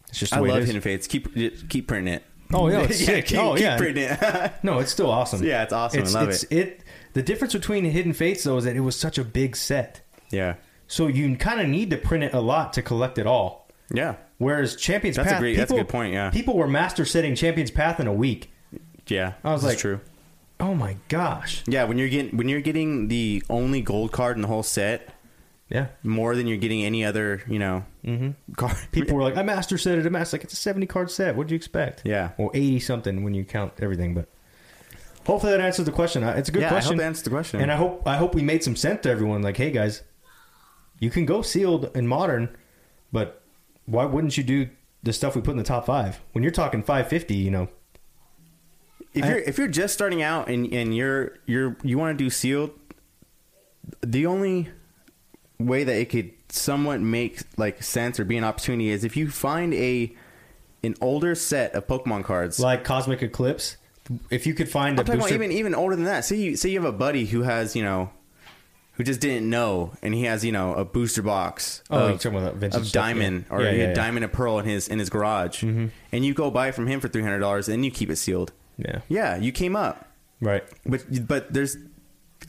It's 0.10 0.20
just 0.20 0.34
I 0.34 0.42
way 0.42 0.50
love 0.50 0.60
it. 0.64 0.66
Hidden 0.66 0.82
Fates. 0.82 1.08
Keep 1.08 1.70
keep 1.70 1.88
printing 1.88 2.14
it. 2.14 2.24
Oh 2.54 2.68
yeah, 2.68 2.82
it's 2.90 3.04
sick. 3.04 3.26
keep, 3.28 3.40
oh 3.40 3.54
keep 3.56 3.64
yeah, 3.64 3.78
printing 3.78 4.04
it. 4.10 4.54
no, 4.64 4.80
it's 4.80 4.92
still 4.92 5.10
awesome. 5.10 5.44
Yeah, 5.44 5.64
it's 5.64 5.74
awesome. 5.74 6.04
I 6.04 6.10
love 6.10 6.30
it's, 6.30 6.44
it. 6.46 6.84
The 7.14 7.24
difference 7.24 7.54
between 7.54 7.86
Hidden 7.86 8.14
Fates 8.14 8.44
though 8.44 8.58
is 8.58 8.66
that 8.66 8.76
it 8.76 8.82
was 8.82 8.98
such 9.00 9.18
a 9.18 9.24
big 9.24 9.56
set, 9.56 10.02
yeah. 10.30 10.56
so 10.88 11.08
you 11.08 11.36
kind 11.38 11.62
of 11.62 11.68
need 11.68 11.90
to 11.92 11.98
print 11.98 12.24
it 12.24 12.34
a 12.34 12.40
lot 12.42 12.74
to 12.74 12.82
collect 12.82 13.18
it 13.18 13.26
all. 13.28 13.68
Yeah. 13.92 14.16
Whereas 14.40 14.76
Champions 14.76 15.16
That's 15.16 15.32
a 15.32 15.38
great- 15.40 15.52
people, 15.54 15.62
that's 15.62 15.72
a 15.72 15.76
good 15.76 15.88
point, 15.90 16.14
yeah. 16.14 16.30
people 16.32 16.56
were 16.58 16.68
master 16.68 17.06
setting 17.06 17.36
Champions 17.36 17.72
Path 17.72 18.00
in 18.00 18.08
a 18.08 18.14
week. 18.14 18.52
Yeah. 19.08 19.34
I 19.44 19.52
was 19.54 19.64
like- 19.64 19.78
true. 19.78 20.00
Oh 20.60 20.76
my 20.76 20.96
gosh! 21.10 21.62
Yeah, 21.68 21.84
when 21.86 21.98
you're 21.98 22.08
getting 22.10 22.38
when 22.38 22.48
you're 22.48 22.62
getting 22.62 23.10
the 23.10 23.44
only 23.50 23.82
gold 23.82 24.12
card 24.14 24.38
in 24.38 24.42
the 24.44 24.48
whole 24.48 24.64
set, 24.64 25.13
Yeah, 25.74 25.88
more 26.04 26.36
than 26.36 26.46
you're 26.46 26.60
getting 26.60 26.84
any 26.84 27.04
other, 27.04 27.42
you 27.48 27.58
know, 27.58 27.84
mm-hmm. 28.06 28.54
card. 28.56 28.78
people 28.92 29.16
were 29.16 29.24
like, 29.24 29.38
"I 29.38 29.42
master 29.42 29.80
set 29.80 29.98
it." 29.98 30.06
a 30.06 30.10
master 30.12 30.38
like 30.38 30.44
it's 30.44 30.54
a 30.54 30.58
seventy 30.58 30.86
card 30.86 31.10
set. 31.10 31.36
What 31.36 31.48
do 31.48 31.56
you 31.56 31.56
expect? 31.56 32.04
Yeah. 32.06 32.30
or 32.38 32.52
eighty 32.54 32.80
something 32.80 33.24
when 33.24 33.34
you 33.34 33.44
count 33.44 33.74
everything. 33.82 34.14
But 34.14 34.30
hopefully 35.26 35.52
that 35.52 35.62
answers 35.62 35.86
the 35.86 35.92
question. 35.92 36.22
It's 36.24 36.48
a 36.48 36.52
good 36.52 36.62
yeah, 36.62 36.70
question. 36.70 36.92
I 36.92 36.94
hope 36.94 36.98
that 37.00 37.06
answers 37.06 37.24
the 37.24 37.30
question. 37.32 37.60
And 37.60 37.72
I 37.72 37.76
hope 37.76 38.08
I 38.08 38.18
hope 38.18 38.36
we 38.36 38.44
made 38.44 38.64
some 38.64 38.76
sense 38.76 39.02
to 39.02 39.10
everyone. 39.10 39.42
Like, 39.42 39.58
hey 39.58 39.72
guys, 39.72 40.04
you 41.00 41.10
can 41.10 41.26
go 41.26 41.42
sealed 41.42 41.90
and 41.96 42.08
modern, 42.08 42.56
but 43.12 43.42
why 43.88 44.06
wouldn't 44.06 44.38
you 44.38 44.44
do 44.44 44.70
the 45.02 45.12
stuff 45.12 45.36
we 45.36 45.42
put 45.42 45.52
in 45.52 45.58
the 45.58 45.64
top 45.64 45.88
five? 45.88 46.22
When 46.34 46.44
you're 46.44 46.52
talking 46.52 46.84
five 46.84 47.08
fifty, 47.08 47.36
you 47.36 47.50
know, 47.50 47.68
if 49.16 49.24
I- 49.24 49.30
you're 49.30 49.40
if 49.40 49.58
you're 49.58 49.68
just 49.68 49.96
starting 49.96 50.22
out 50.22 50.50
and 50.50 50.72
and 50.72 50.96
you're 50.96 51.40
you're 51.48 51.78
you 51.82 51.98
want 51.98 52.16
to 52.16 52.24
do 52.24 52.30
sealed, 52.30 52.72
the 54.02 54.28
only 54.28 54.70
way 55.60 55.84
that 55.84 55.96
it 55.96 56.10
could 56.10 56.32
somewhat 56.50 57.02
make 57.02 57.42
like 57.58 57.82
sense 57.84 58.20
or 58.20 58.26
be 58.26 58.38
an 58.38 58.44
opportunity 58.44 58.90
is 58.90 59.04
if 59.04 59.16
you 59.18 59.30
find 59.30 59.74
a 59.74 60.14
an 60.84 60.96
older 61.02 61.34
set 61.36 61.74
of 61.74 61.88
Pokemon 61.88 62.24
cards. 62.26 62.60
like 62.60 62.84
Cosmic 62.84 63.22
Eclipse. 63.22 63.78
If 64.30 64.46
you 64.46 64.54
could 64.54 64.70
find 64.70 65.00
a 65.00 65.02
I'm 65.02 65.08
about 65.08 65.20
booster, 65.22 65.36
even 65.36 65.52
even 65.54 65.74
older 65.74 65.96
than 65.96 66.06
that. 66.06 66.26
Say 66.26 66.36
you 66.36 66.58
say 66.58 66.70
you 66.70 66.80
have 66.82 66.94
a 66.94 66.96
buddy 66.98 67.26
who 67.26 67.44
has 67.44 67.74
you 67.74 67.84
know, 67.84 68.10
who 68.94 69.04
just 69.06 69.22
didn't 69.22 69.50
know, 69.50 69.94
and 70.02 70.14
he 70.14 70.24
has 70.26 70.44
you 70.44 70.52
know 70.52 70.74
a 70.74 70.84
booster 70.84 71.22
box 71.22 71.82
Oh, 71.90 71.98
of, 72.00 72.10
you're 72.10 72.18
talking 72.20 72.38
about 72.40 72.56
vintage 72.56 72.82
of 72.82 72.88
stuff, 72.88 72.94
diamond 73.02 73.46
yeah. 73.50 73.56
or 73.56 73.64
Yeah, 73.64 73.72
yeah, 73.72 73.78
yeah. 73.88 73.94
diamond 73.94 74.26
and 74.26 74.34
pearl 74.34 74.60
in 74.60 74.66
his 74.66 74.90
in 74.90 75.00
his 75.00 75.10
garage, 75.10 75.64
Mm-hmm. 75.64 75.88
and 76.12 76.26
you 76.26 76.34
go 76.34 76.52
buy 76.52 76.68
it 76.68 76.76
from 76.76 76.88
him 76.88 77.00
for 77.00 77.08
three 77.08 77.22
hundred 77.24 77.40
dollars, 77.40 77.70
and 77.70 77.86
you 77.86 77.92
keep 77.92 78.10
it 78.10 78.18
sealed. 78.18 78.52
yeah, 78.78 79.00
Yeah, 79.08 79.38
you 79.38 79.54
came 79.54 79.78
up, 79.78 80.06
right. 80.42 80.64
but 80.86 81.06
but 81.26 81.54
there's. 81.54 81.78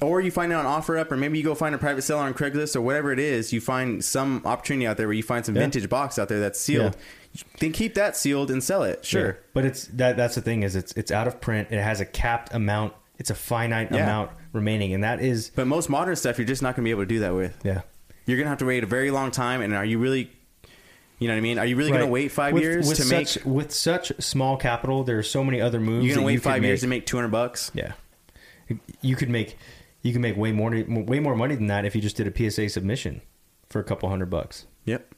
Or 0.00 0.20
you 0.20 0.30
find 0.30 0.50
it 0.52 0.56
on 0.56 0.64
OfferUp, 0.64 1.10
or 1.12 1.16
maybe 1.16 1.38
you 1.38 1.44
go 1.44 1.54
find 1.54 1.74
a 1.74 1.78
private 1.78 2.02
seller 2.02 2.22
on 2.24 2.34
Craigslist, 2.34 2.74
or 2.76 2.80
whatever 2.80 3.12
it 3.12 3.18
is. 3.18 3.52
You 3.52 3.60
find 3.60 4.04
some 4.04 4.42
opportunity 4.44 4.86
out 4.86 4.96
there 4.96 5.06
where 5.06 5.14
you 5.14 5.22
find 5.22 5.44
some 5.46 5.54
Yeah. 5.54 5.62
vintage 5.62 5.88
box 5.88 6.18
out 6.18 6.28
there 6.28 6.40
that's 6.40 6.58
sealed. 6.60 6.96
Then 7.60 7.72
keep 7.72 7.94
that 7.94 8.16
sealed 8.16 8.50
and 8.50 8.62
sell 8.62 8.82
it. 8.84 9.04
Sure. 9.04 9.26
Yeah. 9.26 9.32
but 9.54 9.64
it's 9.64 9.86
that. 9.88 10.16
That's 10.16 10.34
the 10.36 10.40
thing 10.40 10.62
is 10.62 10.76
it's 10.76 10.92
it's 10.92 11.10
out 11.10 11.26
of 11.26 11.40
print. 11.40 11.68
It 11.70 11.80
has 11.82 12.00
a 12.00 12.04
capped 12.04 12.52
amount. 12.54 12.92
It's 13.18 13.30
a 13.30 13.34
finite 13.34 13.90
Yeah. 13.92 14.02
amount 14.04 14.30
remaining, 14.52 14.92
and 14.94 15.02
that 15.04 15.20
is 15.20 15.50
But 15.54 15.66
most 15.66 15.88
modern 15.88 16.16
stuff, 16.16 16.38
you're 16.38 16.46
just 16.46 16.62
not 16.62 16.76
going 16.76 16.82
to 16.84 16.86
be 16.86 16.90
able 16.90 17.02
to 17.02 17.06
do 17.06 17.20
that 17.20 17.34
with. 17.34 17.56
yeah. 17.64 17.82
You're 18.26 18.36
going 18.38 18.46
to 18.46 18.50
have 18.50 18.58
to 18.58 18.64
wait 18.66 18.82
a 18.82 18.86
very 18.86 19.10
long 19.10 19.30
time. 19.30 19.60
And 19.60 19.74
are 19.74 19.84
you 19.84 19.98
really, 19.98 20.30
you 21.18 21.28
know 21.28 21.34
what 21.34 21.38
I 21.38 21.42
mean? 21.42 21.58
Are 21.58 21.66
you 21.66 21.76
really 21.76 21.90
going 21.90 22.00
to 22.02 22.06
wait 22.06 22.30
five 22.32 22.54
With- 22.54 22.62
years 22.62 22.88
with 22.88 22.98
to 22.98 23.04
make? 23.06 23.28
such, 23.28 23.44
with 23.44 23.70
such 23.72 24.12
small 24.20 24.56
capital? 24.56 25.04
There 25.04 25.18
are 25.18 25.22
so 25.22 25.44
many 25.44 25.60
other 25.60 25.78
moves. 25.78 26.06
You're 26.06 26.14
going 26.16 26.24
to 26.26 26.32
wait 26.34 26.42
five 26.42 26.64
years 26.64 26.80
make. 26.82 26.82
to 26.82 26.88
make 26.88 27.06
200 27.06 27.28
bucks? 27.28 27.70
Yeah, 27.74 27.92
you 29.02 29.14
could 29.16 29.28
make 29.28 29.56
you 30.04 30.12
can 30.12 30.22
make 30.22 30.36
way 30.36 30.52
more 30.52 30.70
way 30.86 31.18
more 31.18 31.34
money 31.34 31.56
than 31.56 31.66
that 31.66 31.84
if 31.84 31.96
you 31.96 32.02
just 32.02 32.16
did 32.16 32.28
a 32.28 32.50
PSA 32.50 32.68
submission 32.68 33.22
for 33.66 33.80
a 33.80 33.84
couple 33.84 34.08
hundred 34.08 34.30
bucks. 34.30 34.66
Yep. 34.84 35.12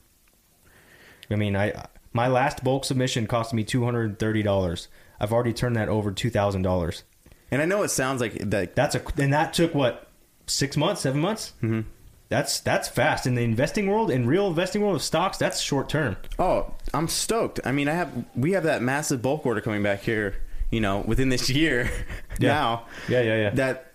I 1.29 1.35
mean, 1.35 1.55
I 1.55 1.85
my 2.13 2.27
last 2.27 2.63
bulk 2.63 2.85
submission 2.85 3.27
cost 3.27 3.53
me 3.53 3.63
two 3.63 3.83
hundred 3.83 4.05
and 4.05 4.17
thirty 4.17 4.41
dollars. 4.41 4.87
I've 5.19 5.33
already 5.33 5.53
turned 5.53 5.75
that 5.75 5.89
over 5.89 6.11
two 6.11 6.29
thousand 6.29 6.61
dollars. 6.61 7.03
And 7.51 7.61
I 7.61 7.65
know 7.65 7.83
it 7.83 7.89
sounds 7.89 8.21
like 8.21 8.33
that. 8.49 8.75
That's 8.75 8.95
a 8.95 9.01
and 9.17 9.33
that 9.33 9.53
took 9.53 9.75
what 9.75 10.07
six 10.47 10.77
months, 10.77 11.01
seven 11.01 11.19
months. 11.19 11.53
Mm-hmm. 11.61 11.81
That's 12.29 12.61
that's 12.61 12.87
fast 12.87 13.27
in 13.27 13.35
the 13.35 13.43
investing 13.43 13.87
world, 13.87 14.09
in 14.09 14.25
real 14.25 14.47
investing 14.47 14.81
world 14.81 14.95
of 14.95 15.01
stocks. 15.01 15.37
That's 15.37 15.59
short 15.59 15.89
term. 15.89 16.15
Oh, 16.39 16.73
I'm 16.93 17.09
stoked. 17.09 17.59
I 17.65 17.73
mean, 17.73 17.89
I 17.89 17.93
have 17.93 18.25
we 18.35 18.53
have 18.53 18.63
that 18.63 18.81
massive 18.81 19.21
bulk 19.21 19.45
order 19.45 19.59
coming 19.59 19.83
back 19.83 20.01
here. 20.01 20.35
You 20.71 20.81
know, 20.81 20.99
within 20.99 21.29
this 21.29 21.49
year. 21.49 21.89
Yeah. 22.39 22.49
now. 22.53 22.85
Yeah, 23.09 23.21
yeah, 23.21 23.35
yeah. 23.35 23.49
That 23.51 23.86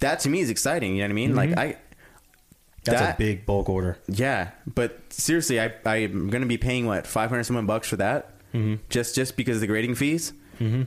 that 0.00 0.20
to 0.20 0.28
me 0.28 0.40
is 0.40 0.50
exciting. 0.50 0.96
You 0.96 1.02
know 1.02 1.06
what 1.06 1.10
I 1.10 1.14
mean? 1.14 1.34
Like 1.36 1.56
I. 1.56 1.76
That's 2.84 3.00
that- 3.00 3.14
a 3.16 3.18
big 3.18 3.44
bulk 3.44 3.68
order. 3.68 3.98
Yeah, 4.08 4.50
but 4.66 5.12
seriously, 5.12 5.60
I 5.60 5.66
I'm 5.84 6.30
going 6.30 6.40
to 6.42 6.48
be 6.48 6.56
paying 6.58 6.86
what 6.86 7.06
500 7.06 7.44
something 7.44 7.66
bucks 7.66 7.88
for 7.88 7.96
that, 7.96 8.38
mm-hmm. 8.54 8.76
just 8.88 9.14
just 9.14 9.36
because 9.36 9.56
of 9.58 9.60
the 9.60 9.66
grading 9.66 9.96
fees. 9.96 10.32
Mm-hmm. 10.58 10.82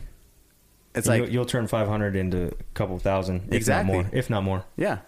It's 0.95 1.07
And 1.07 1.07
like 1.07 1.17
you'll, 1.21 1.29
you'll 1.33 1.45
turn 1.45 1.67
five 1.67 1.87
hundred 1.87 2.15
into 2.15 2.47
a 2.47 2.63
couple 2.73 2.97
thousand, 2.99 3.45
if 3.49 3.53
Exactly. 3.53 3.95
not 3.97 4.03
more. 4.05 4.09
If 4.13 4.29
not 4.29 4.43
more. 4.43 4.65
Yeah. 4.75 4.99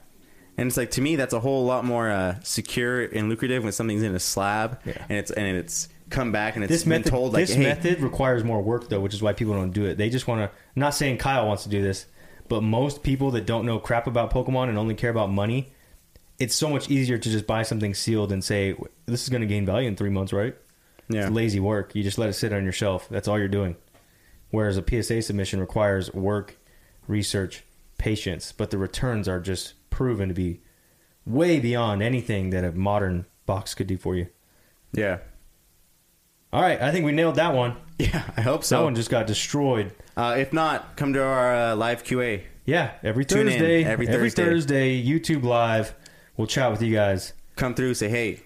And 0.58 0.68
it's 0.68 0.78
like 0.78 0.92
to 0.92 1.02
me 1.02 1.16
that's 1.16 1.34
a 1.34 1.40
whole 1.40 1.66
lot 1.66 1.86
more 1.86 2.10
uh, 2.10 2.36
secure 2.44 3.02
and 3.04 3.30
lucrative 3.30 3.64
when 3.64 3.74
something's 3.74 4.04
in 4.04 4.16
a 4.16 4.20
slab 4.20 4.80
Yeah. 4.86 5.04
and 5.10 5.18
it's 5.20 5.30
and 5.32 5.58
it's 5.58 5.90
come 6.10 6.32
back 6.32 6.56
and 6.56 6.64
it's 6.64 6.72
This 6.72 6.84
been 6.84 6.90
method, 7.02 7.10
told 7.10 7.34
like 7.34 7.48
this 7.48 7.56
hey 7.56 7.64
method 7.64 8.00
requires 8.00 8.44
more 8.44 8.62
work 8.62 8.90
though, 8.90 9.00
which 9.02 9.14
is 9.14 9.22
why 9.22 9.34
people 9.34 9.54
don't 9.54 9.72
do 9.72 9.86
it. 9.86 9.98
They 9.98 10.10
just 10.10 10.28
want 10.28 10.50
to. 10.50 10.58
Not 10.76 10.92
saying 10.96 11.18
Kyle 11.18 11.46
wants 11.48 11.64
to 11.64 11.70
do 11.70 11.82
this, 11.82 12.06
but 12.48 12.62
most 12.62 13.04
people 13.04 13.32
that 13.32 13.46
don't 13.46 13.66
know 13.66 13.80
crap 13.80 14.08
about 14.08 14.32
Pokemon 14.32 14.70
and 14.70 14.78
only 14.78 14.96
care 14.96 15.10
about 15.10 15.30
money, 15.32 15.72
it's 16.40 16.56
so 16.56 16.70
much 16.70 16.90
easier 16.90 17.18
to 17.18 17.30
just 17.30 17.48
buy 17.48 17.64
something 17.64 17.94
sealed 17.94 18.32
and 18.32 18.44
say 18.44 18.76
this 19.06 19.24
is 19.24 19.30
going 19.30 19.42
to 19.42 19.48
gain 19.48 19.66
value 19.66 19.88
in 19.88 19.96
three 19.96 20.10
months, 20.10 20.34
right? 20.34 20.56
yeah 21.10 21.28
It's 21.28 21.32
lazy 21.32 21.60
work. 21.60 21.96
You 21.96 22.04
just 22.04 22.18
let 22.18 22.30
it 22.30 22.34
sit 22.34 22.52
on 22.54 22.64
your 22.64 22.74
shelf. 22.74 23.08
That's 23.10 23.28
all 23.28 23.38
you're 23.40 23.48
doing. 23.48 23.76
Whereas 24.52 24.78
a 24.78 24.84
PSA 24.88 25.22
submission 25.24 25.60
requires 25.60 26.14
work, 26.14 26.58
research, 27.08 27.64
patience, 27.98 28.52
but 28.52 28.70
the 28.72 28.78
returns 28.78 29.28
are 29.28 29.40
just 29.40 29.74
proven 29.90 30.28
to 30.30 30.34
be 30.36 30.62
way 31.26 31.60
beyond 31.60 32.02
anything 32.04 32.50
that 32.52 32.64
a 32.64 32.72
modern 32.72 33.26
box 33.46 33.74
could 33.74 33.88
do 33.88 33.98
for 33.98 34.16
you. 34.16 34.28
yeah 34.94 35.20
All 36.54 36.62
right, 36.62 36.82
I 36.82 36.92
think 36.92 37.06
we 37.06 37.12
nailed 37.12 37.36
that 37.36 37.54
one. 37.54 37.76
yeah 37.98 38.24
I 38.38 38.42
hope 38.42 38.64
so. 38.64 38.78
That 38.78 38.84
one 38.84 38.96
just 38.96 39.10
got 39.10 39.26
destroyed. 39.28 39.94
Uh, 40.18 40.36
if 40.38 40.54
not, 40.54 40.96
come 40.98 41.14
to 41.14 41.24
our 41.24 41.56
uh, 41.56 41.76
live 41.76 42.04
QA. 42.04 42.44
Yeah, 42.66 42.94
every 43.04 43.26
Tune 43.26 43.48
in 43.48 43.60
Thursday, 43.60 43.84
every 43.84 44.08
Thursday. 44.08 44.44
Thursday, 44.44 45.04
YouTube 45.04 45.44
live. 45.44 45.94
We'll 46.38 46.48
chat 46.48 46.72
with 46.72 46.82
you 46.82 46.94
guys, 46.94 47.34
Come 47.56 47.74
through, 47.76 47.94
say 47.94 48.10
hey, 48.10 48.42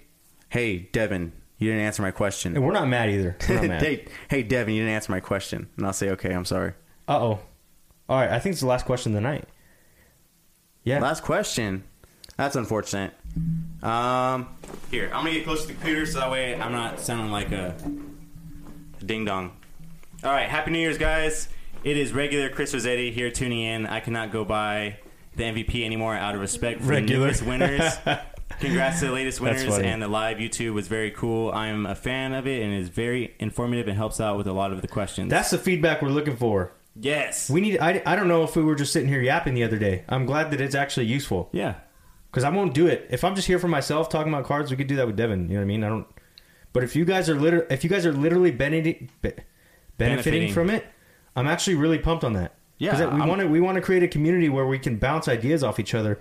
hey 0.50 0.78
Devin, 0.92 1.32
you 1.58 1.70
didn't 1.72 1.86
answer 1.86 2.02
my 2.02 2.12
question. 2.12 2.56
and 2.56 2.64
we're 2.66 2.74
not 2.74 2.88
mad 2.88 3.10
either. 3.10 3.36
Not 3.50 3.64
mad. 3.68 3.82
hey, 3.82 4.06
hey 4.30 4.44
Devin, 4.44 4.74
you 4.76 4.82
didn't 4.82 4.94
answer 4.96 5.12
my 5.12 5.20
question, 5.20 5.68
and 5.78 5.86
I'll 5.86 5.94
say 5.94 6.10
okay, 6.12 6.34
I'm 6.34 6.46
sorry. 6.46 6.74
Uh 7.08 7.18
oh. 7.20 7.40
All 8.08 8.20
right, 8.20 8.30
I 8.30 8.40
think 8.40 8.54
it's 8.54 8.62
the 8.62 8.68
last 8.68 8.86
question 8.86 9.12
of 9.14 9.16
the 9.16 9.22
night. 9.22 9.48
Yeah. 10.84 11.00
Last 11.00 11.24
question. 11.24 11.84
That's 12.38 12.56
unfortunate. 12.56 13.14
Um, 13.84 14.48
here, 14.92 15.08
I'm 15.14 15.24
gonna 15.26 15.32
get 15.32 15.44
close 15.44 15.62
to 15.62 15.68
the 15.68 15.74
computer 15.74 16.06
so 16.06 16.20
that 16.20 16.32
way 16.32 16.60
I'm 16.60 16.72
not 16.72 17.00
sounding 17.00 17.32
like 17.32 17.52
a 17.52 17.76
ding 19.06 19.26
dong. 19.26 19.52
All 20.24 20.32
right, 20.32 20.48
Happy 20.50 20.72
New 20.72 20.80
Year's, 20.80 20.98
guys. 20.98 21.50
It 21.84 21.98
is 21.98 22.12
regular 22.14 22.50
Chris 22.50 22.74
Rossetti 22.74 23.12
here 23.12 23.32
tuning 23.32 23.62
in. 23.62 23.86
I 23.88 24.00
cannot 24.02 24.32
go 24.32 24.44
by 24.44 25.00
the 25.36 25.44
MVP 25.44 25.86
anymore 25.86 26.16
out 26.16 26.36
of 26.36 26.42
respect 26.42 26.82
for 26.82 26.88
Regular. 26.90 27.20
the 27.20 27.26
newest 27.26 27.42
winners. 27.44 27.94
Congrats 28.60 29.00
to 29.00 29.06
the 29.08 29.12
latest 29.14 29.40
winners, 29.40 29.78
and 29.78 30.02
the 30.02 30.08
live 30.10 30.38
YouTube 30.38 30.74
was 30.74 30.88
very 30.90 31.12
cool. 31.12 31.52
I'm 31.54 31.86
a 31.86 31.96
fan 31.96 32.34
of 32.34 32.46
it 32.48 32.62
and 32.62 32.74
is 32.74 32.90
very 32.90 33.34
informative 33.40 33.88
and 33.88 33.96
helps 33.96 34.20
out 34.20 34.36
with 34.38 34.48
a 34.48 34.52
lot 34.52 34.74
of 34.74 34.82
the 34.82 34.88
questions. 34.90 35.30
That's 35.30 35.52
the 35.52 35.58
feedback 35.58 36.02
we're 36.02 36.10
looking 36.10 36.36
for. 36.36 36.74
yes, 37.00 37.50
We 37.50 37.62
need. 37.62 37.80
I, 37.80 38.02
I 38.06 38.16
don't 38.18 38.28
know 38.28 38.44
if 38.44 38.56
we 38.58 38.64
were 38.64 38.76
just 38.76 38.92
sitting 38.92 39.08
here 39.08 39.22
yapping 39.22 39.54
the 39.54 39.64
other 39.64 39.78
day. 39.78 40.04
I'm 40.10 40.26
glad 40.26 40.52
that 40.52 40.60
it's 40.60 40.76
actually 40.76 41.06
useful 41.06 41.48
yeah. 41.54 41.76
because 42.30 42.44
I 42.44 42.50
won't 42.50 42.74
do 42.74 42.88
it 42.88 43.08
if 43.10 43.24
I'm 43.24 43.36
just 43.36 43.48
here 43.48 43.60
for 43.60 43.70
myself 43.70 44.10
talking 44.10 44.34
about 44.34 44.44
cards. 44.46 44.70
We 44.70 44.76
could 44.76 44.88
do 44.88 44.98
that 44.98 45.08
with 45.08 45.16
Devin. 45.16 45.44
You 45.48 45.54
know 45.54 45.56
what 45.60 45.62
I 45.62 45.66
mean? 45.66 45.84
I 45.86 45.88
don't. 45.90 46.08
But 46.74 46.84
if 46.84 46.96
you 46.98 47.06
guys 47.06 47.30
are 47.30 47.36
liter- 47.40 47.66
if 47.70 47.86
you 47.86 47.90
guys 47.90 48.06
are 48.06 48.12
literally 48.14 48.52
benefiting, 48.52 49.10
be- 49.22 49.30
benefiting 49.98 50.50
Benefiting. 50.50 50.54
from 50.54 50.70
it, 50.72 50.86
I'm 51.40 51.48
actually 51.48 51.76
really 51.76 52.00
pumped 52.00 52.24
on 52.24 52.34
that. 52.34 52.54
Yeah, 52.78 53.14
we 53.14 53.22
want 53.22 53.42
to 53.42 53.48
we 53.48 53.60
want 53.60 53.76
to 53.76 53.82
create 53.82 54.04
a 54.04 54.08
community 54.08 54.48
where 54.50 54.66
we 54.66 54.80
can 54.80 54.98
bounce 54.98 55.28
ideas 55.28 55.64
off 55.64 55.80
each 55.80 55.94
other, 55.94 56.20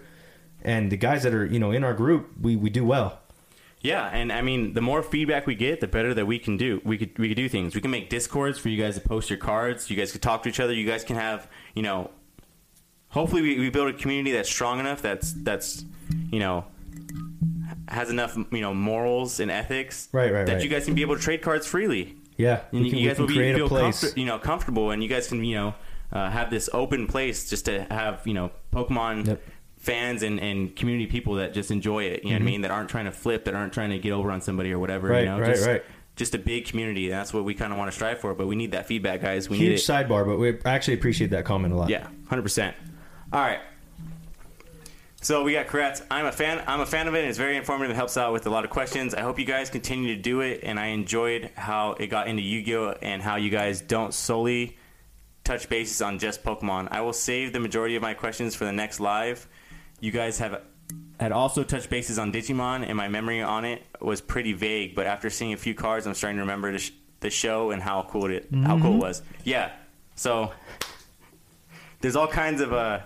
and 0.63 0.91
the 0.91 0.97
guys 0.97 1.23
that 1.23 1.33
are 1.33 1.47
you 1.47 1.59
know 1.59 1.71
in 1.71 1.85
our 1.85 1.95
group, 1.95 2.31
we 2.41 2.57
we 2.57 2.69
do 2.69 2.85
well. 2.85 3.21
Yeah, 3.81 4.07
and 4.09 4.33
I 4.33 4.43
mean, 4.43 4.75
the 4.75 4.81
more 4.81 5.05
feedback 5.05 5.47
we 5.47 5.55
get, 5.55 5.81
the 5.81 5.87
better 5.87 6.13
that 6.15 6.27
we 6.27 6.41
can 6.41 6.57
do. 6.57 6.81
We 6.85 6.99
could 6.99 7.17
we 7.17 7.29
could 7.29 7.37
do 7.37 7.49
things. 7.49 7.77
We 7.77 7.81
can 7.81 7.93
make 7.93 8.11
discords 8.11 8.59
for 8.59 8.69
you 8.71 8.83
guys 8.83 8.97
to 8.97 9.01
post 9.01 9.31
your 9.31 9.39
cards. 9.39 9.89
You 9.89 9.97
guys 9.97 10.11
could 10.11 10.23
talk 10.23 10.43
to 10.43 10.49
each 10.49 10.59
other. 10.59 10.73
You 10.75 10.87
guys 10.87 11.05
can 11.05 11.17
have 11.17 11.49
you 11.75 11.83
know. 11.83 12.11
Hopefully, 13.11 13.41
we, 13.41 13.59
we 13.59 13.71
build 13.71 13.89
a 13.89 13.93
community 13.93 14.33
that's 14.33 14.51
strong 14.51 14.81
enough. 14.81 15.01
That's 15.01 15.33
that's 15.33 15.85
you 16.31 16.41
know 16.41 16.65
has 17.87 18.11
enough 18.11 18.37
you 18.37 18.61
know 18.61 18.75
morals 18.75 19.39
and 19.39 19.51
ethics. 19.51 20.09
Right, 20.13 20.33
right, 20.33 20.45
That 20.45 20.55
right. 20.55 20.63
you 20.63 20.69
guys 20.69 20.85
can 20.85 20.95
be 20.95 21.03
able 21.03 21.15
to 21.17 21.23
trade 21.23 21.41
cards 21.43 21.67
freely. 21.67 22.17
Yeah, 22.39 22.63
And 22.73 22.83
we 22.83 22.91
can, 22.91 22.99
you 23.01 23.09
guys 23.09 23.19
will 23.19 23.27
be 23.27 23.35
feel 23.55 23.69
comfort- 23.69 24.17
you 24.17 24.25
know 24.25 24.39
comfortable, 24.39 24.91
and 24.93 25.03
you 25.03 25.09
guys 25.09 25.29
can 25.29 25.45
you 25.45 25.57
know 25.57 25.75
uh, 26.13 26.31
have 26.31 26.51
this 26.51 26.71
open 26.73 27.07
place 27.07 27.51
just 27.51 27.67
to 27.67 27.85
have 27.91 28.27
you 28.27 28.33
know 28.33 28.51
Pokemon 28.73 29.27
Yep. 29.27 29.43
fans 29.77 30.23
and, 30.23 30.41
and 30.41 30.75
community 30.75 31.07
people 31.07 31.35
that 31.35 31.53
just 31.53 31.71
enjoy 31.71 32.05
it. 32.05 32.23
You 32.25 32.31
know 32.31 32.37
what 32.37 32.43
I 32.43 32.45
mean? 32.47 32.61
That 32.63 32.71
aren't 32.71 32.89
trying 32.89 33.05
to 33.05 33.13
flip, 33.13 33.45
that 33.45 33.55
aren't 33.55 33.73
trying 33.73 33.91
to 33.91 33.99
get 33.99 34.13
over 34.13 34.31
on 34.31 34.41
somebody 34.41 34.73
or 34.73 34.79
whatever. 34.79 35.09
Mm-hmm. 35.09 35.15
Right, 35.15 35.25
you 35.25 35.29
know? 35.31 35.41
right, 35.41 35.55
just, 35.55 35.67
right. 35.67 35.85
Just 36.17 36.35
a 36.35 36.39
big 36.39 36.67
community. 36.67 37.09
That's 37.09 37.33
what 37.35 37.45
we 37.45 37.55
kind 37.55 37.73
of 37.73 37.79
want 37.79 37.91
to 37.91 37.95
strive 37.95 38.19
for. 38.21 38.35
But 38.35 38.47
we 38.49 38.57
need 38.57 38.73
that 38.73 38.87
feedback, 38.87 39.21
guys. 39.21 39.49
We 39.49 39.59
need 39.59 39.67
Huge 39.71 39.85
sidebar, 39.87 40.27
but 40.27 40.39
we 40.39 40.59
actually 40.65 40.95
appreciate 40.95 41.31
that 41.31 41.45
comment 41.45 41.73
a 41.75 41.77
lot. 41.77 41.91
Yeah, 41.91 42.09
hundred 42.29 42.43
percent. 42.43 42.75
All 43.33 43.41
right. 43.41 43.61
So 45.21 45.43
we 45.43 45.53
got 45.53 45.67
Kratz. 45.67 46.05
I'm 46.11 46.27
a 46.27 46.33
fan. 46.33 46.63
I'm 46.67 46.81
a 46.81 46.87
fan 46.87 47.09
of 47.09 47.15
it. 47.15 47.25
It's 47.25 47.39
very 47.39 47.57
informative. 47.57 47.91
It 47.91 47.97
helps 47.97 48.17
out 48.17 48.33
with 48.33 48.47
a 48.47 48.51
lot 48.51 48.65
of 48.65 48.71
questions. 48.71 49.15
I 49.15 49.23
hope 49.23 49.39
you 49.39 49.45
guys 49.45 49.69
continue 49.69 50.15
to 50.15 50.21
do 50.21 50.41
it. 50.41 50.61
And 50.63 50.79
I 50.79 50.87
enjoyed 50.87 51.51
how 51.57 51.93
it 51.93 52.07
got 52.07 52.29
into 52.29 52.43
Yu-Gi-Oh 52.43 52.95
and 53.03 53.21
how 53.21 53.35
you 53.37 53.51
guys 53.51 53.81
don't 53.81 54.15
solely 54.15 54.77
touch 55.43 55.69
bases 55.69 56.01
on 56.03 56.21
just 56.21 56.45
Pokemon. 56.45 56.89
I 56.93 57.01
will 57.01 57.13
save 57.13 57.53
the 57.53 57.59
majority 57.59 57.97
of 57.97 58.03
my 58.03 58.15
questions 58.15 58.55
for 58.55 58.65
the 58.65 58.73
next 58.73 59.01
live. 59.01 59.49
You 59.99 60.13
guys 60.13 60.39
have 60.39 60.63
had 61.19 61.33
also 61.33 61.65
touched 61.65 61.91
bases 61.91 62.19
on 62.19 62.33
Digimon, 62.33 62.87
and 62.87 62.97
my 62.97 63.09
memory 63.09 63.43
on 63.43 63.65
it 63.65 63.83
was 64.01 64.21
pretty 64.21 64.53
vague. 64.53 64.95
But 64.95 65.07
after 65.07 65.31
seeing 65.31 65.53
a 65.53 65.57
few 65.57 65.75
cards, 65.75 66.07
I'm 66.07 66.15
starting 66.15 66.37
to 66.37 66.43
remember 66.43 66.71
the, 66.71 66.79
sh- 66.79 66.93
the 67.21 67.31
show 67.31 67.73
and 67.73 67.83
how 67.83 68.07
cool 68.09 68.31
it 68.31 68.47
how 68.63 68.79
cool 68.81 68.95
it 68.95 68.99
was. 68.99 69.23
Yeah. 69.43 69.73
So 70.15 70.53
there's 72.01 72.15
all 72.15 72.29
kinds 72.29 72.61
of 72.61 72.73
uh, 72.73 73.01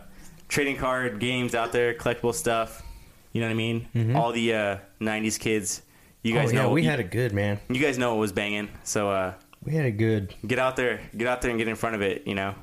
trading 0.52 0.76
card 0.76 1.18
games 1.18 1.54
out 1.54 1.72
there, 1.72 1.94
collectible 1.94 2.34
stuff. 2.34 2.82
You 3.32 3.40
know 3.40 3.46
what 3.46 3.52
I 3.52 3.56
mean? 3.56 4.14
All 4.14 4.30
the 4.32 4.54
uh, 4.54 4.76
'90s 5.00 5.40
kids. 5.40 5.82
You 6.22 6.34
guys 6.34 6.50
oh, 6.50 6.52
yeah, 6.54 6.62
know 6.62 6.70
we 6.70 6.82
you, 6.82 6.88
had 6.88 7.00
it 7.00 7.10
good, 7.10 7.32
man. 7.32 7.58
you 7.68 7.80
guys 7.80 7.98
know 7.98 8.14
it 8.14 8.18
was 8.18 8.30
banging. 8.30 8.68
So 8.84 9.10
uh, 9.10 9.34
We 9.64 9.72
had 9.74 9.86
it 9.86 9.92
good. 9.92 10.34
get 10.46 10.58
out 10.60 10.76
there, 10.76 11.00
get 11.16 11.26
out 11.26 11.42
there 11.42 11.50
and 11.50 11.58
get 11.58 11.66
in 11.66 11.74
front 11.74 11.96
of 11.96 12.02
it. 12.02 12.26
You 12.28 12.34
know, 12.36 12.54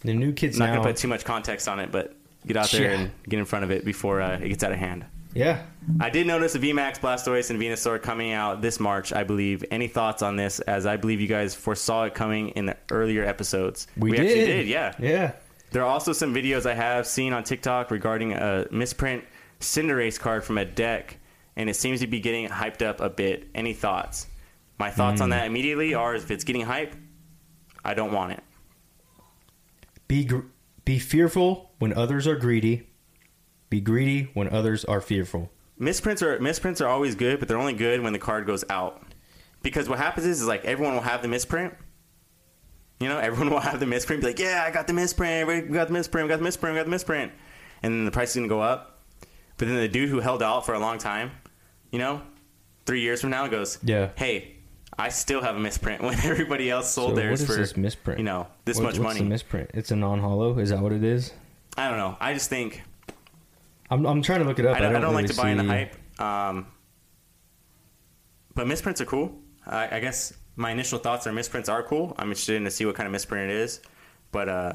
The 0.00 0.14
new 0.14 0.32
kids 0.32 0.56
I'm 0.56 0.66
not 0.66 0.72
now. 0.72 0.80
gonna 0.80 0.88
put 0.88 0.96
too 0.96 1.06
much 1.06 1.24
context 1.24 1.68
on 1.68 1.78
it, 1.78 1.92
but 1.92 2.16
get 2.46 2.56
out 2.56 2.70
there 2.70 2.90
Yeah. 2.90 2.98
and 3.00 3.10
get 3.28 3.38
in 3.38 3.44
front 3.44 3.64
of 3.64 3.70
it 3.70 3.84
before 3.84 4.20
uh, 4.22 4.38
it 4.38 4.48
gets 4.48 4.64
out 4.64 4.72
of 4.72 4.78
hand. 4.78 5.04
Yeah. 5.34 5.62
I 6.00 6.10
did 6.10 6.26
notice 6.26 6.56
a 6.56 6.58
VMAX 6.58 6.98
Blastoise 6.98 7.50
and 7.50 7.60
Venusaur 7.60 8.02
coming 8.02 8.32
out 8.32 8.60
this 8.62 8.80
March, 8.80 9.12
I 9.12 9.22
believe. 9.22 9.64
Any 9.70 9.86
thoughts 9.86 10.22
on 10.22 10.34
this? 10.34 10.58
As 10.60 10.86
I 10.86 10.96
believe 10.96 11.20
you 11.20 11.28
guys 11.28 11.54
foresaw 11.54 12.04
it 12.04 12.14
coming 12.14 12.48
in 12.50 12.66
the 12.66 12.76
earlier 12.90 13.24
episodes. 13.24 13.86
We, 13.96 14.10
actually 14.12 14.26
did. 14.34 14.46
did, 14.46 14.66
yeah. 14.66 14.94
Yeah. 14.98 15.32
There 15.70 15.82
are 15.82 15.88
also 15.88 16.12
some 16.12 16.34
videos 16.34 16.66
I 16.66 16.74
have 16.74 17.06
seen 17.06 17.32
on 17.32 17.44
TikTok 17.44 17.90
regarding 17.90 18.32
a 18.32 18.66
misprint 18.70 19.24
Cinderace 19.60 20.18
card 20.18 20.42
from 20.44 20.58
a 20.58 20.64
deck, 20.64 21.18
and 21.56 21.68
it 21.70 21.74
seems 21.74 22.00
to 22.00 22.06
be 22.06 22.18
getting 22.20 22.48
hyped 22.48 22.82
up 22.82 23.00
a 23.00 23.08
bit. 23.10 23.48
Any 23.54 23.72
thoughts? 23.72 24.26
My 24.78 24.90
thoughts 24.90 25.20
Hmm. 25.20 25.24
on 25.24 25.30
that 25.30 25.46
immediately 25.46 25.94
are 25.94 26.14
if 26.14 26.30
it's 26.30 26.44
getting 26.44 26.62
hype, 26.62 26.94
I 27.84 27.94
don't 27.94 28.12
want 28.12 28.32
it. 28.32 28.42
Be 30.08 30.24
gr- 30.24 30.40
be 30.84 30.98
fearful 30.98 31.70
when 31.78 31.92
others 31.92 32.26
are 32.26 32.36
greedy. 32.36 32.88
Be 33.68 33.80
greedy 33.80 34.30
when 34.34 34.48
others 34.48 34.84
are 34.86 35.00
fearful. 35.00 35.52
Misprints 35.78 36.22
are 36.22 36.38
misprints 36.40 36.80
are 36.80 36.88
always 36.88 37.14
good, 37.14 37.38
but 37.38 37.46
they're 37.48 37.58
only 37.58 37.72
good 37.74 38.00
when 38.02 38.12
the 38.12 38.18
card 38.18 38.46
goes 38.46 38.64
out. 38.68 39.02
Because 39.62 39.88
what 39.88 39.98
happens 39.98 40.26
is, 40.26 40.40
is 40.40 40.46
like 40.48 40.64
everyone 40.64 40.94
will 40.94 41.02
have 41.02 41.22
the 41.22 41.28
misprint. 41.28 41.74
You 43.00 43.08
know, 43.08 43.18
everyone 43.18 43.50
will 43.52 43.60
have 43.60 43.80
the 43.80 43.86
misprint. 43.86 44.20
Be 44.22 44.28
like, 44.28 44.38
yeah, 44.38 44.62
I 44.66 44.70
got 44.70 44.86
the 44.86 44.92
misprint. 44.92 45.48
We 45.48 45.62
got 45.62 45.88
the 45.88 45.92
misprint. 45.92 46.26
We 46.26 46.28
got 46.28 46.36
the 46.38 46.44
misprint. 46.44 46.74
We 46.74 46.78
got 46.78 46.84
the 46.84 46.90
misprint. 46.90 47.32
And 47.82 47.92
then 47.94 48.04
the 48.04 48.10
price 48.10 48.30
is 48.30 48.36
gonna 48.36 48.48
go 48.48 48.60
up. 48.60 49.00
But 49.56 49.68
then 49.68 49.76
the 49.78 49.88
dude 49.88 50.08
who 50.10 50.20
held 50.20 50.42
out 50.42 50.64
for 50.66 50.74
a 50.74 50.78
long 50.78 50.98
time, 50.98 51.32
you 51.90 51.98
know, 51.98 52.22
three 52.86 53.00
years 53.00 53.20
from 53.20 53.30
now 53.30 53.46
goes, 53.46 53.78
Yeah. 53.82 54.10
hey, 54.16 54.56
I 54.98 55.08
still 55.08 55.40
have 55.42 55.56
a 55.56 55.60
misprint 55.60 56.02
when 56.04 56.14
everybody 56.20 56.70
else 56.70 56.90
sold 56.90 57.10
so 57.12 57.16
theirs 57.16 57.44
for 57.44 57.54
this 57.54 57.76
misprint? 57.76 58.18
you 58.18 58.24
know 58.24 58.46
this 58.64 58.76
What- 58.76 58.84
much 58.84 58.98
what's 58.98 59.02
money. 59.14 59.20
The 59.20 59.26
misprint. 59.26 59.70
It's 59.74 59.90
a 59.90 59.96
non-hollow. 59.96 60.58
Is 60.58 60.70
that 60.70 60.80
what 60.80 60.92
it 60.92 61.02
is? 61.04 61.32
I 61.78 61.88
don't 61.88 61.98
know. 61.98 62.16
I 62.20 62.34
just 62.34 62.50
think 62.50 62.82
I'm, 63.90 64.04
I'm 64.06 64.22
trying 64.22 64.40
to 64.40 64.44
look 64.44 64.58
it 64.58 64.66
up. 64.66 64.76
I 64.76 64.80
don't, 64.80 64.94
I 64.96 65.00
don't 65.00 65.14
like 65.14 65.22
really 65.24 65.34
to 65.34 65.40
buy 65.40 65.50
in 65.50 65.58
the 65.58 65.64
hype. 65.64 65.94
Um, 66.20 66.66
but 68.54 68.66
misprints 68.66 69.00
are 69.00 69.06
cool. 69.06 69.38
I, 69.66 69.96
I 69.96 70.00
guess 70.00 70.32
my 70.56 70.70
initial 70.70 70.98
thoughts 70.98 71.26
are 71.26 71.32
misprints 71.32 71.68
are 71.68 71.82
cool. 71.82 72.14
I'm 72.18 72.28
interested 72.28 72.56
in 72.56 72.64
to 72.64 72.70
see 72.70 72.84
what 72.86 72.94
kind 72.94 73.06
of 73.06 73.12
misprint 73.12 73.50
it 73.50 73.56
is. 73.56 73.80
But 74.32 74.48
uh, 74.48 74.72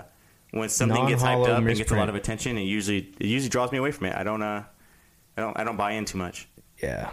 when 0.52 0.70
something 0.70 1.08
gets 1.08 1.24
hyped 1.24 1.48
up 1.48 1.58
and 1.60 1.76
gets 1.76 1.92
a 1.92 1.96
lot 1.96 2.10
of 2.10 2.16
attention, 2.16 2.58
it 2.58 2.62
usually 2.64 3.14
it 3.20 3.28
usually 3.28 3.50
draws 3.50 3.72
me 3.72 3.78
away 3.78 3.92
from 3.92 4.08
it. 4.08 4.16
I 4.16 4.24
don't 4.24 4.42
uh, 4.42 4.64
I 5.38 5.42
don't 5.42 5.58
I 5.60 5.64
don't 5.64 5.78
buy 5.78 5.92
in 5.92 6.06
too 6.06 6.18
much. 6.18 6.48
Yeah. 6.82 7.10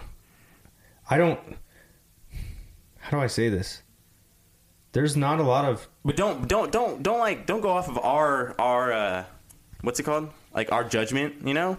I 1.11 1.19
don't. 1.19 1.39
How 2.99 3.11
do 3.11 3.23
I 3.23 3.27
say 3.27 3.49
this? 3.49 3.83
There's 4.93 5.17
not 5.17 5.41
a 5.41 5.43
lot 5.43 5.65
of. 5.65 5.89
But 6.05 6.17
don't 6.17 6.47
don't 6.49 6.71
don't 6.71 7.03
don't 7.03 7.19
like 7.19 7.47
don't 7.47 7.61
go 7.61 7.71
off 7.71 7.89
of 7.89 7.99
our 7.99 8.55
our 8.61 8.93
uh, 8.93 9.25
what's 9.83 9.99
it 10.01 10.05
called 10.05 10.31
like 10.55 10.71
our 10.73 10.85
judgment. 10.85 11.47
You 11.47 11.55
know, 11.55 11.79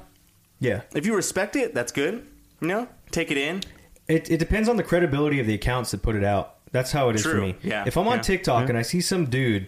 Yeah. 0.59 0.81
if 0.93 1.05
you 1.05 1.15
respect 1.15 1.55
it, 1.55 1.73
that's 1.73 1.91
good. 1.91 2.25
You 2.59 2.67
know, 2.67 2.87
take 3.11 3.31
it 3.31 3.37
in. 3.37 3.61
It, 4.07 4.29
it 4.31 4.37
depends 4.37 4.67
on 4.67 4.77
the 4.77 4.83
credibility 4.83 5.39
of 5.39 5.47
the 5.47 5.53
accounts 5.53 5.91
that 5.91 6.01
put 6.01 6.15
it 6.15 6.23
out. 6.23 6.55
That's 6.73 6.91
how 6.91 7.07
it 7.09 7.15
is 7.15 7.23
for 7.23 7.35
me. 7.35 7.55
Yeah. 7.63 7.85
If 7.87 7.95
I'm 7.97 8.07
on 8.07 8.17
Yeah. 8.17 8.21
TikTok 8.23 8.63
Yeah. 8.63 8.69
and 8.69 8.77
I 8.77 8.81
see 8.81 8.99
some 8.99 9.27
dude 9.27 9.67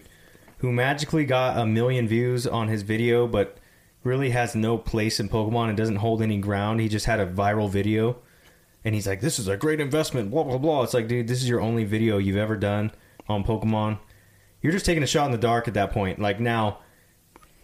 who 0.57 0.71
magically 0.73 1.23
got 1.23 1.57
a 1.57 1.65
million 1.65 2.07
views 2.07 2.45
on 2.45 2.67
his 2.67 2.81
video, 2.81 3.27
but 3.27 3.57
really 4.03 4.31
has 4.31 4.55
no 4.55 4.77
place 4.77 5.19
in 5.19 5.29
Pokemon 5.29 5.69
and 5.69 5.77
doesn't 5.77 5.97
hold 5.97 6.21
any 6.21 6.37
ground, 6.37 6.81
he 6.81 6.89
just 6.89 7.05
had 7.05 7.19
a 7.19 7.25
viral 7.25 7.69
video, 7.69 8.17
and 8.83 8.93
he's 8.95 9.07
like, 9.07 9.21
"This 9.21 9.39
is 9.39 9.47
a 9.47 9.55
great 9.57 9.79
investment." 9.79 10.29
Blah 10.31 10.43
blah 10.43 10.57
blah. 10.57 10.83
It's 10.83 10.93
like, 10.93 11.07
dude, 11.07 11.27
this 11.27 11.41
is 11.41 11.47
your 11.49 11.61
only 11.61 11.83
video 11.85 12.17
you've 12.17 12.35
ever 12.37 12.55
done 12.57 12.91
on 13.29 13.43
Pokemon. 13.43 13.99
You're 14.61 14.73
just 14.73 14.85
taking 14.85 15.03
a 15.03 15.07
shot 15.07 15.25
in 15.27 15.31
the 15.31 15.37
dark 15.37 15.67
at 15.67 15.73
that 15.75 15.91
point. 15.91 16.19
Like 16.19 16.39
now, 16.39 16.79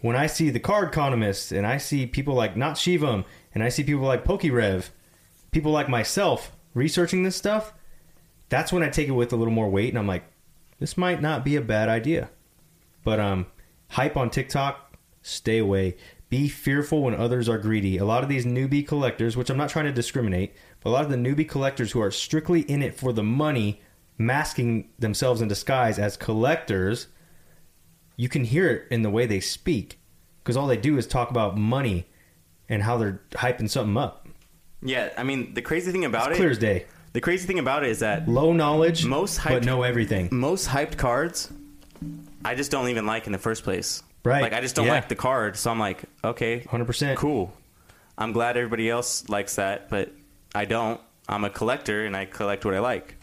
when 0.00 0.14
I 0.16 0.26
see 0.26 0.50
the 0.50 0.60
card 0.60 0.88
economists 0.88 1.50
and 1.52 1.66
I 1.66 1.78
see 1.78 2.06
people 2.06 2.34
like 2.34 2.56
not 2.56 2.74
Shivam 2.76 3.24
and 3.54 3.62
I 3.62 3.68
see 3.68 3.82
people 3.82 4.04
like 4.04 4.24
PokeRev, 4.24 4.90
people 5.50 5.72
like 5.72 5.88
myself 5.88 6.52
researching 6.74 7.22
this 7.24 7.36
stuff, 7.36 7.72
that's 8.52 8.70
when 8.70 8.82
I 8.82 8.90
take 8.90 9.08
it 9.08 9.12
with 9.12 9.32
a 9.32 9.36
little 9.36 9.54
more 9.54 9.70
weight 9.70 9.88
and 9.88 9.98
I'm 9.98 10.06
like, 10.06 10.24
this 10.78 10.98
might 10.98 11.22
not 11.22 11.42
be 11.42 11.56
a 11.56 11.62
bad 11.62 11.88
idea. 11.88 12.28
But 13.02 13.18
um 13.18 13.46
hype 13.88 14.14
on 14.16 14.28
TikTok, 14.28 14.94
stay 15.22 15.56
away. 15.56 15.96
Be 16.28 16.48
fearful 16.48 17.02
when 17.02 17.14
others 17.14 17.48
are 17.48 17.56
greedy. 17.56 17.96
A 17.96 18.04
lot 18.04 18.22
of 18.22 18.28
these 18.28 18.44
newbie 18.44 18.86
collectors, 18.86 19.38
which 19.38 19.48
I'm 19.48 19.56
not 19.56 19.70
trying 19.70 19.86
to 19.86 19.92
discriminate, 19.92 20.54
but 20.80 20.90
a 20.90 20.92
lot 20.92 21.04
of 21.04 21.10
the 21.10 21.16
newbie 21.16 21.48
collectors 21.48 21.92
who 21.92 22.00
are 22.02 22.10
strictly 22.10 22.60
in 22.62 22.82
it 22.82 22.94
for 22.94 23.12
the 23.14 23.22
money, 23.22 23.80
masking 24.18 24.90
themselves 24.98 25.40
in 25.40 25.48
disguise 25.48 25.98
as 25.98 26.18
collectors, 26.18 27.06
you 28.16 28.28
can 28.28 28.44
hear 28.44 28.68
it 28.68 28.86
in 28.90 29.00
the 29.00 29.10
way 29.10 29.24
they 29.24 29.40
speak 29.40 29.98
because 30.42 30.58
all 30.58 30.66
they 30.66 30.76
do 30.76 30.98
is 30.98 31.06
talk 31.06 31.30
about 31.30 31.56
money 31.56 32.06
and 32.68 32.82
how 32.82 32.98
they're 32.98 33.22
hyping 33.32 33.68
something 33.68 33.96
up. 33.96 34.28
Yeah, 34.82 35.10
I 35.16 35.22
mean 35.22 35.54
the 35.54 35.62
crazy 35.62 35.90
thing 35.90 36.04
about 36.04 36.28
It's 36.30 36.38
it, 36.38 36.40
clear 36.40 36.50
as 36.50 36.58
day. 36.58 36.86
The 37.12 37.20
crazy 37.20 37.46
thing 37.46 37.58
about 37.58 37.82
it 37.84 37.90
is 37.90 38.00
that 38.00 38.28
Low 38.28 38.52
knowledge, 38.52 39.04
Most 39.04 39.40
but 39.44 39.64
know 39.64 39.82
everything. 39.82 40.28
most 40.32 40.68
hyped 40.68 40.96
cards 40.96 41.50
I 42.44 42.54
just 42.56 42.70
don't 42.70 42.88
even 42.88 43.06
like 43.06 43.26
in 43.26 43.32
the 43.32 43.38
first 43.38 43.62
place. 43.62 44.02
Right. 44.24 44.42
Like 44.42 44.52
I 44.52 44.60
just 44.60 44.74
don't 44.74 44.86
Yeah. 44.86 44.92
like 44.94 45.08
the 45.08 45.14
card, 45.16 45.56
so 45.56 45.70
I'm 45.70 45.78
like, 45.78 46.02
okay, 46.24 46.60
100%. 46.60 47.16
cool. 47.16 47.52
I'm 48.18 48.32
glad 48.32 48.56
everybody 48.56 48.90
else 48.90 49.28
likes 49.28 49.56
that, 49.56 49.88
but 49.88 50.10
I 50.54 50.64
don't. 50.64 51.00
I'm 51.28 51.44
a 51.44 51.50
collector 51.50 52.04
and 52.04 52.16
I 52.16 52.24
collect 52.24 52.64
what 52.64 52.74
I 52.74 52.80
like. 52.80 53.14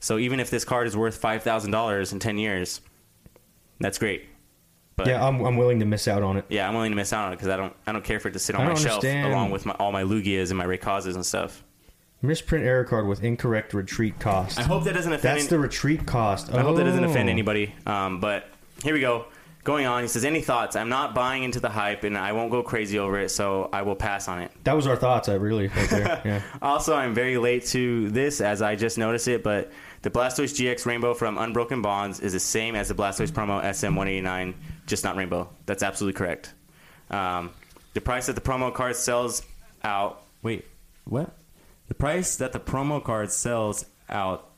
So 0.00 0.18
even 0.18 0.38
if 0.38 0.50
this 0.50 0.64
card 0.64 0.86
is 0.86 0.96
worth 0.96 1.16
five 1.16 1.42
thousand 1.42 1.72
dollars 1.72 2.12
in 2.12 2.20
ten 2.20 2.38
years, 2.38 2.80
that's 3.80 3.98
great. 3.98 4.26
But 4.96 5.08
Yeah, 5.08 5.26
I'm, 5.26 5.40
I'm 5.44 5.56
willing 5.56 5.80
to 5.80 5.84
miss 5.86 6.06
out 6.06 6.22
on 6.22 6.36
it. 6.36 6.44
yeah, 6.48 6.68
I'm 6.68 6.74
willing 6.74 6.92
to 6.92 6.96
miss 6.96 7.12
out 7.12 7.26
on 7.26 7.32
it 7.32 7.36
because 7.36 7.48
I 7.48 7.56
don't 7.56 7.74
I 7.86 7.92
don't 7.92 8.04
care 8.04 8.20
for 8.20 8.28
it 8.28 8.32
to 8.32 8.38
sit 8.38 8.54
on 8.54 8.62
my 8.62 8.68
don't 8.68 8.78
shelf 8.80 9.02
along 9.04 9.50
with 9.50 9.66
my, 9.66 9.72
all 9.74 9.90
my 9.90 10.04
Lugias 10.04 10.50
and 10.50 10.58
my 10.58 10.64
Rayquazas 10.66 11.16
and 11.16 11.26
stuff. 11.26 11.63
Misprint 12.26 12.64
error 12.64 12.84
card 12.84 13.06
with 13.06 13.22
incorrect 13.22 13.74
retreat 13.74 14.18
cost. 14.18 14.58
I 14.58 14.62
hope 14.62 14.84
that 14.84 14.94
doesn't 14.94 15.12
offend. 15.12 15.36
That's 15.36 15.42
any- 15.44 15.50
the 15.50 15.58
retreat 15.58 16.06
cost. 16.06 16.52
I 16.52 16.60
hope 16.62 16.76
that 16.76 16.84
doesn't 16.84 17.04
Oh. 17.04 17.10
offend 17.10 17.28
anybody. 17.28 17.74
Um, 17.86 18.20
but 18.20 18.48
here 18.82 18.94
we 18.94 19.00
go. 19.00 19.26
Going 19.62 19.86
on, 19.86 20.02
he 20.02 20.08
says, 20.08 20.26
"Any 20.26 20.42
thoughts? 20.42 20.76
I'm 20.76 20.90
not 20.90 21.14
buying 21.14 21.42
into 21.42 21.58
the 21.58 21.70
hype, 21.70 22.04
and 22.04 22.18
I 22.18 22.32
won't 22.32 22.50
go 22.50 22.62
crazy 22.62 22.98
over 22.98 23.18
it, 23.18 23.30
so 23.30 23.70
I 23.72 23.80
will 23.80 23.94
pass 23.94 24.28
on 24.28 24.40
it." 24.42 24.50
That 24.64 24.76
was 24.76 24.86
our 24.86 24.94
thoughts. 24.96 25.26
I 25.30 25.34
really 25.34 25.68
right 25.68 25.88
there. 25.88 26.20
Yeah. 26.24 26.40
Also, 26.60 26.94
I'm 26.94 27.14
very 27.14 27.38
late 27.38 27.64
to 27.68 28.10
this 28.10 28.42
as 28.42 28.60
I 28.60 28.76
just 28.76 28.98
noticed 28.98 29.26
it, 29.26 29.42
but 29.42 29.72
the 30.02 30.10
Blastoise 30.10 30.54
GX 30.54 30.84
Rainbow 30.84 31.14
from 31.14 31.38
Unbroken 31.38 31.80
Bonds 31.80 32.20
is 32.20 32.34
the 32.34 32.40
same 32.40 32.74
as 32.74 32.88
the 32.88 32.94
Blastoise 32.94 33.30
promo 33.32 33.62
SM189, 33.64 34.52
just 34.86 35.02
not 35.02 35.16
Rainbow. 35.16 35.48
That's 35.64 35.82
absolutely 35.82 36.18
correct. 36.18 36.52
Um, 37.10 37.50
the 37.94 38.02
price 38.02 38.26
that 38.26 38.34
the 38.34 38.42
promo 38.42 38.72
card 38.74 38.96
sells 38.96 39.40
out. 39.82 40.24
Wait, 40.42 40.66
what? 41.04 41.30
The 41.94 41.98
price 41.98 42.34
that 42.38 42.50
the 42.50 42.58
promo 42.58 43.02
card 43.02 43.30
sells 43.30 43.86
out 44.08 44.50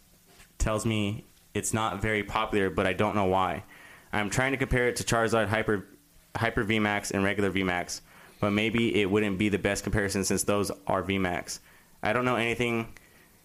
tells 0.56 0.86
me 0.86 1.26
it's 1.52 1.74
not 1.74 2.00
very 2.00 2.22
popular, 2.22 2.70
but 2.70 2.86
I 2.86 2.94
don't 2.94 3.14
know 3.14 3.26
why. 3.26 3.62
I'm 4.10 4.30
trying 4.30 4.52
to 4.52 4.56
compare 4.56 4.88
it 4.88 4.96
to 4.96 5.04
Charizard 5.04 5.48
Hyper 5.48 5.86
Hyper 6.34 6.64
VMAX 6.64 7.10
and 7.10 7.22
regular 7.22 7.50
VMAX, 7.50 8.00
but 8.40 8.52
maybe 8.52 9.02
it 9.02 9.10
wouldn't 9.10 9.36
be 9.36 9.50
the 9.50 9.58
best 9.58 9.84
comparison 9.84 10.24
since 10.24 10.44
those 10.44 10.70
are 10.86 11.02
VMAX. 11.02 11.58
I 12.02 12.14
don't 12.14 12.24
know 12.24 12.36
anything 12.36 12.94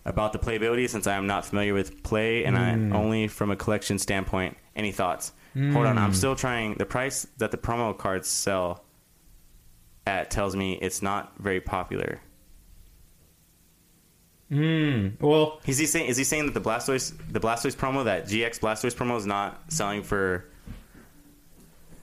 about 0.05 0.31
the 0.31 0.39
playability 0.39 0.89
since 0.89 1.05
I 1.05 1.15
am 1.15 1.27
not 1.27 1.45
familiar 1.45 1.73
with 1.73 2.01
play 2.01 2.45
and 2.45 2.57
I 2.57 2.75
hmm. 2.75 2.95
only 2.95 3.27
from 3.27 3.51
a 3.51 3.57
collection 3.57 3.99
standpoint. 3.99 4.55
Any 4.73 4.93
thoughts? 4.93 5.33
Hold 5.53 5.85
on, 5.85 5.97
I'm 5.97 6.11
hmm. 6.11 6.15
still 6.15 6.37
trying. 6.37 6.75
The 6.75 6.85
price 6.85 7.27
that 7.39 7.51
the 7.51 7.57
promo 7.57 7.97
cards 7.97 8.29
sell 8.29 8.85
at 10.07 10.31
tells 10.31 10.55
me 10.55 10.79
it's 10.81 11.01
not 11.01 11.33
very 11.39 11.59
popular. 11.59 12.21
Mm, 14.51 15.19
well, 15.21 15.61
Is 15.65 15.77
he 15.77 15.85
saying? 15.85 16.07
Is 16.07 16.17
he 16.17 16.23
saying 16.25 16.45
that 16.45 16.53
the 16.53 16.59
Blastoise, 16.61 17.13
the 17.31 17.39
Blastoise 17.39 17.75
promo, 17.75 18.03
that 18.03 18.25
GX 18.25 18.59
Blastoise 18.59 18.93
promo, 18.95 19.17
is 19.17 19.25
not 19.25 19.71
selling 19.71 20.03
for? 20.03 20.45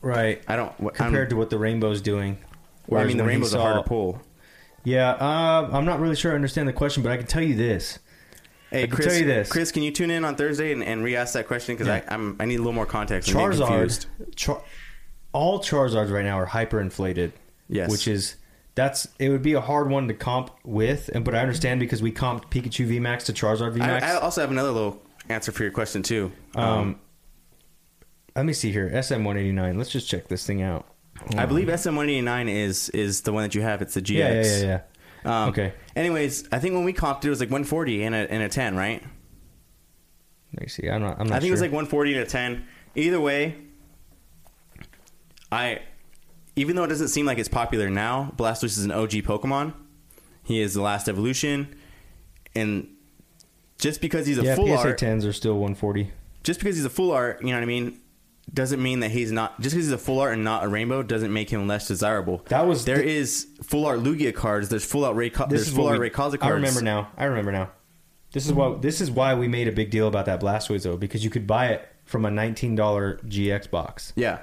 right. 0.01 0.43
I 0.49 0.57
don't. 0.57 0.79
what- 0.81 0.95
Compared 0.95 1.31
to 1.31 1.37
what 1.37 1.51
the 1.51 1.59
rainbow's 1.59 2.01
doing. 2.01 2.39
Well, 2.87 3.03
I 3.03 3.05
mean, 3.05 3.16
the 3.19 3.25
rainbow's 3.25 3.53
a 3.55 3.61
harder 3.61 3.83
pull. 3.83 4.23
Yeah, 4.85 5.11
uh, 5.11 5.69
I'm 5.73 5.85
not 5.85 6.01
really 6.01 6.16
sure 6.16 6.33
I 6.33 6.35
understand 6.37 6.66
the 6.69 6.73
question, 6.73 7.03
but 7.03 7.12
I 7.12 7.19
can 7.19 7.27
tell 7.27 7.43
you 7.43 7.55
this. 7.55 7.99
Hey, 8.70 8.85
I 8.85 8.87
can 8.87 8.95
Chris, 8.97 9.07
tell 9.09 9.16
you 9.16 9.25
this. 9.27 9.51
Chris, 9.51 9.73
can 9.73 9.83
you 9.83 9.91
tune 9.91 10.11
in 10.11 10.25
on 10.25 10.37
Thursday 10.37 10.73
and, 10.73 10.83
and 10.83 11.03
re-ask 11.05 11.35
that 11.35 11.47
question 11.47 11.75
because 11.75 11.87
Yeah. 11.89 12.03
I 12.09 12.15
I'm, 12.15 12.37
I 12.41 12.45
need 12.47 12.57
a 12.57 12.59
little 12.59 12.73
more 12.73 12.87
context. 12.87 13.29
I'm 13.31 13.37
Charizard. 13.37 14.07
Char- 14.37 14.62
all 15.33 15.59
Charizards 15.61 16.11
right 16.11 16.25
now 16.25 16.39
are 16.39 16.47
hyperinflated. 16.47 17.33
Yes. 17.69 17.91
Which 17.91 18.09
is 18.09 18.37
that's 18.79 19.09
it 19.19 19.29
would 19.29 19.43
be 19.43 19.55
a 19.55 19.61
hard 19.61 19.91
one 19.91 20.07
to 20.07 20.15
comp 20.15 20.53
with, 20.65 21.11
and 21.13 21.25
but 21.25 21.35
I 21.35 21.41
understand 21.41 21.81
because 21.81 22.01
we 22.01 22.13
comped 22.13 22.49
Pikachu 22.49 22.87
VMAX 22.89 23.25
to 23.25 23.33
Charizard 23.33 23.77
VMAX. 23.77 24.03
I, 24.03 24.13
I 24.13 24.21
also 24.21 24.41
have 24.41 24.53
another 24.53 24.71
little 24.71 25.03
answer 25.29 25.51
for 25.51 25.65
your 25.65 25.73
question 25.73 26.05
too. 26.05 26.31
um, 26.55 27.01
let 28.37 28.47
me 28.47 28.53
see 28.53 28.71
here. 28.71 28.89
SM189. 28.89 29.77
Let's 29.77 29.91
just 29.91 30.09
check 30.09 30.29
this 30.29 30.47
thing 30.47 30.63
out. 30.63 30.87
I 31.37 31.45
believe 31.45 31.67
SM189 31.67 32.49
is 32.49 32.89
is 32.91 33.23
the 33.23 33.33
one 33.33 33.43
that 33.43 33.57
you 33.57 33.63
have. 33.63 33.83
It's 33.83 33.95
the 33.95 34.03
GX. 34.03 34.15
Yeah, 34.15 34.33
yeah, 34.33 34.43
yeah, 34.59 34.81
yeah. 35.25 35.43
Um, 35.43 35.49
Okay. 35.49 35.73
Anyways, 35.97 36.47
I 36.53 36.61
think 36.61 36.77
when 36.77 36.85
we 36.85 36.93
comped 36.93 37.25
it, 37.25 37.27
it 37.27 37.31
was 37.31 37.41
like 37.41 37.49
140 37.51 38.05
and 38.05 38.15
a, 38.15 38.31
and 38.31 38.45
a 38.45 38.49
10, 38.49 38.77
right? 38.77 39.03
Let 40.55 40.63
me 40.63 40.69
see. 40.69 40.89
I'm 40.89 41.03
not. 41.03 41.19
I'm 41.19 41.27
not 41.27 41.35
I 41.37 41.41
think 41.41 41.49
sure. 41.49 41.49
it 41.49 41.51
was 41.51 41.61
like 41.63 41.73
140 41.73 42.13
and 42.15 42.23
a 42.23 42.27
10. 42.27 42.65
Either 42.95 43.21
way, 43.21 43.57
I 45.51 45.81
even 46.59 46.76
though 46.76 46.85
it 46.85 46.89
doesn't 46.89 47.09
seem 47.09 47.24
like 47.26 47.39
it's 47.39 47.48
popular 47.48 47.89
now, 47.90 48.32
Blastoise 48.36 48.76
is 48.78 48.85
an 48.85 48.90
OG 48.93 49.12
Pokemon, 49.22 49.72
He 50.44 50.60
is 50.60 50.74
the 50.74 50.82
last 50.82 51.09
evolution, 51.09 51.74
and 52.55 52.89
just 53.78 54.01
because 54.01 54.26
he's 54.26 54.39
a 54.39 54.43
yeah, 54.43 54.55
full 54.56 54.66
PSA 54.66 54.89
art, 54.89 54.98
tens 54.98 55.24
are 55.24 55.32
still 55.32 55.55
140. 55.55 56.10
just 56.43 56.59
because 56.60 56.76
he's 56.76 56.85
a 56.85 56.90
full 56.90 57.12
art, 57.12 57.40
you 57.43 57.48
know 57.48 57.55
what 57.55 57.62
I 57.62 57.66
mean, 57.66 58.01
doesn't 58.52 58.82
mean 58.82 59.01
that 59.01 59.10
he's 59.10 59.30
not. 59.30 59.60
Just 59.60 59.74
because 59.74 59.86
he's 59.86 59.93
a 59.93 59.98
full 59.98 60.20
art 60.20 60.32
and 60.32 60.43
not 60.43 60.64
a 60.64 60.68
rainbow 60.68 61.02
doesn't 61.02 61.30
make 61.32 61.51
him 61.51 61.66
less 61.68 61.86
desirable. 61.86 62.43
That 62.48 62.66
was 62.66 62.86
there 62.86 62.97
the- 62.97 63.06
is 63.06 63.47
full 63.62 63.85
art 63.85 64.01
Lugia 64.01 64.35
cards. 64.35 64.70
There's 64.70 64.85
full 64.86 65.05
art 65.05 65.16
Ray. 65.16 65.28
There's 65.51 65.68
full 65.70 65.86
art 65.86 66.01
we- 66.01 66.09
Rayquaza 66.09 66.39
cards. 66.39 66.43
I 66.43 66.48
remember 66.51 66.80
now. 66.80 67.09
I 67.18 67.24
remember 67.26 67.52
now. 67.52 67.70
This 68.32 68.47
is 68.47 68.52
why 68.55 68.74
this 68.80 69.01
is 69.02 69.10
why 69.10 69.35
we 69.35 69.48
made 69.48 69.68
a 69.68 69.72
big 69.72 69.90
deal 69.90 70.09
about 70.09 70.24
that 70.26 70.40
Blastoise 70.40 70.82
though, 70.82 70.97
because 70.97 71.22
you 71.24 71.30
could 71.30 71.47
buy 71.47 71.66
it 71.68 71.86
from 72.06 72.24
a 72.24 72.30
nineteen 72.30 72.74
dollar 72.74 73.18
GX 73.26 73.70
box. 73.70 74.14
Yeah, 74.16 74.39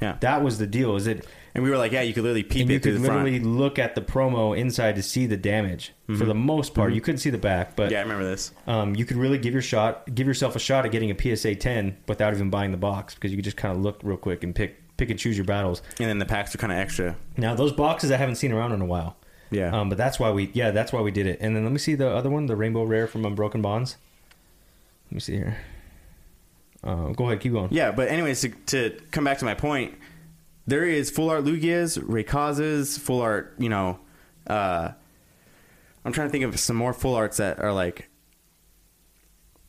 yeah. 0.00 0.16
That 0.20 0.42
was 0.42 0.58
the 0.58 0.66
deal. 0.66 0.96
Is 0.96 1.06
it? 1.06 1.26
and 1.54 1.64
we 1.64 1.70
were 1.70 1.78
like, 1.78 1.90
yeah, 1.90 2.02
you 2.02 2.12
could 2.14 2.22
literally 2.22 2.44
peep 2.44 2.62
And 2.62 2.70
it 2.70 2.74
you 2.74 2.78
through 2.80 2.92
could 2.92 3.02
the 3.02 3.06
front. 3.06 3.24
literally 3.24 3.44
look 3.44 3.78
at 3.80 3.94
the 3.96 4.00
promo 4.00 4.56
inside 4.56 4.94
to 4.96 5.02
see 5.02 5.26
the 5.26 5.36
damage. 5.36 5.92
For 6.06 6.24
the 6.24 6.34
most 6.34 6.72
part, 6.74 6.92
you 6.92 7.00
couldn't 7.00 7.18
see 7.18 7.30
the 7.30 7.38
back, 7.38 7.74
but 7.74 7.90
yeah, 7.90 7.98
I 7.98 8.02
remember 8.02 8.24
this. 8.24 8.52
um, 8.68 8.94
you 8.94 9.04
could 9.04 9.16
really 9.16 9.38
give 9.38 9.52
your 9.54 9.62
shot, 9.62 10.14
give 10.14 10.26
yourself 10.26 10.54
a 10.54 10.58
shot 10.60 10.84
at 10.86 10.92
getting 10.92 11.10
a 11.10 11.36
PSA 11.36 11.56
10 11.56 11.96
without 12.06 12.32
even 12.32 12.48
buying 12.48 12.70
the 12.70 12.76
box 12.76 13.14
because 13.14 13.32
you 13.32 13.36
could 13.36 13.44
just 13.44 13.56
kind 13.56 13.76
of 13.76 13.82
look 13.82 13.98
real 14.04 14.16
quick 14.16 14.44
and 14.44 14.54
pick 14.54 14.76
pick 14.98 15.10
and 15.10 15.18
choose 15.18 15.36
your 15.36 15.44
battles. 15.46 15.82
And 15.98 16.08
then 16.08 16.18
the 16.18 16.26
packs 16.26 16.54
are 16.54 16.58
kind 16.58 16.72
of 16.72 16.78
extra. 16.78 17.16
Now 17.36 17.54
those 17.54 17.72
boxes 17.72 18.10
I 18.12 18.16
haven't 18.18 18.36
seen 18.36 18.52
around 18.52 18.72
in 18.72 18.80
a 18.80 18.86
while. 18.86 19.16
Yeah. 19.50 19.70
Um, 19.76 19.88
but 19.88 19.96
that's 19.98 20.20
why 20.20 20.30
we 20.30 20.50
yeah 20.54 20.70
that's 20.70 20.92
why 20.92 21.00
we 21.00 21.10
did 21.10 21.26
it. 21.26 21.38
And 21.40 21.56
then 21.56 21.64
let 21.64 21.72
me 21.72 21.78
see 21.78 21.94
the 21.96 22.08
other 22.10 22.30
one, 22.30 22.46
the 22.46 22.56
Rainbow 22.56 22.84
Rare 22.84 23.06
from 23.08 23.24
Unbroken 23.24 23.62
Bonds. 23.62 23.96
Let 25.06 25.12
me 25.14 25.20
see 25.20 25.36
here. 25.36 25.58
Uh, 26.84 27.08
go 27.08 27.26
ahead, 27.26 27.40
keep 27.40 27.52
going. 27.52 27.68
Yeah, 27.72 27.90
but 27.90 28.08
anyways, 28.08 28.40
to, 28.42 28.48
to 28.48 28.98
come 29.10 29.24
back 29.24 29.38
to 29.38 29.44
my 29.44 29.54
point, 29.54 29.94
there 30.66 30.84
is 30.84 31.10
full 31.10 31.30
art 31.30 31.44
Lugias, 31.44 31.98
Rayquazas, 31.98 32.98
full 32.98 33.20
art. 33.20 33.54
You 33.58 33.68
know, 33.68 33.98
uh, 34.46 34.90
I'm 36.04 36.12
trying 36.12 36.28
to 36.28 36.32
think 36.32 36.44
of 36.44 36.58
some 36.58 36.76
more 36.76 36.92
full 36.92 37.14
arts 37.14 37.38
that 37.38 37.58
are 37.58 37.72
like 37.72 38.08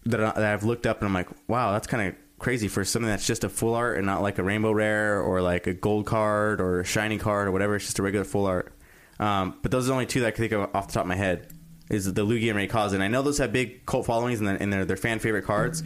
that, 0.06 0.19
I, 0.19 0.31
that 0.31 0.53
I've 0.53 0.64
looked 0.64 0.86
up 0.86 0.99
and 0.99 1.07
I'm 1.07 1.14
like, 1.14 1.30
wow, 1.48 1.72
that's 1.72 1.88
kind 1.88 2.10
of 2.10 2.15
crazy 2.38 2.68
for 2.68 2.86
something 2.86 3.10
that's 3.10 3.27
just 3.27 3.44
a 3.44 3.49
full 3.49 3.76
art 3.76 3.98
and 3.98 4.06
not 4.06 4.22
like 4.22 4.38
a 4.38 4.44
rainbow 4.44 4.72
rare 4.72 5.19
or 5.19 5.41
like 5.41 5.68
a 5.68 5.73
gold 5.73 6.06
card 6.06 6.61
or 6.61 6.80
a 6.80 6.86
shiny 6.86 7.18
card 7.18 7.48
or 7.48 7.52
whatever. 7.52 7.76
It's 7.76 7.86
just 7.86 7.99
a 7.99 8.03
regular 8.03 8.26
full 8.26 8.45
art. 8.45 8.73
Um, 9.19 9.57
but 9.61 9.72
those 9.72 9.86
are 9.86 9.88
the 9.88 9.94
only 9.94 10.06
two 10.06 10.22
that 10.22 10.27
I 10.27 10.31
can 10.31 10.44
think 10.44 10.53
of 10.53 10.73
off 10.76 10.88
the 10.88 10.94
top 10.94 11.03
of 11.03 11.07
my 11.07 11.15
head. 11.15 11.53
Is 11.90 12.14
the 12.14 12.23
Lugia 12.23 12.56
and 12.56 12.60
Rayquaza, 12.60 12.94
and 12.94 13.02
I 13.02 13.07
know 13.07 13.23
those 13.23 13.40
have 13.40 13.52
big 13.52 13.84
cult 13.88 14.06
followings 14.06 14.38
and 14.38 14.48
they're, 14.48 14.57
and 14.57 14.72
they're, 14.72 14.86
they're 14.86 14.95
fan 14.95 15.18
favorite 15.18 15.45
cards. 15.45 15.81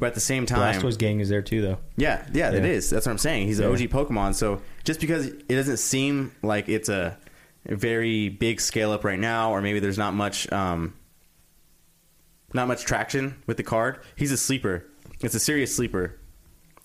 But 0.00 0.06
at 0.06 0.14
the 0.14 0.20
same 0.20 0.46
time, 0.46 0.80
Blastoise 0.80 0.98
gang 0.98 1.20
is 1.20 1.28
there 1.28 1.42
too, 1.42 1.60
though. 1.62 1.78
yeah, 1.96 2.26
yeah, 2.32 2.50
it 2.50 2.64
Yeah. 2.64 2.70
is. 2.70 2.90
That's 2.90 3.06
what 3.06 3.12
I'm 3.12 3.18
saying. 3.18 3.46
He's 3.46 3.58
an 3.60 3.66
Yeah. 3.66 3.72
OG 3.72 3.86
Pokemon. 3.88 4.34
So 4.34 4.60
just 4.82 4.98
because 4.98 5.26
it 5.26 5.46
doesn't 5.48 5.76
seem 5.76 6.32
like 6.42 6.68
it's 6.68 6.88
a, 6.88 7.16
very 7.66 8.30
big 8.30 8.58
scale 8.58 8.90
up 8.90 9.04
right 9.04 9.18
now, 9.18 9.52
or 9.52 9.60
maybe 9.60 9.78
there's 9.80 9.98
not 9.98 10.14
much, 10.14 10.50
um, 10.50 10.94
not 12.54 12.66
much 12.66 12.84
traction 12.84 13.36
with 13.46 13.58
the 13.58 13.62
card, 13.62 13.98
he's 14.16 14.32
a 14.32 14.36
sleeper. 14.38 14.86
It's 15.22 15.34
a 15.34 15.38
serious 15.40 15.74
sleeper. 15.76 16.16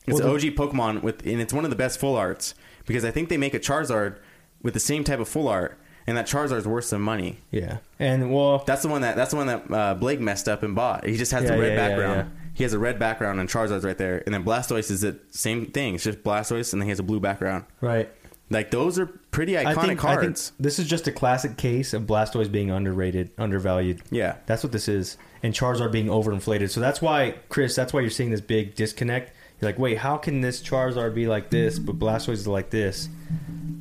It's 0.05 0.19
Well, 0.19 0.29
an 0.29 0.35
OG 0.35 0.51
Pokemon 0.51 1.01
with, 1.01 1.25
and 1.25 1.39
it's 1.41 1.53
one 1.53 1.63
of 1.63 1.69
the 1.69 1.77
best 1.77 1.99
full 1.99 2.15
arts 2.17 2.53
because 2.85 3.05
I 3.05 3.11
think 3.11 3.29
they 3.29 3.37
make 3.37 3.53
a 3.53 3.59
Charizard 3.59 4.17
with 4.61 4.73
the 4.73 4.79
same 4.79 5.03
type 5.05 5.19
of 5.19 5.27
full 5.29 5.47
art, 5.47 5.79
and 6.05 6.15
that 6.17 6.27
Charizard's 6.27 6.67
worth 6.67 6.85
some 6.85 7.01
money. 7.01 7.37
Yeah, 7.51 7.77
and 7.97 8.31
well, 8.31 8.63
That's 8.67 8.81
the 8.83 8.89
one 8.89 9.01
that 9.01 9.15
that's 9.15 9.31
the 9.31 9.37
one 9.37 9.47
that 9.47 9.71
uh, 9.71 9.93
Blake 9.95 10.19
messed 10.19 10.47
up 10.49 10.61
and 10.61 10.75
bought. 10.75 11.05
He 11.07 11.15
just 11.17 11.31
has 11.31 11.45
the 11.45 11.53
Yeah, 11.55 11.59
red 11.59 11.73
yeah, 11.73 11.73
yeah, 11.73 11.87
background. 11.89 12.31
yeah. 12.35 12.44
He 12.55 12.63
has 12.63 12.73
a 12.73 12.79
red 12.79 12.97
background 12.97 13.39
and 13.39 13.47
Charizard's 13.47 13.85
right 13.85 13.97
there, 13.97 14.23
and 14.25 14.33
then 14.33 14.43
Blastoise 14.43 14.89
is 14.89 15.01
the 15.01 15.19
same 15.29 15.67
thing. 15.67 15.93
It's 15.95 16.05
just 16.05 16.23
Blastoise, 16.23 16.73
and 16.73 16.81
then 16.81 16.87
he 16.87 16.89
has 16.89 16.99
a 16.99 17.03
blue 17.03 17.19
background. 17.19 17.65
right. 17.81 18.09
Like 18.51 18.69
those 18.69 18.99
are 18.99 19.07
pretty 19.07 19.53
iconic 19.53 19.65
I 19.65 19.73
think, 19.73 19.79
I 19.79 19.85
think 19.87 19.99
cards. 19.99 20.51
this 20.59 20.77
is 20.77 20.87
just 20.87 21.07
a 21.07 21.11
classic 21.11 21.57
case 21.57 21.95
of 21.95 22.03
Blastoise 22.03 22.51
being 22.51 22.69
underrated, 22.69 23.31
undervalued. 23.39 24.03
Yeah. 24.11 24.35
That's 24.45 24.61
what 24.61 24.71
this 24.71 24.87
is. 24.87 25.17
And 25.41 25.51
Charizard 25.51 25.91
being 25.91 26.05
overinflated. 26.07 26.69
So 26.69 26.79
that's 26.79 27.01
why, 27.01 27.35
Chris, 27.49 27.75
that's 27.75 27.91
why 27.91 28.01
you're 28.01 28.11
seeing 28.11 28.29
this 28.29 28.41
big 28.41 28.75
disconnect. 28.75 29.31
You're 29.59 29.69
like, 29.71 29.79
wait, 29.79 29.97
how 29.97 30.17
can 30.17 30.41
this 30.41 30.61
Charizard 30.61 31.15
be 31.15 31.25
like 31.25 31.49
this, 31.49 31.79
but 31.79 31.97
Blastoise 31.97 32.33
is 32.33 32.47
like 32.47 32.69
this? 32.69 33.09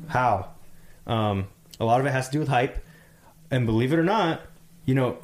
How? 0.07 0.49
Um, 1.05 1.45
a 1.79 1.85
lot 1.85 1.99
of 1.99 2.07
it 2.07 2.11
has 2.11 2.25
to 2.29 2.31
do 2.31 2.39
with 2.39 2.47
hype. 2.47 2.83
And 3.51 3.67
believe 3.67 3.93
it 3.93 3.99
or 3.99 4.03
not, 4.03 4.41
you 4.85 4.95
know, 4.95 5.19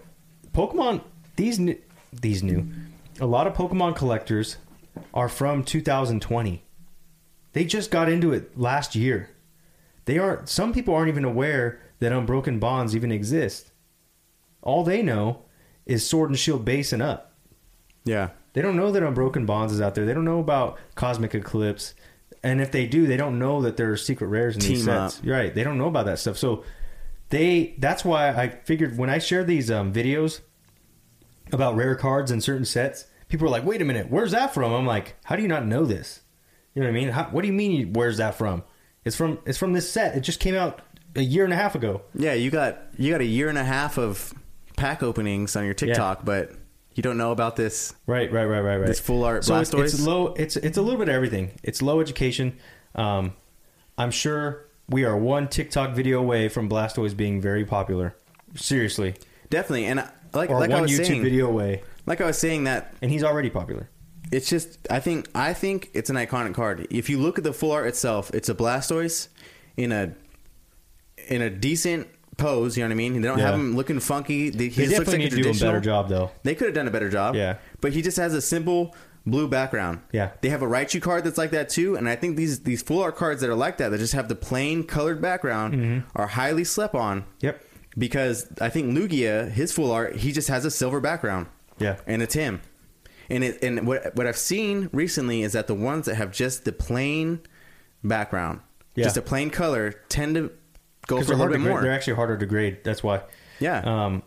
Pokemon, 0.53 1.01
these 1.35 1.57
new, 1.57 1.77
these 2.13 2.43
new, 2.43 2.67
a 3.19 3.25
lot 3.25 3.47
of 3.47 3.53
Pokemon 3.53 3.95
collectors 3.95 4.57
are 5.13 5.29
from 5.29 5.63
2020. 5.63 6.63
They 7.53 7.65
just 7.65 7.91
got 7.91 8.09
into 8.09 8.31
it 8.33 8.57
last 8.57 8.95
year. 8.95 9.29
They 10.05 10.17
aren't. 10.17 10.49
Some 10.49 10.73
people 10.73 10.95
aren't 10.95 11.09
even 11.09 11.25
aware 11.25 11.79
that 11.99 12.11
Unbroken 12.11 12.59
Bonds 12.59 12.95
even 12.95 13.11
exist. 13.11 13.71
All 14.61 14.83
they 14.83 15.01
know 15.01 15.43
is 15.85 16.07
Sword 16.07 16.29
and 16.29 16.39
Shield 16.39 16.63
base 16.65 16.93
and 16.93 17.01
up. 17.01 17.33
yeah, 18.05 18.29
They 18.53 18.61
don't 18.61 18.75
know 18.75 18.91
that 18.91 19.03
Unbroken 19.03 19.45
Bonds 19.45 19.73
is 19.73 19.81
out 19.81 19.95
there. 19.95 20.05
They 20.05 20.13
don't 20.13 20.25
know 20.25 20.39
about 20.39 20.77
Cosmic 20.95 21.35
Eclipse, 21.35 21.93
and 22.43 22.61
if 22.61 22.71
they 22.71 22.85
do, 22.87 23.05
they 23.07 23.17
don't 23.17 23.37
know 23.39 23.61
that 23.61 23.77
there 23.77 23.91
are 23.91 23.97
secret 23.97 24.27
rares 24.27 24.55
in 24.55 24.61
these 24.61 24.69
Team 24.79 24.85
sets. 24.85 25.19
up. 25.19 25.25
Right. 25.25 25.53
They 25.53 25.63
don't 25.63 25.77
know 25.77 25.87
about 25.87 26.05
that 26.07 26.19
stuff. 26.19 26.37
So 26.37 26.63
they. 27.29 27.75
That's 27.77 28.03
why 28.05 28.29
I 28.29 28.49
figured 28.49 28.97
when 28.97 29.09
I 29.09 29.19
share 29.19 29.43
these 29.43 29.69
um, 29.69 29.91
videos 29.93 30.41
about 31.51 31.75
rare 31.75 31.95
cards 31.95 32.31
in 32.31 32.41
certain 32.41 32.65
sets, 32.65 33.05
people 33.27 33.47
are 33.47 33.51
like, 33.51 33.65
"Wait 33.65 33.81
a 33.81 33.85
minute, 33.85 34.09
where's 34.09 34.31
that 34.31 34.53
from?" 34.53 34.71
I'm 34.73 34.85
like, 34.85 35.15
"How 35.25 35.35
do 35.35 35.41
you 35.41 35.47
not 35.47 35.65
know 35.65 35.85
this?" 35.85 36.21
You 36.73 36.81
know 36.81 36.87
what 36.87 36.95
I 36.95 36.99
mean? 36.99 37.09
How, 37.09 37.23
what 37.25 37.41
do 37.41 37.47
you 37.47 37.53
mean? 37.53 37.71
you- 37.71 37.87
Where's 37.87 38.17
that 38.17 38.35
from? 38.35 38.63
It's 39.03 39.15
from. 39.15 39.39
It's 39.45 39.57
from 39.57 39.73
this 39.73 39.91
set. 39.91 40.15
It 40.15 40.21
just 40.21 40.39
came 40.39 40.55
out 40.55 40.81
a 41.15 41.21
year 41.21 41.43
and 41.43 41.51
a 41.51 41.55
half 41.57 41.75
ago. 41.75 42.01
yeah. 42.13 42.33
You 42.33 42.49
got 42.51 42.79
you 42.97 43.11
got 43.11 43.21
a 43.21 43.25
year 43.25 43.49
and 43.49 43.57
a 43.57 43.63
half 43.63 43.97
of 43.97 44.33
pack 44.77 45.03
openings 45.03 45.55
on 45.55 45.65
your 45.65 45.73
TikTok, 45.73 46.23
but 46.23 46.51
you 46.95 47.03
don't 47.03 47.17
know 47.17 47.31
about 47.31 47.55
this. 47.57 47.93
Right, 48.07 48.31
right, 48.31 48.45
right, 48.45 48.59
right, 48.61 48.77
right. 48.77 48.87
This 48.87 48.99
full 48.99 49.23
art 49.23 49.43
so 49.43 49.57
it's, 49.59 49.73
it's 49.73 49.95
Blastoise? 49.95 50.05
low. 50.07 50.27
It's 50.35 50.55
it's 50.55 50.77
a 50.77 50.81
little 50.81 50.99
bit 50.99 51.09
of 51.09 51.15
everything. 51.15 51.51
It's 51.63 51.81
low 51.81 51.99
education. 51.99 52.57
Um, 52.95 53.33
I'm 53.97 54.11
sure 54.11 54.67
we 54.87 55.03
are 55.03 55.17
one 55.17 55.47
TikTok 55.49 55.93
video 55.95 56.19
away 56.19 56.47
from 56.47 56.69
Blastoise 56.69 57.15
being 57.15 57.41
very 57.41 57.65
popular. 57.65 58.15
Seriously, 58.55 59.15
Definitely, 59.49 59.85
and 59.85 60.07
like 60.33 60.49
or 60.49 60.59
like 60.59 60.71
I 60.71 60.73
one 60.75 60.81
was 60.83 60.91
YouTube 60.91 61.05
saying, 61.05 61.23
video 61.23 61.47
away, 61.47 61.83
like 62.05 62.21
I 62.21 62.25
was 62.25 62.37
saying 62.37 62.63
that 62.65 62.93
and 63.01 63.09
he's 63.11 63.23
already 63.23 63.49
popular. 63.49 63.89
it's 64.31 64.49
just 64.49 64.79
I 64.89 64.99
think 64.99 65.27
I 65.35 65.53
think 65.53 65.89
it's 65.93 66.09
an 66.09 66.15
iconic 66.15 66.53
card. 66.53 66.87
If 66.89 67.09
you 67.09 67.17
look 67.19 67.37
at 67.37 67.43
the 67.43 67.53
full 67.53 67.71
art 67.71 67.87
itself, 67.87 68.31
it's 68.33 68.49
a 68.49 68.55
Blastoise 68.55 69.27
in 69.77 69.91
a 69.91 70.13
in 71.27 71.41
a 71.41 71.49
decent 71.49 72.07
pose. 72.37 72.77
You 72.77 72.83
know 72.83 72.87
what 72.89 72.93
I 72.93 72.95
mean? 72.95 73.21
They 73.21 73.27
don't 73.27 73.37
Yeah. 73.39 73.45
have 73.51 73.55
him 73.55 73.75
looking 73.75 73.99
funky. 73.99 74.45
He 74.45 74.49
They 74.51 74.67
just 74.69 74.77
looks 74.79 74.89
definitely 74.91 75.11
like 75.13 75.19
need 75.19 75.33
a 75.33 75.35
to 75.35 75.43
do 75.43 75.65
a 75.65 75.67
better 75.71 75.79
job, 75.81 76.09
though. 76.09 76.31
They 76.43 76.55
could 76.55 76.65
have 76.67 76.75
done 76.75 76.87
a 76.87 76.91
better 76.91 77.09
job. 77.09 77.35
Yeah. 77.35 77.57
but 77.81 77.93
he 77.93 78.01
just 78.01 78.17
has 78.17 78.33
a 78.33 78.41
simple 78.41 78.95
blue 79.25 79.47
background. 79.47 79.99
Yeah. 80.11 80.31
they 80.41 80.49
have 80.49 80.63
a 80.63 80.65
Raichu 80.67 80.99
card 81.01 81.23
that's 81.23 81.37
like 81.37 81.51
that 81.51 81.69
too, 81.69 81.95
and 81.95 82.09
I 82.09 82.15
think 82.15 82.37
these 82.37 82.61
these 82.61 82.81
full 82.81 83.01
art 83.03 83.15
cards 83.15 83.41
that 83.41 83.49
are 83.49 83.55
like 83.55 83.77
that 83.77 83.89
that 83.89 83.99
just 83.99 84.13
have 84.13 84.27
the 84.29 84.35
plain 84.35 84.83
colored 84.83 85.21
background 85.21 85.73
Mm-hmm. 85.75 85.99
are 86.15 86.27
highly 86.27 86.63
slept 86.63 86.95
on. 86.95 87.25
Yep. 87.41 87.63
Because 87.97 88.47
I 88.61 88.69
think 88.69 88.93
Lugia, 88.97 89.49
his 89.51 89.71
full 89.73 89.91
art, 89.91 90.15
he 90.17 90.31
just 90.31 90.47
has 90.47 90.63
a 90.65 90.71
silver 90.71 90.99
background 91.01 91.47
Yeah. 91.77 91.97
and 92.07 92.21
it's 92.21 92.33
him. 92.33 92.61
And 93.29 93.43
it 93.43 93.61
and 93.63 93.85
what 93.87 94.15
what 94.15 94.27
I've 94.27 94.37
seen 94.37 94.89
recently 94.93 95.41
is 95.41 95.53
that 95.53 95.67
the 95.67 95.75
ones 95.75 96.05
that 96.05 96.15
have 96.15 96.31
just 96.31 96.63
the 96.65 96.71
plain 96.71 97.41
background, 98.03 98.61
Yeah. 98.95 99.03
just 99.05 99.17
a 99.17 99.21
plain 99.21 99.49
color, 99.49 99.91
tend 100.09 100.35
to 100.35 100.51
go 101.07 101.21
for 101.21 101.33
a 101.33 101.35
little 101.35 101.51
bit 101.53 101.61
more. 101.61 101.81
they're 101.81 101.91
actually 101.91 102.15
harder 102.15 102.37
to 102.37 102.45
grade. 102.45 102.79
That's 102.83 103.03
why. 103.03 103.21
Yeah, 103.59 103.79
Um, 103.81 104.23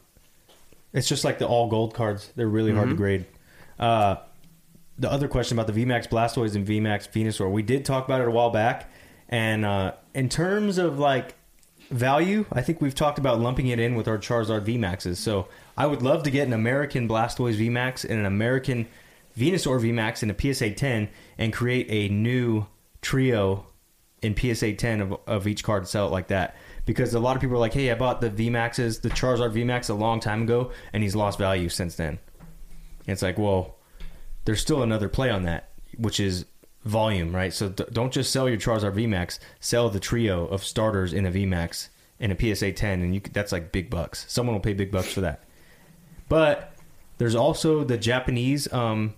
it's 0.93 1.09
just 1.09 1.25
like 1.25 1.39
the 1.39 1.47
all 1.47 1.69
gold 1.69 1.95
cards. 1.95 2.33
They're 2.37 2.47
really 2.49 2.73
hard 2.73 2.87
Mm-hmm. 2.89 2.97
to 2.97 2.97
grade. 2.97 3.27
Uh, 3.79 4.17
the 4.99 5.11
other 5.11 5.27
question 5.27 5.59
about 5.59 5.73
the 5.73 5.85
VMAX 5.85 6.09
Blastoise 6.09 6.55
and 6.55 6.67
VMAX 6.67 7.09
Venusaur, 7.11 7.51
we 7.51 7.63
did 7.63 7.85
talk 7.85 8.05
about 8.05 8.21
it 8.21 8.29
a 8.29 8.31
while 8.31 8.51
back. 8.51 8.91
And 9.29 9.65
uh, 9.65 9.93
in 10.15 10.29
terms 10.29 10.79
of 10.79 10.99
like 10.99 11.35
value, 11.91 12.47
I 12.53 12.63
think 12.63 12.81
we've 12.81 12.95
talked 12.95 13.19
about 13.19 13.41
lumping 13.41 13.69
it 13.69 13.79
in 13.79 13.95
with 13.95 14.09
our 14.09 14.19
Charizard 14.19 14.65
VMAXs. 14.65 15.17
So 15.17 15.49
I 15.77 15.87
would 15.87 16.03
love 16.03 16.23
to 16.25 16.31
get 16.31 16.47
an 16.47 16.53
American 16.53 17.09
Blastoise 17.09 17.57
VMAX 17.57 18.05
and 18.05 18.19
an 18.19 18.27
American 18.27 18.87
Venusaur 19.39 19.81
VMAX 19.81 20.23
in 20.23 20.31
a 20.31 20.55
PSA 20.55 20.71
10 20.71 21.09
and 21.39 21.53
create 21.53 21.87
a 21.91 22.13
new 22.13 22.67
trio 23.03 23.67
in 24.23 24.37
PSA 24.37 24.75
10 24.75 25.01
of, 25.01 25.21
of 25.27 25.47
each 25.47 25.63
card 25.63 25.83
and 25.83 25.89
sell 25.89 26.07
it 26.07 26.11
like 26.11 26.29
that. 26.29 26.57
Because 26.87 27.15
a 27.15 27.21
lot 27.21 27.37
of 27.37 27.41
people 27.41 27.57
are 27.57 27.61
like, 27.61 27.75
hey, 27.75 27.91
I 27.91 27.95
bought 27.95 28.21
the 28.21 28.31
VMAXs, 28.31 29.01
the 29.01 29.11
Charizard 29.11 29.53
VMAX 29.53 29.91
a 29.91 29.95
long 29.95 30.21
time 30.21 30.43
ago, 30.43 30.71
and 30.93 31.03
he's 31.03 31.17
lost 31.17 31.39
value 31.39 31.69
since 31.69 31.97
then. 31.97 32.19
And 33.07 33.13
it's 33.13 33.23
like, 33.23 33.39
well, 33.39 33.77
there's 34.45 34.61
still 34.61 34.83
another 34.83 35.09
play 35.09 35.31
on 35.31 35.45
that, 35.45 35.71
which 35.97 36.21
is 36.21 36.45
volume, 36.85 37.35
right? 37.35 37.53
So 37.53 37.69
d- 37.71 37.85
don't 37.93 38.13
just 38.13 38.31
sell 38.33 38.49
your 38.49 38.59
Charizard 38.59 38.95
VMAX, 38.95 39.39
sell 39.61 39.89
the 39.91 40.01
trio 40.01 40.47
of 40.47 40.65
starters 40.65 41.13
in 41.13 41.27
a 41.27 41.31
VMAX 41.31 41.89
in 42.21 42.31
a 42.31 42.55
PSA 42.55 42.73
10, 42.73 43.03
and 43.03 43.15
you 43.15 43.21
could, 43.21 43.33
that's 43.35 43.53
like 43.53 43.73
big 43.73 43.91
bucks. 43.91 44.25
Someone 44.29 44.55
will 44.55 44.61
pay 44.61 44.73
big 44.75 44.91
bucks 44.93 45.13
for 45.13 45.21
that. 45.23 45.43
But 46.29 46.73
there's 47.19 47.35
also 47.35 47.85
the 47.85 47.99
Japanese 47.99 48.73
um, 48.73 49.15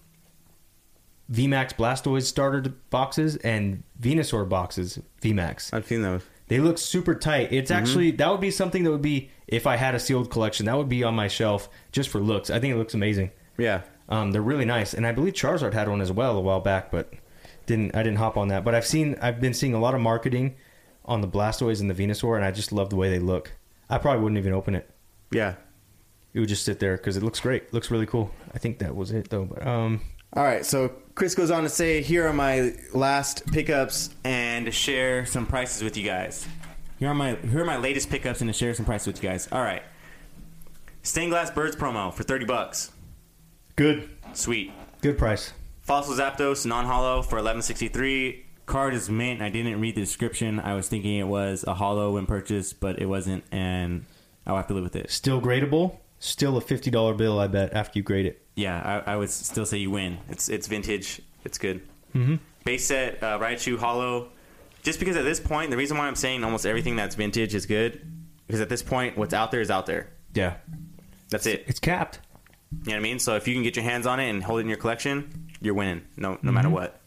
VMAX 1.31 1.75
Blastoise 1.75 2.25
starter 2.25 2.63
boxes 2.91 3.37
and 3.37 3.83
Venusaur 4.01 4.49
boxes, 4.49 4.99
VMAX. 5.23 5.73
I've 5.75 5.87
seen 5.87 6.03
those. 6.03 6.23
They 6.49 6.61
look 6.61 6.79
super 6.79 7.15
tight. 7.15 7.53
It's 7.53 7.71
Mm-hmm. 7.71 7.83
actually 7.83 8.11
that 8.13 8.31
would 8.31 8.41
be 8.41 8.53
something 8.53 8.85
that 8.85 8.91
would 8.93 9.03
be 9.03 9.31
if 9.49 9.67
I 9.67 9.77
had 9.77 9.95
a 9.97 9.99
sealed 10.01 10.31
collection. 10.31 10.67
That 10.67 10.77
would 10.77 10.89
be 10.89 11.03
on 11.03 11.15
my 11.15 11.27
shelf 11.27 11.69
just 11.91 12.09
for 12.09 12.21
looks. 12.21 12.51
I 12.51 12.61
think 12.61 12.73
it 12.73 12.77
looks 12.79 12.95
amazing. 12.95 13.33
Yeah. 13.59 13.83
Um, 14.09 14.31
they're 14.31 14.43
really 14.43 14.65
nice, 14.65 14.95
and 14.95 15.05
I 15.05 15.11
believe 15.11 15.33
Charizard 15.33 15.73
had 15.75 15.89
one 15.89 16.01
as 16.01 16.13
well 16.13 16.37
a 16.37 16.41
while 16.41 16.61
back, 16.61 16.93
but 16.93 17.13
didn't 17.67 17.95
I 17.95 18.03
didn't 18.03 18.19
hop 18.19 18.37
on 18.37 18.49
that. 18.49 18.65
But 18.65 18.75
I've 18.75 18.87
seen 18.87 19.17
I've 19.21 19.41
been 19.41 19.55
seeing 19.55 19.75
a 19.75 19.79
lot 19.81 19.95
of 19.95 20.01
marketing 20.01 20.55
on 21.05 21.21
the 21.21 21.29
Blastoise 21.29 21.81
and 21.81 21.91
the 21.91 21.95
Venusaur, 21.95 22.37
and 22.37 22.45
I 22.45 22.51
just 22.51 22.73
love 22.73 22.91
the 22.91 22.97
way 22.97 23.11
they 23.11 23.19
look. 23.19 23.53
I 23.89 23.99
probably 23.99 24.23
wouldn't 24.23 24.39
even 24.39 24.53
open 24.53 24.75
it. 24.75 24.91
Yeah. 25.31 25.55
It 26.35 26.41
would 26.41 26.49
just 26.49 26.65
sit 26.65 26.81
there 26.81 26.97
because 26.97 27.17
it 27.17 27.23
looks 27.23 27.41
great. 27.41 27.73
looks 27.73 27.91
really 27.91 28.07
cool. 28.07 28.31
I 28.55 28.59
think 28.59 28.79
that 28.81 28.95
was 28.95 29.11
it 29.13 29.31
though. 29.31 29.45
But 29.45 29.67
um, 29.67 30.01
All 30.35 30.43
right, 30.45 30.67
so 30.67 30.93
Chris 31.15 31.35
goes 31.35 31.51
on 31.51 31.63
to 31.63 31.69
say, 31.69 32.03
"Here 32.03 32.27
are 32.29 32.33
my 32.33 32.75
last 32.93 33.47
pickups 33.53 34.11
and 34.25 34.67
to 34.67 34.73
share 34.73 35.25
some 35.25 35.47
prices 35.47 35.83
with 35.83 35.97
you 35.97 36.05
guys. 36.05 36.47
Here 36.99 37.09
are 37.09 37.15
my 37.15 37.37
here 37.37 37.63
are 37.63 37.65
my 37.65 37.79
latest 37.79 38.11
pickups 38.11 38.41
and 38.43 38.49
to 38.49 38.53
share 38.53 38.75
some 38.75 38.85
prices 38.85 39.07
with 39.07 39.23
you 39.23 39.29
guys. 39.31 39.49
All 39.51 39.63
right, 39.63 39.83
stained 41.03 41.31
glass 41.31 41.51
birds 41.51 41.75
promo 41.77 42.13
for 42.13 42.23
thirty 42.23 42.45
bucks. 42.45 42.91
good, 43.77 44.11
Sweet. 44.35 44.73
good 45.01 45.17
price. 45.17 45.53
Fossil 45.87 46.15
Zapdos 46.17 46.67
non 46.67 46.85
hollow 46.85 47.23
for 47.23 47.39
eleven 47.39 47.63
sixty 47.63 47.87
three. 47.89 48.45
Card 48.67 48.93
is 48.95 49.09
mint. 49.09 49.41
I 49.41 49.49
didn't 49.49 49.81
read 49.81 49.95
the 49.95 50.01
description. 50.01 50.59
I 50.59 50.75
was 50.75 50.89
thinking 50.89 51.17
it 51.19 51.29
was 51.29 51.65
a 51.67 51.75
hollow 51.75 52.15
when 52.15 52.27
purchased, 52.27 52.81
but 52.81 53.01
it 53.01 53.07
wasn't, 53.07 53.45
and 53.53 54.05
I'll 54.45 54.57
have 54.57 54.67
to 54.67 54.75
live 54.75 54.83
with 54.83 54.97
it. 54.97 55.09
Still 55.11 55.41
gradable. 55.41 55.99
Still 56.19 56.57
a 56.57 56.61
fifty 56.61 56.91
dollar 56.91 57.15
bill. 57.15 57.39
I 57.39 57.47
bet 57.47 57.73
after 57.73 57.99
you 57.99 58.03
grade 58.03 58.27
it. 58.27 58.43
Yeah, 58.57 59.03
I, 59.07 59.13
I 59.13 59.17
would 59.17 59.31
still 59.31 59.65
say 59.65 59.79
you 59.79 59.93
win. 59.93 60.19
It's 60.29 60.49
it's 60.49 60.67
vintage. 60.67 61.23
It's 61.45 61.59
good. 61.59 61.83
Mm-hmm. 62.15 62.37
Base 62.65 62.87
set 62.87 63.23
uh, 63.23 63.39
Raichu 63.39 63.79
Hollow. 63.79 64.31
Just 64.83 64.99
because 64.99 65.17
at 65.17 65.25
this 65.25 65.39
point, 65.41 65.71
the 65.71 65.77
reason 65.77 65.97
why 65.97 66.07
I'm 66.09 66.15
saying 66.17 66.43
almost 66.43 66.67
everything 66.67 66.97
that's 66.97 67.15
vintage 67.15 67.55
is 67.55 67.67
good, 67.67 68.01
because 68.47 68.61
at 68.61 68.69
this 68.69 68.83
point, 68.83 69.17
what's 69.17 69.35
out 69.35 69.51
there 69.51 69.61
is 69.61 69.71
out 69.71 69.87
there. 69.87 70.11
Yeah, 70.33 70.55
That's 71.29 71.47
it. 71.47 71.65
it's 71.67 71.81
capped. 71.81 72.21
You 72.71 72.79
know 72.87 72.93
what 72.93 72.97
I 72.99 73.01
mean? 73.03 73.19
So 73.19 73.35
if 73.37 73.49
you 73.49 73.55
can 73.55 73.63
get 73.65 73.75
your 73.75 73.85
hands 73.85 74.07
on 74.07 74.21
it 74.21 74.29
and 74.31 74.45
hold 74.45 74.59
it 74.61 74.63
in 74.63 74.69
your 74.69 74.77
collection, 74.77 75.46
you're 75.61 75.75
winning. 75.75 76.03
No, 76.17 76.39
no 76.43 76.53
matter 76.53 76.69
what. 76.71 77.01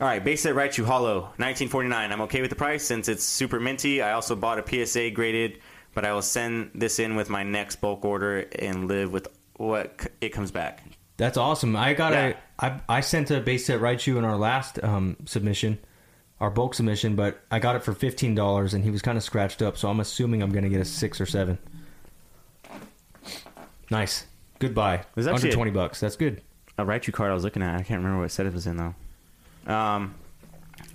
All 0.00 0.06
right, 0.06 0.22
base 0.22 0.42
set 0.42 0.54
Raichu 0.54 0.84
Hollow, 0.84 1.20
1949. 1.38 2.12
I'm 2.12 2.20
okay 2.22 2.40
with 2.42 2.50
the 2.50 2.56
price 2.56 2.84
since 2.84 3.08
it's 3.08 3.24
super 3.24 3.58
minty. 3.58 4.02
I 4.02 4.12
also 4.12 4.36
bought 4.36 4.58
a 4.58 4.86
PSA 4.86 5.10
graded, 5.12 5.60
but 5.94 6.04
I 6.04 6.12
will 6.12 6.20
send 6.22 6.72
this 6.74 6.98
in 6.98 7.16
with 7.16 7.30
my 7.30 7.42
next 7.42 7.76
bulk 7.76 8.04
order 8.04 8.40
and 8.58 8.88
live 8.88 9.10
with 9.12 9.26
what 9.56 9.98
c- 10.02 10.08
it 10.20 10.28
comes 10.30 10.50
back. 10.50 10.82
That's 11.16 11.38
awesome. 11.38 11.74
I 11.76 11.94
got 11.94 12.12
Yeah. 12.12 12.26
a 12.26 12.34
I 12.58 12.80
I 12.98 13.00
sent 13.00 13.30
a 13.30 13.40
base 13.40 13.64
set 13.64 13.80
Raichu 13.80 14.18
in 14.18 14.24
our 14.26 14.36
last 14.36 14.82
um, 14.84 15.16
submission, 15.24 15.78
our 16.40 16.50
bulk 16.50 16.74
submission, 16.74 17.16
but 17.16 17.40
I 17.50 17.58
got 17.58 17.74
it 17.74 17.82
for 17.82 17.94
fifteen 17.94 18.34
dollars, 18.34 18.74
and 18.74 18.84
he 18.84 18.90
was 18.90 19.00
kind 19.00 19.16
of 19.16 19.24
scratched 19.24 19.62
up. 19.62 19.78
So 19.78 19.88
I'm 19.88 20.00
assuming 20.00 20.42
I'm 20.42 20.50
going 20.52 20.64
to 20.64 20.68
get 20.70 20.80
a 20.82 20.84
six 20.84 21.22
or 21.22 21.26
seven. 21.26 21.56
Nice. 23.90 24.26
Goodbye. 24.58 25.04
Under 25.16 25.50
twenty 25.52 25.70
bucks. 25.70 26.00
That's 26.00 26.16
good. 26.16 26.42
A 26.78 26.84
Raichu 26.84 27.12
card 27.12 27.30
I 27.30 27.34
was 27.34 27.44
looking 27.44 27.62
at. 27.62 27.74
I 27.74 27.82
can't 27.82 27.98
remember 28.02 28.22
what 28.22 28.30
set 28.30 28.46
it 28.46 28.52
was 28.52 28.66
in 28.66 28.76
though. 28.76 28.94
Um, 29.72 30.14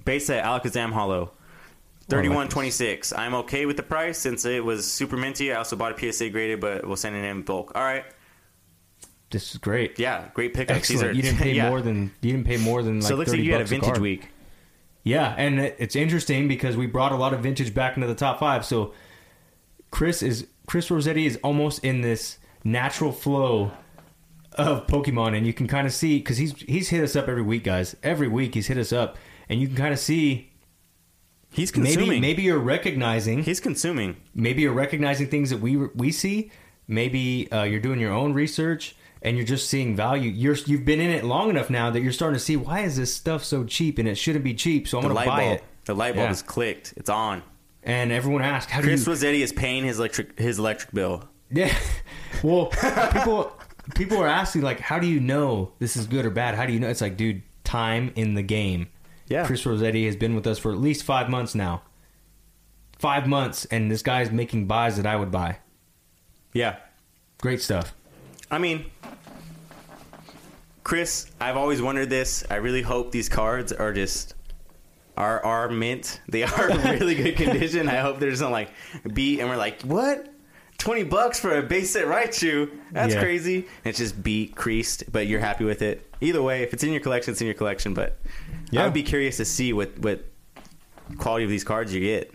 base 0.05 0.27
set 0.27 0.43
Alakazam 0.43 0.91
Hollow, 0.91 1.31
thirty 2.09 2.29
one 2.29 2.47
twenty 2.49 2.71
six. 2.71 3.11
I'm 3.13 3.33
okay 3.35 3.65
with 3.65 3.77
the 3.77 3.83
price 3.83 4.17
since 4.17 4.45
it 4.45 4.63
was 4.63 4.89
super 4.91 5.17
minty. 5.17 5.51
I 5.51 5.57
also 5.57 5.75
bought 5.75 6.01
a 6.01 6.11
PSA 6.13 6.29
graded, 6.29 6.59
but 6.59 6.85
we'll 6.85 6.95
send 6.97 7.15
it 7.15 7.23
in 7.25 7.41
bulk. 7.41 7.71
All 7.75 7.83
right, 7.83 8.05
This 9.29 9.51
is 9.51 9.57
great. 9.57 9.97
yeah, 9.99 10.29
great 10.33 10.53
pickups. 10.53 10.77
Excellent. 10.77 11.03
are- 11.09 11.11
you 11.13 11.21
didn't 11.21 11.37
pay 11.41 11.53
yeah. 11.53 11.69
more 11.69 11.81
than 11.81 12.11
you 12.21 12.31
didn't 12.31 12.45
pay 12.45 12.57
more 12.57 12.83
than 12.83 12.99
like 12.99 13.07
so 13.09 13.15
it 13.15 13.17
looks 13.17 13.29
like 13.31 13.37
30 13.39 13.43
you 13.47 13.51
had 13.53 13.61
a 13.61 13.65
vintage 13.65 13.87
card. 13.89 14.01
week. 14.01 14.29
Yeah, 15.03 15.33
and 15.35 15.59
it's 15.59 15.95
interesting 15.95 16.47
because 16.47 16.77
we 16.77 16.85
brought 16.85 17.11
a 17.11 17.15
lot 17.15 17.33
of 17.33 17.39
vintage 17.41 17.73
back 17.73 17.97
into 17.97 18.07
the 18.07 18.13
top 18.15 18.39
five. 18.39 18.63
So 18.63 18.93
Chris 19.89 20.21
is 20.21 20.45
Chris 20.67 20.91
Rossetti 20.91 21.25
is 21.25 21.39
almost 21.43 21.83
in 21.83 22.01
this 22.01 22.37
natural 22.63 23.11
flow 23.11 23.71
of 24.53 24.87
Pokemon, 24.87 25.35
and 25.37 25.45
you 25.47 25.53
can 25.53 25.67
kind 25.67 25.87
of 25.87 25.93
see 25.93 26.17
because 26.19 26.37
he's 26.37 26.53
he's 26.61 26.89
hit 26.89 27.03
us 27.03 27.15
up 27.15 27.27
every 27.27 27.41
week, 27.43 27.63
guys. 27.63 27.95
Every 28.03 28.27
week 28.27 28.53
he's 28.55 28.67
hit 28.67 28.77
us 28.77 28.91
up, 28.93 29.17
and 29.49 29.59
you 29.61 29.67
can 29.67 29.75
kind 29.77 29.93
of 29.93 29.99
see 29.99 30.47
He's 31.53 31.75
maybe 31.75 31.95
consuming. 31.95 32.21
maybe 32.21 32.43
you're 32.43 32.59
recognizing 32.59 33.43
He's 33.43 33.59
consuming. 33.59 34.15
maybe 34.33 34.61
you're 34.61 34.71
recognizing 34.71 35.27
things 35.27 35.49
that 35.49 35.59
we 35.59 35.75
we 35.75 36.11
see. 36.11 36.49
Maybe 36.87 37.51
uh, 37.51 37.63
you're 37.63 37.79
doing 37.81 37.99
your 37.99 38.13
own 38.13 38.33
research 38.33 38.95
and 39.21 39.35
you're 39.35 39.45
just 39.45 39.69
seeing 39.69 39.93
value. 39.95 40.29
You're 40.29 40.55
you've 40.65 40.85
been 40.85 41.01
in 41.01 41.09
it 41.09 41.25
long 41.25 41.49
enough 41.49 41.69
now 41.69 41.89
that 41.89 41.99
you're 42.01 42.13
starting 42.13 42.35
to 42.37 42.43
see 42.43 42.55
why 42.55 42.81
is 42.81 42.95
this 42.95 43.13
stuff 43.13 43.43
so 43.43 43.65
cheap 43.65 43.99
and 43.99 44.07
it 44.07 44.15
shouldn't 44.15 44.45
be 44.45 44.53
cheap. 44.53 44.87
So 44.87 44.97
I'm 44.97 45.03
going 45.03 45.13
to 45.15 45.25
buy 45.25 45.25
bulb. 45.25 45.53
it. 45.57 45.63
The 45.85 45.93
light 45.95 46.15
bulb 46.15 46.27
Yeah. 46.27 46.31
is 46.31 46.41
clicked. 46.41 46.93
It's 46.95 47.09
on. 47.09 47.43
And 47.83 48.11
everyone 48.13 48.43
asked, 48.43 48.69
"How 48.69 48.79
do 48.79 48.87
Chris 48.87 49.05
you?" 49.05 49.11
Rossetti 49.11 49.41
is 49.43 49.51
paying 49.51 49.83
his 49.83 49.97
electric 49.99 50.39
his 50.39 50.57
electric 50.57 50.93
bill. 50.93 51.27
Yeah. 51.51 51.75
Well, 52.43 52.67
people 53.11 53.51
people 53.95 54.17
are 54.17 54.27
asking 54.27 54.61
like, 54.61 54.79
"How 54.79 54.99
do 54.99 55.07
you 55.07 55.19
know 55.19 55.73
this 55.79 55.95
is 55.95 56.07
good 56.07 56.25
or 56.25 56.29
bad? 56.29 56.55
How 56.55 56.65
do 56.65 56.73
you 56.73 56.79
know?" 56.79 56.89
It's 56.89 57.01
like, 57.01 57.17
dude, 57.17 57.41
time 57.63 58.11
in 58.15 58.33
the 58.33 58.41
game. 58.43 58.87
Yeah. 59.27 59.45
Chris 59.45 59.65
Rossetti 59.65 60.05
has 60.05 60.15
been 60.15 60.35
with 60.35 60.45
us 60.45 60.59
for 60.59 60.71
at 60.71 60.77
least 60.77 61.03
five 61.03 61.29
months 61.29 61.55
now. 61.55 61.83
Five 62.99 63.27
months, 63.27 63.65
and 63.65 63.89
this 63.89 64.01
guy's 64.01 64.31
making 64.31 64.67
buys 64.67 64.97
that 64.97 65.05
I 65.05 65.15
would 65.15 65.31
buy. 65.31 65.57
Yeah. 66.53 66.77
Great 67.39 67.61
stuff. 67.61 67.93
I 68.51 68.57
mean, 68.57 68.85
Chris, 70.83 71.31
I've 71.39 71.57
always 71.57 71.81
wondered 71.81 72.09
this. 72.09 72.43
I 72.49 72.55
really 72.55 72.81
hope 72.81 73.11
these 73.11 73.29
cards 73.29 73.71
are 73.71 73.93
just 73.93 74.35
are 75.17 75.43
are 75.43 75.69
mint. 75.69 76.19
They 76.27 76.43
are 76.43 76.69
in 76.69 76.99
really 76.99 77.15
good 77.15 77.35
condition. 77.37 77.87
I 77.87 77.97
hope 77.97 78.19
there's 78.19 78.41
not 78.41 78.51
like 78.51 78.69
beat 79.13 79.39
and 79.39 79.49
we're 79.49 79.57
like, 79.57 79.81
what? 79.83 80.30
Twenty 80.81 81.03
bucks 81.03 81.39
for 81.39 81.55
a 81.55 81.61
base 81.61 81.91
set 81.91 82.05
Raichu? 82.07 82.67
That's 82.91 83.13
Yeah. 83.13 83.21
crazy. 83.21 83.55
And 83.57 83.65
it's 83.85 83.99
just 83.99 84.23
beat 84.23 84.55
creased, 84.55 85.03
but 85.11 85.27
you're 85.27 85.39
happy 85.39 85.63
with 85.63 85.83
it. 85.83 86.07
Either 86.21 86.41
way, 86.41 86.63
if 86.63 86.73
it's 86.73 86.83
in 86.83 86.91
your 86.91 87.01
collection, 87.01 87.33
it's 87.33 87.39
in 87.41 87.45
your 87.45 87.53
collection. 87.53 87.93
But 87.93 88.17
Yeah. 88.71 88.81
I 88.81 88.85
would 88.85 88.93
be 88.95 89.03
curious 89.03 89.37
to 89.37 89.45
see 89.45 89.73
what 89.73 89.99
what 89.99 90.25
quality 91.19 91.43
of 91.45 91.51
these 91.51 91.63
cards 91.63 91.93
you 91.93 91.99
get 92.01 92.33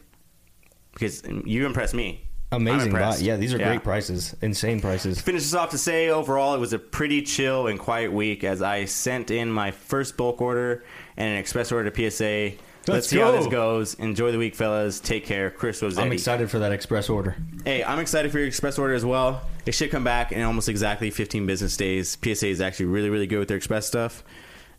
because 0.92 1.24
you 1.44 1.66
impress 1.66 1.92
me. 1.92 2.22
Amazing. 2.52 2.92
Yeah, 3.18 3.34
these 3.36 3.52
are 3.52 3.58
Yeah. 3.58 3.66
great 3.70 3.82
prices. 3.82 4.36
Insane 4.40 4.80
prices. 4.80 5.20
finish 5.20 5.42
this 5.42 5.54
off 5.54 5.70
to 5.70 5.78
say 5.78 6.08
overall 6.10 6.54
it 6.54 6.58
was 6.60 6.72
a 6.72 6.78
pretty 6.78 7.22
chill 7.22 7.66
and 7.66 7.80
quiet 7.80 8.12
week 8.12 8.44
as 8.44 8.62
I 8.62 8.84
sent 8.84 9.32
in 9.32 9.50
my 9.50 9.72
first 9.72 10.16
bulk 10.16 10.40
order 10.40 10.84
and 11.16 11.28
an 11.28 11.36
express 11.36 11.72
order 11.72 11.90
to 11.90 11.94
PSA. 11.96 12.52
Let's, 12.88 13.08
see 13.08 13.18
how 13.18 13.32
go. 13.32 13.38
this 13.38 13.46
goes. 13.46 13.94
Enjoy 13.94 14.32
the 14.32 14.38
week, 14.38 14.54
fellas. 14.54 15.00
Take 15.00 15.24
care. 15.26 15.50
Chris 15.50 15.82
Rossetti. 15.82 16.06
I'm 16.06 16.12
excited 16.12 16.50
for 16.50 16.58
that 16.60 16.72
express 16.72 17.08
order. 17.08 17.36
Hey, 17.64 17.82
I'm 17.82 17.98
excited 17.98 18.30
for 18.32 18.38
your 18.38 18.46
express 18.46 18.78
order 18.78 18.94
as 18.94 19.04
well. 19.04 19.42
It 19.66 19.72
should 19.72 19.90
come 19.90 20.04
back 20.04 20.32
in 20.32 20.42
almost 20.42 20.68
exactly 20.68 21.10
15 21.10 21.46
business 21.46 21.76
days. 21.76 22.16
PSA 22.22 22.46
is 22.48 22.60
actually 22.60 22.86
really, 22.86 23.10
really 23.10 23.26
good 23.26 23.38
with 23.40 23.48
their 23.48 23.56
express 23.56 23.86
stuff. 23.86 24.22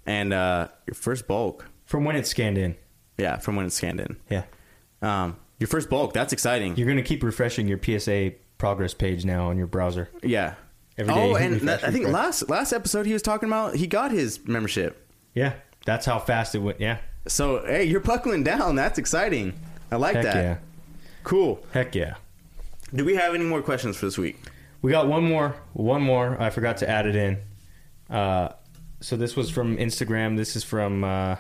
And 0.05 0.31
uh, 0.34 0.69
your 0.85 0.93
first 0.95 1.27
bulk, 1.27 1.65
From 1.85 2.05
when 2.05 2.15
it's 2.15 2.29
scanned 2.29 2.57
in. 2.57 2.75
yeah, 3.17 3.38
from 3.38 3.55
when 3.57 3.65
it's 3.65 3.75
scanned 3.75 3.99
in. 3.99 4.15
Yeah. 4.29 4.43
Um, 5.01 5.35
your 5.59 5.67
first 5.67 5.89
bulk, 5.89 6.13
that's 6.13 6.31
exciting. 6.34 6.77
You're 6.77 6.85
going 6.88 6.97
to 6.97 7.03
keep 7.03 7.23
refreshing 7.23 7.67
your 7.67 7.79
PSA 7.81 8.31
progress 8.57 8.93
page 8.93 9.25
now 9.25 9.49
on 9.49 9.57
your 9.57 9.67
browser. 9.67 10.09
yeah. 10.23 10.55
Every 10.99 11.13
day 11.13 11.31
oh, 11.31 11.35
and 11.35 11.53
refresh, 11.53 11.84
I 11.84 11.91
think 11.91 12.05
refresh. 12.05 12.13
last 12.13 12.49
last 12.49 12.73
episode 12.73 13.05
he 13.05 13.13
was 13.13 13.21
talking 13.21 13.47
about 13.47 13.75
he 13.75 13.85
got 13.85 14.09
his 14.09 14.47
membership. 14.47 15.07
Yeah. 15.35 15.53
That's 15.85 16.07
how 16.07 16.17
fast 16.17 16.55
it 16.55 16.59
went. 16.59 16.81
Yeah. 16.81 16.97
So 17.28 17.64
hey, 17.66 17.84
you're 17.86 17.99
buckling 17.99 18.44
down. 18.44 18.76
That's 18.76 18.98
exciting. 18.99 19.54
I 19.91 19.95
like 19.98 20.16
Heck 20.16 20.24
that. 20.24 20.36
yeah. 20.36 20.58
Cool. 21.24 21.60
Heck 21.74 21.95
yeah. 21.95 22.16
Do 22.94 23.04
we 23.06 23.16
have 23.16 23.34
any 23.36 23.44
more 23.44 23.62
questions 23.62 23.98
for 23.98 24.06
this 24.06 24.18
week? 24.18 24.40
We 24.82 24.91
got 24.91 25.08
one 25.08 25.24
more. 25.24 25.56
One 25.74 26.02
more. 26.02 26.40
I 26.41 26.49
forgot 26.49 26.78
to 26.78 26.90
add 26.90 27.06
it 27.06 27.16
in. 27.16 27.38
Uh, 28.10 28.49
so 29.02 29.18
this 29.18 29.36
was 29.36 29.49
from 29.49 29.78
Instagram. 29.78 30.38
This 30.38 30.56
is 30.56 30.64
from. 30.64 31.04
Uh, 31.04 31.36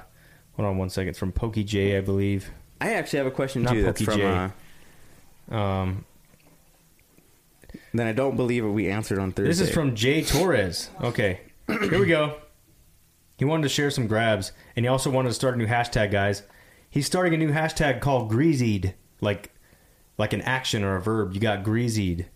hold 0.55 0.67
on 0.67 0.77
one 0.77 0.89
second. 0.89 1.15
From 1.15 1.31
Pokey 1.31 1.63
J, 1.63 1.97
I 1.97 2.01
believe. 2.01 2.49
I 2.81 2.93
actually 2.93 3.17
have 3.17 3.27
a 3.27 3.31
question 3.31 3.63
Not 3.63 3.73
too. 3.73 3.83
That's 3.83 4.01
Pokey 4.01 4.05
from. 4.11 4.19
J. 4.19 5.55
Uh, 5.55 5.55
Um, 5.57 6.05
then 7.93 8.07
I 8.07 8.11
don't 8.11 8.35
believe 8.35 8.63
it. 8.65 8.69
We 8.69 8.89
answered 8.89 9.19
on 9.19 9.31
Thursday. 9.31 9.49
this 9.49 9.59
is 9.61 9.71
from 9.73 9.95
Jay 9.95 10.21
Torres. 10.23 10.89
Okay, 11.01 11.39
here 11.67 11.99
we 11.99 12.05
go. 12.07 12.37
He 13.37 13.45
wanted 13.45 13.63
to 13.63 13.69
share 13.69 13.91
some 13.91 14.07
grabs, 14.07 14.51
and 14.75 14.83
he 14.83 14.89
also 14.89 15.09
wanted 15.09 15.29
to 15.29 15.35
start 15.35 15.53
a 15.55 15.57
new 15.57 15.67
hashtag, 15.67 16.11
guys. 16.11 16.43
He's 16.89 17.05
starting 17.05 17.33
a 17.33 17.37
new 17.37 17.51
hashtag 17.51 18.01
called 18.01 18.29
Breezied, 18.29 18.95
like 19.21 19.51
like 20.17 20.33
an 20.33 20.41
action 20.41 20.83
or 20.83 20.95
a 20.95 21.01
verb. 21.01 21.33
You 21.33 21.39
got 21.39 21.63
Breezied. 21.63 22.27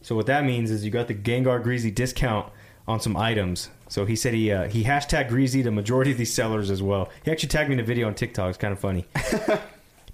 So 0.00 0.16
what 0.16 0.26
that 0.26 0.44
means 0.44 0.70
is 0.70 0.84
you 0.84 0.90
got 0.90 1.08
the 1.08 1.14
Gengar 1.14 1.62
Breezy 1.62 1.90
discount 1.90 2.50
on 2.88 3.00
some 3.00 3.16
items. 3.16 3.68
So 3.88 4.06
he 4.06 4.16
said 4.16 4.32
he 4.32 4.50
uh, 4.50 4.68
he 4.68 4.84
hashtag 4.84 5.28
Breezied 5.28 5.66
a 5.66 5.70
majority 5.70 6.12
of 6.12 6.18
these 6.18 6.32
sellers 6.32 6.70
as 6.70 6.82
well. 6.82 7.10
He 7.24 7.30
actually 7.30 7.50
tagged 7.50 7.68
me 7.68 7.74
in 7.74 7.80
a 7.80 7.84
video 7.84 8.06
on 8.06 8.14
TikTok. 8.14 8.48
It's 8.48 8.58
kind 8.58 8.72
of 8.72 8.80
funny. 8.80 9.06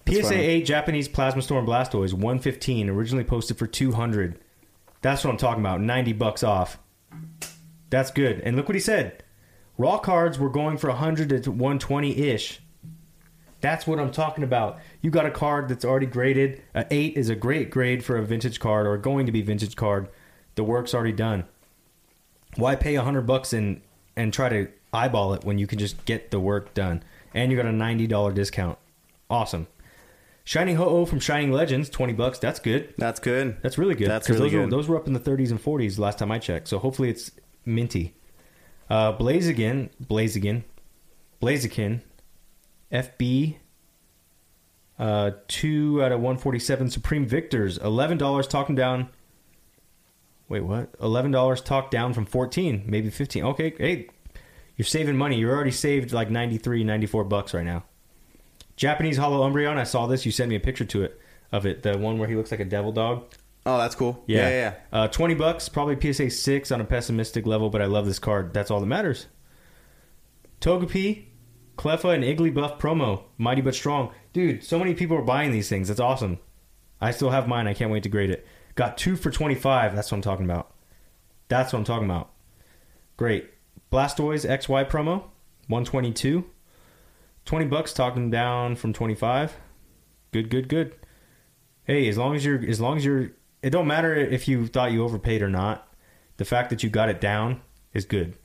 PSA 0.08 0.22
funny. 0.22 0.36
8 0.36 0.66
Japanese 0.66 1.08
Plasma 1.08 1.42
Storm 1.42 1.66
Blastoise 1.66 2.12
115 2.12 2.88
originally 2.88 3.24
posted 3.24 3.58
for 3.58 3.66
200. 3.66 4.40
That's 5.02 5.24
what 5.24 5.30
I'm 5.30 5.36
talking 5.36 5.62
about. 5.62 5.80
90 5.80 6.12
bucks 6.14 6.42
off. 6.42 6.78
That's 7.90 8.10
good. 8.10 8.40
And 8.40 8.56
look 8.56 8.68
what 8.68 8.74
he 8.74 8.80
said. 8.80 9.22
Raw 9.78 9.98
cards 9.98 10.38
were 10.38 10.48
going 10.48 10.78
for 10.78 10.88
100 10.88 11.42
to 11.44 11.50
120 11.50 12.16
ish. 12.16 12.60
That's 13.60 13.86
what 13.86 13.98
I'm 13.98 14.12
talking 14.12 14.44
about. 14.44 14.78
You 15.00 15.10
got 15.10 15.26
a 15.26 15.30
card 15.30 15.68
that's 15.68 15.84
already 15.84 16.06
graded. 16.06 16.62
A 16.74 16.86
eight 16.90 17.16
is 17.16 17.28
a 17.28 17.34
great 17.34 17.70
grade 17.70 18.04
for 18.04 18.16
a 18.16 18.24
vintage 18.24 18.60
card 18.60 18.86
or 18.86 18.96
going 18.96 19.26
to 19.26 19.32
be 19.32 19.42
vintage 19.42 19.76
card. 19.76 20.08
The 20.54 20.64
work's 20.64 20.94
already 20.94 21.12
done. 21.12 21.44
Why 22.56 22.76
pay 22.76 22.94
a 22.94 23.02
hundred 23.02 23.22
bucks 23.22 23.52
and 23.52 23.80
and 24.14 24.32
try 24.32 24.48
to 24.48 24.68
eyeball 24.92 25.34
it 25.34 25.44
when 25.44 25.58
you 25.58 25.66
can 25.66 25.78
just 25.78 26.04
get 26.04 26.30
the 26.30 26.40
work 26.40 26.74
done? 26.74 27.02
And 27.34 27.50
you 27.50 27.56
got 27.56 27.66
a 27.66 27.72
ninety 27.72 28.06
dollar 28.06 28.32
discount. 28.32 28.78
Awesome. 29.28 29.66
Shining 30.44 30.76
Ho-Oh 30.76 31.06
from 31.06 31.18
Shining 31.18 31.50
Legends, 31.50 31.90
twenty 31.90 32.12
bucks. 32.12 32.38
That's 32.38 32.60
good. 32.60 32.94
That's 32.98 33.18
good. 33.18 33.56
That's 33.62 33.78
really 33.78 33.94
good. 33.94 34.08
That's 34.08 34.28
really 34.28 34.42
those 34.42 34.52
Were, 34.52 34.60
good. 34.60 34.70
those 34.70 34.88
were 34.88 34.96
up 34.96 35.08
in 35.08 35.12
the 35.12 35.18
30s 35.18 35.50
and 35.50 35.60
40s 35.60 35.98
last 35.98 36.18
time 36.20 36.30
I 36.30 36.38
checked. 36.38 36.68
So 36.68 36.78
hopefully 36.78 37.10
it's 37.10 37.32
minty. 37.64 38.14
Uh, 38.88 39.16
Blaziken, 39.16 39.90
Blaziken, 40.02 40.62
Blaziken, 41.42 42.02
FB, 42.92 43.56
uh, 44.98 45.32
two 45.48 46.02
out 46.02 46.12
of 46.12 46.20
147. 46.20 46.90
Supreme 46.90 47.26
Victors, 47.26 47.78
eleven 47.78 48.16
dollars. 48.16 48.46
Talking 48.46 48.74
down. 48.74 49.08
Wait, 50.48 50.60
what? 50.60 50.94
Eleven 51.00 51.30
dollars 51.32 51.60
talked 51.60 51.90
down 51.90 52.14
from 52.14 52.24
14, 52.24 52.84
maybe 52.86 53.10
15. 53.10 53.44
Okay, 53.44 53.74
hey, 53.78 54.08
you're 54.76 54.86
saving 54.86 55.16
money. 55.16 55.36
You're 55.36 55.54
already 55.54 55.72
saved 55.72 56.12
like 56.12 56.30
93, 56.30 56.84
94 56.84 57.24
bucks 57.24 57.52
right 57.52 57.64
now. 57.64 57.84
Japanese 58.76 59.16
Hollow 59.16 59.48
Umbreon. 59.48 59.76
I 59.78 59.84
saw 59.84 60.06
this. 60.06 60.24
You 60.24 60.32
sent 60.32 60.50
me 60.50 60.56
a 60.56 60.60
picture 60.60 60.84
to 60.84 61.02
it 61.02 61.20
of 61.50 61.66
it. 61.66 61.82
The 61.82 61.98
one 61.98 62.18
where 62.18 62.28
he 62.28 62.36
looks 62.36 62.50
like 62.50 62.60
a 62.60 62.64
devil 62.64 62.92
dog. 62.92 63.24
Oh, 63.66 63.78
that's 63.78 63.96
cool. 63.96 64.22
Yeah, 64.26 64.48
Yeah, 64.48 64.48
yeah. 64.50 64.74
Uh, 64.92 65.08
Twenty 65.08 65.34
bucks, 65.34 65.68
probably 65.68 66.12
PSA 66.12 66.30
six 66.30 66.70
on 66.70 66.80
a 66.80 66.84
pessimistic 66.84 67.46
level, 67.46 67.68
but 67.68 67.82
I 67.82 67.86
love 67.86 68.06
this 68.06 68.20
card. 68.20 68.54
That's 68.54 68.70
all 68.70 68.78
that 68.80 68.86
matters. 68.86 69.26
Togepi, 70.60 71.24
Cleffa, 71.76 72.14
and 72.14 72.24
Igglybuff 72.24 72.78
promo, 72.78 73.24
mighty 73.36 73.60
but 73.60 73.74
strong, 73.74 74.12
dude. 74.32 74.62
So 74.62 74.78
many 74.78 74.94
people 74.94 75.16
are 75.16 75.22
buying 75.22 75.50
these 75.50 75.68
things. 75.68 75.88
That's 75.88 76.00
awesome. 76.00 76.38
I 77.00 77.10
still 77.10 77.30
have 77.30 77.48
mine. 77.48 77.66
I 77.66 77.74
can't 77.74 77.90
wait 77.90 78.04
to 78.04 78.08
grade 78.08 78.30
it. 78.30 78.46
Got 78.76 78.96
two 78.96 79.16
for 79.16 79.30
twenty 79.30 79.56
five. 79.56 79.94
That's 79.96 80.10
what 80.10 80.18
I'm 80.18 80.22
talking 80.22 80.44
about. 80.44 80.72
That's 81.48 81.72
what 81.72 81.80
I'm 81.80 81.84
talking 81.84 82.06
about. 82.06 82.30
Great. 83.16 83.50
Blastoise 83.92 84.48
XY 84.48 84.88
promo, 84.88 85.24
one 85.66 85.84
twenty 85.84 86.12
two. 86.12 86.44
Twenty 87.44 87.66
bucks, 87.66 87.92
talking 87.92 88.30
down 88.30 88.76
from 88.76 88.92
twenty 88.92 89.14
five. 89.14 89.56
Good, 90.32 90.50
good, 90.50 90.68
good. 90.68 90.94
Hey, 91.84 92.08
as 92.08 92.18
long 92.18 92.34
as 92.34 92.44
you're, 92.44 92.62
as 92.68 92.80
long 92.80 92.96
as 92.96 93.04
you're, 93.04 93.30
it 93.66 93.70
don't 93.70 93.88
matter 93.88 94.14
if 94.14 94.46
you 94.46 94.68
thought 94.68 94.92
you 94.92 95.02
overpaid 95.02 95.42
or 95.42 95.48
not. 95.50 95.88
The 96.36 96.44
fact 96.44 96.70
that 96.70 96.84
you 96.84 96.88
got 96.90 97.08
it 97.08 97.20
down 97.20 97.62
is 97.92 98.04
good. 98.04 98.36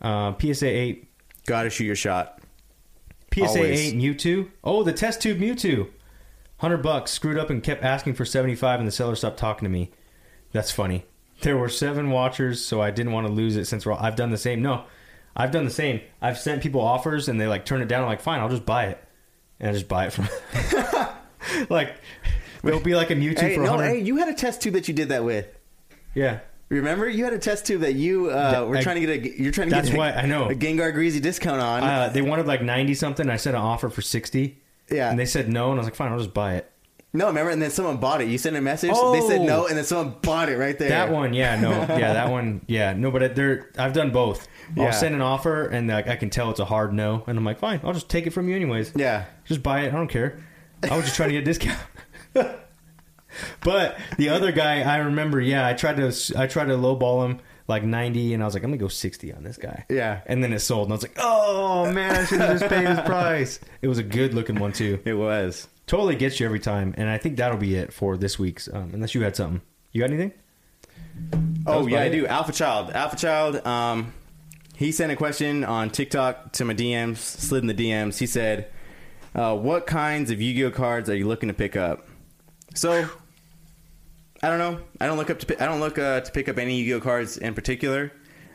Uh, 0.00 0.32
PSA 0.40 0.66
eight, 0.66 1.10
Gotta 1.46 1.68
shoot 1.68 1.84
your 1.84 1.96
shot. 1.96 2.40
PSA 3.34 3.44
Always. 3.44 3.92
eight 3.92 3.94
Mewtwo. 3.96 4.48
Oh, 4.64 4.82
the 4.82 4.92
test 4.92 5.20
tube 5.20 5.38
Mewtwo, 5.38 5.88
hundred 6.58 6.78
bucks. 6.78 7.10
Screwed 7.10 7.36
up 7.36 7.50
and 7.50 7.62
kept 7.62 7.82
asking 7.82 8.14
for 8.14 8.24
seventy 8.24 8.54
five, 8.54 8.78
and 8.80 8.86
the 8.88 8.92
seller 8.92 9.14
stopped 9.14 9.38
talking 9.38 9.66
to 9.66 9.70
me. 9.70 9.90
That's 10.52 10.70
funny. 10.70 11.04
There 11.42 11.58
were 11.58 11.68
seven 11.68 12.10
watchers, 12.10 12.64
so 12.64 12.80
I 12.80 12.90
didn't 12.90 13.12
want 13.12 13.26
to 13.26 13.32
lose 13.32 13.56
it. 13.56 13.66
Since 13.66 13.84
we're 13.84 13.92
all, 13.92 13.98
I've 14.00 14.16
done 14.16 14.30
the 14.30 14.38
same. 14.38 14.62
No, 14.62 14.84
I've 15.36 15.50
done 15.50 15.64
the 15.64 15.70
same. 15.70 16.00
I've 16.22 16.38
sent 16.38 16.62
people 16.62 16.80
offers, 16.80 17.28
and 17.28 17.40
they 17.40 17.46
like 17.46 17.64
turn 17.66 17.82
it 17.82 17.88
down. 17.88 18.02
I'm 18.02 18.08
like, 18.08 18.20
fine, 18.20 18.40
I'll 18.40 18.48
just 18.48 18.64
buy 18.66 18.86
it, 18.86 19.04
and 19.58 19.68
I 19.68 19.72
just 19.72 19.88
buy 19.88 20.06
it 20.06 20.12
from. 20.12 20.28
like, 21.70 21.96
there'll 22.62 22.80
be 22.80 22.94
like 22.94 23.10
a 23.10 23.14
Mewtwo 23.16 23.38
Hey, 23.40 23.54
for 23.54 23.62
no, 23.64 23.78
hey, 23.78 24.00
you 24.00 24.16
had 24.16 24.28
a 24.28 24.34
test 24.34 24.60
tube 24.62 24.74
that 24.74 24.88
you 24.88 24.94
did 24.94 25.08
that 25.10 25.24
with. 25.24 25.46
Yeah. 26.14 26.40
Remember, 26.68 27.08
you 27.08 27.24
had 27.24 27.32
a 27.32 27.38
test 27.38 27.66
tube 27.66 27.80
that 27.80 27.94
you 27.94 28.30
uh, 28.30 28.64
were 28.68 28.76
I- 28.76 28.82
trying 28.82 29.00
to 29.00 29.06
get 29.06 29.10
a. 29.24 29.42
You're 29.42 29.50
trying 29.52 29.68
to 29.70 29.74
That's 29.74 29.88
get 29.88 29.94
a, 29.96 29.98
why- 29.98 30.12
I 30.12 30.26
know. 30.26 30.48
a 30.50 30.54
Gengar 30.54 30.92
Breezy 30.92 31.18
discount 31.20 31.60
on. 31.60 31.82
Uh, 31.82 32.08
they 32.10 32.22
wanted 32.22 32.46
like 32.46 32.62
ninety 32.62 32.94
something. 32.94 33.28
I 33.28 33.36
sent 33.36 33.56
an 33.56 33.62
offer 33.62 33.88
for 33.90 34.02
sixty. 34.02 34.58
Yeah. 34.90 35.08
and 35.10 35.18
they 35.18 35.24
said 35.26 35.48
no, 35.48 35.70
and 35.70 35.74
I 35.74 35.78
was 35.78 35.86
like, 35.86 35.94
fine, 35.94 36.10
I'll 36.10 36.18
just 36.18 36.34
buy 36.34 36.54
it. 36.56 36.68
no, 37.12 37.28
remember, 37.28 37.50
and 37.52 37.62
then 37.62 37.70
someone 37.70 37.98
bought 37.98 38.20
it. 38.20 38.26
You 38.28 38.38
sent 38.38 38.56
a 38.56 38.60
message. 38.60 38.90
Oh. 38.92 39.12
They 39.12 39.20
said 39.20 39.40
no, 39.40 39.66
and 39.68 39.76
then 39.76 39.84
someone 39.84 40.16
bought 40.20 40.48
it 40.48 40.56
right 40.58 40.76
there. 40.76 40.88
That 40.88 41.10
one, 41.12 41.32
yeah, 41.32 41.60
no, 41.60 41.70
yeah, 41.96 42.12
that 42.12 42.28
one, 42.30 42.60
yeah, 42.66 42.92
no. 42.92 43.10
But 43.12 43.36
there, 43.36 43.70
I've 43.78 43.92
done 43.92 44.10
both. 44.10 44.48
Yeah. 44.76 44.86
I'll 44.86 44.92
send 44.92 45.14
an 45.14 45.20
offer, 45.22 45.66
and 45.66 45.86
like 45.88 46.08
I 46.08 46.16
can 46.16 46.28
tell 46.30 46.50
it's 46.50 46.58
a 46.60 46.64
hard 46.64 46.92
no, 46.92 47.22
and 47.28 47.38
I'm 47.38 47.44
like, 47.44 47.58
fine, 47.60 47.80
I'll 47.84 47.92
just 47.92 48.08
take 48.08 48.26
it 48.26 48.30
from 48.30 48.48
you 48.48 48.54
anyways. 48.56 48.92
Yeah. 48.96 49.26
just 49.44 49.62
buy 49.62 49.82
it. 49.82 49.88
I 49.92 49.96
don't 49.96 50.08
care. 50.08 50.40
I 50.88 50.96
was 50.96 51.04
just 51.04 51.14
trying 51.16 51.28
to 51.28 51.34
get 51.34 51.42
a 51.42 51.44
discount. 51.44 51.78
but 53.62 53.98
the 54.16 54.28
other 54.28 54.52
guy, 54.52 54.82
I 54.82 54.98
remember, 54.98 55.40
yeah, 55.40 55.66
I 55.66 55.74
tried 55.74 55.96
to, 55.96 56.12
I 56.36 56.46
tried 56.46 56.66
to 56.66 56.74
lowball 56.74 57.26
him 57.26 57.40
like 57.70 57.84
ninety, 57.84 58.34
and 58.34 58.42
I 58.42 58.46
was 58.46 58.54
like, 58.54 58.64
I'm 58.64 58.70
gonna 58.70 58.78
go 58.78 58.88
sixty 58.88 59.32
on 59.32 59.44
this 59.44 59.56
guy. 59.56 59.86
Yeah. 59.88 60.20
and 60.26 60.42
then 60.42 60.52
it 60.52 60.58
sold, 60.58 60.86
and 60.88 60.92
I 60.92 60.96
was 60.96 61.02
like, 61.02 61.16
oh 61.18 61.90
man, 61.90 62.16
I 62.16 62.24
should 62.24 62.40
have 62.40 62.58
just 62.58 62.70
paid 62.70 62.86
his 62.86 63.00
price. 63.00 63.60
It 63.80 63.88
was 63.88 63.98
a 63.98 64.02
good 64.02 64.34
looking 64.34 64.58
one 64.58 64.72
too. 64.72 65.00
It 65.04 65.14
was. 65.14 65.68
Totally 65.86 66.14
gets 66.14 66.38
you 66.38 66.46
every 66.46 66.60
time, 66.60 66.94
and 66.98 67.08
I 67.08 67.18
think 67.18 67.36
that'll 67.36 67.56
be 67.56 67.74
it 67.74 67.92
for 67.92 68.16
this 68.16 68.38
week's. 68.38 68.68
Um, 68.72 68.90
unless 68.92 69.14
you 69.14 69.22
had 69.22 69.34
something, 69.34 69.60
you 69.92 70.00
got 70.00 70.10
anything? 70.10 70.32
Oh 71.66 71.86
yeah, 71.86 71.96
about 71.96 72.06
I 72.06 72.08
do. 72.10 72.26
Alpha 72.26 72.52
Child. 72.52 72.90
Alpha 72.92 73.16
Child. 73.16 73.66
Um, 73.66 74.12
he 74.76 74.92
sent 74.92 75.12
a 75.12 75.16
question 75.16 75.64
on 75.64 75.90
TikTok 75.90 76.52
to 76.52 76.64
my 76.64 76.74
DMs. 76.74 77.18
Slid 77.18 77.62
in 77.62 77.66
the 77.66 77.74
DMs. 77.74 78.18
He 78.18 78.26
said, 78.26 78.70
uh, 79.34 79.56
"What 79.56 79.86
kinds 79.86 80.30
of 80.30 80.40
Yu-Gi-Oh 80.40 80.70
cards 80.70 81.10
are 81.10 81.16
you 81.16 81.26
looking 81.26 81.48
to 81.48 81.54
pick 81.54 81.76
up?" 81.76 82.06
So, 82.74 83.08
I 84.42 84.48
don't 84.48 84.58
know. 84.58 84.80
I 85.00 85.06
don't 85.06 85.18
look 85.18 85.30
up 85.30 85.38
to. 85.40 85.62
I 85.62 85.66
don't 85.66 85.80
look 85.80 85.98
uh, 85.98 86.20
to 86.20 86.32
pick 86.32 86.48
up 86.48 86.58
any 86.58 86.76
Yu-Gi-Oh 86.80 87.00
cards 87.00 87.36
in 87.36 87.54
particular. 87.54 88.12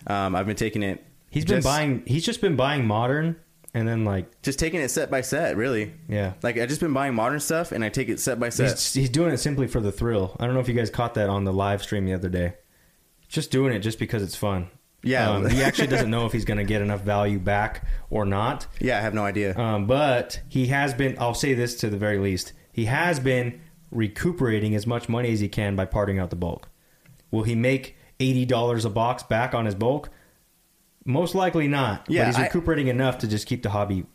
Um, 0.07 0.35
I've 0.35 0.47
been 0.47 0.55
taking 0.55 0.83
it. 0.83 1.03
He's 1.29 1.45
been 1.45 1.57
just- 1.57 1.65
buying. 1.65 2.03
He's 2.05 2.25
just 2.25 2.41
been 2.41 2.55
buying 2.55 2.85
modern, 2.87 3.35
and 3.73 3.87
then 3.87 4.05
like 4.05 4.41
just 4.41 4.57
taking 4.57 4.79
it 4.81 4.89
set 4.89 5.11
by 5.11 5.21
set. 5.21 5.57
Really. 5.57 5.93
yeah, 6.07 6.33
Like 6.41 6.57
I 6.59 6.65
just 6.65 6.81
been 6.81 6.93
buying 6.93 7.13
modern 7.13 7.39
stuff, 7.39 7.71
and 7.71 7.83
I 7.83 7.89
take 7.89 8.09
it 8.09 8.19
set 8.19 8.39
by 8.39 8.49
set. 8.49 8.71
he's, 8.71 8.93
he's 8.93 9.09
doing 9.09 9.31
it 9.31 9.37
simply 9.37 9.67
for 9.67 9.79
the 9.79 9.91
thrill. 9.91 10.35
I 10.39 10.45
don't 10.45 10.53
know 10.55 10.61
if 10.61 10.67
you 10.67 10.73
guys 10.75 10.89
caught 10.89 11.13
that 11.15 11.29
on 11.29 11.43
the 11.43 11.53
live 11.53 11.83
stream 11.83 12.05
the 12.05 12.13
other 12.13 12.29
day. 12.29 12.53
Just 13.27 13.51
doing 13.51 13.73
it 13.73 13.79
just 13.79 13.99
because 13.99 14.23
it's 14.23 14.35
fun. 14.35 14.69
Yeah. 15.03 15.29
um, 15.29 15.49
he 15.49 15.61
actually 15.61 15.87
doesn't 15.87 16.09
know 16.09 16.25
if 16.25 16.31
he's 16.31 16.45
going 16.45 16.57
to 16.57 16.63
get 16.63 16.81
enough 16.81 17.01
value 17.01 17.37
back 17.37 17.85
or 18.09 18.25
not. 18.25 18.65
yeah, 18.79 18.97
I 18.97 19.01
have 19.01 19.13
no 19.13 19.23
idea. 19.25 19.55
Um, 19.55 19.85
but 19.85 20.39
he 20.49 20.67
has 20.67 20.93
been. 20.95 21.15
I'll 21.19 21.33
say 21.35 21.53
this 21.53 21.75
to 21.81 21.89
the 21.91 21.97
very 21.97 22.17
least. 22.17 22.53
He 22.71 22.85
has 22.85 23.19
been 23.19 23.61
recuperating 23.95 24.75
as 24.75 24.85
much 24.85 25.07
money 25.09 25.31
as 25.31 25.39
he 25.39 25.47
can 25.49 25.75
by 25.75 25.85
parting 25.85 26.19
out 26.19 26.29
the 26.29 26.35
bulk. 26.35 26.69
Will 27.31 27.43
he 27.43 27.55
make 27.55 27.95
eighty 28.19 28.45
dollars 28.45 28.85
a 28.85 28.89
box 28.89 29.23
back 29.23 29.53
on 29.53 29.65
his 29.65 29.75
bulk? 29.75 30.09
Most 31.05 31.35
likely 31.35 31.67
not. 31.67 32.05
Yeah, 32.07 32.23
but 32.23 32.27
he's 32.27 32.35
I- 32.37 32.43
recuperating 32.43 32.87
enough 32.87 33.19
to 33.19 33.27
just 33.27 33.47
keep 33.47 33.63
the 33.63 33.69
hobby. 33.69 34.05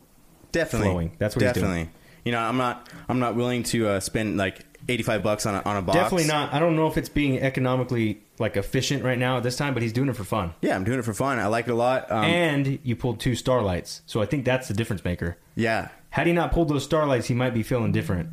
definitely 0.52 0.88
flowing. 0.88 1.12
That's 1.18 1.36
what 1.36 1.44
he's 1.44 1.52
doing. 1.52 1.64
definitely. 1.66 1.92
You 2.24 2.32
know, 2.32 2.40
I'm 2.40 2.56
not. 2.56 2.88
I'm 3.08 3.18
not 3.18 3.34
willing 3.36 3.62
to 3.64 3.88
uh, 3.88 4.00
spend 4.00 4.36
like 4.36 4.60
85 4.88 5.22
bucks 5.22 5.46
on 5.46 5.54
a, 5.54 5.62
on 5.64 5.76
a 5.76 5.82
box. 5.82 5.96
Definitely 5.98 6.26
not. 6.26 6.52
I 6.52 6.58
don't 6.58 6.76
know 6.76 6.86
if 6.86 6.98
it's 6.98 7.08
being 7.08 7.38
economically 7.40 8.22
like 8.38 8.56
efficient 8.56 9.04
right 9.04 9.18
now 9.18 9.36
at 9.38 9.42
this 9.42 9.56
time, 9.56 9.72
but 9.72 9.82
he's 9.82 9.92
doing 9.92 10.08
it 10.08 10.16
for 10.16 10.24
fun. 10.24 10.52
Yeah, 10.60 10.74
I'm 10.76 10.84
doing 10.84 10.98
it 10.98 11.04
for 11.04 11.14
fun. 11.14 11.38
I 11.38 11.46
like 11.46 11.66
it 11.68 11.70
a 11.70 11.74
lot. 11.74 12.10
Um, 12.10 12.24
and 12.24 12.78
you 12.82 12.94
pulled 12.96 13.20
two 13.20 13.34
starlights, 13.34 14.02
so 14.06 14.20
I 14.20 14.26
think 14.26 14.44
that's 14.44 14.68
the 14.68 14.74
difference 14.74 15.04
maker. 15.04 15.38
yeah, 15.54 15.88
Had 16.10 16.26
he 16.26 16.32
not 16.34 16.52
pulled 16.52 16.68
those 16.68 16.84
starlights, 16.84 17.26
he 17.28 17.34
might 17.34 17.54
be 17.54 17.62
feeling 17.62 17.92
different. 17.92 18.28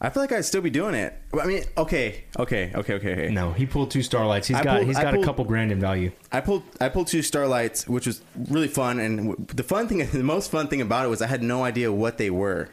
I 0.00 0.10
feel 0.10 0.22
like 0.22 0.30
I'd 0.30 0.44
still 0.44 0.60
be 0.60 0.70
doing 0.70 0.94
it. 0.94 1.12
I 1.40 1.44
mean, 1.46 1.64
okay, 1.76 2.24
okay, 2.38 2.70
okay, 2.74 2.94
okay, 2.94 3.12
okay. 3.12 3.28
No, 3.30 3.52
he 3.52 3.66
pulled 3.66 3.90
two 3.90 4.02
starlights. 4.02 4.46
He's 4.46 4.56
I 4.56 4.62
got 4.62 4.76
pulled- 4.76 4.86
he's 4.86 4.96
I 4.96 5.02
got 5.02 5.14
a 5.14 5.16
pulled- 5.16 5.26
couple 5.26 5.44
grand 5.44 5.72
in 5.72 5.80
value. 5.80 6.12
I 6.30 6.40
pulled 6.40 6.62
I 6.80 6.88
pulled 6.88 7.08
two 7.08 7.22
starlights, 7.22 7.88
which 7.88 8.06
was 8.06 8.22
really 8.48 8.68
fun. 8.68 9.00
And 9.00 9.16
w- 9.30 9.46
the 9.48 9.64
fun 9.64 9.88
thing, 9.88 9.98
the 10.12 10.22
most 10.22 10.50
fun 10.52 10.68
thing 10.68 10.80
about 10.80 11.04
it 11.06 11.08
was 11.08 11.20
I 11.20 11.26
had 11.26 11.42
no 11.42 11.64
idea 11.64 11.92
what 11.92 12.16
they 12.18 12.30
were. 12.30 12.68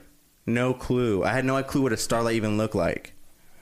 No 0.45 0.73
clue. 0.75 1.23
I 1.23 1.31
had 1.31 1.45
no 1.45 1.61
clue 1.63 1.81
what 1.81 1.93
a 1.93 1.97
starlight 1.97 2.35
even 2.35 2.57
looked 2.57 2.75
like. 2.75 3.13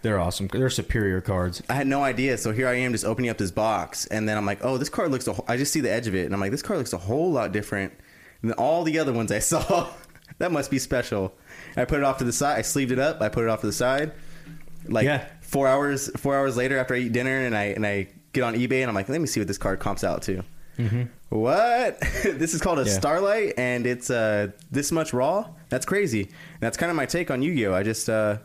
They're 0.02 0.20
awesome. 0.20 0.48
They're 0.48 0.70
superior 0.70 1.22
cards. 1.22 1.64
I 1.70 1.76
had 1.76 1.88
no 1.88 2.04
idea. 2.04 2.38
So 2.38 2.52
here 2.52 2.68
I 2.68 2.74
am 2.74 2.92
just 2.92 3.06
opening 3.06 3.30
up 3.30 3.38
this 3.38 3.52
box, 3.52 4.06
and 4.08 4.28
then 4.28 4.38
I'm 4.38 4.46
like, 4.46 4.60
oh, 4.66 4.78
this 4.78 4.90
card 4.90 5.12
looks. 5.12 5.26
A 5.28 5.34
wh- 5.34 5.40
I 5.48 5.56
just 5.56 5.72
see 5.72 5.80
the 5.80 5.90
edge 5.90 6.08
of 6.08 6.16
it, 6.16 6.26
and 6.26 6.34
I'm 6.34 6.42
like, 6.42 6.52
this 6.52 6.62
card 6.62 6.80
looks 6.80 6.92
a 6.92 6.98
whole 6.98 7.32
lot 7.32 7.54
different 7.54 7.94
than 8.42 8.52
all 8.54 8.84
the 8.84 9.00
other 9.00 9.14
ones 9.14 9.32
I 9.32 9.40
saw. 9.54 9.88
that 10.40 10.52
must 10.52 10.70
be 10.70 10.78
special. 10.80 11.34
I 11.76 11.86
put 11.86 11.98
it 12.00 12.04
off 12.04 12.18
to 12.20 12.24
the 12.24 12.34
side. 12.34 12.58
I 12.60 12.62
sleeved 12.62 12.92
it 12.92 13.00
up. 13.00 13.22
I 13.22 13.30
put 13.30 13.44
it 13.44 13.50
off 13.50 13.62
to 13.62 13.68
the 13.68 13.74
side. 13.74 14.12
Like 14.88 15.06
Yeah. 15.06 15.26
four 15.42 15.68
hours. 15.68 16.10
Four 16.18 16.36
hours 16.36 16.56
later, 16.58 16.78
after 16.78 16.94
I 16.96 17.00
eat 17.00 17.12
dinner, 17.14 17.46
and 17.46 17.56
I 17.56 17.64
and 17.66 17.86
I 17.86 18.08
get 18.34 18.44
on 18.44 18.54
eBay, 18.56 18.82
and 18.82 18.90
I'm 18.90 18.96
like, 18.96 19.10
let 19.10 19.22
me 19.22 19.28
see 19.28 19.40
what 19.40 19.48
this 19.48 19.58
card 19.58 19.80
comps 19.80 20.04
out 20.04 20.22
to. 20.24 20.44
What? 21.30 22.00
this 22.24 22.54
is 22.54 22.62
called 22.62 22.80
a 22.80 22.82
Mm-hmm. 22.82 22.90
Yeah. 22.90 22.94
Starlight, 23.00 23.54
and 23.58 23.86
it's 23.86 24.10
uh, 24.10 24.50
this 24.72 24.92
much 24.92 25.14
raw. 25.14 25.50
That's 25.70 25.86
crazy. 25.86 26.30
That's 26.60 26.78
kind 26.78 26.90
of 26.90 26.96
my 26.96 27.06
take 27.06 27.32
on 27.32 27.42
Yu-Gi-Oh. 27.42 27.74
I 27.74 27.84
just 27.84 28.10
uh, 28.10 28.38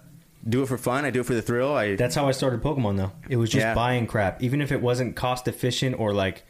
do 0.49 0.63
it 0.63 0.67
for 0.69 0.79
fun. 0.79 1.05
I 1.05 1.11
do 1.11 1.21
it 1.21 1.27
for 1.27 1.35
the 1.35 1.43
thrill. 1.43 1.75
I 1.75 1.97
That's 1.97 2.15
how 2.15 2.29
I 2.29 2.33
started 2.33 2.63
Pokemon 2.63 2.97
though. 2.97 3.13
It 3.29 3.37
was 3.37 3.51
just 3.51 3.63
Yeah. 3.65 3.75
buying 3.75 4.07
crap. 4.07 4.43
Even 4.43 4.61
if 4.61 4.73
it 4.73 4.81
wasn't 4.81 5.17
cost 5.17 5.49
efficient 5.49 5.99
or 5.99 6.13
like 6.15 6.45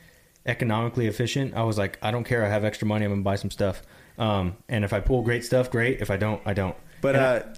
economically 0.46 1.06
efficient, 1.06 1.54
I 1.54 1.62
was 1.62 1.78
like, 1.78 1.98
I 2.02 2.10
don't 2.10 2.24
care. 2.24 2.44
I 2.44 2.48
have 2.48 2.64
extra 2.64 2.86
money. 2.86 3.04
I'm 3.04 3.10
gonna 3.12 3.22
buy 3.22 3.36
some 3.36 3.50
stuff. 3.50 3.82
Um, 4.18 4.56
and 4.68 4.84
if 4.84 4.92
I 4.92 5.00
pull 5.00 5.22
great 5.22 5.44
stuff, 5.44 5.70
great. 5.70 6.00
If 6.00 6.10
I 6.10 6.16
don't, 6.16 6.42
I 6.44 6.52
don't. 6.54 6.76
But 7.00 7.14
And 7.16 7.24
I- 7.24 7.36
uh, 7.36 7.54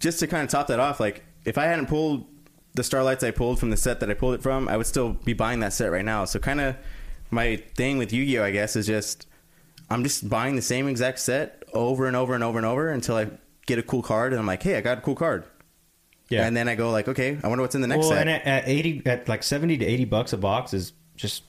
just 0.00 0.18
to 0.20 0.26
kind 0.26 0.44
of 0.44 0.50
top 0.50 0.66
that 0.66 0.78
off, 0.78 1.00
like 1.00 1.24
if 1.44 1.56
I 1.56 1.64
hadn't 1.64 1.86
pulled 1.86 2.26
the 2.74 2.82
Starlights 2.82 3.22
I 3.26 3.30
pulled 3.30 3.58
from 3.58 3.70
the 3.70 3.76
set 3.76 4.00
that 4.00 4.10
I 4.10 4.14
pulled 4.14 4.34
it 4.34 4.42
from, 4.42 4.68
I 4.68 4.76
would 4.76 4.86
still 4.86 5.14
be 5.14 5.32
buying 5.32 5.60
that 5.60 5.72
set 5.72 5.90
right 5.90 6.04
now. 6.04 6.24
So 6.24 6.38
kind 6.38 6.60
of 6.60 6.76
my 7.30 7.56
thing 7.76 7.98
with 7.98 8.12
Yu-Gi-Oh, 8.12 8.44
I 8.44 8.50
guess, 8.50 8.76
is 8.76 8.86
just 8.86 9.26
I'm 9.88 10.02
just 10.02 10.28
buying 10.28 10.56
the 10.56 10.62
same 10.62 10.88
exact 10.88 11.20
set 11.20 11.62
over 11.72 12.06
and 12.06 12.16
over 12.16 12.34
and 12.34 12.44
over 12.44 12.58
and 12.58 12.66
over 12.66 12.90
until 12.90 13.16
I 13.16 13.28
get 13.66 13.78
a 13.78 13.82
cool 13.82 14.02
card, 14.02 14.32
and 14.32 14.40
I'm 14.40 14.46
like, 14.46 14.62
hey, 14.62 14.76
I 14.76 14.80
got 14.80 14.98
a 14.98 15.00
cool 15.00 15.14
card. 15.14 15.44
Yeah. 16.28 16.46
And 16.46 16.56
then 16.56 16.68
I 16.68 16.74
go 16.74 16.90
like, 16.90 17.06
okay, 17.08 17.38
I 17.42 17.48
wonder 17.48 17.62
what's 17.62 17.74
in 17.74 17.80
the 17.80 17.86
next 17.86 18.00
well, 18.06 18.10
set. 18.10 18.20
and 18.22 18.30
at, 18.30 18.44
at 18.44 18.68
eighty, 18.68 19.02
at 19.06 19.28
like 19.28 19.42
seventy 19.42 19.76
to 19.78 19.84
eighty 19.84 20.04
bucks 20.04 20.32
a 20.32 20.36
box 20.38 20.74
is 20.74 20.92
just 21.16 21.44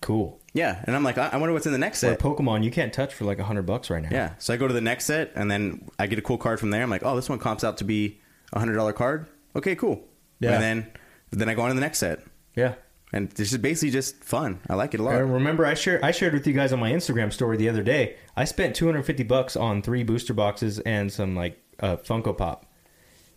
cool. 0.00 0.40
Yeah, 0.56 0.82
and 0.84 0.96
I'm 0.96 1.04
like, 1.04 1.18
I, 1.18 1.28
I 1.28 1.36
wonder 1.36 1.52
what's 1.52 1.66
in 1.66 1.72
the 1.72 1.78
next 1.78 1.98
set. 1.98 2.18
Pokemon, 2.18 2.64
you 2.64 2.70
can't 2.70 2.90
touch 2.90 3.12
for 3.12 3.26
like 3.26 3.38
hundred 3.38 3.66
bucks 3.66 3.90
right 3.90 4.02
now. 4.02 4.08
Yeah. 4.10 4.32
So 4.38 4.54
I 4.54 4.56
go 4.56 4.66
to 4.66 4.72
the 4.72 4.80
next 4.80 5.04
set, 5.04 5.32
and 5.34 5.50
then 5.50 5.86
I 5.98 6.06
get 6.06 6.18
a 6.18 6.22
cool 6.22 6.38
card 6.38 6.58
from 6.58 6.70
there. 6.70 6.82
I'm 6.82 6.88
like, 6.88 7.02
oh, 7.04 7.14
this 7.14 7.28
one 7.28 7.38
comps 7.38 7.62
out 7.62 7.76
to 7.78 7.84
be 7.84 8.20
a 8.54 8.58
hundred 8.58 8.76
dollar 8.76 8.94
card. 8.94 9.26
Okay, 9.54 9.76
cool. 9.76 10.02
Yeah. 10.40 10.52
And 10.52 10.62
then 10.62 10.92
then 11.30 11.48
I 11.50 11.54
go 11.54 11.60
on 11.60 11.68
to 11.68 11.74
the 11.74 11.80
next 11.82 11.98
set, 11.98 12.20
yeah. 12.54 12.74
and 13.12 13.30
this 13.32 13.52
is 13.52 13.58
basically 13.58 13.90
just 13.90 14.24
fun. 14.24 14.60
I 14.70 14.76
like 14.76 14.94
it 14.94 15.00
a 15.00 15.02
lot. 15.02 15.16
I 15.16 15.18
remember 15.18 15.66
I 15.66 15.74
shared 15.74 16.02
I 16.02 16.10
shared 16.10 16.32
with 16.32 16.46
you 16.46 16.54
guys 16.54 16.72
on 16.72 16.80
my 16.80 16.90
Instagram 16.90 17.30
story 17.30 17.58
the 17.58 17.68
other 17.68 17.82
day. 17.82 18.16
I 18.34 18.44
spent 18.44 18.74
250 18.74 19.24
bucks 19.24 19.56
on 19.56 19.82
three 19.82 20.04
booster 20.04 20.32
boxes 20.32 20.78
and 20.80 21.12
some 21.12 21.36
like 21.36 21.62
uh, 21.80 21.96
Funko 21.96 22.36
Pop. 22.36 22.64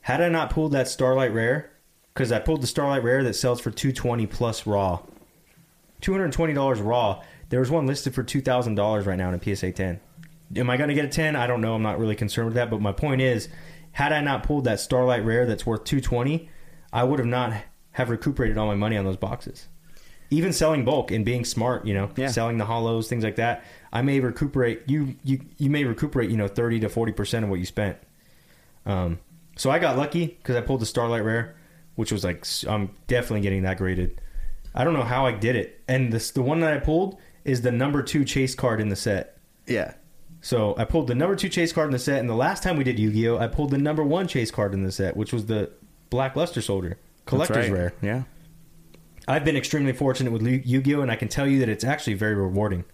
Had 0.01 0.21
I 0.21 0.29
not 0.29 0.51
pulled 0.51 0.71
that 0.71 0.87
Starlight 0.87 1.33
Rare, 1.33 1.71
because 2.13 2.31
I 2.31 2.39
pulled 2.39 2.61
the 2.61 2.67
Starlight 2.67 3.03
Rare 3.03 3.25
that 3.25 3.33
sells 3.33 3.59
for 3.59 3.71
220 3.71 4.25
plus 4.27 4.65
raw, 4.65 5.01
220 6.01 6.53
dollars 6.53 6.79
raw. 6.81 7.21
There 7.49 7.59
was 7.59 7.71
one 7.71 7.87
listed 7.87 8.13
for 8.13 8.23
two 8.23 8.41
thousand 8.41 8.75
dollars 8.75 9.05
right 9.05 9.17
now 9.17 9.29
in 9.31 9.35
a 9.35 9.55
PSA 9.55 9.71
10. 9.71 9.99
Am 10.55 10.69
I 10.69 10.77
going 10.77 10.89
to 10.89 10.95
get 10.95 11.05
a 11.05 11.09
10? 11.09 11.35
I 11.35 11.45
don't 11.47 11.61
know. 11.61 11.75
I'm 11.75 11.83
not 11.83 11.99
really 11.99 12.15
concerned 12.15 12.47
with 12.47 12.55
that. 12.55 12.69
But 12.71 12.81
my 12.81 12.91
point 12.91 13.21
is, 13.21 13.49
had 13.91 14.11
I 14.11 14.21
not 14.21 14.43
pulled 14.43 14.63
that 14.63 14.79
Starlight 14.79 15.23
Rare 15.23 15.45
that's 15.45 15.65
worth 15.65 15.83
220, 15.83 16.49
I 16.91 17.03
would 17.03 17.19
have 17.19 17.27
not 17.27 17.53
have 17.91 18.09
recuperated 18.09 18.57
all 18.57 18.65
my 18.67 18.75
money 18.75 18.97
on 18.97 19.05
those 19.05 19.17
boxes 19.17 19.67
even 20.31 20.53
selling 20.53 20.85
bulk 20.85 21.09
and 21.09 21.25
being 21.25 21.43
smart, 21.43 21.87
you 21.87 21.93
know, 21.95 22.07
Yeah. 22.15 22.27
selling 22.27 22.59
the 22.59 22.65
hollows, 22.65 23.09
things 23.09 23.23
like 23.23 23.37
that, 23.37 23.63
I 23.91 24.03
may 24.03 24.19
recuperate 24.19 24.83
you 24.85 25.15
you 25.23 25.39
you 25.57 25.71
may 25.71 25.85
recuperate, 25.85 26.29
you 26.29 26.37
know, 26.37 26.47
30 26.47 26.81
to 26.81 26.87
40% 26.87 27.43
of 27.43 27.49
what 27.49 27.57
you 27.57 27.65
spent. 27.65 27.97
Um 28.85 29.17
so 29.55 29.71
I 29.71 29.79
got 29.79 29.97
lucky 29.97 30.37
cuz 30.43 30.55
I 30.55 30.61
pulled 30.61 30.81
the 30.81 30.85
Starlight 30.85 31.23
Rare, 31.23 31.55
which 31.95 32.11
was 32.11 32.23
like 32.23 32.45
I'm 32.67 32.91
definitely 33.07 33.41
getting 33.41 33.63
that 33.63 33.79
graded. 33.79 34.21
I 34.75 34.83
don't 34.83 34.93
know 34.93 35.03
how 35.03 35.25
I 35.25 35.31
did 35.31 35.55
it. 35.55 35.81
And 35.87 36.11
this 36.13 36.31
the 36.31 36.41
one 36.41 36.59
that 36.61 36.73
I 36.73 36.77
pulled 36.79 37.17
is 37.45 37.61
the 37.61 37.71
number 37.71 38.03
2 38.03 38.23
chase 38.25 38.55
card 38.55 38.79
in 38.81 38.89
the 38.89 38.95
set. 38.95 39.37
yeah. 39.67 39.93
So 40.41 40.73
I 40.77 40.85
pulled 40.85 41.07
the 41.07 41.15
number 41.15 41.35
2 41.35 41.49
chase 41.49 41.73
card 41.73 41.87
in 41.87 41.91
the 41.91 41.99
set 41.99 42.19
and 42.21 42.29
the 42.29 42.33
last 42.35 42.63
time 42.63 42.77
we 42.77 42.85
did 42.85 42.97
Yu-Gi-Oh, 42.97 43.37
I 43.37 43.47
pulled 43.47 43.71
the 43.71 43.77
number 43.77 44.03
1 44.03 44.25
chase 44.27 44.51
card 44.51 44.73
in 44.73 44.83
the 44.83 44.91
set, 44.91 45.17
which 45.17 45.33
was 45.33 45.47
the 45.47 45.69
Black 46.09 46.35
Luster 46.37 46.61
Soldier. 46.61 46.97
Collector's 47.25 47.69
right. 47.69 47.71
rare. 47.71 47.93
Yeah. 48.01 48.23
I've 49.27 49.43
been 49.43 49.57
extremely 49.57 49.91
fortunate 49.91 50.31
with 50.31 50.41
Yu- 50.43 50.61
Yu-Gi-Oh, 50.63 51.01
and 51.01 51.11
I 51.11 51.15
can 51.17 51.27
tell 51.27 51.45
you 51.45 51.59
that 51.59 51.67
it's 51.69 51.83
actually 51.83 52.13
very 52.13 52.35
rewarding. 52.35 52.85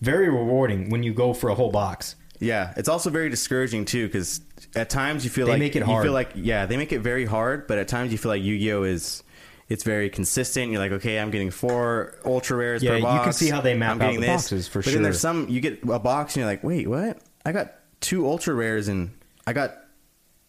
Very 0.00 0.28
rewarding 0.28 0.90
when 0.90 1.02
you 1.02 1.14
go 1.14 1.32
for 1.32 1.48
a 1.50 1.54
whole 1.54 1.70
box. 1.70 2.16
Yeah, 2.40 2.74
it's 2.76 2.88
also 2.88 3.08
very 3.08 3.30
discouraging 3.30 3.86
too 3.86 4.06
because 4.08 4.42
at 4.74 4.90
times 4.90 5.24
you 5.24 5.30
feel 5.30 5.46
They 5.46 5.52
like 5.52 5.58
make 5.60 5.76
it 5.76 5.80
you 5.80 5.84
hard. 5.86 6.02
feel 6.04 6.12
like 6.12 6.32
yeah 6.34 6.66
they 6.66 6.76
make 6.76 6.92
it 6.92 6.98
very 6.98 7.24
hard, 7.24 7.66
but 7.66 7.78
at 7.78 7.88
times 7.88 8.12
you 8.12 8.18
feel 8.18 8.30
like 8.30 8.42
Yu-Gi-Oh 8.42 8.82
is 8.82 9.22
it's 9.68 9.82
very 9.84 10.08
consistent. 10.10 10.70
You're 10.70 10.80
like, 10.80 10.92
okay, 10.92 11.18
I'm 11.18 11.30
getting 11.30 11.50
four 11.50 12.14
ultra 12.24 12.56
rares 12.56 12.82
Yeah, 12.82 12.92
per 12.96 13.00
box. 13.02 13.14
you 13.18 13.22
can 13.24 13.32
see 13.32 13.50
how 13.50 13.60
they 13.60 13.74
map 13.74 13.96
I'm 13.96 14.02
out 14.02 14.20
the 14.20 14.26
boxes, 14.26 14.68
for 14.68 14.82
sure. 14.82 14.92
but 14.92 14.94
then 14.94 15.02
there's 15.02 15.20
some 15.20 15.48
you 15.48 15.60
get 15.60 15.82
a 15.82 15.98
box 15.98 16.34
and 16.36 16.42
you're 16.42 16.50
like, 16.50 16.62
wait, 16.64 16.86
what? 16.88 17.18
I 17.44 17.52
got 17.52 17.74
two 18.00 18.26
ultra 18.26 18.54
rares 18.54 18.88
and 18.88 19.10
I 19.46 19.52
got 19.52 19.76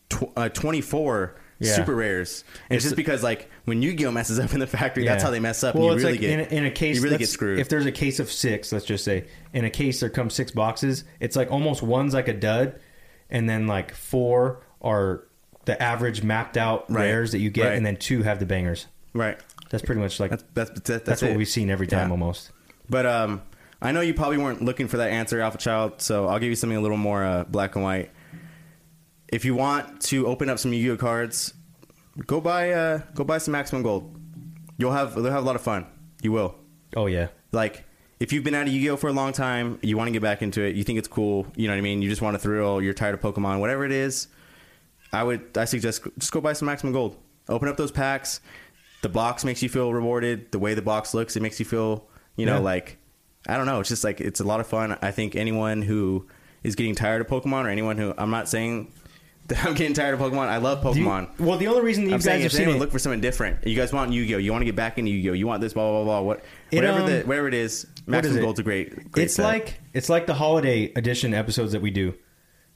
tw- 0.10 0.32
uh, 0.36 0.50
24 0.50 1.36
Yeah. 1.60 1.74
super 1.76 1.96
rares. 1.96 2.44
And 2.70 2.76
it's, 2.78 2.84
It's- 2.86 2.92
just 2.92 2.96
because 2.96 3.24
like 3.24 3.50
when 3.66 3.82
Yu-Gi-Oh 3.82 4.12
messes 4.12 4.40
up 4.40 4.54
in 4.54 4.60
the 4.60 4.68
factory, 4.68 5.06
that's 5.06 5.24
how 5.24 5.32
they 5.32 5.40
mess 5.40 5.64
up. 5.64 5.74
Well, 5.76 5.92
and 5.92 6.00
you 6.00 6.06
really 6.08 6.14
like 6.20 6.22
get 6.22 6.30
in 6.32 6.40
a, 6.40 6.44
in 6.60 6.66
a 6.66 6.72
case. 6.72 6.98
you 6.98 7.02
really 7.04 7.18
get 7.18 7.30
screwed. 7.30 7.60
If 7.60 7.70
there's 7.70 7.86
a 7.88 7.92
case 7.92 8.20
of 8.20 8.32
six, 8.32 8.72
let's 8.72 8.86
just 8.86 9.04
say 9.04 9.26
in 9.54 9.66
a 9.66 9.70
case 9.72 10.00
there 10.00 10.10
comes 10.12 10.34
six 10.36 10.52
boxes. 10.52 11.04
It's 11.20 11.36
like 11.36 11.52
almost 11.52 11.82
one's 11.82 12.14
like 12.14 12.28
a 12.28 12.34
dud, 12.34 12.80
and 13.32 13.50
then 13.50 13.66
like 13.68 13.94
four 13.96 14.62
are 14.82 15.24
the 15.66 15.82
average 15.82 16.24
mapped 16.24 16.56
out 16.58 16.86
Right. 16.90 17.06
rares 17.06 17.32
that 17.32 17.40
you 17.40 17.50
get, 17.50 17.66
Right. 17.70 17.76
and 17.78 17.86
then 17.86 17.96
two 17.98 18.22
have 18.24 18.40
the 18.40 18.46
bangers. 18.46 18.86
Right. 19.18 19.38
That's 19.70 19.84
pretty 19.84 20.00
much 20.02 20.20
like 20.20 20.32
That's 20.32 20.44
that's 20.54 20.70
that's, 20.72 20.88
that's, 20.90 21.04
that's 21.06 21.22
what 21.22 21.32
it. 21.32 21.38
we've 21.38 21.48
seen 21.48 21.70
every 21.70 21.88
time 21.88 22.08
Yeah. 22.08 22.12
almost. 22.12 22.52
But 22.90 23.06
um, 23.06 23.42
I 23.82 23.92
know 23.92 24.00
you 24.02 24.14
probably 24.14 24.38
weren't 24.38 24.62
looking 24.64 24.88
for 24.88 24.98
that 24.98 25.10
answer, 25.12 25.42
Alpha 25.42 25.58
Child. 25.58 26.02
So 26.02 26.28
I'll 26.28 26.40
give 26.40 26.50
you 26.50 26.56
something 26.56 26.78
a 26.78 26.82
little 26.82 26.98
more 26.98 27.24
uh, 27.24 27.44
black 27.44 27.76
and 27.76 27.84
white. 27.84 28.12
If 29.28 29.44
you 29.44 29.56
want 29.56 30.00
to 30.04 30.26
open 30.28 30.50
up 30.50 30.58
some 30.58 30.72
Yu-Gi-Oh 30.72 30.96
cards, 30.98 31.54
go 32.26 32.40
buy 32.40 32.72
uh, 32.72 33.00
go 33.14 33.24
buy 33.26 33.40
some 33.40 33.52
Maximum 33.52 33.84
Gold. 33.84 34.16
You'll 34.78 34.94
have 34.94 35.16
you'll 35.16 35.26
have 35.26 35.44
a 35.44 35.46
lot 35.46 35.56
of 35.58 35.62
fun. 35.62 35.86
You 36.22 36.32
will. 36.32 36.56
Oh 36.96 37.08
yeah, 37.08 37.28
Like 37.52 37.84
if 38.22 38.32
you've 38.32 38.44
been 38.46 38.56
out 38.56 38.68
of 38.68 38.74
Yu-Gi-Oh 38.74 38.96
for 38.96 39.10
a 39.10 39.14
long 39.14 39.34
time, 39.34 39.78
you 39.82 39.98
want 39.98 40.08
to 40.08 40.12
get 40.14 40.22
back 40.22 40.42
into 40.42 40.62
it. 40.62 40.76
You 40.76 40.84
think 40.84 40.98
it's 40.98 41.08
cool. 41.10 41.46
You 41.58 41.68
know 41.68 41.74
what 41.74 41.78
I 41.80 41.82
mean. 41.82 42.02
You 42.02 42.10
just 42.10 42.22
want 42.22 42.36
to 42.36 42.40
thrill. 42.40 42.82
You're 42.82 42.94
tired 42.94 43.14
of 43.16 43.22
Pokemon. 43.22 43.60
Whatever 43.60 43.84
it 43.86 43.92
is, 43.92 44.30
I 45.12 45.24
would 45.24 45.58
I 45.58 45.66
suggest 45.66 46.04
just 46.18 46.32
go 46.32 46.40
buy 46.40 46.54
some 46.54 46.68
Maximum 46.68 46.94
Gold. 46.94 47.18
Open 47.50 47.68
up 47.68 47.76
those 47.78 47.92
packs. 47.92 48.40
The 49.02 49.10
box 49.10 49.46
makes 49.46 49.62
you 49.62 49.70
feel 49.70 49.94
rewarded. 49.94 50.52
The 50.52 50.60
way 50.60 50.74
the 50.74 50.82
box 50.82 51.14
looks, 51.14 51.36
it 51.36 51.42
makes 51.42 51.60
you 51.60 51.66
feel 51.66 52.08
you 52.36 52.46
know 52.46 52.56
Yeah. 52.56 52.60
like 52.60 52.98
I 53.48 53.56
don't 53.58 53.66
know. 53.66 53.80
It's 53.80 53.90
just 53.90 54.04
like 54.04 54.20
it's 54.20 54.40
a 54.40 54.44
lot 54.44 54.60
of 54.60 54.68
fun. 54.68 54.98
I 55.02 55.12
think 55.12 55.36
anyone 55.36 55.82
who 55.82 56.28
is 56.64 56.76
getting 56.76 56.96
tired 56.96 57.22
of 57.22 57.28
Pokemon 57.28 57.66
or 57.66 57.70
anyone 57.70 57.98
who 57.98 58.14
I'm 58.18 58.30
not 58.32 58.50
saying 58.50 58.92
that 59.48 59.64
I'm 59.66 59.76
getting 59.76 59.94
tired 59.94 60.14
of 60.14 60.20
Pokemon. 60.20 60.48
I 60.50 60.58
love 60.58 60.82
Do 60.82 61.00
you- 61.00 61.06
Pokemon. 61.06 61.40
well, 61.40 61.58
the 61.58 61.68
only 61.68 61.82
reason 61.82 62.04
that 62.04 62.10
you 62.10 62.16
I'm 62.16 62.18
guys 62.20 62.24
saying 62.26 62.42
have 62.42 62.46
if 62.48 62.52
seen 62.52 62.62
anyone 62.64 62.78
it, 62.78 62.80
look 62.82 62.92
for 62.92 63.00
something 63.00 63.22
different, 63.22 63.66
you 63.66 63.76
guys 63.76 63.94
want 63.94 64.12
Yu-Gi-Oh, 64.12 64.40
you 64.40 64.52
want 64.52 64.62
to 64.62 64.66
get 64.66 64.76
back 64.76 64.98
into 64.98 65.12
Yu-Gi-Oh, 65.12 65.34
you 65.34 65.48
want 65.48 65.62
this, 65.62 65.72
blah 65.74 65.90
blah 65.90 66.04
blah. 66.04 66.22
What 66.22 66.44
It, 66.72 66.78
whatever 66.78 67.00
um, 67.00 67.06
the 67.06 67.22
whatever 67.24 67.48
it 67.48 67.54
is, 67.54 67.88
Maximum 68.08 68.32
is 68.36 68.38
it? 68.40 68.42
Gold's 68.42 68.60
a 68.60 68.64
great. 68.64 69.12
great 69.12 69.26
it's 69.26 69.36
set. 69.36 69.44
like 69.44 69.80
it's 69.94 70.10
like 70.10 70.26
the 70.26 70.34
holiday 70.34 70.92
edition 70.96 71.34
episodes 71.34 71.72
that 71.72 71.82
we 71.82 71.92
do. 71.92 72.14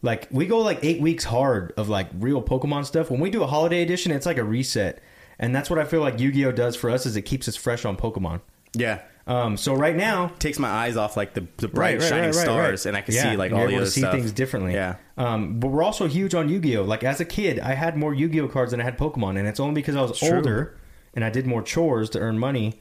Like 0.03 0.27
we 0.31 0.45
go 0.47 0.59
like 0.59 0.79
eight 0.83 1.01
weeks 1.01 1.23
hard 1.25 1.73
of 1.77 1.89
like 1.89 2.07
real 2.17 2.41
Pokemon 2.41 2.85
stuff. 2.85 3.11
When 3.11 3.19
we 3.19 3.29
do 3.29 3.43
a 3.43 3.47
holiday 3.47 3.81
edition, 3.81 4.11
it's 4.13 4.25
like 4.25 4.37
a 4.37 4.43
reset, 4.43 5.01
and 5.41 5.53
that's 5.53 5.69
what 5.69 5.77
I 5.79 5.83
feel 5.83 5.99
like 5.99 6.19
Yu-Gi-Oh 6.21 6.53
does 6.53 6.77
for 6.77 6.89
us 6.89 7.05
is 7.05 7.17
it 7.17 7.23
keeps 7.23 7.47
us 7.49 7.57
fresh 7.57 7.83
on 7.83 7.97
Pokemon. 7.97 8.39
yeah, 8.73 9.01
Um, 9.27 9.57
so 9.57 9.73
right 9.73 9.95
now, 9.95 10.31
takes 10.39 10.57
my 10.59 10.69
eyes 10.69 10.95
off 10.95 11.17
like 11.17 11.33
the 11.33 11.45
the 11.57 11.67
bright 11.67 12.01
shining 12.01 12.31
stars, 12.33 12.85
and 12.85 12.95
I 12.95 13.01
can 13.01 13.13
Yeah, 13.15 13.31
see 13.31 13.35
like 13.37 13.51
all 13.51 13.59
the 13.59 13.63
able 13.65 13.75
other 13.77 13.85
to 13.85 13.91
see 13.91 13.99
stuff. 14.01 14.13
things 14.13 14.31
differently. 14.31 14.73
Yeah, 14.73 14.95
Um, 15.17 15.59
but 15.59 15.67
we're 15.69 15.83
also 15.83 16.07
huge 16.07 16.33
on 16.33 16.47
Yu-Gi-Oh. 16.47 16.83
Like 16.83 17.03
as 17.03 17.19
a 17.19 17.25
kid, 17.25 17.59
I 17.59 17.73
had 17.73 17.97
more 17.97 18.13
Yu-Gi-Oh 18.13 18.47
cards 18.47 18.71
than 18.71 18.79
I 18.79 18.83
had 18.85 18.97
Pokemon, 18.97 19.37
and 19.37 19.47
it's 19.47 19.59
only 19.59 19.75
because 19.75 19.95
I 19.97 20.01
was 20.01 20.17
true. 20.17 20.37
older 20.37 20.77
and 21.13 21.25
I 21.25 21.29
did 21.29 21.45
more 21.45 21.61
chores 21.61 22.09
to 22.11 22.19
earn 22.19 22.39
money, 22.39 22.79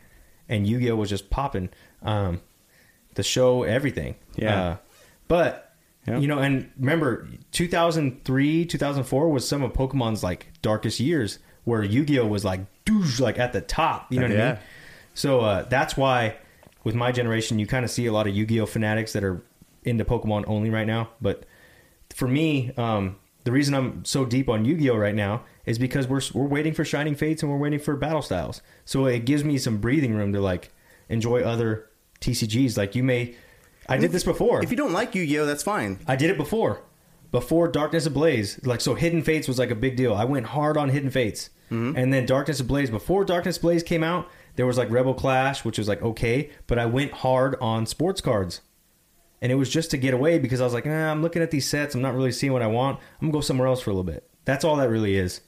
and 0.48 0.66
Yu-Gi-Oh 0.66 0.94
was 0.96 1.10
just 1.10 1.28
popping. 1.30 1.68
Um, 2.02 2.40
the 3.14 3.22
show, 3.24 3.64
everything. 3.64 4.14
Yeah. 4.36 4.60
Uh, 4.62 4.76
but 5.28 5.74
Yeah. 6.06 6.18
you 6.18 6.28
know, 6.28 6.38
and 6.38 6.70
remember, 6.78 7.26
2003, 7.50 8.64
2004 8.64 9.28
was 9.28 9.46
some 9.48 9.62
of 9.62 9.72
Pokemon's 9.72 10.22
like 10.22 10.48
darkest 10.62 11.00
years, 11.00 11.38
where 11.70 11.84
Yu-Gi-Oh 11.84 12.26
was 12.26 12.44
like, 12.44 12.60
douche, 12.84 13.20
like 13.20 13.38
at 13.38 13.52
the 13.52 13.60
top. 13.60 14.12
You 14.12 14.18
know 14.20 14.26
what 14.26 14.32
I 14.36 14.44
mean? 14.50 14.58
So 15.14 15.40
uh, 15.40 15.62
that's 15.68 15.96
why, 15.96 16.36
with 16.84 16.94
my 16.94 17.12
generation, 17.12 17.58
you 17.58 17.66
kind 17.66 17.84
of 17.84 17.90
see 17.90 18.06
a 18.06 18.12
lot 18.12 18.26
of 18.26 18.34
Yu-Gi-Oh 18.34 18.66
fanatics 18.66 19.12
that 19.12 19.22
are 19.24 19.42
into 19.84 20.04
Pokemon 20.04 20.44
only 20.46 20.68
right 20.70 20.86
now. 20.86 21.10
But 21.20 21.44
for 22.14 22.26
me, 22.28 22.72
um, 22.76 23.16
the 23.44 23.52
reason 23.52 23.74
I'm 23.74 24.04
so 24.04 24.24
deep 24.24 24.48
on 24.48 24.64
Yu-Gi-Oh 24.64 24.96
right 24.96 25.14
now 25.14 25.44
is 25.64 25.78
because 25.78 26.08
we're 26.08 26.20
we're 26.34 26.46
waiting 26.48 26.74
for 26.74 26.84
Shining 26.84 27.14
Fates 27.14 27.42
and 27.42 27.50
we're 27.50 27.58
waiting 27.58 27.78
for 27.78 27.96
Battle 27.96 28.22
Styles. 28.22 28.60
So 28.84 29.06
it 29.06 29.24
gives 29.24 29.44
me 29.44 29.56
some 29.56 29.78
breathing 29.78 30.14
room 30.14 30.32
to 30.32 30.40
like 30.40 30.72
enjoy 31.08 31.42
other 31.42 31.86
TCGs. 32.20 32.76
Like 32.76 32.94
you 32.94 33.02
may, 33.02 33.36
I 33.88 33.96
did 33.96 34.12
this 34.12 34.24
before. 34.24 34.62
if 34.62 34.70
you 34.70 34.76
don't 34.76 34.92
like 34.92 35.14
Yu-Gi-Oh, 35.14 35.46
that's 35.46 35.62
fine. 35.62 36.00
I 36.06 36.16
did 36.16 36.30
it 36.30 36.36
before. 36.36 36.82
Before 37.30 37.68
Darkness 37.68 38.06
Ablaze. 38.06 38.58
Like 38.66 38.80
so 38.80 38.94
Hidden 38.94 39.22
Fates 39.22 39.46
was 39.48 39.58
like 39.58 39.70
a 39.70 39.74
big 39.76 39.96
deal. 39.96 40.14
I 40.14 40.24
went 40.24 40.46
hard 40.46 40.76
on 40.76 40.88
Hidden 40.90 41.10
Fates. 41.10 41.50
And 41.70 42.12
then 42.12 42.26
Darkness 42.26 42.58
Ablaze 42.58 42.90
before 42.90 43.24
Darkness 43.24 43.56
Ablaze 43.58 43.84
came 43.84 44.02
out, 44.02 44.28
there 44.56 44.66
was 44.66 44.76
like 44.76 44.90
Rebel 44.90 45.14
Clash, 45.14 45.64
which 45.64 45.78
was 45.78 45.86
like 45.86 46.02
okay, 46.02 46.50
but 46.66 46.78
I 46.80 46.86
went 46.86 47.12
hard 47.12 47.54
on 47.60 47.86
sports 47.86 48.20
cards. 48.20 48.60
And 49.40 49.52
it 49.52 49.54
was 49.54 49.70
just 49.70 49.90
to 49.92 49.96
get 49.96 50.12
away 50.12 50.38
because 50.40 50.60
I 50.60 50.64
was 50.64 50.74
like, 50.74 50.84
nah, 50.84 51.10
I'm 51.12 51.22
looking 51.22 51.40
at 51.42 51.52
these 51.52 51.68
sets, 51.68 51.94
I'm 51.94 52.02
not 52.02 52.14
really 52.14 52.32
seeing 52.32 52.52
what 52.52 52.62
I 52.62 52.66
want. 52.66 52.98
I'm 53.20 53.28
gonna 53.28 53.32
go 53.32 53.40
somewhere 53.40 53.68
else 53.68 53.80
for 53.80 53.90
a 53.90 53.94
little 53.94 54.02
bit. 54.12 54.28
That's 54.44 54.64
all 54.64 54.76
that 54.76 54.90
really 54.90 55.14
is. 55.16 55.42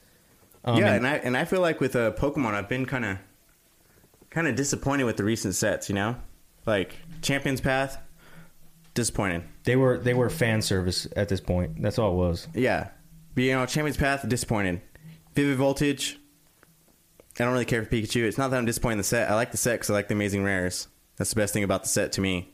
Um, 0.63 0.77
yeah, 0.77 0.93
and- 0.93 1.05
and 1.05 1.07
I 1.07 1.17
and 1.17 1.35
I 1.37 1.43
feel 1.43 1.59
like 1.59 1.81
with 1.81 1.93
uh, 1.95 2.11
Pokemon, 2.13 2.53
I've 2.53 2.69
been 2.69 2.85
kind 2.85 3.03
of 3.03 3.17
kind 4.29 4.47
of 4.47 4.55
disappointed 4.55 5.03
with 5.03 5.17
the 5.17 5.25
recent 5.25 5.55
sets. 5.55 5.89
You 5.89 5.95
know, 5.95 6.15
like 6.65 6.95
Champions 7.21 7.59
Path, 7.59 7.97
disappointed. 8.93 9.43
They 9.63 9.75
were 9.75 9.97
they 9.97 10.13
were 10.13 10.29
fan 10.29 10.61
service 10.61 11.07
at 11.15 11.29
this 11.29 11.41
point. 11.41 11.81
That's 11.81 11.99
all 11.99 12.11
it 12.11 12.15
was. 12.15 12.47
Yeah, 12.53 12.89
but, 13.35 13.43
you 13.43 13.53
know, 13.53 13.65
Champions 13.65 13.97
Path, 13.97 14.27
disappointed. 14.27 14.81
Vivid 15.35 15.57
Voltage, 15.57 16.19
I 17.39 17.43
don't 17.43 17.53
really 17.53 17.65
care 17.65 17.83
for 17.83 17.89
Pikachu. 17.89 18.23
It's 18.23 18.37
not 18.37 18.51
that 18.51 18.57
I'm 18.57 18.65
disappointed 18.65 18.93
in 18.93 18.97
the 18.99 19.03
set. 19.03 19.31
I 19.31 19.35
like 19.35 19.51
the 19.51 19.57
set 19.57 19.73
because 19.73 19.89
I 19.89 19.93
like 19.93 20.07
the 20.07 20.13
Amazing 20.13 20.43
Rares. 20.43 20.87
That's 21.17 21.31
the 21.31 21.35
best 21.35 21.53
thing 21.53 21.63
about 21.63 21.83
the 21.83 21.89
set 21.89 22.11
to 22.13 22.21
me, 22.21 22.53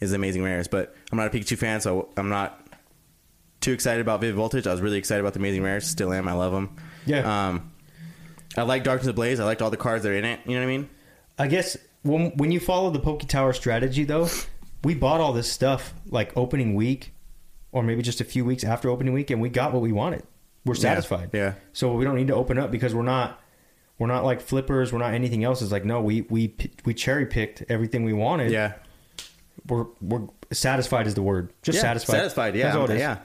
is 0.00 0.10
the 0.10 0.16
Amazing 0.16 0.42
Rares. 0.42 0.68
But 0.68 0.94
I'm 1.12 1.18
not 1.18 1.26
a 1.26 1.30
Pikachu 1.30 1.58
fan, 1.58 1.80
so 1.80 2.08
I'm 2.16 2.30
not 2.30 2.66
too 3.60 3.72
excited 3.72 4.00
about 4.00 4.20
Vivid 4.20 4.36
Voltage. 4.36 4.66
I 4.66 4.72
was 4.72 4.80
really 4.80 4.98
excited 4.98 5.20
about 5.20 5.34
the 5.34 5.40
Amazing 5.40 5.62
Rares. 5.62 5.86
Still 5.86 6.12
am. 6.12 6.28
I 6.28 6.32
love 6.32 6.52
them. 6.52 6.76
Yeah. 7.04 7.48
Um, 7.48 7.72
I 8.56 8.62
like 8.62 8.84
Darkness 8.84 9.08
of 9.08 9.16
Blaze. 9.16 9.40
I 9.40 9.44
liked 9.44 9.60
all 9.60 9.70
the 9.70 9.76
cards 9.76 10.04
that 10.04 10.10
are 10.10 10.16
in 10.16 10.24
it. 10.24 10.40
You 10.46 10.52
know 10.52 10.60
what 10.60 10.64
I 10.64 10.76
mean? 10.76 10.88
I 11.38 11.48
guess 11.48 11.76
when 12.02 12.30
when 12.36 12.50
you 12.50 12.60
follow 12.60 12.90
the 12.90 13.00
Poke 13.00 13.22
Tower 13.22 13.52
strategy 13.52 14.04
though, 14.04 14.28
we 14.84 14.94
bought 14.94 15.20
all 15.20 15.32
this 15.32 15.50
stuff 15.50 15.94
like 16.06 16.36
opening 16.36 16.74
week 16.74 17.12
or 17.72 17.82
maybe 17.82 18.02
just 18.02 18.20
a 18.20 18.24
few 18.24 18.44
weeks 18.44 18.62
after 18.62 18.88
opening 18.88 19.12
week, 19.12 19.30
and 19.30 19.40
we 19.42 19.48
got 19.48 19.72
what 19.72 19.82
we 19.82 19.90
wanted. 19.90 20.22
We're 20.64 20.74
satisfied. 20.76 21.30
yeah. 21.32 21.54
So 21.72 21.92
we 21.92 22.04
don't 22.04 22.14
need 22.14 22.28
to 22.28 22.34
open 22.34 22.58
up 22.58 22.70
because 22.70 22.94
we're 22.94 23.02
not 23.02 23.40
we're 23.98 24.06
not 24.06 24.24
like 24.24 24.40
flippers. 24.40 24.92
We're 24.92 25.00
not 25.00 25.12
anything 25.12 25.44
else. 25.44 25.60
It's 25.60 25.72
like 25.72 25.84
no, 25.84 26.00
we 26.00 26.22
we 26.22 26.54
we 26.84 26.94
cherry 26.94 27.26
picked 27.26 27.64
everything 27.68 28.04
we 28.04 28.12
wanted. 28.12 28.52
Yeah. 28.52 28.74
We're 29.68 29.86
we're 30.00 30.28
satisfied 30.52 31.06
is 31.06 31.14
the 31.14 31.22
word. 31.22 31.52
Just 31.62 31.76
yeah. 31.76 31.82
satisfied. 31.82 32.16
Satisfied. 32.16 32.54
Yeah. 32.54 32.86
Yeah. 32.90 33.18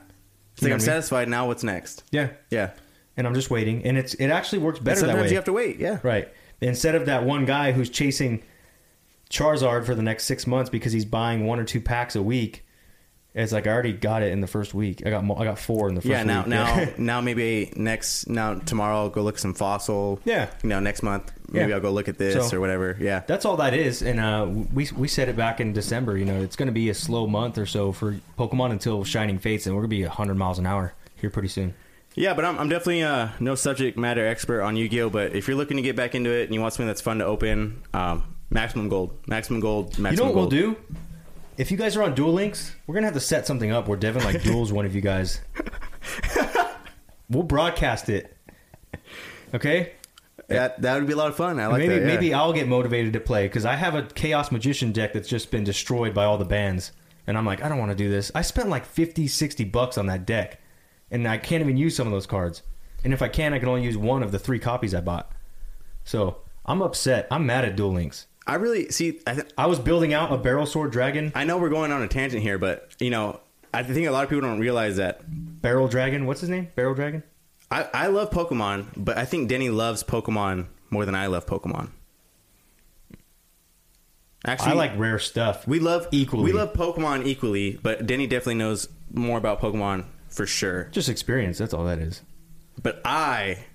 It's 0.54 0.64
like 0.64 0.72
I'm 0.72 0.76
I 0.76 0.78
mean? 0.78 0.80
satisfied 0.80 1.30
now. 1.30 1.48
What's 1.48 1.64
next? 1.64 2.04
Yeah. 2.12 2.32
Yeah. 2.50 2.72
And 3.16 3.28
I'm 3.28 3.34
just 3.36 3.50
waiting, 3.50 3.84
and 3.86 3.98
it's 3.98 4.14
it 4.16 4.28
actually 4.28 4.60
works 4.60 4.80
And 4.80 4.86
better 4.86 5.02
that 5.02 5.08
sometimes 5.08 5.24
way. 5.24 5.30
you 5.30 5.36
have 5.36 5.46
to 5.46 5.54
wait. 5.54 5.78
Yeah. 5.78 6.00
Right. 6.04 6.30
Instead 6.62 6.96
of 6.96 7.06
that 7.06 7.24
one 7.24 7.46
guy 7.46 7.72
who's 7.72 7.90
chasing 7.90 8.44
Charizard 9.30 9.86
for 9.86 9.96
the 9.96 10.02
next 10.04 10.26
six 10.26 10.48
months 10.48 10.70
because 10.70 10.92
he's 10.92 11.06
buying 11.06 11.46
one 11.46 11.60
or 11.60 11.64
two 11.64 11.80
packs 11.82 12.16
a 12.16 12.22
week, 12.24 12.66
it's 13.36 13.52
like 13.52 13.68
I 13.68 13.72
already 13.72 13.94
got 13.94 14.24
it 14.24 14.32
in 14.32 14.42
the 14.42 14.48
first 14.48 14.74
week. 14.74 15.06
I 15.06 15.12
got 15.12 15.24
mo- 15.24 15.36
I 15.36 15.44
got 15.44 15.60
four 15.60 15.88
in 15.88 15.94
the 15.94 16.02
first 16.02 16.10
Yeah. 16.10 16.24
Now, 16.24 16.40
week. 16.40 16.48
now, 16.48 16.88
now, 16.98 17.22
maybe 17.22 17.72
next, 17.76 18.28
now 18.28 18.56
tomorrow, 18.56 18.98
I'll 18.98 19.10
go 19.10 19.22
look 19.22 19.36
at 19.36 19.40
some 19.42 19.54
fossil. 19.54 20.20
Yeah. 20.26 20.50
You 20.64 20.70
know, 20.70 20.80
next 20.80 21.04
month, 21.04 21.32
maybe 21.48 21.70
Yeah. 21.70 21.76
I'll 21.76 21.82
go 21.82 21.92
look 21.92 22.08
at 22.10 22.18
this 22.18 22.50
So- 22.50 22.58
or 22.58 22.60
whatever. 22.60 22.98
Yeah. 23.00 23.22
That's 23.28 23.46
all 23.46 23.58
that 23.58 23.76
is, 23.76 24.02
and 24.02 24.20
uh, 24.20 24.48
we 24.74 24.90
we 24.98 25.08
said 25.08 25.30
it 25.30 25.36
back 25.38 25.62
in 25.62 25.74
December. 25.74 26.18
You 26.18 26.26
know, 26.26 26.42
it's 26.42 26.56
going 26.56 26.66
to 26.68 26.74
be 26.74 26.90
a 26.90 26.96
slow 26.96 27.28
month 27.28 27.60
or 27.60 27.68
so 27.68 27.92
for 27.92 28.20
Pokemon 28.38 28.72
until 28.72 29.04
Shining 29.04 29.38
Fates, 29.38 29.68
and 29.68 29.76
we're 29.76 29.84
going 29.84 29.92
to 29.92 29.96
be 29.98 30.04
hundred 30.04 30.36
miles 30.36 30.58
an 30.58 30.66
hour 30.66 30.94
here 31.16 31.30
pretty 31.30 31.50
soon. 31.50 31.76
Yeah, 32.16 32.34
but 32.34 32.44
I'm, 32.46 32.58
I'm 32.58 32.68
definitely 32.68 33.04
uh, 33.04 33.30
no 33.40 33.54
subject 33.54 33.96
matter 33.96 34.26
expert 34.28 34.64
on 34.64 34.76
Yu-Gi-Oh. 34.76 35.12
But 35.12 35.36
if 35.36 35.48
you're 35.48 35.56
looking 35.56 35.78
to 35.78 35.84
get 35.84 35.96
back 35.96 36.16
into 36.16 36.32
it 36.32 36.46
and 36.46 36.54
you 36.56 36.60
want 36.60 36.74
something 36.74 36.88
that's 36.88 37.00
fun 37.02 37.20
to 37.20 37.26
open, 37.26 37.84
um, 37.94 38.24
Maximum 38.50 38.90
Gold, 38.90 39.14
Maximum 39.28 39.60
Gold, 39.60 39.98
Maximum 40.00 40.12
you 40.12 40.18
know 40.18 40.24
what 40.26 40.50
Gold. 40.50 40.54
we'll 40.54 40.74
do? 40.74 40.78
If 41.58 41.72
you 41.72 41.78
guys 41.78 41.96
are 41.98 42.04
on 42.04 42.16
Duel 42.16 42.34
Links, 42.34 42.76
we're 42.88 42.96
gonna 42.96 43.08
have 43.08 43.14
to 43.14 43.20
set 43.20 43.46
something 43.46 43.72
up 43.72 43.88
where 43.88 43.98
Devin 43.98 44.24
like 44.24 44.42
duels 44.44 44.72
one 44.72 44.86
of 44.86 44.96
you 44.96 45.02
guys. 45.02 45.42
we'll 47.30 47.44
broadcast 47.44 48.10
it. 48.10 48.36
Okay. 49.54 49.94
That 50.48 50.82
that 50.82 50.96
would 50.96 51.06
be 51.06 51.14
a 51.14 51.18
lot 51.18 51.28
of 51.30 51.36
fun. 51.36 51.60
I 51.60 51.68
like 51.68 51.80
maybe 51.80 51.94
that. 51.96 52.02
yeah. 52.02 52.08
maybe 52.08 52.34
I'll 52.34 52.54
get 52.54 52.68
motivated 52.68 53.14
to 53.14 53.20
play 53.20 53.48
because 53.48 53.66
I 53.66 53.76
have 53.76 53.94
a 53.94 54.04
Chaos 54.04 54.52
Magician 54.52 54.92
deck 54.92 55.14
that's 55.14 55.28
just 55.28 55.52
been 55.52 55.64
destroyed 55.64 56.14
by 56.16 56.26
all 56.26 56.40
the 56.40 56.46
bans, 56.46 56.92
and 57.28 57.38
I'm 57.38 57.46
like, 57.46 57.62
I 57.64 57.70
don't 57.70 57.78
want 57.78 57.92
to 57.92 57.96
do 57.96 58.10
this. 58.10 58.32
I 58.34 58.42
spent 58.42 58.70
like 58.70 58.86
50, 58.86 59.28
60 59.28 59.64
bucks 59.66 59.98
on 59.98 60.08
that 60.08 60.26
deck, 60.26 60.60
and 61.12 61.28
I 61.28 61.38
can't 61.38 61.62
even 61.62 61.78
use 61.78 61.96
some 61.96 62.08
of 62.08 62.14
those 62.14 62.26
cards. 62.26 62.64
And 63.04 63.14
if 63.14 63.22
I 63.22 63.28
can, 63.28 63.54
I 63.54 63.60
can 63.60 63.70
only 63.70 63.84
use 63.84 63.96
one 63.96 64.24
of 64.24 64.32
the 64.32 64.40
three 64.40 64.60
copies 64.60 64.96
I 64.96 65.02
bought. 65.02 65.32
So 66.04 66.38
I'm 66.66 66.82
upset. 66.82 67.28
I'm 67.30 67.46
mad 67.46 67.64
at 67.64 67.76
Duel 67.76 67.92
Links. 67.94 68.26
I 68.50 68.56
really 68.56 68.90
see. 68.90 69.22
I, 69.28 69.34
th- 69.36 69.48
I 69.58 69.68
was 69.68 69.80
building 69.80 70.14
out 70.14 70.34
a 70.34 70.38
Barrel 70.38 70.66
Sword 70.66 70.92
Dragon. 70.92 71.32
I 71.36 71.44
know 71.44 71.58
we're 71.58 71.70
going 71.70 71.92
on 71.92 72.02
a 72.02 72.08
tangent 72.08 72.42
here, 72.42 72.58
but 72.58 72.90
you 73.00 73.10
know, 73.12 73.40
I 73.74 73.84
think 73.84 74.08
a 74.08 74.12
lot 74.12 74.24
of 74.24 74.30
people 74.30 74.42
don't 74.42 74.60
realize 74.60 74.98
that. 74.98 75.22
Barrel 75.62 75.88
Dragon. 75.88 76.26
What's 76.26 76.42
his 76.42 76.50
name? 76.50 76.70
Barrel 76.76 76.96
Dragon. 76.96 77.24
I, 77.72 77.88
I 77.94 78.08
love 78.08 78.32
Pokemon, 78.32 78.88
but 78.98 79.18
I 79.18 79.26
think 79.26 79.48
Denny 79.50 79.70
loves 79.70 80.04
Pokemon 80.04 80.66
more 80.90 81.06
than 81.06 81.14
I 81.14 81.28
love 81.28 81.46
Pokemon. 81.46 81.92
Actually, 84.46 84.72
I 84.72 84.76
like 84.76 84.98
rare 84.98 85.20
stuff. 85.20 85.68
we 85.68 85.80
love 85.80 86.08
equally. 86.12 86.46
We 86.46 86.54
love 86.54 86.74
Pokemon 86.74 87.26
equally, 87.26 87.80
but 87.84 88.08
Denny 88.08 88.26
definitely 88.26 88.56
knows 88.56 88.88
more 89.14 89.38
about 89.38 89.60
Pokemon 89.60 90.06
for 90.30 90.46
sure. 90.46 90.86
just 90.92 91.10
experience. 91.10 91.58
That's 91.58 91.74
all 91.74 91.84
that 91.86 92.00
is. 92.00 92.22
But 92.82 93.02
I, 93.04 93.66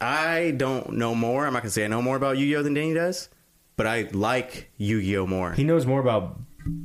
I 0.00 0.54
don't 0.56 0.94
know 0.94 1.14
more. 1.14 1.46
I'm 1.46 1.52
not 1.52 1.62
gonna 1.62 1.70
say 1.70 1.84
I 1.84 1.88
know 1.88 2.00
more 2.00 2.16
about 2.16 2.38
Yu-Gi-Oh 2.38 2.62
than 2.62 2.74
Danny 2.74 2.94
does, 2.94 3.28
but 3.76 3.86
I 3.86 4.08
like 4.12 4.70
Yu-Gi-Oh 4.78 5.26
more. 5.26 5.52
He 5.52 5.64
knows 5.64 5.86
more 5.86 6.00
about 6.00 6.40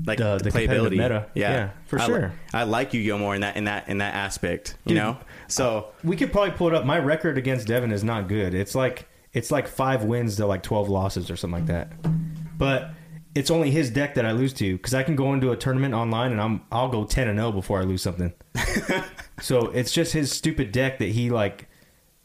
like 0.05 0.17
the- 0.19 0.37
the, 0.37 0.51
playability. 0.51 0.91
meta. 0.97 1.27
Yeah, 1.33 1.51
Yeah, 1.51 1.69
for 1.85 1.99
I 1.99 2.05
li- 2.05 2.13
sure. 2.13 2.33
I 2.53 2.63
like 2.63 2.93
Yu-Gi-Oh 2.93 3.17
more 3.17 3.33
in 3.35 3.41
that 3.41 3.55
in 3.57 3.63
that 3.65 3.87
in 3.87 3.97
that 3.99 4.13
aspect. 4.13 4.75
You 4.85 4.89
Dude, 4.89 4.97
know, 5.03 5.17
so 5.47 5.77
uh, 5.77 5.83
We 6.03 6.15
could 6.15 6.31
probably 6.31 6.51
pull 6.51 6.67
it 6.67 6.73
up. 6.75 6.85
My 6.85 6.99
record 6.99 7.37
against 7.37 7.67
Devin 7.67 7.91
is 7.91 8.03
not 8.03 8.27
good. 8.27 8.53
It's 8.53 8.75
like 8.75 9.07
it's 9.33 9.49
like 9.51 9.67
five 9.67 10.03
wins 10.03 10.35
to 10.37 10.45
like 10.45 10.61
twelve 10.63 10.89
losses 10.89 11.31
or 11.31 11.35
something 11.35 11.59
like 11.61 11.67
that. 11.67 11.91
But 12.57 12.91
it's 13.33 13.49
only 13.49 13.71
his 13.71 13.89
deck 13.89 14.15
that 14.15 14.25
I 14.25 14.33
lose 14.33 14.53
to 14.55 14.75
because 14.75 14.93
I 14.93 15.03
can 15.03 15.15
go 15.15 15.33
into 15.33 15.51
a 15.51 15.55
tournament 15.55 15.93
online 15.93 16.31
and 16.33 16.41
I'm 16.41 16.61
I'll 16.71 16.89
go 16.89 17.05
ten 17.05 17.27
and 17.29 17.39
zero 17.39 17.51
before 17.51 17.79
I 17.79 17.83
lose 17.83 18.01
something. 18.01 18.33
so 19.41 19.67
it's 19.69 19.91
just 19.91 20.13
his 20.13 20.31
stupid 20.31 20.71
deck 20.71 20.99
that 20.99 21.09
he 21.09 21.29
like 21.29 21.67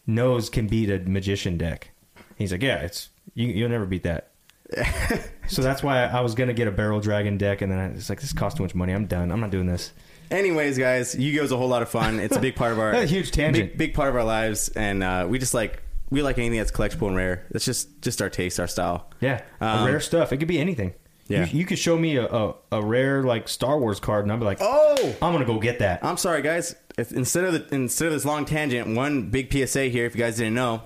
knows 0.06 0.50
can 0.50 0.66
beat 0.66 0.90
a 0.90 0.98
magician 0.98 1.56
deck. 1.56 1.90
He's 2.36 2.52
like, 2.52 2.62
yeah, 2.62 2.78
it's 2.80 3.08
you, 3.34 3.46
you'll 3.48 3.68
never 3.70 3.86
beat 3.86 4.02
that. 4.02 4.30
so 5.48 5.62
that's 5.62 5.82
why 5.82 6.04
I 6.04 6.20
was 6.20 6.34
gonna 6.34 6.52
get 6.54 6.68
a 6.68 6.72
barrel 6.72 7.00
dragon 7.00 7.38
deck, 7.38 7.62
and 7.62 7.70
then 7.70 7.78
I 7.78 7.88
was 7.92 8.08
like, 8.08 8.20
this 8.20 8.32
costs 8.32 8.56
too 8.56 8.62
much 8.64 8.74
money. 8.74 8.92
I'm 8.92 9.06
done. 9.06 9.30
I'm 9.30 9.40
not 9.40 9.50
doing 9.50 9.66
this. 9.66 9.92
Anyways, 10.30 10.76
guys, 10.76 11.14
Yu-Gi-Oh 11.14 11.44
is 11.44 11.52
a 11.52 11.56
whole 11.56 11.68
lot 11.68 11.82
of 11.82 11.88
fun. 11.88 12.18
It's 12.18 12.36
a 12.36 12.40
big 12.40 12.56
part 12.56 12.72
of 12.72 12.80
our 12.80 12.90
a 12.92 13.06
huge 13.06 13.30
tangent. 13.30 13.70
big, 13.70 13.78
big 13.78 13.94
part 13.94 14.08
of 14.08 14.16
our 14.16 14.24
lives, 14.24 14.68
and 14.70 15.02
uh, 15.02 15.26
we 15.28 15.38
just 15.38 15.54
like 15.54 15.82
we 16.10 16.22
like 16.22 16.38
anything 16.38 16.58
that's 16.58 16.72
collectible 16.72 17.06
and 17.08 17.16
rare. 17.16 17.46
That's 17.50 17.64
just 17.64 18.00
just 18.02 18.20
our 18.20 18.28
taste, 18.30 18.58
our 18.58 18.66
style. 18.66 19.10
Yeah, 19.20 19.42
Um, 19.60 19.86
rare 19.86 20.00
stuff. 20.00 20.32
It 20.32 20.38
could 20.38 20.48
be 20.48 20.58
anything. 20.58 20.94
Yeah. 21.28 21.46
you, 21.46 21.58
you 21.60 21.64
could 21.66 21.78
show 21.80 21.96
me 21.98 22.16
a, 22.16 22.24
a, 22.26 22.54
a 22.70 22.82
rare 22.82 23.24
like 23.24 23.48
Star 23.48 23.78
Wars 23.80 23.98
card, 23.98 24.24
and 24.24 24.32
I'd 24.32 24.38
be 24.38 24.44
like, 24.44 24.58
Oh, 24.60 25.14
I'm 25.22 25.32
gonna 25.32 25.44
go 25.44 25.58
get 25.58 25.78
that. 25.80 26.04
I'm 26.04 26.16
sorry, 26.16 26.42
guys. 26.42 26.74
If 26.98 27.12
instead 27.12 27.44
of 27.44 27.52
the, 27.52 27.74
instead 27.74 28.06
of 28.06 28.12
this 28.14 28.24
long 28.24 28.44
tangent, 28.46 28.96
one 28.96 29.30
big 29.30 29.52
PSA 29.52 29.84
here, 29.86 30.06
if 30.06 30.14
you 30.14 30.20
guys 30.20 30.36
didn't 30.36 30.54
know, 30.54 30.82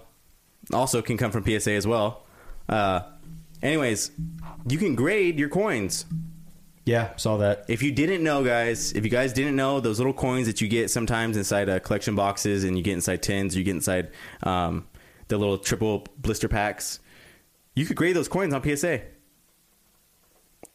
also 0.73 1.03
can 1.03 1.17
come 1.17 1.31
from 1.31 1.45
PSA 1.47 1.73
as 1.73 1.87
well. 1.87 2.25
Uh, 2.69 3.01
anyways, 3.63 4.11
you 4.69 4.79
can 4.79 4.95
grade 4.95 5.39
your 5.39 5.49
coins. 5.49 6.07
Yeah, 6.85 7.15
saw 7.17 7.37
that. 7.37 7.67
If 7.69 7.83
you 7.83 7.93
didn't 7.93 8.23
know, 8.23 8.43
guys, 8.43 8.93
if 8.93 9.05
you 9.05 9.11
guys 9.11 9.33
didn't 9.33 9.55
know, 9.55 9.81
those 9.81 9.99
little 9.99 10.13
coins 10.13 10.47
that 10.47 10.61
you 10.61 10.69
get 10.69 10.91
sometimes 10.91 11.37
inside 11.37 11.69
uh, 11.69 11.79
collection 11.79 12.15
boxes, 12.17 12.65
and 12.65 12.77
you 12.77 12.83
get 12.83 12.95
inside 12.95 13.23
tins, 13.23 13.57
you 13.57 13.63
get 13.63 13.77
inside 13.77 14.11
um, 14.43 14.87
the 15.29 15.39
little 15.39 15.59
triple 15.59 16.07
blister 16.19 16.49
packs, 16.49 16.99
you 17.75 17.87
could 17.87 17.97
grade 17.97 18.17
those 18.17 18.29
coins 18.29 18.53
on 18.55 18.63
PSA. 18.63 19.03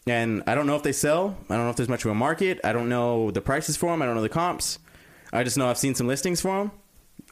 And 0.07 0.43
I 0.45 0.53
don't 0.53 0.67
know 0.67 0.75
if 0.75 0.83
they 0.83 0.91
sell. 0.91 1.35
I 1.49 1.55
don't 1.55 1.65
know 1.65 1.71
if 1.71 1.75
there's 1.75 1.89
much 1.89 2.05
of 2.05 2.11
a 2.11 2.15
market. 2.15 2.59
I 2.63 2.73
don't 2.73 2.89
know 2.89 3.31
the 3.31 3.41
prices 3.41 3.75
for 3.75 3.91
them. 3.91 4.01
I 4.01 4.05
don't 4.05 4.15
know 4.15 4.21
the 4.21 4.29
comps. 4.29 4.77
I 5.33 5.43
just 5.43 5.57
know 5.57 5.67
I've 5.67 5.79
seen 5.79 5.95
some 5.95 6.07
listings 6.07 6.41
for 6.41 6.59
them. 6.59 6.71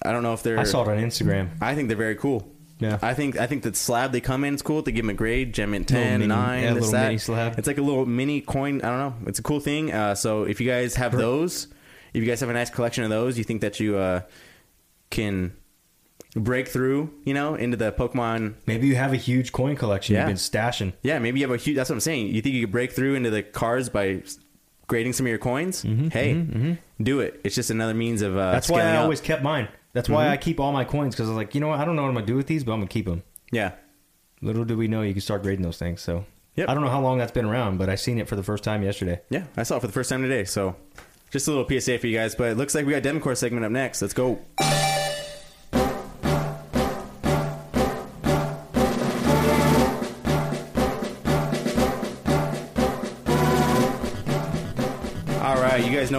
I 0.04 0.12
don't 0.12 0.24
know 0.24 0.34
if 0.34 0.44
they're. 0.44 0.60
I 0.60 0.64
saw 0.64 0.82
it 0.82 0.90
on 0.90 0.98
Instagram. 0.98 1.52
I 1.62 1.76
think 1.76 1.88
they're 1.88 1.98
very 1.98 2.16
cool. 2.16 2.52
Yeah. 2.84 3.00
I 3.02 3.14
think 3.14 3.38
I 3.38 3.48
think 3.48 3.64
the 3.64 3.74
slab 3.74 4.12
they 4.12 4.22
come 4.22 4.44
in 4.44 4.54
is 4.56 4.62
cool. 4.62 4.82
They 4.82 4.92
give 4.92 5.04
them 5.06 5.10
a 5.10 5.14
grade, 5.14 5.54
gem 5.54 5.72
mint 5.72 5.88
10, 5.88 6.20
mini- 6.20 6.28
9, 6.28 6.64
yeah, 6.64 6.74
this, 6.74 6.92
that. 6.92 7.08
mini 7.08 7.18
slab. 7.18 7.58
It's 7.58 7.68
like 7.68 7.78
a 7.78 7.82
little 7.82 8.06
mini 8.06 8.42
coin. 8.42 8.82
I 8.82 8.90
don't 8.90 9.00
know. 9.00 9.28
It's 9.30 9.40
a 9.40 9.44
cool 9.44 9.60
thing. 9.60 9.92
Uh, 9.94 10.16
so 10.16 10.44
if 10.44 10.60
you 10.62 10.68
guys 10.70 10.96
have 10.96 11.12
those, 11.14 11.68
if 12.14 12.22
you 12.22 12.28
guys 12.28 12.40
have 12.42 12.50
a 12.50 12.54
nice 12.54 12.70
collection 12.70 13.04
of 13.04 13.10
those, 13.10 13.38
you 13.38 13.44
think 13.44 13.62
that 13.62 13.80
you 13.80 13.98
uh, 13.98 14.22
can 15.10 15.54
break 16.36 16.68
through, 16.68 17.14
you 17.26 17.34
know, 17.34 17.56
into 17.56 17.78
the 17.78 17.92
Pokemon. 17.92 18.56
Maybe 18.66 18.88
you 18.88 18.96
have 18.96 19.14
a 19.14 19.18
huge 19.18 19.52
coin 19.52 19.76
collection 19.76 20.16
Yeah. 20.16 20.22
you've 20.22 20.30
been 20.30 20.38
stashing. 20.38 20.94
Yeah, 21.04 21.20
maybe 21.20 21.40
you 21.40 21.46
have 21.48 21.54
a 21.54 21.62
huge. 21.62 21.76
That's 21.76 21.90
what 21.90 21.96
I'm 21.96 22.00
saying. 22.02 22.28
You 22.28 22.42
think 22.42 22.56
you 22.56 22.62
could 22.62 22.72
break 22.72 22.92
through 22.92 23.16
into 23.16 23.30
the 23.30 23.44
cards 23.44 23.90
by 23.90 24.24
grading 24.88 25.14
some 25.14 25.26
of 25.26 25.30
your 25.30 25.38
coins? 25.40 25.84
hey, 26.12 26.78
do 27.02 27.20
it. 27.20 27.40
It's 27.44 27.56
just 27.56 27.70
another 27.70 27.94
means 27.94 28.22
of. 28.22 28.36
Uh, 28.36 28.40
Mm-hmm, 28.42 28.52
That's 28.54 28.70
why 28.70 28.82
I 28.82 28.96
up. 28.98 29.04
always 29.04 29.22
kept 29.22 29.44
mine. 29.44 29.68
That's 29.94 30.10
why 30.10 30.26
Mhm. 30.26 30.30
I 30.32 30.38
keep 30.38 30.60
all 30.60 30.72
my 30.72 30.84
coins 30.84 31.16
because 31.16 31.28
I 31.30 31.32
was 31.32 31.38
like, 31.38 31.54
you 31.56 31.62
know 31.62 31.68
what? 31.70 31.80
I 31.80 31.86
don't 31.86 31.96
know 31.96 32.02
what 32.04 32.10
I'm 32.10 32.14
gonna 32.16 32.26
do 32.26 32.36
with 32.36 32.48
these, 32.48 32.64
but 32.64 32.74
I'm 32.74 32.80
gonna 32.80 32.88
keep 32.88 33.06
them. 33.06 33.24
Yeah. 33.52 33.72
Little 34.42 34.66
do 34.66 34.76
we 34.76 34.88
know 34.88 35.02
you 35.04 35.14
can 35.14 35.22
start 35.22 35.44
grading 35.44 35.64
those 35.64 35.78
things. 35.78 36.02
So 36.02 36.26
Yep. 36.56 36.70
I 36.70 36.74
don't 36.74 36.84
know 36.84 36.90
how 36.90 37.02
long 37.02 37.18
that's 37.18 37.32
been 37.32 37.46
around, 37.46 37.78
but 37.78 37.90
I 37.90 37.96
seen 37.96 38.20
it 38.20 38.28
for 38.28 38.36
the 38.36 38.44
first 38.44 38.64
time 38.64 38.84
yesterday. 38.84 39.22
Yeah, 39.30 39.46
I 39.58 39.64
saw 39.64 39.78
it 39.78 39.82
for 39.82 39.88
the 39.88 39.94
first 39.94 40.10
time 40.10 40.22
today. 40.22 40.44
So, 40.44 40.76
just 41.32 41.48
a 41.48 41.52
little 41.52 41.66
PSA 41.68 41.98
for 41.98 42.06
you 42.08 42.16
guys. 42.18 42.36
But 42.36 42.52
it 42.52 42.58
looks 42.58 42.76
like 42.76 42.86
we 42.86 42.92
got 42.92 43.02
Democor 43.02 43.34
segment 43.36 43.66
up 43.66 43.72
next. 43.72 44.02
Let's 44.04 44.14
go. 44.14 44.40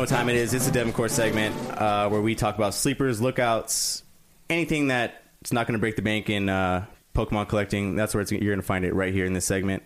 What 0.04 0.10
time 0.10 0.28
it 0.28 0.36
is. 0.36 0.52
It's 0.52 0.66
the 0.66 0.78
Democor 0.78 1.08
segment 1.08 1.56
uh, 1.80 2.10
where 2.10 2.20
we 2.20 2.34
talk 2.34 2.56
about 2.56 2.74
sleepers, 2.74 3.22
lookouts, 3.22 4.02
anything 4.50 4.88
that's 4.88 5.50
not 5.50 5.66
going 5.66 5.72
to 5.72 5.78
break 5.78 5.96
the 5.96 6.02
bank 6.02 6.28
in 6.28 6.50
uh, 6.50 6.84
Pokemon 7.14 7.48
collecting. 7.48 7.96
That's 7.96 8.14
where 8.14 8.22
you're 8.22 8.52
going 8.52 8.60
to 8.60 8.62
find 8.62 8.84
it 8.84 8.92
right 8.92 9.14
here 9.14 9.24
in 9.24 9.32
this 9.32 9.46
segment. 9.46 9.82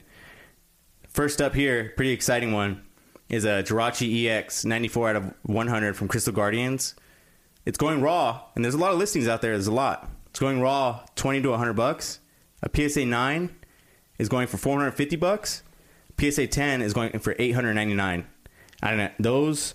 First 1.07 1.40
up 1.40 1.55
here, 1.55 1.93
pretty 1.95 2.11
exciting 2.11 2.51
one, 2.51 2.82
is 3.28 3.45
a 3.45 3.62
Jirachi 3.62 4.27
EX 4.27 4.65
94 4.65 5.11
out 5.11 5.15
of 5.15 5.35
100 5.45 5.95
from 5.95 6.09
Crystal 6.09 6.32
Guardians. 6.32 6.97
It's 7.65 7.78
going 7.78 8.03
raw, 8.03 8.43
and 8.57 8.65
there's 8.65 8.74
a 8.74 8.78
lot 8.78 8.90
of 8.90 8.99
listings 8.99 9.28
out 9.28 9.40
there. 9.40 9.53
There's 9.53 9.69
a 9.69 9.73
lot. 9.73 10.11
It's 10.31 10.40
going 10.40 10.61
raw, 10.61 11.05
20 11.15 11.43
to 11.43 11.51
100 11.51 11.74
bucks. 11.74 12.19
A 12.61 12.69
PSA 12.74 13.07
9 13.07 13.55
is 14.19 14.28
going 14.28 14.49
for 14.49 14.57
450 14.57 15.15
bucks. 15.15 15.62
PSA 16.19 16.49
10 16.49 16.82
is 16.82 16.93
going 16.93 17.16
for 17.20 17.36
899. 17.39 18.27
I 18.82 18.89
don't 18.89 18.99
know. 18.99 19.11
Those 19.20 19.74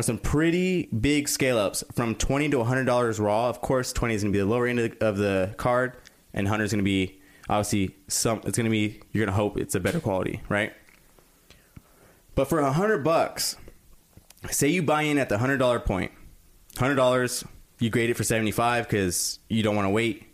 some 0.00 0.18
pretty 0.18 0.86
big 0.86 1.28
scale 1.28 1.58
ups 1.58 1.82
from 1.94 2.14
20 2.14 2.50
to 2.50 2.58
100 2.58 2.84
dollars 2.84 3.18
raw. 3.18 3.48
Of 3.48 3.60
course, 3.60 3.92
20 3.92 4.14
is 4.14 4.22
going 4.22 4.32
to 4.32 4.36
be 4.36 4.40
the 4.40 4.46
lower 4.46 4.66
end 4.66 4.78
of 4.80 4.98
the, 4.98 5.06
of 5.06 5.16
the 5.16 5.54
card, 5.56 5.96
and 6.34 6.44
100 6.46 6.64
is 6.64 6.72
going 6.72 6.78
to 6.78 6.84
be 6.84 7.20
obviously 7.48 7.96
some. 8.06 8.40
It's 8.44 8.56
going 8.56 8.64
to 8.64 8.70
be 8.70 9.00
you're 9.12 9.24
going 9.24 9.34
to 9.34 9.40
hope 9.40 9.58
it's 9.58 9.74
a 9.74 9.80
better 9.80 10.00
quality, 10.00 10.42
right? 10.48 10.72
But 12.34 12.48
for 12.48 12.60
a 12.60 12.64
100 12.64 13.02
bucks, 13.02 13.56
say 14.50 14.68
you 14.68 14.82
buy 14.82 15.02
in 15.02 15.18
at 15.18 15.28
the 15.28 15.38
hundred 15.38 15.58
dollar 15.58 15.80
point, 15.80 16.12
hundred 16.76 16.94
dollars, 16.96 17.44
you 17.78 17.90
grade 17.90 18.10
it 18.10 18.14
for 18.14 18.24
seventy 18.24 18.50
five 18.52 18.84
because 18.86 19.38
you 19.48 19.62
don't 19.62 19.74
want 19.74 19.86
to 19.86 19.90
wait, 19.90 20.26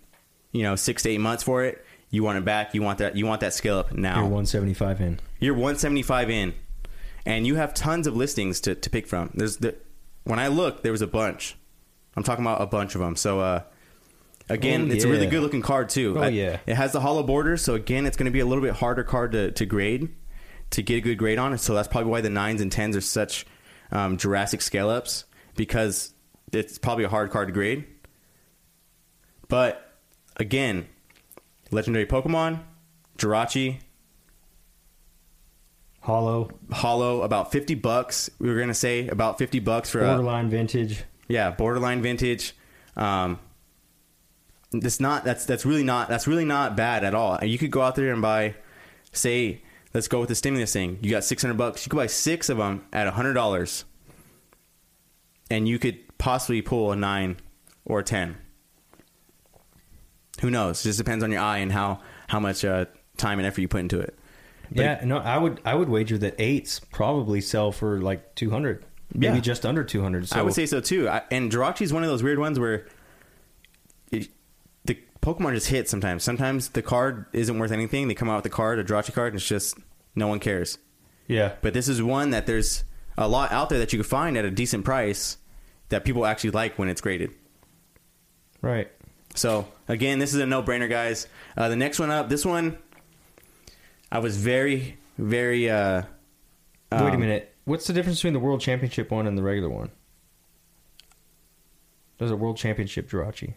you 0.52 0.62
know, 0.62 0.76
six 0.76 1.02
to 1.04 1.10
eight 1.10 1.18
months 1.18 1.42
for 1.42 1.64
it. 1.64 1.84
You 2.10 2.22
want 2.22 2.38
it 2.38 2.44
back. 2.44 2.74
You 2.74 2.82
want 2.82 2.98
that. 2.98 3.16
You 3.16 3.26
want 3.26 3.40
that 3.40 3.54
scale 3.54 3.78
up 3.78 3.92
now. 3.92 4.16
You're 4.16 4.24
175 4.24 5.00
in. 5.00 5.20
You're 5.40 5.54
175 5.54 6.30
in, 6.30 6.54
and 7.26 7.46
you 7.46 7.54
have 7.56 7.74
tons 7.74 8.06
of 8.06 8.16
listings 8.16 8.60
to, 8.60 8.74
to 8.74 8.90
pick 8.90 9.06
from. 9.06 9.30
There's 9.34 9.58
the 9.58 9.74
when 10.24 10.38
I 10.38 10.48
looked, 10.48 10.82
there 10.82 10.92
was 10.92 11.02
a 11.02 11.06
bunch. 11.06 11.56
I'm 12.16 12.22
talking 12.22 12.44
about 12.44 12.62
a 12.62 12.66
bunch 12.66 12.94
of 12.94 13.00
them. 13.00 13.16
So 13.16 13.40
uh, 13.40 13.62
again, 14.48 14.90
Oh, 14.90 14.94
it's 14.94 15.04
a 15.04 15.08
really 15.08 15.26
good 15.26 15.42
looking 15.42 15.62
card 15.62 15.88
too. 15.88 16.14
Oh, 16.18 16.22
I- 16.22 16.28
yeah. 16.28 16.58
it 16.66 16.74
has 16.76 16.92
the 16.92 17.00
hollow 17.00 17.22
border, 17.22 17.56
so 17.56 17.74
again, 17.74 18.06
it's 18.06 18.16
going 18.16 18.26
to 18.26 18.32
be 18.32 18.40
a 18.40 18.46
little 18.46 18.62
bit 18.62 18.74
harder 18.74 19.04
card 19.04 19.32
to, 19.32 19.50
to 19.52 19.66
grade 19.66 20.08
to 20.70 20.82
get 20.82 20.96
a 20.96 21.00
good 21.00 21.18
grade 21.18 21.38
on. 21.38 21.56
So 21.58 21.74
that's 21.74 21.88
probably 21.88 22.10
why 22.10 22.20
the 22.20 22.30
nines 22.30 22.60
and 22.60 22.70
tens 22.72 22.96
are 22.96 23.00
such 23.00 23.46
um, 23.92 24.16
Jurassic 24.16 24.62
scale 24.62 24.88
ups 24.88 25.24
because 25.56 26.14
it's 26.52 26.78
probably 26.78 27.04
a 27.04 27.08
hard 27.08 27.30
card 27.30 27.48
to 27.48 27.52
grade. 27.52 27.84
But 29.48 29.98
again, 30.36 30.86
legendary 31.70 32.06
Pokemon, 32.06 32.60
Jirachi, 33.18 33.78
Hollow, 36.04 36.50
hollow 36.70 37.22
about 37.22 37.50
50 37.50 37.76
bucks. 37.76 38.28
We 38.38 38.50
were 38.50 38.60
gonna 38.60 38.74
say 38.74 39.08
about 39.08 39.38
50 39.38 39.60
bucks 39.60 39.88
for 39.88 40.00
a 40.00 40.06
borderline 40.06 40.50
vintage. 40.50 41.02
yeah 41.28 41.50
borderline 41.50 42.02
vintage. 42.02 42.54
Um 42.94 43.38
that's 44.70 45.00
not 45.00 45.24
that's 45.24 45.46
that's 45.46 45.64
really 45.64 45.82
not 45.82 46.10
that's 46.10 46.26
really 46.26 46.44
not 46.44 46.76
bad 46.76 47.04
at 47.04 47.14
all. 47.14 47.36
And 47.36 47.50
you 47.50 47.56
could 47.56 47.70
go 47.70 47.80
out 47.80 47.94
there 47.94 48.12
and 48.12 48.20
buy 48.20 48.54
say 49.12 49.62
let's 49.94 50.06
go 50.06 50.20
with 50.20 50.28
the 50.28 50.34
stimulus 50.34 50.74
thing. 50.74 50.98
You 51.00 51.10
got 51.10 51.24
600 51.24 51.54
bucks. 51.56 51.86
You 51.86 51.90
could 51.90 51.96
buy 51.96 52.08
six 52.08 52.50
of 52.50 52.58
them 52.58 52.84
at 52.92 53.10
$100 53.10 53.84
and 55.50 55.66
you 55.66 55.78
could 55.78 56.18
possibly 56.18 56.60
pull 56.60 56.92
a 56.92 56.96
9 56.96 57.38
or 57.86 58.00
a 58.00 58.04
10 58.04 58.36
who 60.42 60.50
knows? 60.50 60.80
It 60.80 60.88
just 60.90 60.98
depends 60.98 61.24
on 61.24 61.32
your 61.32 61.40
eye 61.40 61.58
and 61.58 61.72
how 61.72 62.00
how 62.28 62.40
much 62.40 62.62
uh, 62.62 62.84
time 63.16 63.38
and 63.38 63.46
effort 63.46 63.62
you 63.62 63.68
put 63.68 63.80
into 63.80 64.00
it 64.00 64.18
Yeah, 64.82 65.00
no, 65.04 65.18
I 65.18 65.38
would 65.38 65.60
I 65.64 65.74
would 65.74 65.88
wager 65.88 66.18
that 66.18 66.34
eights 66.38 66.80
probably 66.80 67.40
sell 67.40 67.70
for 67.72 68.00
like 68.00 68.34
200, 68.34 68.84
maybe 69.14 69.34
Yeah. 69.36 69.40
just 69.40 69.64
under 69.64 69.84
200. 69.84 70.28
So 70.28 70.38
I 70.38 70.42
would 70.42 70.52
say 70.54 70.66
so 70.66 70.80
too. 70.80 71.08
I, 71.08 71.22
and 71.30 71.50
Jirachi 71.52 71.82
is 71.82 71.92
one 71.92 72.02
of 72.02 72.08
those 72.10 72.22
weird 72.22 72.38
ones 72.38 72.58
where 72.58 72.86
it, 74.10 74.28
the 74.84 74.98
Pokemon 75.22 75.54
just 75.54 75.68
hit 75.68 75.88
sometimes. 75.88 76.24
Sometimes 76.24 76.68
the 76.70 76.82
card 76.82 77.26
isn't 77.32 77.58
worth 77.58 77.70
anything. 77.72 78.08
They 78.08 78.14
come 78.14 78.28
out 78.28 78.36
with 78.36 78.46
a 78.46 78.50
card, 78.54 78.78
a 78.78 78.84
Jirachi 78.84 79.12
card, 79.12 79.28
and 79.32 79.36
it's 79.40 79.48
just 79.48 79.78
no 80.14 80.26
one 80.28 80.40
cares. 80.40 80.78
yeah, 81.28 81.52
But 81.62 81.72
this 81.74 81.88
is 81.88 82.02
one 82.02 82.30
that 82.30 82.46
there's 82.46 82.84
a 83.16 83.28
lot 83.28 83.52
out 83.52 83.68
there 83.68 83.78
that 83.78 83.92
you 83.92 83.98
can 84.00 84.04
find 84.08 84.36
at 84.36 84.44
a 84.44 84.50
decent 84.50 84.84
price 84.84 85.38
that 85.88 86.04
people 86.04 86.26
actually 86.26 86.50
like 86.50 86.78
when 86.78 86.88
it's 86.88 87.00
graded. 87.00 87.30
right. 88.60 88.90
So 89.36 89.66
again, 89.88 90.20
this 90.20 90.32
is 90.32 90.40
a 90.40 90.46
no-brainer, 90.46 90.88
guys. 90.88 91.26
Uh, 91.56 91.68
the 91.68 91.74
next 91.74 91.98
one 91.98 92.08
up, 92.08 92.28
this 92.28 92.46
one, 92.46 92.78
I 94.14 94.18
was 94.20 94.36
very, 94.36 94.96
very. 95.18 95.68
Uh, 95.68 96.02
Wait 96.92 97.00
a 97.00 97.10
um, 97.10 97.20
minute. 97.20 97.52
What's 97.64 97.86
the 97.86 97.92
difference 97.92 98.18
between 98.18 98.32
the 98.32 98.38
World 98.40 98.60
Championship 98.60 99.10
one 99.10 99.26
and 99.26 99.36
the 99.36 99.42
regular 99.42 99.68
one? 99.68 99.90
There's 102.18 102.30
a 102.30 102.36
World 102.36 102.56
Championship 102.56 103.10
Jirachi. 103.10 103.54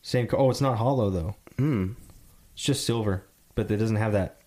Same. 0.00 0.26
co- 0.26 0.38
Oh, 0.38 0.50
it's 0.50 0.62
not 0.62 0.78
hollow 0.78 1.10
though. 1.10 1.36
Hmm. 1.58 1.92
It's 2.54 2.62
just 2.62 2.86
silver, 2.86 3.24
but 3.54 3.70
it 3.70 3.76
doesn't 3.76 3.96
have 3.96 4.12
that 4.12 4.40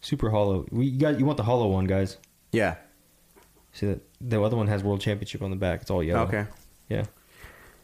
super 0.00 0.30
hollow. 0.30 0.64
We 0.70 0.86
you 0.86 0.98
got 1.00 1.18
you 1.18 1.26
want 1.26 1.38
the 1.38 1.42
hollow 1.44 1.66
one, 1.66 1.86
guys. 1.86 2.16
Yeah. 2.52 2.76
See 3.72 3.86
that 3.86 4.00
the 4.20 4.40
other 4.40 4.56
one 4.56 4.68
has 4.68 4.84
World 4.84 5.00
Championship 5.00 5.42
on 5.42 5.50
the 5.50 5.56
back. 5.56 5.82
It's 5.82 5.90
all 5.90 6.02
yellow. 6.04 6.22
Okay. 6.22 6.46
Yeah. 6.88 7.04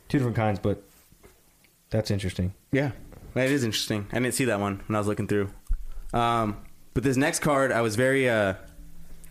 Two 0.08 0.18
different 0.18 0.36
kinds, 0.36 0.60
but 0.60 0.82
that's 1.90 2.10
interesting. 2.10 2.54
Yeah, 2.70 2.92
that 3.34 3.48
is 3.48 3.64
interesting. 3.64 4.06
I 4.12 4.20
didn't 4.20 4.34
see 4.34 4.44
that 4.44 4.60
one 4.60 4.82
when 4.86 4.94
I 4.94 4.98
was 5.00 5.08
looking 5.08 5.26
through. 5.26 5.50
Um, 6.12 6.56
but 6.94 7.02
this 7.02 7.16
next 7.16 7.38
card, 7.40 7.72
I 7.72 7.80
was 7.80 7.96
very 7.96 8.28
uh, 8.28 8.54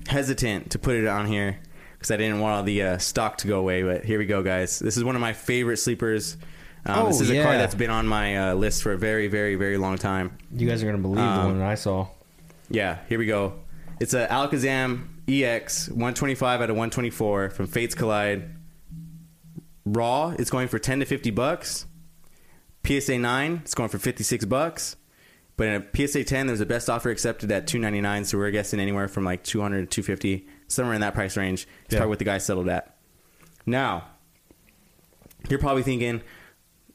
hesitant 0.08 0.72
to 0.72 0.80
put 0.80 0.96
it 0.96 1.08
on 1.08 1.28
here 1.28 1.60
because 1.94 2.12
I 2.12 2.18
didn't 2.18 2.40
want 2.40 2.56
all 2.56 2.64
the 2.64 2.82
uh, 2.84 2.98
stock 2.98 3.38
to 3.40 3.48
go 3.48 3.60
away. 3.60 3.84
But 3.84 4.04
here 4.06 4.18
we 4.20 4.26
go, 4.26 4.42
guys. 4.42 4.80
This 4.80 4.98
is 4.98 5.04
one 5.04 5.16
of 5.16 5.22
my 5.22 5.34
favorite 5.34 5.78
sleepers. 5.78 6.38
Um, 6.86 6.98
Oh, 7.00 7.08
this 7.08 7.22
is 7.22 7.30
a 7.30 7.36
yeah. 7.36 7.44
card 7.44 7.60
that's 7.60 7.76
been 7.76 7.92
on 7.92 8.08
my 8.08 8.50
uh, 8.50 8.54
list 8.56 8.82
for 8.82 8.94
a 8.94 8.98
very, 8.98 9.28
very, 9.28 9.54
very 9.56 9.78
long 9.78 9.98
time. 10.00 10.36
You 10.52 10.68
guys 10.68 10.82
are 10.82 10.88
gonna 10.88 10.98
believe 10.98 11.18
the 11.18 11.24
Um, 11.24 11.46
one 11.46 11.60
that 11.60 11.68
I 11.68 11.76
saw. 11.76 12.08
Yeah, 12.72 12.98
here 13.08 13.20
we 13.20 13.28
go. 13.28 13.54
It's 14.00 14.16
a 14.16 14.26
Alakazam 14.28 15.04
EX 15.28 15.90
125 15.90 16.62
out 16.62 16.70
of 16.72 16.76
124 16.76 17.52
from 17.52 17.68
Fates 17.68 17.94
Collide. 17.94 18.50
Raw, 19.86 20.34
it's 20.40 20.50
going 20.50 20.68
for 20.68 20.80
10 20.80 21.00
to 21.02 21.06
50 21.06 21.30
bucks. 21.32 21.86
PSA 22.86 23.20
9, 23.20 23.62
it's 23.64 23.76
going 23.76 23.90
for 23.90 24.00
56 24.00 24.46
bucks. 24.46 24.96
But 25.62 25.68
in 25.68 25.76
a 25.84 26.08
PSA 26.08 26.24
10, 26.24 26.48
there's 26.48 26.60
a 26.60 26.66
best 26.66 26.90
offer 26.90 27.12
accepted 27.12 27.52
at 27.52 27.68
299, 27.68 28.26
so 28.26 28.40
we're 28.40 28.50
guessing 28.50 28.80
anywhere 28.80 29.08
from 29.08 29.26
like 29.26 29.44
200 29.44 29.92
to 29.92 30.02
250, 30.02 30.48
somewhere 30.68 30.96
in 30.96 31.02
that 31.02 31.14
price 31.14 31.38
range. 31.38 31.68
It's 31.86 31.94
Yeah. 31.94 32.00
probably 32.00 32.10
what 32.10 32.18
the 32.18 32.26
guy 32.26 32.40
settled 32.40 32.68
at. 32.68 32.98
Now, 33.68 34.08
you're 35.50 35.60
probably 35.60 35.84
thinking 35.84 36.24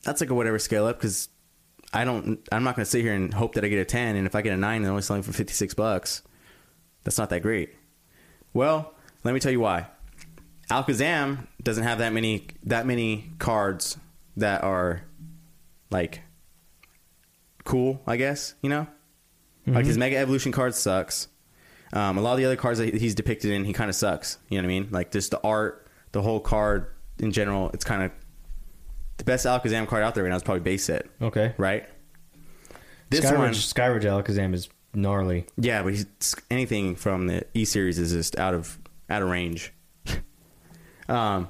that's 0.02 0.20
like 0.20 0.30
a 0.30 0.34
whatever 0.34 0.59
scale 0.59 0.84
up 0.86 0.98
because 0.98 1.28
I 1.93 2.05
don't. 2.05 2.40
I'm 2.51 2.64
not 2.64 2.74
going 2.74 2.84
to 2.84 2.90
sit 2.90 3.02
here 3.02 3.14
and 3.14 3.32
hope 3.32 3.55
that 3.55 3.64
I 3.64 3.68
get 3.68 3.78
a 3.78 3.84
10, 3.84 4.16
and 4.16 4.26
if 4.26 4.34
I 4.34 4.43
get 4.43 4.52
a 4.52 4.56
nine, 4.56 4.82
they're 4.82 4.90
only 4.90 5.02
selling 5.05 5.22
for 5.22 5.32
56 5.32 5.72
bucks. 5.74 6.22
That's 7.05 7.18
not 7.18 7.30
that 7.30 7.43
great. 7.43 7.72
Well, 8.52 8.94
let 9.22 9.32
me 9.32 9.38
tell 9.38 9.52
you 9.52 9.60
why. 9.60 9.86
Alakazam 10.72 11.47
doesn't 11.62 11.84
have 11.84 11.98
that 11.98 12.12
many 12.12 12.48
that 12.64 12.84
many 12.84 13.30
cards 13.38 13.97
that 14.36 14.64
are 14.64 15.02
like 15.93 16.22
cool. 17.66 18.01
I 18.06 18.16
guess 18.16 18.55
you 18.62 18.70
know, 18.70 18.86
like 19.66 19.84
his 19.84 19.98
Mega 19.98 20.16
Evolution 20.16 20.52
card 20.52 20.74
sucks. 20.74 21.28
Um, 21.93 22.18
a 22.18 22.20
lot 22.20 22.32
of 22.32 22.38
the 22.38 22.44
other 22.47 22.56
cards 22.56 22.78
that 22.78 22.94
he's 22.94 23.14
depicted 23.14 23.51
in, 23.52 23.64
he 23.64 23.72
kind 23.72 23.88
of 23.90 23.94
sucks. 23.94 24.38
You 24.48 24.56
know 24.59 24.62
what 24.66 24.72
I 24.72 24.80
mean? 24.80 24.88
Like 24.90 25.12
just 25.12 25.30
the 25.30 25.40
art, 25.43 25.86
the 26.12 26.20
whole 26.22 26.40
card 26.40 26.88
in 27.18 27.30
general. 27.30 27.70
It's 27.74 27.84
kind 27.84 28.02
of 28.02 28.10
the 29.18 29.24
best 29.24 29.47
Alakazam 29.47 29.86
card 29.86 30.02
out 30.02 30.14
there 30.14 30.24
right 30.24 30.30
now 30.30 30.36
is 30.36 30.43
probably 30.43 30.60
base 30.60 30.84
set, 30.84 31.06
Okay. 31.22 31.55
right? 31.59 31.88
This 33.09 33.24
Skyridge, 33.24 33.38
one, 33.38 33.52
Skyridge 33.52 34.02
Alakazam 34.02 34.52
is 34.52 34.68
gnarly. 34.94 35.47
yeah, 35.56 35.82
but 35.82 35.93
he's, 35.94 36.06
anything 36.51 36.97
from 36.97 37.28
the 37.28 37.44
E 37.55 37.64
series 37.64 37.98
is 37.98 38.12
just 38.12 38.36
out 38.38 38.52
of 38.52 38.78
out 39.09 39.22
of 39.22 39.28
range. 39.30 39.72
um, 41.09 41.48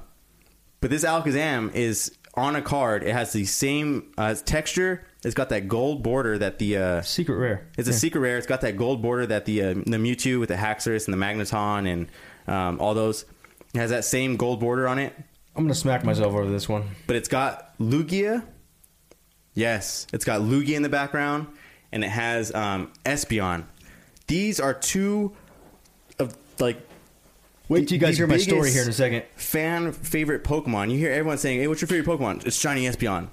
but 0.81 0.89
this 0.91 1.03
Alakazam 1.03 1.73
is 1.73 2.15
on 2.35 2.55
a 2.55 2.61
card. 2.61 3.03
It 3.03 3.13
has 3.13 3.33
the 3.33 3.45
same 3.45 4.11
uh, 4.17 4.35
texture. 4.45 5.05
It's 5.27 5.35
got 5.35 5.49
that 5.49 5.67
gold 5.67 6.03
border 6.03 6.37
that 6.37 6.57
the 6.57 6.77
uh, 6.77 7.01
Secret 7.01 7.35
rare. 7.35 7.67
it's 7.77 7.89
a 7.89 7.93
secret 7.93 8.21
rare. 8.21 8.37
It's 8.37 8.47
got 8.47 8.61
that 8.61 8.77
gold 8.77 9.01
border 9.01 9.25
that 9.25 9.43
the 9.43 9.61
uh, 9.61 9.73
the 9.73 9.97
Mewtwo 9.97 10.39
with 10.39 10.47
the 10.47 10.55
Haxorus 10.55 11.05
and 11.05 11.13
the 11.13 11.17
Magneton 11.17 11.85
and 11.85 12.07
um, 12.47 12.79
all 12.79 12.93
those 12.93 13.25
it 13.73 13.77
has 13.77 13.89
that 13.89 14.05
same 14.05 14.37
gold 14.37 14.61
border 14.61 14.87
on 14.87 14.99
it. 14.99 15.13
I'm 15.53 15.65
gonna 15.65 15.75
smack 15.75 16.05
myself 16.05 16.33
over 16.33 16.49
this 16.49 16.69
one. 16.69 16.87
But 17.07 17.17
it's 17.17 17.27
got 17.27 17.77
Lugia. 17.77 18.45
Yes, 19.53 20.07
it's 20.13 20.23
got 20.23 20.39
Lugia 20.39 20.77
in 20.77 20.81
the 20.81 20.87
background, 20.87 21.47
and 21.91 22.05
it 22.05 22.09
has 22.09 22.55
um, 22.55 22.93
Espeon. 23.05 23.65
These 24.27 24.61
are 24.61 24.73
two 24.73 25.35
of 26.19 26.37
like. 26.57 26.77
Wait 27.67 27.89
till 27.89 27.95
you 27.95 27.99
guys 27.99 28.17
hear 28.17 28.27
my 28.27 28.37
story 28.37 28.71
here 28.71 28.83
in 28.83 28.87
a 28.87 28.93
second. 28.93 29.25
Fan 29.35 29.91
favorite 29.91 30.45
Pokemon. 30.45 30.89
You 30.89 30.97
hear 30.97 31.11
everyone 31.11 31.37
saying, 31.37 31.59
"Hey, 31.59 31.67
what's 31.67 31.81
your 31.81 31.89
favorite 31.89 32.17
Pokemon?" 32.17 32.45
It's 32.45 32.55
shiny 32.57 32.85
Espeon. 32.85 33.27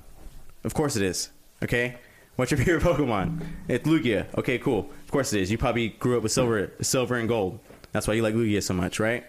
Of 0.65 0.75
course 0.75 0.97
it 0.97 1.03
is. 1.03 1.29
Okay. 1.63 1.97
What's 2.37 2.51
your 2.51 2.59
favorite 2.65 2.83
Pokemon? 2.83 3.45
It's 3.69 3.87
Lugia. 3.87 4.27
Okay, 4.37 4.59
cool. 4.59 4.91
Of 5.05 5.11
course 5.11 5.33
it 5.33 5.41
is. 5.41 5.51
You 5.51 5.59
probably 5.59 5.91
grew 5.91 6.17
up 6.17 6.23
with 6.23 6.33
silver, 6.33 6.73
silver 6.81 7.17
and 7.17 7.29
gold. 7.29 7.61
That's 7.93 8.09
why 8.09 8.15
you 8.15 8.23
like 8.23 8.35
Lugia 8.35 8.63
so 8.63 8.75
much, 8.75 8.99
right? 8.99 9.25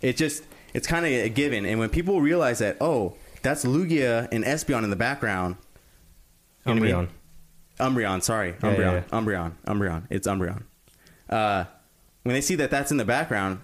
It 0.00 0.16
just 0.16 0.44
it's 0.74 0.86
kind 0.86 1.04
of 1.04 1.12
a 1.12 1.28
given. 1.28 1.66
And 1.66 1.78
when 1.78 1.90
people 1.90 2.20
realize 2.20 2.60
that, 2.60 2.78
oh, 2.80 3.14
that's 3.42 3.64
Lugia 3.64 4.28
and 4.32 4.44
Espeon 4.44 4.84
in 4.84 4.90
the 4.90 4.96
background. 4.96 5.56
You 6.64 6.74
know 6.74 6.80
what 6.80 6.90
I 6.90 6.96
mean? 6.96 7.08
Umbreon. 7.78 7.94
Umbreon, 7.94 8.22
sorry. 8.22 8.48
Yeah, 8.50 8.54
Umbreon. 8.54 8.78
yeah, 8.78 8.92
yeah. 8.92 9.02
Umbreon. 9.18 9.52
Umbreon. 9.66 10.06
It's 10.10 10.26
Umbreon. 10.26 10.62
Uh, 11.28 11.64
when 12.22 12.34
they 12.34 12.40
see 12.40 12.54
that 12.56 12.70
that's 12.70 12.90
in 12.90 12.96
the 12.96 13.04
background 13.04 13.60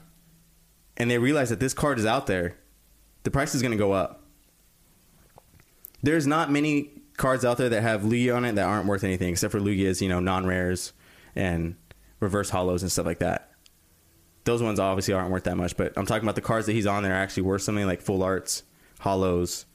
and 0.97 1.11
they 1.11 1.19
realize 1.19 1.51
that 1.51 1.61
this 1.61 1.75
card 1.75 1.99
is 1.99 2.07
out 2.07 2.27
there, 2.27 2.57
the 3.23 3.31
price 3.31 3.55
is 3.55 3.63
going 3.63 3.73
to 3.73 3.79
go 3.79 3.93
up. 3.93 4.25
There's 6.03 6.27
not 6.27 6.51
many 6.51 6.91
cards 7.19 7.45
out 7.45 7.59
there 7.59 7.69
that 7.69 7.83
have 7.83 8.03
Lugia 8.03 8.35
on 8.35 8.47
it 8.47 8.55
that 8.55 8.65
aren't 8.65 8.87
worth 8.87 9.05
anything, 9.05 9.29
except 9.29 9.53
for 9.53 9.61
Lugia's, 9.61 10.01
you 10.01 10.09
know, 10.09 10.21
non 10.21 10.47
rares 10.47 10.95
and 11.37 11.77
reverse 12.21 12.49
hollows 12.49 12.83
and 12.83 12.91
stuff 12.91 13.05
like 13.05 13.19
that. 13.19 13.51
Those 14.45 14.63
ones 14.63 14.81
obviously 14.81 15.13
aren't 15.13 15.31
worth 15.31 15.45
that 15.45 15.57
much, 15.57 15.77
but 15.77 15.93
I'm 15.97 16.07
talking 16.07 16.23
about 16.25 16.37
the 16.37 16.41
cards 16.41 16.65
that 16.67 16.73
he's 16.73 16.87
on 16.87 17.03
there 17.03 17.13
are 17.13 17.17
actually 17.17 17.43
worth 17.43 17.61
something 17.61 17.87
like 17.87 18.01
full 18.01 18.23
arts, 18.23 18.63
hollows, 19.01 19.67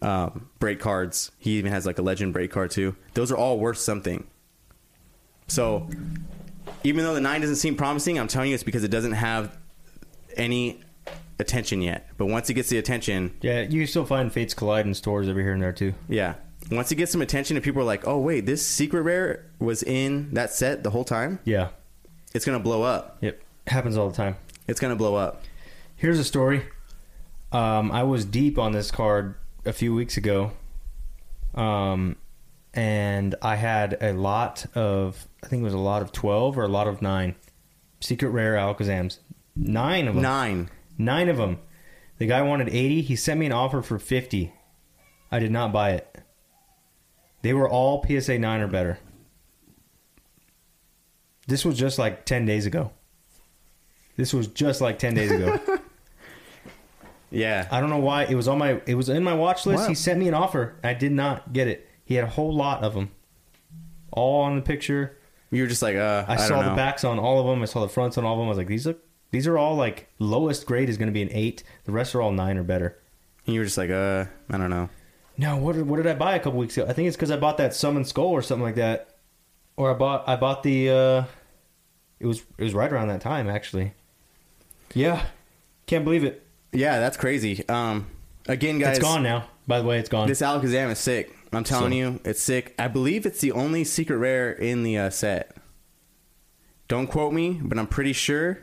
um, 0.00 0.48
break 0.58 0.80
cards. 0.80 1.30
He 1.38 1.58
even 1.58 1.70
has 1.70 1.84
like 1.84 1.98
a 1.98 2.02
legend 2.02 2.32
break 2.32 2.50
card 2.50 2.70
too. 2.70 2.96
Those 3.12 3.30
are 3.30 3.36
all 3.36 3.58
worth 3.58 3.78
something. 3.78 4.26
So 5.48 5.86
even 6.82 7.04
though 7.04 7.14
the 7.14 7.20
nine 7.20 7.42
doesn't 7.42 7.56
seem 7.56 7.76
promising, 7.76 8.18
I'm 8.18 8.28
telling 8.28 8.48
you 8.48 8.54
it's 8.54 8.64
because 8.64 8.84
it 8.84 8.90
doesn't 8.90 9.12
have 9.12 9.58
any 10.36 10.80
attention 11.42 11.82
yet. 11.82 12.08
But 12.16 12.26
once 12.26 12.48
it 12.48 12.54
gets 12.54 12.70
the 12.70 12.78
attention, 12.78 13.34
Yeah, 13.42 13.60
you 13.62 13.86
still 13.86 14.06
find 14.06 14.32
Fates 14.32 14.54
Collide 14.54 14.86
in 14.86 14.94
stores 14.94 15.28
over 15.28 15.40
here 15.40 15.52
and 15.52 15.62
there 15.62 15.72
too. 15.72 15.92
yeah. 16.08 16.34
Once 16.70 16.90
it 16.92 16.94
gets 16.94 17.10
some 17.12 17.20
attention 17.20 17.56
and 17.56 17.64
people 17.64 17.82
are 17.82 17.84
like, 17.84 18.06
"Oh 18.06 18.18
wait, 18.18 18.46
this 18.46 18.64
secret 18.64 19.02
rare 19.02 19.44
was 19.58 19.82
in 19.82 20.32
that 20.34 20.52
set 20.52 20.84
the 20.84 20.90
whole 20.90 21.04
time," 21.04 21.40
Yeah. 21.44 21.68
it's 22.32 22.44
gonna 22.44 22.60
blow 22.60 22.82
up. 22.82 23.18
Yep. 23.20 23.40
Happens 23.66 23.96
all 23.98 24.08
the 24.08 24.16
time. 24.16 24.36
It's 24.68 24.78
gonna 24.80 24.96
blow 24.96 25.16
up. 25.16 25.42
Here's 25.96 26.18
a 26.20 26.24
story. 26.24 26.62
Um, 27.50 27.90
I 27.92 28.04
was 28.04 28.24
deep 28.24 28.58
on 28.58 28.72
this 28.72 28.90
card 28.92 29.34
a 29.66 29.72
few 29.72 29.92
weeks 29.94 30.16
ago, 30.16 30.52
um, 31.54 32.16
and 32.74 33.34
I 33.42 33.56
had 33.56 33.98
a 34.00 34.12
lot 34.12 34.64
of, 34.74 35.28
I 35.44 35.48
think 35.48 35.60
it 35.60 35.64
was 35.64 35.74
a 35.74 35.78
lot 35.78 36.00
of 36.02 36.12
12 36.12 36.56
or 36.56 36.62
a 36.64 36.68
lot 36.68 36.86
of 36.86 37.02
9 37.02 37.34
secret 38.00 38.30
rare 38.30 38.54
Alakazams. 38.54 39.18
Nine 39.54 40.08
of 40.08 40.14
them. 40.14 40.22
Nine. 40.22 40.70
Nine 41.04 41.28
of 41.28 41.36
them. 41.36 41.58
The 42.18 42.26
guy 42.26 42.42
wanted 42.42 42.68
80. 42.68 43.02
He 43.02 43.16
sent 43.16 43.40
me 43.40 43.46
an 43.46 43.52
offer 43.52 43.82
for 43.82 43.98
50. 43.98 44.52
I 45.30 45.38
did 45.38 45.50
not 45.50 45.72
buy 45.72 45.90
it. 45.90 46.18
They 47.42 47.52
were 47.52 47.68
all 47.68 48.04
PSA 48.06 48.38
9 48.38 48.60
or 48.60 48.68
better. 48.68 48.98
This 51.48 51.64
was 51.64 51.76
just 51.76 51.98
like 51.98 52.24
10 52.24 52.46
days 52.46 52.66
ago. 52.66 52.92
This 54.16 54.32
was 54.32 54.46
just 54.46 54.80
like 54.80 54.98
10 54.98 55.14
days 55.14 55.30
ago. 55.30 55.58
Yeah. 57.32 57.66
I 57.70 57.80
don't 57.80 57.90
know 57.90 57.98
why 57.98 58.24
it 58.24 58.34
was 58.34 58.46
on 58.46 58.58
my 58.58 58.80
it 58.86 58.94
was 58.94 59.08
in 59.08 59.24
my 59.24 59.34
watch 59.34 59.64
list. 59.66 59.84
Wow. 59.84 59.88
He 59.88 59.94
sent 59.94 60.20
me 60.20 60.28
an 60.28 60.34
offer. 60.34 60.76
I 60.84 60.94
did 60.94 61.12
not 61.12 61.52
get 61.52 61.66
it. 61.66 61.88
He 62.04 62.14
had 62.14 62.24
a 62.24 62.28
whole 62.28 62.54
lot 62.54 62.84
of 62.84 62.94
them, 62.94 63.10
all 64.10 64.42
on 64.42 64.54
the 64.54 64.62
picture. 64.62 65.16
You 65.50 65.62
were 65.62 65.68
just 65.68 65.82
like, 65.82 65.96
uh, 65.96 66.26
I, 66.28 66.34
I, 66.34 66.36
saw 66.36 66.60
don't 66.60 66.70
the 66.70 66.76
backs 66.76 67.04
on 67.04 67.18
all 67.18 67.40
of 67.40 67.46
them. 67.46 67.62
I 67.62 67.64
saw 67.64 67.80
the 67.80 67.88
fronts 67.88 68.18
on 68.18 68.24
all 68.24 68.34
of 68.34 68.38
them. 68.38 68.46
I 68.46 68.48
was 68.50 68.58
like, 68.58 68.66
these 68.66 68.86
look 68.86 69.02
these 69.32 69.46
are 69.48 69.58
all 69.58 69.74
like 69.74 70.08
lowest 70.20 70.64
grade 70.66 70.88
is 70.88 70.96
going 70.96 71.08
to 71.08 71.12
be 71.12 71.22
an 71.22 71.30
eight. 71.32 71.64
The 71.84 71.92
rest 71.92 72.14
are 72.14 72.22
all 72.22 72.30
nine 72.32 72.56
or 72.56 72.62
better. 72.62 72.96
And 73.46 73.54
you 73.54 73.60
were 73.60 73.64
just 73.64 73.76
like, 73.78 73.90
uh, 73.90 74.26
I 74.48 74.56
don't 74.58 74.70
know. 74.70 74.88
No, 75.36 75.56
what 75.56 75.74
did, 75.74 75.88
what 75.88 75.96
did 75.96 76.06
I 76.06 76.14
buy 76.14 76.36
a 76.36 76.38
couple 76.38 76.60
weeks 76.60 76.76
ago? 76.76 76.86
I 76.88 76.92
think 76.92 77.08
it's 77.08 77.16
because 77.16 77.30
I 77.32 77.36
bought 77.36 77.56
that 77.56 77.74
Summon 77.74 78.04
Skull 78.04 78.26
or 78.28 78.42
something 78.42 78.62
like 78.62 78.76
that, 78.76 79.16
or 79.76 79.90
I 79.90 79.94
bought 79.94 80.28
I 80.28 80.36
bought 80.36 80.62
the. 80.62 80.90
uh 80.90 81.24
It 82.20 82.26
was 82.26 82.42
it 82.58 82.62
was 82.64 82.74
right 82.74 82.92
around 82.92 83.08
that 83.08 83.20
time 83.22 83.48
actually. 83.48 83.94
Yeah, 84.94 85.24
can't 85.86 86.04
believe 86.04 86.22
it. 86.22 86.46
Yeah, 86.72 87.00
that's 87.00 87.16
crazy. 87.16 87.66
Um, 87.68 88.06
again, 88.46 88.78
guys, 88.78 88.98
it's 88.98 89.04
gone 89.04 89.22
now. 89.22 89.48
By 89.66 89.80
the 89.80 89.86
way, 89.86 89.98
it's 89.98 90.08
gone. 90.08 90.28
This 90.28 90.42
Alakazam 90.42 90.90
is 90.90 90.98
sick. 90.98 91.34
I'm 91.52 91.64
telling 91.64 91.92
So- 91.92 91.96
you, 91.96 92.20
it's 92.24 92.42
sick. 92.42 92.74
I 92.78 92.88
believe 92.88 93.24
it's 93.26 93.40
the 93.40 93.52
only 93.52 93.84
secret 93.84 94.16
rare 94.18 94.52
in 94.52 94.82
the 94.82 94.98
uh, 94.98 95.10
set. 95.10 95.56
Don't 96.88 97.06
quote 97.06 97.32
me, 97.32 97.58
but 97.62 97.78
I'm 97.78 97.86
pretty 97.86 98.12
sure 98.12 98.60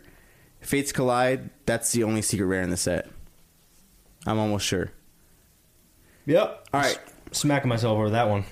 Fates 0.61 0.91
Collide. 0.91 1.49
That's 1.65 1.91
the 1.91 2.03
only 2.03 2.22
secret 2.22 2.45
rare 2.45 2.61
in 2.61 2.69
the 2.69 2.77
set. 2.77 3.10
I'm 4.26 4.38
almost 4.38 4.65
sure. 4.65 4.91
Yep. 6.26 6.68
All 6.73 6.81
right. 6.81 6.99
Smacking 7.31 7.69
myself 7.69 7.98
over 7.98 8.10
that 8.11 8.27
one. 8.30 8.45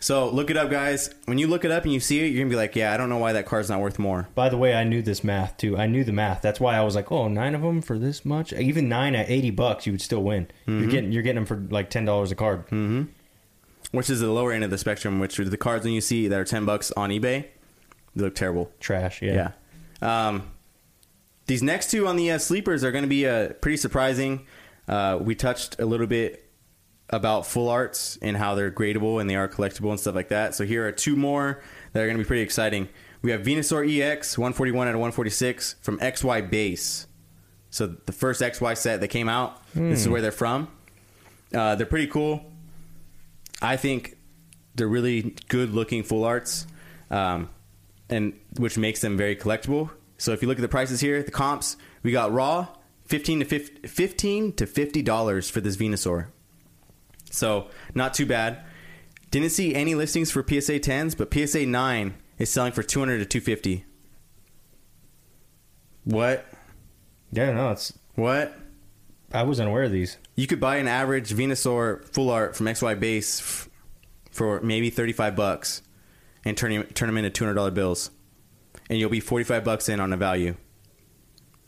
So 0.00 0.28
look 0.28 0.50
it 0.50 0.56
up, 0.56 0.70
guys. 0.70 1.12
When 1.24 1.38
you 1.38 1.46
look 1.48 1.64
it 1.64 1.70
up 1.70 1.84
and 1.84 1.92
you 1.92 2.00
see 2.00 2.20
it, 2.20 2.28
you're 2.28 2.42
gonna 2.42 2.50
be 2.50 2.56
like, 2.56 2.76
"Yeah, 2.76 2.92
I 2.92 2.96
don't 2.96 3.08
know 3.08 3.16
why 3.16 3.32
that 3.32 3.46
card's 3.46 3.68
not 3.68 3.80
worth 3.80 3.98
more." 3.98 4.28
By 4.34 4.48
the 4.48 4.56
way, 4.56 4.74
I 4.74 4.84
knew 4.84 5.02
this 5.02 5.24
math 5.24 5.56
too. 5.56 5.76
I 5.76 5.86
knew 5.86 6.04
the 6.04 6.12
math. 6.12 6.40
That's 6.40 6.60
why 6.60 6.76
I 6.76 6.82
was 6.82 6.94
like, 6.94 7.10
"Oh, 7.10 7.26
nine 7.28 7.54
of 7.54 7.62
them 7.62 7.80
for 7.82 7.98
this 7.98 8.24
much." 8.24 8.52
Even 8.52 8.88
nine 8.88 9.14
at 9.16 9.28
eighty 9.28 9.50
bucks, 9.50 9.86
you 9.86 9.92
would 9.92 10.02
still 10.02 10.22
win. 10.22 10.48
You're 10.66 10.86
getting 10.86 11.10
you're 11.12 11.22
getting 11.22 11.36
them 11.36 11.46
for 11.46 11.56
like 11.74 11.90
ten 11.90 12.04
dollars 12.04 12.30
a 12.30 12.34
card. 12.36 12.64
Hmm. 12.68 13.04
Which 13.90 14.10
is 14.10 14.20
the 14.20 14.30
lower 14.30 14.52
end 14.52 14.62
of 14.64 14.70
the 14.70 14.78
spectrum. 14.78 15.18
Which 15.18 15.40
are 15.40 15.48
the 15.48 15.56
cards 15.56 15.84
when 15.84 15.94
you 15.94 16.00
see 16.00 16.28
that 16.28 16.38
are 16.38 16.44
ten 16.44 16.64
bucks 16.64 16.92
on 16.92 17.10
eBay, 17.10 17.46
they 18.14 18.22
look 18.22 18.34
terrible. 18.34 18.70
Trash. 18.80 19.22
Yeah. 19.22 19.52
Yeah. 20.02 20.28
Um, 20.28 20.42
these 21.48 21.62
next 21.62 21.90
two 21.90 22.06
on 22.06 22.16
the 22.16 22.30
uh, 22.30 22.38
sleepers 22.38 22.84
are 22.84 22.92
going 22.92 23.02
to 23.02 23.08
be 23.08 23.26
uh, 23.26 23.48
pretty 23.54 23.78
surprising. 23.78 24.46
Uh, 24.86 25.18
we 25.20 25.34
touched 25.34 25.80
a 25.80 25.86
little 25.86 26.06
bit 26.06 26.44
about 27.10 27.46
full 27.46 27.70
arts 27.70 28.18
and 28.20 28.36
how 28.36 28.54
they're 28.54 28.70
gradable 28.70 29.18
and 29.20 29.28
they 29.28 29.34
are 29.34 29.48
collectible 29.48 29.90
and 29.90 29.98
stuff 29.98 30.14
like 30.14 30.28
that. 30.28 30.54
So 30.54 30.64
here 30.64 30.86
are 30.86 30.92
two 30.92 31.16
more 31.16 31.62
that 31.92 32.02
are 32.02 32.06
going 32.06 32.18
to 32.18 32.22
be 32.22 32.26
pretty 32.28 32.42
exciting. 32.42 32.88
We 33.22 33.30
have 33.30 33.42
Venusaur 33.42 33.82
EX 33.88 34.36
141 34.36 34.88
out 34.88 34.94
of 34.94 35.00
146 35.00 35.76
from 35.80 35.98
XY 35.98 36.50
Base. 36.50 37.06
So 37.70 37.86
the 37.86 38.12
first 38.12 38.42
XY 38.42 38.76
set 38.76 39.00
that 39.00 39.08
came 39.08 39.28
out. 39.28 39.62
This 39.74 40.00
is 40.02 40.08
where 40.08 40.20
they're 40.20 40.30
from. 40.30 40.68
Uh, 41.52 41.74
they're 41.74 41.86
pretty 41.86 42.06
cool. 42.06 42.44
I 43.60 43.76
think 43.76 44.16
they're 44.74 44.86
really 44.86 45.34
good 45.48 45.70
looking 45.70 46.02
full 46.02 46.24
arts, 46.24 46.66
um, 47.10 47.50
and 48.08 48.38
which 48.58 48.78
makes 48.78 49.00
them 49.00 49.16
very 49.16 49.34
collectible. 49.34 49.90
So 50.18 50.32
if 50.32 50.42
you 50.42 50.48
look 50.48 50.58
at 50.58 50.62
the 50.62 50.68
prices 50.68 51.00
here, 51.00 51.22
the 51.22 51.30
comps 51.30 51.76
we 52.02 52.12
got 52.12 52.32
raw 52.32 52.68
fifteen 53.06 53.38
to 53.40 53.44
50, 53.46 53.88
15 53.88 54.52
to 54.54 54.66
fifty 54.66 55.00
dollars 55.02 55.48
for 55.48 55.60
this 55.60 55.76
Venusaur. 55.76 56.26
So 57.30 57.68
not 57.94 58.14
too 58.14 58.26
bad. 58.26 58.62
Didn't 59.30 59.50
see 59.50 59.74
any 59.74 59.94
listings 59.94 60.30
for 60.30 60.44
PSA 60.46 60.78
tens, 60.80 61.14
but 61.14 61.32
PSA 61.32 61.66
nine 61.66 62.14
is 62.38 62.50
selling 62.50 62.72
for 62.72 62.82
two 62.82 62.98
hundred 62.98 63.18
to 63.18 63.24
two 63.26 63.40
fifty. 63.40 63.84
What? 66.04 66.46
Yeah. 67.32 67.52
No, 67.52 67.70
it's. 67.70 67.96
What? 68.14 68.54
I 69.32 69.42
wasn't 69.42 69.68
aware 69.68 69.82
of 69.84 69.92
these. 69.92 70.16
You 70.36 70.46
could 70.46 70.60
buy 70.60 70.76
an 70.76 70.88
average 70.88 71.30
Venusaur 71.34 72.04
full 72.06 72.30
art 72.30 72.56
from 72.56 72.66
XY 72.66 72.98
Base 72.98 73.40
f- 73.40 73.68
for 74.30 74.60
maybe 74.62 74.88
35 74.88 75.36
bucks 75.36 75.82
and 76.46 76.56
turn 76.56 76.72
him, 76.72 76.84
turn 76.94 77.08
them 77.08 77.22
into 77.22 77.44
$200 77.44 77.74
bills. 77.74 78.10
And 78.88 78.98
you'll 78.98 79.10
be 79.10 79.20
45 79.20 79.64
bucks 79.64 79.88
in 79.88 80.00
on 80.00 80.10
the 80.10 80.16
value. 80.16 80.56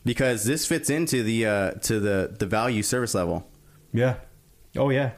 Because 0.03 0.45
this 0.45 0.65
fits 0.65 0.89
into 0.89 1.21
the 1.21 1.45
uh, 1.45 1.71
to 1.71 1.99
the, 1.99 2.35
the 2.39 2.47
value 2.47 2.81
service 2.81 3.13
level 3.13 3.47
Yeah. 3.93 4.15
Oh 4.75 4.89
yeah. 4.89 5.11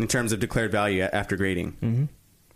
in 0.00 0.08
terms 0.08 0.32
of 0.32 0.40
declared 0.40 0.70
value 0.72 1.02
after 1.02 1.36
grading. 1.36 1.72
Mm-hmm. 1.80 2.04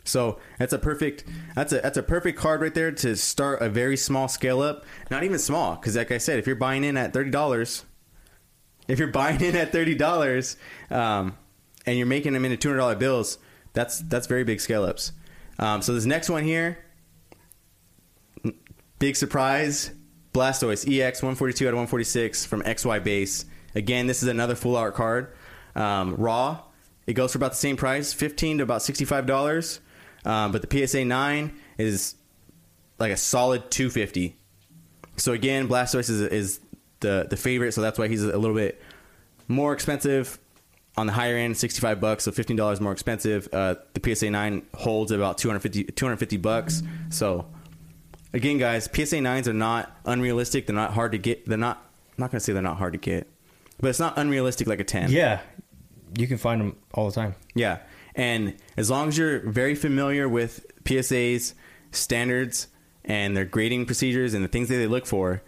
So 0.04 0.38
that's 0.58 0.72
a 0.72 0.78
perfect 0.78 1.24
that's 1.54 1.72
a 1.72 1.80
that's 1.80 1.96
a 1.96 2.02
perfect 2.02 2.36
card 2.38 2.60
right 2.60 2.74
there 2.74 2.90
to 2.92 3.16
start 3.16 3.62
a 3.62 3.68
very 3.68 3.96
small 3.96 4.28
scale 4.28 4.60
up. 4.60 4.84
Not 5.10 5.22
even 5.24 5.38
small, 5.38 5.76
because 5.76 5.96
like 5.96 6.10
I 6.10 6.18
said, 6.18 6.38
if 6.38 6.46
you're 6.46 6.56
buying 6.56 6.84
in 6.84 6.96
at 6.96 7.12
thirty 7.12 7.30
dollars, 7.30 7.84
if 8.88 8.98
you're 8.98 9.08
buying 9.12 9.40
in 9.40 9.54
at 9.56 9.70
thirty 9.72 9.94
dollars, 9.94 10.56
um, 10.90 11.38
and 11.86 11.96
you're 11.96 12.06
making 12.08 12.32
them 12.32 12.44
into 12.44 12.56
two 12.56 12.68
hundred 12.68 12.78
dollar 12.80 12.96
bills, 12.96 13.38
that's 13.74 14.00
that's 14.00 14.26
very 14.26 14.42
big 14.44 14.60
scale 14.60 14.84
ups. 14.84 15.12
Um, 15.58 15.82
so 15.82 15.94
this 15.94 16.04
next 16.04 16.28
one 16.28 16.42
here, 16.42 16.78
big 19.02 19.16
surprise, 19.16 19.90
Blastoise 20.32 20.86
EX 20.88 21.24
one 21.24 21.34
forty 21.34 21.52
two 21.52 21.66
out 21.66 21.74
of 21.74 21.78
one 21.78 21.88
forty 21.88 22.04
six 22.04 22.46
from 22.46 22.62
XY 22.62 23.02
Base. 23.02 23.44
Again, 23.74 24.06
this 24.06 24.22
is 24.22 24.28
another 24.28 24.54
full 24.54 24.76
art 24.76 24.94
card, 24.94 25.32
um, 25.74 26.14
raw. 26.14 26.60
It 27.08 27.14
goes 27.14 27.32
for 27.32 27.38
about 27.38 27.50
the 27.50 27.56
same 27.56 27.76
price, 27.76 28.12
fifteen 28.12 28.58
to 28.58 28.62
about 28.62 28.80
sixty 28.80 29.04
five 29.04 29.26
dollars. 29.26 29.80
Um, 30.24 30.52
but 30.52 30.62
the 30.62 30.86
PSA 30.86 31.04
nine 31.04 31.52
is 31.78 32.14
like 33.00 33.10
a 33.10 33.16
solid 33.16 33.72
two 33.72 33.90
fifty. 33.90 34.36
So 35.16 35.32
again, 35.32 35.66
Blastoise 35.66 36.08
is, 36.08 36.20
is 36.20 36.60
the 37.00 37.26
the 37.28 37.36
favorite, 37.36 37.72
so 37.72 37.80
that's 37.80 37.98
why 37.98 38.06
he's 38.06 38.22
a 38.22 38.38
little 38.38 38.54
bit 38.54 38.80
more 39.48 39.72
expensive 39.72 40.38
on 40.96 41.08
the 41.08 41.12
higher 41.12 41.36
end, 41.36 41.56
sixty 41.56 41.80
five 41.80 42.00
bucks, 42.00 42.22
so 42.22 42.30
fifteen 42.30 42.56
dollars 42.56 42.80
more 42.80 42.92
expensive. 42.92 43.48
Uh, 43.52 43.74
the 43.94 44.14
PSA 44.14 44.30
nine 44.30 44.62
holds 44.74 45.10
about 45.10 45.38
250, 45.38 45.90
250 45.90 46.36
bucks. 46.36 46.84
So 47.10 47.46
again, 48.32 48.58
guys, 48.58 48.88
PSA 48.92 49.20
nines 49.20 49.48
are 49.48 49.52
not 49.52 49.96
unrealistic. 50.04 50.66
They're 50.66 50.74
not 50.74 50.92
hard 50.92 51.12
to 51.12 51.18
get. 51.18 51.46
They're 51.46 51.58
not. 51.58 51.78
I'm 52.10 52.22
not 52.22 52.30
gonna 52.30 52.40
say 52.40 52.52
they're 52.52 52.62
not 52.62 52.76
hard 52.78 52.92
to 52.92 52.98
get, 52.98 53.28
but 53.80 53.88
it's 53.88 54.00
not 54.00 54.18
unrealistic 54.18 54.66
like 54.66 54.80
a 54.80 54.84
ten. 54.84 55.10
Yeah. 55.10 55.40
You 56.16 56.26
can 56.26 56.36
find 56.36 56.60
them 56.60 56.76
all 56.92 57.06
the 57.08 57.14
time. 57.14 57.34
Yeah. 57.54 57.78
And 58.14 58.56
as 58.76 58.90
long 58.90 59.08
as 59.08 59.16
you're 59.16 59.40
very 59.40 59.74
familiar 59.74 60.28
with 60.28 60.66
PSA's 60.86 61.54
standards 61.90 62.68
and 63.04 63.36
their 63.36 63.46
grading 63.46 63.86
procedures 63.86 64.34
and 64.34 64.44
the 64.44 64.48
things 64.48 64.68
that 64.68 64.76
they 64.76 64.86
look 64.86 65.06
for, 65.06 65.42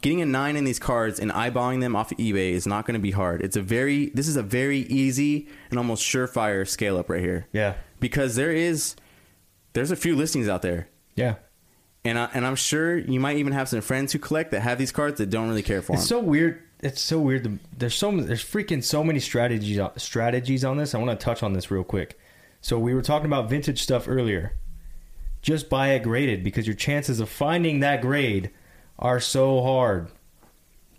getting 0.00 0.20
a 0.20 0.26
nine 0.26 0.56
in 0.56 0.64
these 0.64 0.78
cards 0.78 1.20
and 1.20 1.30
eyeballing 1.30 1.80
them 1.80 1.94
off 1.94 2.12
of 2.12 2.18
eBay 2.18 2.50
is 2.50 2.66
not 2.66 2.84
going 2.86 2.94
to 2.94 3.00
be 3.00 3.12
hard. 3.12 3.42
It's 3.42 3.56
a 3.56 3.62
very, 3.62 4.10
this 4.10 4.28
is 4.28 4.36
a 4.36 4.42
very 4.42 4.78
easy 4.78 5.48
and 5.70 5.78
almost 5.78 6.04
surefire 6.04 6.66
scale 6.66 6.98
up 6.98 7.08
right 7.08 7.20
here. 7.20 7.46
Yeah. 7.52 7.74
Because 8.00 8.34
there 8.34 8.52
is, 8.52 8.96
there's 9.72 9.90
a 9.90 9.96
few 9.96 10.16
listings 10.16 10.48
out 10.48 10.62
there. 10.62 10.88
Yeah. 11.14 11.36
And, 12.04 12.18
I, 12.18 12.28
and 12.34 12.46
I'm 12.46 12.56
sure 12.56 12.98
you 12.98 13.18
might 13.18 13.38
even 13.38 13.52
have 13.54 13.68
some 13.68 13.80
friends 13.80 14.12
who 14.12 14.18
collect 14.18 14.50
that 14.50 14.60
have 14.60 14.78
these 14.78 14.92
cards 14.92 15.18
that 15.18 15.30
don't 15.30 15.48
really 15.48 15.62
care 15.62 15.80
for 15.80 15.92
them. 15.92 15.96
It's 16.00 16.08
so 16.08 16.20
weird. 16.20 16.62
It's 16.80 17.00
so 17.00 17.18
weird. 17.18 17.44
to- 17.44 17.58
There's 17.76 17.94
so 17.94 18.10
there's 18.20 18.44
freaking 18.44 18.84
so 18.84 19.02
many 19.02 19.20
strategies 19.20 19.78
uh, 19.78 19.90
strategies 19.96 20.64
on 20.64 20.76
this. 20.76 20.94
I 20.94 20.98
want 20.98 21.18
to 21.18 21.24
touch 21.24 21.42
on 21.42 21.54
this 21.54 21.70
real 21.70 21.84
quick. 21.84 22.18
So 22.60 22.78
we 22.78 22.94
were 22.94 23.02
talking 23.02 23.26
about 23.26 23.48
vintage 23.48 23.82
stuff 23.82 24.06
earlier. 24.06 24.52
Just 25.40 25.68
buy 25.70 25.88
it 25.90 26.02
graded 26.02 26.44
because 26.44 26.66
your 26.66 26.76
chances 26.76 27.20
of 27.20 27.28
finding 27.28 27.80
that 27.80 28.00
grade 28.02 28.50
are 28.98 29.20
so 29.20 29.62
hard. 29.62 30.08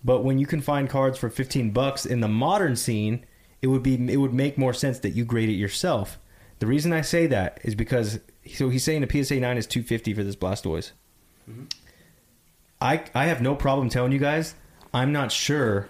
But 0.04 0.24
when 0.24 0.38
you 0.40 0.46
can 0.46 0.62
find 0.62 0.88
cards 0.90 1.18
for 1.18 1.30
15 1.32 1.72
bucks 1.72 2.06
in 2.06 2.20
the 2.20 2.28
modern 2.28 2.76
scene, 2.76 3.26
it 3.62 3.68
would 3.68 3.82
be 3.84 3.96
it 4.12 4.18
would 4.18 4.34
make 4.34 4.58
more 4.58 4.74
sense 4.74 5.00
that 5.00 5.12
you 5.12 5.24
grade 5.26 5.50
it 5.50 5.54
yourself. 5.54 6.18
The 6.60 6.68
reason 6.68 6.94
I 6.94 7.02
say 7.02 7.28
that 7.28 7.60
is 7.64 7.76
because 7.76 8.20
so 8.54 8.70
he's 8.70 8.84
saying 8.84 9.02
the 9.02 9.24
PSA 9.24 9.40
9 9.40 9.58
is 9.58 9.68
250 9.68 10.14
for 10.14 10.24
this 10.24 10.36
Blastoise. 10.36 10.92
Mm-hmm. 11.50 11.66
I 12.82 13.04
I 13.14 13.26
have 13.26 13.42
no 13.42 13.56
problem 13.56 13.90
telling 13.90 14.12
you 14.12 14.20
guys. 14.20 14.56
I'm 14.94 15.12
not 15.12 15.32
sure 15.32 15.88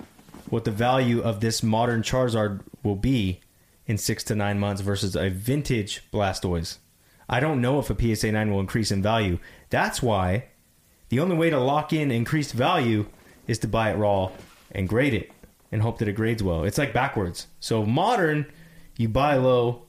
what 0.49 0.65
the 0.65 0.71
value 0.71 1.21
of 1.21 1.39
this 1.39 1.63
modern 1.63 2.01
Charizard 2.01 2.61
will 2.83 2.95
be 2.95 3.41
in 3.87 3.97
six 3.97 4.23
to 4.25 4.35
nine 4.35 4.59
months 4.59 4.81
versus 4.81 5.15
a 5.15 5.29
vintage 5.29 6.03
Blastoise. 6.11 6.77
I 7.27 7.39
don't 7.39 7.61
know 7.61 7.79
if 7.79 7.89
a 7.89 8.15
PSA 8.15 8.31
nine 8.31 8.51
will 8.51 8.59
increase 8.59 8.91
in 8.91 9.01
value. 9.01 9.39
That's 9.69 10.01
why 10.01 10.45
the 11.09 11.19
only 11.19 11.35
way 11.35 11.49
to 11.49 11.59
lock 11.59 11.93
in 11.93 12.11
increased 12.11 12.53
value 12.53 13.07
is 13.47 13.59
to 13.59 13.67
buy 13.67 13.91
it 13.91 13.97
raw 13.97 14.31
and 14.71 14.89
grade 14.89 15.13
it 15.13 15.31
and 15.71 15.81
hope 15.81 15.99
that 15.99 16.07
it 16.07 16.13
grades 16.13 16.43
well. 16.43 16.63
It's 16.63 16.77
like 16.77 16.93
backwards. 16.93 17.47
So 17.59 17.85
modern, 17.85 18.51
you 18.97 19.09
buy 19.09 19.35
low, 19.35 19.83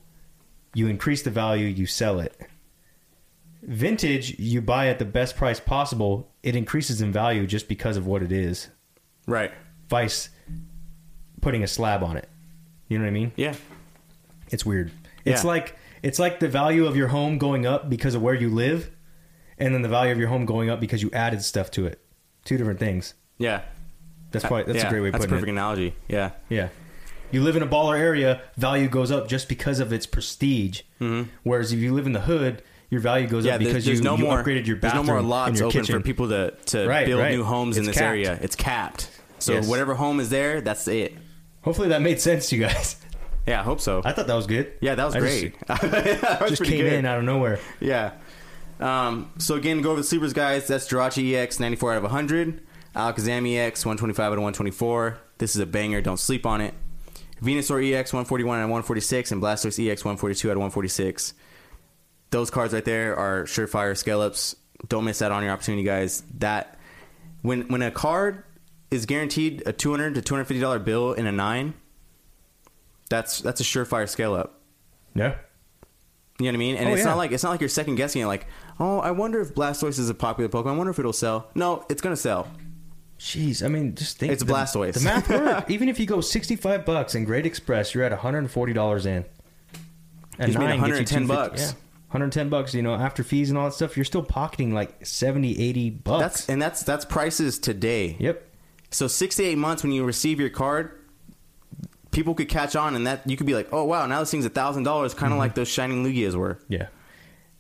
you 0.75 0.89
increase 0.89 1.23
the 1.23 1.31
value, 1.31 1.67
you 1.67 1.87
sell 1.87 2.21
it. 2.21 2.39
Vintage, 3.67 4.39
you 4.39 4.63
buy 4.63 4.89
at 4.89 4.99
the 4.99 5.05
best 5.05 5.37
price 5.37 5.59
possible, 5.61 6.31
it 6.43 6.55
increases 6.55 7.01
in 7.01 7.11
value 7.13 7.47
just 7.47 7.69
because 7.69 7.97
of 7.97 8.07
what 8.07 8.23
it 8.23 8.31
is. 8.33 8.69
Right. 9.27 9.51
Vice 9.89 10.29
putting 11.41 11.63
a 11.63 11.67
slab 11.67 12.03
on 12.03 12.17
it. 12.17 12.29
You 12.89 12.99
know 12.99 13.05
what 13.05 13.09
I 13.09 13.13
mean? 13.13 13.33
Yeah. 13.37 13.55
It's 14.51 14.65
weird. 14.65 14.93
It's 15.25 15.43
Yeah. 15.43 15.49
like 15.49 15.77
it's 16.03 16.19
like 16.21 16.39
the 16.39 16.47
value 16.49 16.87
of 16.87 16.97
your 16.97 17.09
home 17.09 17.39
going 17.39 17.67
up 17.67 17.91
because 17.91 18.15
of 18.15 18.23
where 18.23 18.35
you 18.35 18.49
live, 18.49 18.91
and 19.59 19.75
then 19.75 19.83
the 19.83 19.89
value 19.89 20.13
of 20.13 20.19
your 20.19 20.29
home 20.29 20.45
going 20.47 20.71
up 20.71 20.79
because 20.79 21.03
you 21.03 21.11
added 21.13 21.43
stuff 21.43 21.71
to 21.73 21.87
it. 21.87 21.99
Two 22.45 22.57
different 22.57 22.79
things. 22.79 23.15
Yeah. 23.39 23.63
That's 24.31 24.45
quite 24.45 24.67
that's 24.67 24.79
Yeah, 24.79 24.87
a 24.87 24.91
great 24.91 25.01
way 25.01 25.09
of 25.09 25.13
That's 25.15 25.25
a 25.25 25.29
perfect 25.29 25.49
it. 25.49 25.53
analogy. 25.53 25.95
Yeah. 26.09 26.31
Yeah. 26.49 26.69
You 27.33 27.43
live 27.43 27.57
in 27.57 27.63
a 27.63 27.67
baller 27.67 27.99
area, 27.99 28.43
value 28.57 28.87
goes 28.89 29.11
up 29.11 29.27
just 29.29 29.49
because 29.49 29.81
of 29.81 29.93
its 29.93 30.07
prestige. 30.07 30.83
Mm-hmm. 31.01 31.31
Whereas 31.43 31.73
if 31.73 31.81
you 31.81 31.93
live 31.93 32.07
in 32.07 32.13
the 32.13 32.21
hood, 32.21 32.63
your 32.91 33.01
value 33.01 33.27
goes. 33.27 33.45
Yeah, 33.45 33.55
up 33.55 33.59
because 33.61 33.85
there's 33.85 33.99
you, 33.99 34.05
no 34.05 34.17
you 34.17 34.25
more 34.25 34.43
upgraded 34.43 34.67
your 34.67 34.77
there's 34.77 34.95
no 34.95 35.01
bathroom 35.01 35.07
more 35.07 35.19
and 35.19 35.29
lots 35.29 35.59
your 35.59 35.69
open 35.69 35.81
kitchen. 35.83 35.99
for 36.01 36.05
people 36.05 36.29
to, 36.29 36.53
to 36.67 36.87
Right, 36.87 37.07
build 37.07 37.21
right. 37.21 37.33
new 37.33 37.45
homes 37.45 37.77
in 37.79 37.85
this 37.85 37.95
capped. 37.97 38.07
area. 38.07 38.39
It's 38.43 38.57
capped. 38.57 39.11
So 39.39 39.55
Yes. 39.55 39.69
whatever 39.69 39.95
home 39.95 40.21
is 40.21 40.31
there, 40.31 40.61
that's 40.61 40.87
it. 40.89 41.17
Hopefully 41.63 41.89
that 41.89 42.01
made 42.03 42.21
sense 42.21 42.49
to 42.51 42.57
you 42.57 42.63
guys. 42.63 42.97
Yeah, 43.49 43.61
I 43.61 43.63
hope 43.63 43.81
so. 43.81 44.03
I 44.05 44.11
thought 44.11 44.27
that 44.27 44.35
was 44.35 44.49
good. 44.49 44.73
yeah, 44.81 44.97
that 44.97 45.05
was 45.05 45.15
I 45.15 45.21
great. 45.21 45.55
Just, 45.69 45.81
That 45.83 46.41
was 46.41 46.51
just 46.59 46.65
came 46.65 46.81
good. 46.81 46.93
in 46.95 47.07
out 47.07 47.19
of 47.19 47.25
nowhere. 47.25 47.61
Yeah. 47.79 48.11
Um, 48.81 49.31
so 49.39 49.55
again, 49.55 49.83
go 49.83 49.93
over 49.93 50.01
the 50.01 50.07
sleepers, 50.07 50.33
guys. 50.33 50.67
That's 50.67 50.89
Jirachi 50.89 51.33
EX 51.33 51.61
94 51.61 51.93
out 51.93 51.97
of 51.99 52.03
100. 52.03 52.61
Alakazam 52.97 53.47
EX 53.57 53.85
125 53.87 54.25
out 54.25 54.33
of 54.33 54.39
124. 54.43 55.19
This 55.39 55.55
is 55.55 55.61
a 55.63 55.67
banger. 55.67 56.01
Don't 56.01 56.19
sleep 56.19 56.45
on 56.45 56.61
it. 56.61 56.75
Venusaur 57.41 57.81
EX 57.89 58.13
141 58.13 58.59
out 58.59 58.65
of 58.65 58.71
146 58.71 59.31
and 59.31 59.41
Blastoise 59.41 59.79
EX 59.93 60.05
142 60.05 60.49
out 60.49 60.53
of 60.53 60.59
146. 60.59 61.35
Those 62.31 62.51
cards 62.51 62.74
right 62.74 62.85
there 62.85 63.16
are 63.16 63.44
surefire 63.44 63.97
scale 63.97 64.20
ups. 64.20 64.57
Don't 64.89 65.05
miss 65.05 65.23
out 65.23 65.32
on 65.32 65.43
your 65.43 65.53
opportunity, 65.53 65.82
guys. 65.85 66.23
That 66.39 66.78
when 67.43 67.62
when 67.69 67.82
a 67.82 67.90
card 67.90 68.44
is 68.90 69.07
guaranteed 69.07 69.62
a 69.66 69.73
200 69.73 70.15
to 70.15 70.23
250 70.23 70.61
dollar 70.61 70.78
bill 70.78 71.12
in 71.12 71.27
a 71.27 71.32
nine, 71.32 71.74
that's 73.09 73.40
that's 73.40 73.61
a 73.61 73.65
surefire 73.65 74.09
scale 74.09 74.35
up. 74.35 74.61
No. 75.15 75.35
You 76.39 76.44
know 76.44 76.48
what 76.51 76.55
I 76.55 76.59
mean? 76.59 76.77
And 76.77 76.89
Oh, 76.89 76.93
it's 76.93 76.98
yeah. 77.01 77.05
not 77.07 77.16
like 77.16 77.32
it's 77.32 77.43
not 77.43 77.51
like 77.51 77.61
you're 77.61 77.69
second 77.69 77.94
guessing 77.94 78.20
it. 78.23 78.27
Like, 78.27 78.47
oh, 78.78 78.98
I 79.01 79.12
wonder 79.12 79.40
if 79.40 79.55
Blastoise 79.55 79.98
is 79.98 80.11
a 80.11 80.15
popular 80.15 80.48
Pokemon. 80.51 80.74
I 80.74 80.77
wonder 80.77 80.90
if 80.90 80.98
it'll 80.98 81.12
sell. 81.15 81.48
No, 81.55 81.85
it's 81.89 82.03
gonna 82.03 82.16
sell. 82.16 82.48
Jeez, 83.19 83.65
I 83.65 83.69
mean, 83.69 83.94
just 83.94 84.19
think. 84.19 84.31
It's 84.32 84.43
the, 84.44 84.53
Blastoise. 84.53 84.93
The 84.94 85.01
math. 85.01 85.70
Even 85.70 85.89
if 85.89 85.98
you 85.98 86.05
go 86.05 86.20
sixty-five 86.20 86.85
bucks 86.85 87.15
in 87.15 87.24
Great 87.24 87.47
Express, 87.47 87.94
you're 87.94 88.05
at 88.05 88.12
one 88.12 88.20
hundred 88.20 88.40
and 88.40 88.51
forty 88.51 88.74
dollars 88.74 89.07
in. 89.07 89.24
And 90.39 90.53
nine 90.53 90.81
gets 90.81 91.12
you 91.12 91.16
110 91.16 91.27
bucks. 91.27 91.62
Yeah, 91.73 91.78
one 92.09 92.20
hundred 92.20 92.33
ten 92.33 92.49
bucks. 92.49 92.74
You 92.74 92.83
know, 92.83 92.95
after 92.95 93.23
fees 93.23 93.51
and 93.51 93.59
all 93.59 93.66
that 93.66 93.74
stuff, 93.74 93.97
you're 93.97 94.05
still 94.05 94.23
pocketing 94.23 94.73
like 94.73 95.05
70, 95.05 95.61
80 95.61 95.91
bucks. 95.91 96.20
That's 96.23 96.49
and 96.49 96.62
that's 96.62 96.83
that's 96.83 97.05
prices 97.05 97.59
today. 97.59 98.16
yep. 98.19 98.43
So 98.91 99.09
six 99.09 99.37
to 99.37 99.45
eight 99.45 99.59
months 99.59 99.83
when 99.83 99.93
you 99.93 100.05
receive 100.05 100.39
your 100.39 100.49
card, 100.49 101.05
people 102.12 102.35
could 102.35 102.49
catch 102.49 102.77
on, 102.77 102.95
and 102.95 103.07
that 103.07 103.28
you 103.28 103.37
could 103.37 103.47
be 103.47 103.55
like, 103.55 103.69
oh 103.73 103.85
wow, 103.85 104.07
now 104.07 104.20
this 104.20 104.31
thing's 104.31 104.45
a 104.45 104.51
thousand 104.51 104.85
dollars, 104.85 105.12
kind 105.12 105.33
of 105.33 105.39
like 105.39 105.55
those 105.55 105.69
shining 105.69 106.05
Lugias 106.05 106.35
were. 106.35 106.59
Yeah. 106.69 106.89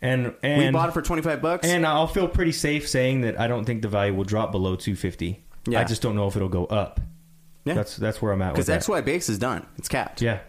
And 0.00 0.34
and 0.42 0.62
we 0.62 0.70
bought 0.70 0.88
it 0.90 0.92
for 0.92 1.02
twenty 1.02 1.22
five 1.22 1.42
bucks. 1.42 1.66
and 1.66 1.86
I'll 1.86 2.06
feel 2.06 2.28
pretty 2.28 2.52
safe 2.52 2.88
saying 2.88 3.22
that 3.22 3.40
I 3.40 3.48
don't 3.48 3.64
think 3.64 3.82
the 3.82 3.88
value 3.88 4.14
will 4.14 4.24
drop 4.24 4.52
below 4.52 4.76
two 4.76 4.94
fifty. 4.94 5.42
Yeah. 5.66 5.80
I 5.80 5.84
just 5.84 6.00
don't 6.00 6.14
know 6.14 6.28
if 6.28 6.36
it'll 6.36 6.48
go 6.48 6.66
up. 6.66 7.00
yeah, 7.64 7.74
That's 7.74 7.96
that's 7.96 8.22
where 8.22 8.32
I'm 8.32 8.40
at 8.42 8.54
because. 8.54 8.68
XY 8.68 9.04
base 9.04 9.28
is 9.28 9.38
done. 9.38 9.66
It's 9.78 9.88
capped. 9.88 10.22
Yeah. 10.22 10.40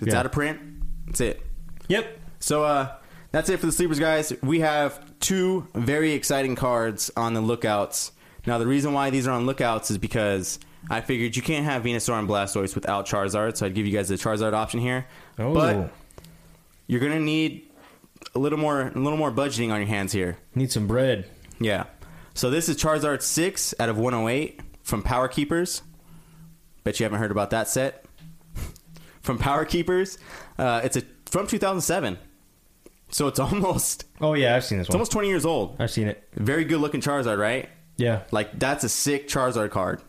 It's 0.00 0.06
yeah. 0.12 0.18
out 0.18 0.26
of 0.26 0.32
print. 0.32 0.58
That's 1.06 1.20
it. 1.20 1.42
Yep. 1.88 2.18
So 2.40 2.64
uh, 2.64 2.94
that's 3.32 3.48
it 3.48 3.58
for 3.58 3.66
the 3.66 3.72
sleepers, 3.72 3.98
guys. 3.98 4.32
We 4.42 4.60
have 4.60 5.18
two 5.18 5.66
very 5.74 6.12
exciting 6.12 6.54
cards 6.54 7.10
on 7.16 7.34
the 7.34 7.40
lookouts. 7.40 8.12
Now, 8.46 8.58
the 8.58 8.66
reason 8.66 8.92
why 8.92 9.10
these 9.10 9.26
are 9.26 9.32
on 9.32 9.46
lookouts 9.46 9.90
is 9.90 9.98
because 9.98 10.58
I 10.90 11.00
figured 11.00 11.34
you 11.34 11.42
can't 11.42 11.64
have 11.64 11.82
Venusaur 11.82 12.18
and 12.18 12.28
Blastoise 12.28 12.74
without 12.74 13.06
Charizard, 13.06 13.56
so 13.56 13.66
I'd 13.66 13.74
give 13.74 13.86
you 13.86 13.92
guys 13.92 14.08
the 14.08 14.16
Charizard 14.16 14.52
option 14.52 14.80
here. 14.80 15.06
Oh. 15.38 15.54
But 15.54 15.92
you're 16.86 17.00
gonna 17.00 17.20
need 17.20 17.70
a 18.34 18.38
little 18.38 18.58
more, 18.58 18.88
a 18.88 18.98
little 18.98 19.18
more 19.18 19.32
budgeting 19.32 19.72
on 19.72 19.80
your 19.80 19.88
hands 19.88 20.12
here. 20.12 20.36
Need 20.54 20.70
some 20.70 20.86
bread. 20.86 21.26
Yeah. 21.58 21.84
So 22.34 22.50
this 22.50 22.68
is 22.68 22.76
Charizard 22.76 23.22
six 23.22 23.74
out 23.78 23.88
of 23.88 23.96
108 23.96 24.60
from 24.82 25.02
Power 25.02 25.28
Keepers. 25.28 25.82
Bet 26.84 26.98
you 26.98 27.04
haven't 27.04 27.20
heard 27.20 27.30
about 27.30 27.50
that 27.50 27.68
set. 27.68 28.04
from 29.22 29.38
Power 29.38 29.64
Keepers, 29.64 30.18
uh, 30.58 30.80
it's 30.84 30.96
a 30.96 31.02
from 31.26 31.46
2007. 31.46 32.18
So 33.12 33.28
it's 33.28 33.38
almost 33.46 34.04
Oh 34.20 34.34
yeah, 34.34 34.56
I've 34.56 34.64
seen 34.64 34.78
this 34.78 34.86
it's 34.88 34.90
one. 34.94 34.96
almost 34.98 35.12
20 35.12 35.28
years 35.28 35.46
old. 35.46 35.76
I've 35.78 35.90
seen 35.90 36.08
it. 36.08 36.26
Very 36.34 36.64
good 36.64 36.80
looking 36.80 37.00
Charizard, 37.00 37.38
right? 37.38 37.68
Yeah. 37.96 38.22
Like 38.32 38.58
that's 38.58 38.82
a 38.84 38.88
sick 38.88 39.28
Charizard 39.28 39.70
card. 39.70 40.02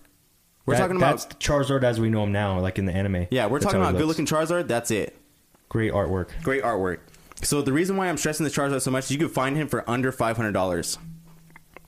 We're 0.66 0.76
That- 0.76 0.80
talking 0.82 0.96
about 0.98 1.20
that's 1.30 1.46
Charizard 1.46 1.84
as 1.84 2.00
we 2.00 2.10
know 2.10 2.24
him 2.24 2.32
now, 2.32 2.60
like 2.60 2.80
in 2.80 2.86
the 2.86 2.94
anime. 2.94 3.28
yeah, 3.30 3.46
we're 3.48 3.60
That's 3.60 3.66
talking 3.66 3.82
how 3.82 3.88
he 3.88 3.90
about 3.92 4.00
good 4.00 4.08
looks. 4.08 4.20
looking 4.20 4.26
Charizard. 4.58 4.68
That's 4.68 4.90
it. 4.92 5.16
great 5.70 5.92
artwork. 5.92 6.30
Great 6.42 6.64
artwork. 6.64 7.00
So 7.42 7.62
the 7.62 7.74
reason 7.74 7.98
why 7.98 8.08
I'm 8.08 8.16
stressing 8.16 8.46
this 8.46 8.56
Charizard 8.56 8.82
so 8.82 8.90
much 8.92 9.06
is 9.06 9.12
you 9.12 9.18
can 9.18 9.28
find 9.28 9.58
him 9.58 9.68
for 9.68 9.88
under 9.90 10.12
five 10.14 10.38
hundred 10.38 10.54
dollars. 10.54 10.98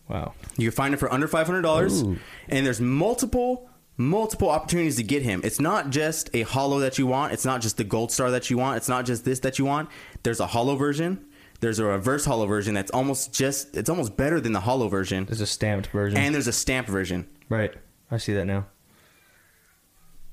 Wow. 0.10 0.34
You 0.58 0.70
can 0.70 0.76
find 0.76 0.94
it 0.94 0.98
for 0.98 1.12
under 1.12 1.28
five 1.28 1.48
hundred 1.48 1.62
dollars, 1.62 2.04
Ooh. 2.04 2.18
and 2.50 2.66
there's 2.66 2.82
multiple 2.82 3.70
multiple 3.98 4.50
opportunities 4.50 4.98
to 4.98 5.04
get 5.04 5.22
him. 5.24 5.42
It's 5.44 5.60
not 5.60 5.90
just 5.90 6.30
a 6.34 6.42
hollow 6.44 6.80
that 6.80 6.98
you 6.98 7.08
want. 7.08 7.34
It's 7.34 7.46
not 7.46 7.62
just 7.62 7.78
the 7.78 7.84
gold 7.84 8.12
star 8.12 8.32
that 8.32 8.50
you 8.50 8.58
want. 8.58 8.78
It's 8.78 8.90
not 8.90 9.06
just 9.06 9.26
this 9.26 9.40
that 9.42 9.60
you 9.60 9.66
want. 9.66 9.90
There's 10.24 10.40
a 10.40 10.48
hollow 10.48 10.76
version. 10.76 11.26
There's 11.62 11.80
a 11.80 11.86
reverse 11.86 12.26
hollow 12.26 12.46
version 12.46 12.74
that's 12.74 12.92
almost 12.92 13.34
just 13.34 13.76
it's 13.78 13.90
almost 13.90 14.18
better 14.18 14.42
than 14.42 14.52
the 14.52 14.60
hollow 14.60 14.88
version. 14.90 15.26
There's 15.26 15.42
a 15.42 15.48
stamped 15.48 15.88
version. 15.88 16.18
And 16.18 16.36
there's 16.36 16.48
a 16.48 16.54
stamped 16.54 16.90
version. 16.90 17.28
right. 17.50 17.74
I 18.12 18.18
see 18.18 18.34
that 18.34 18.46
now. 18.46 18.68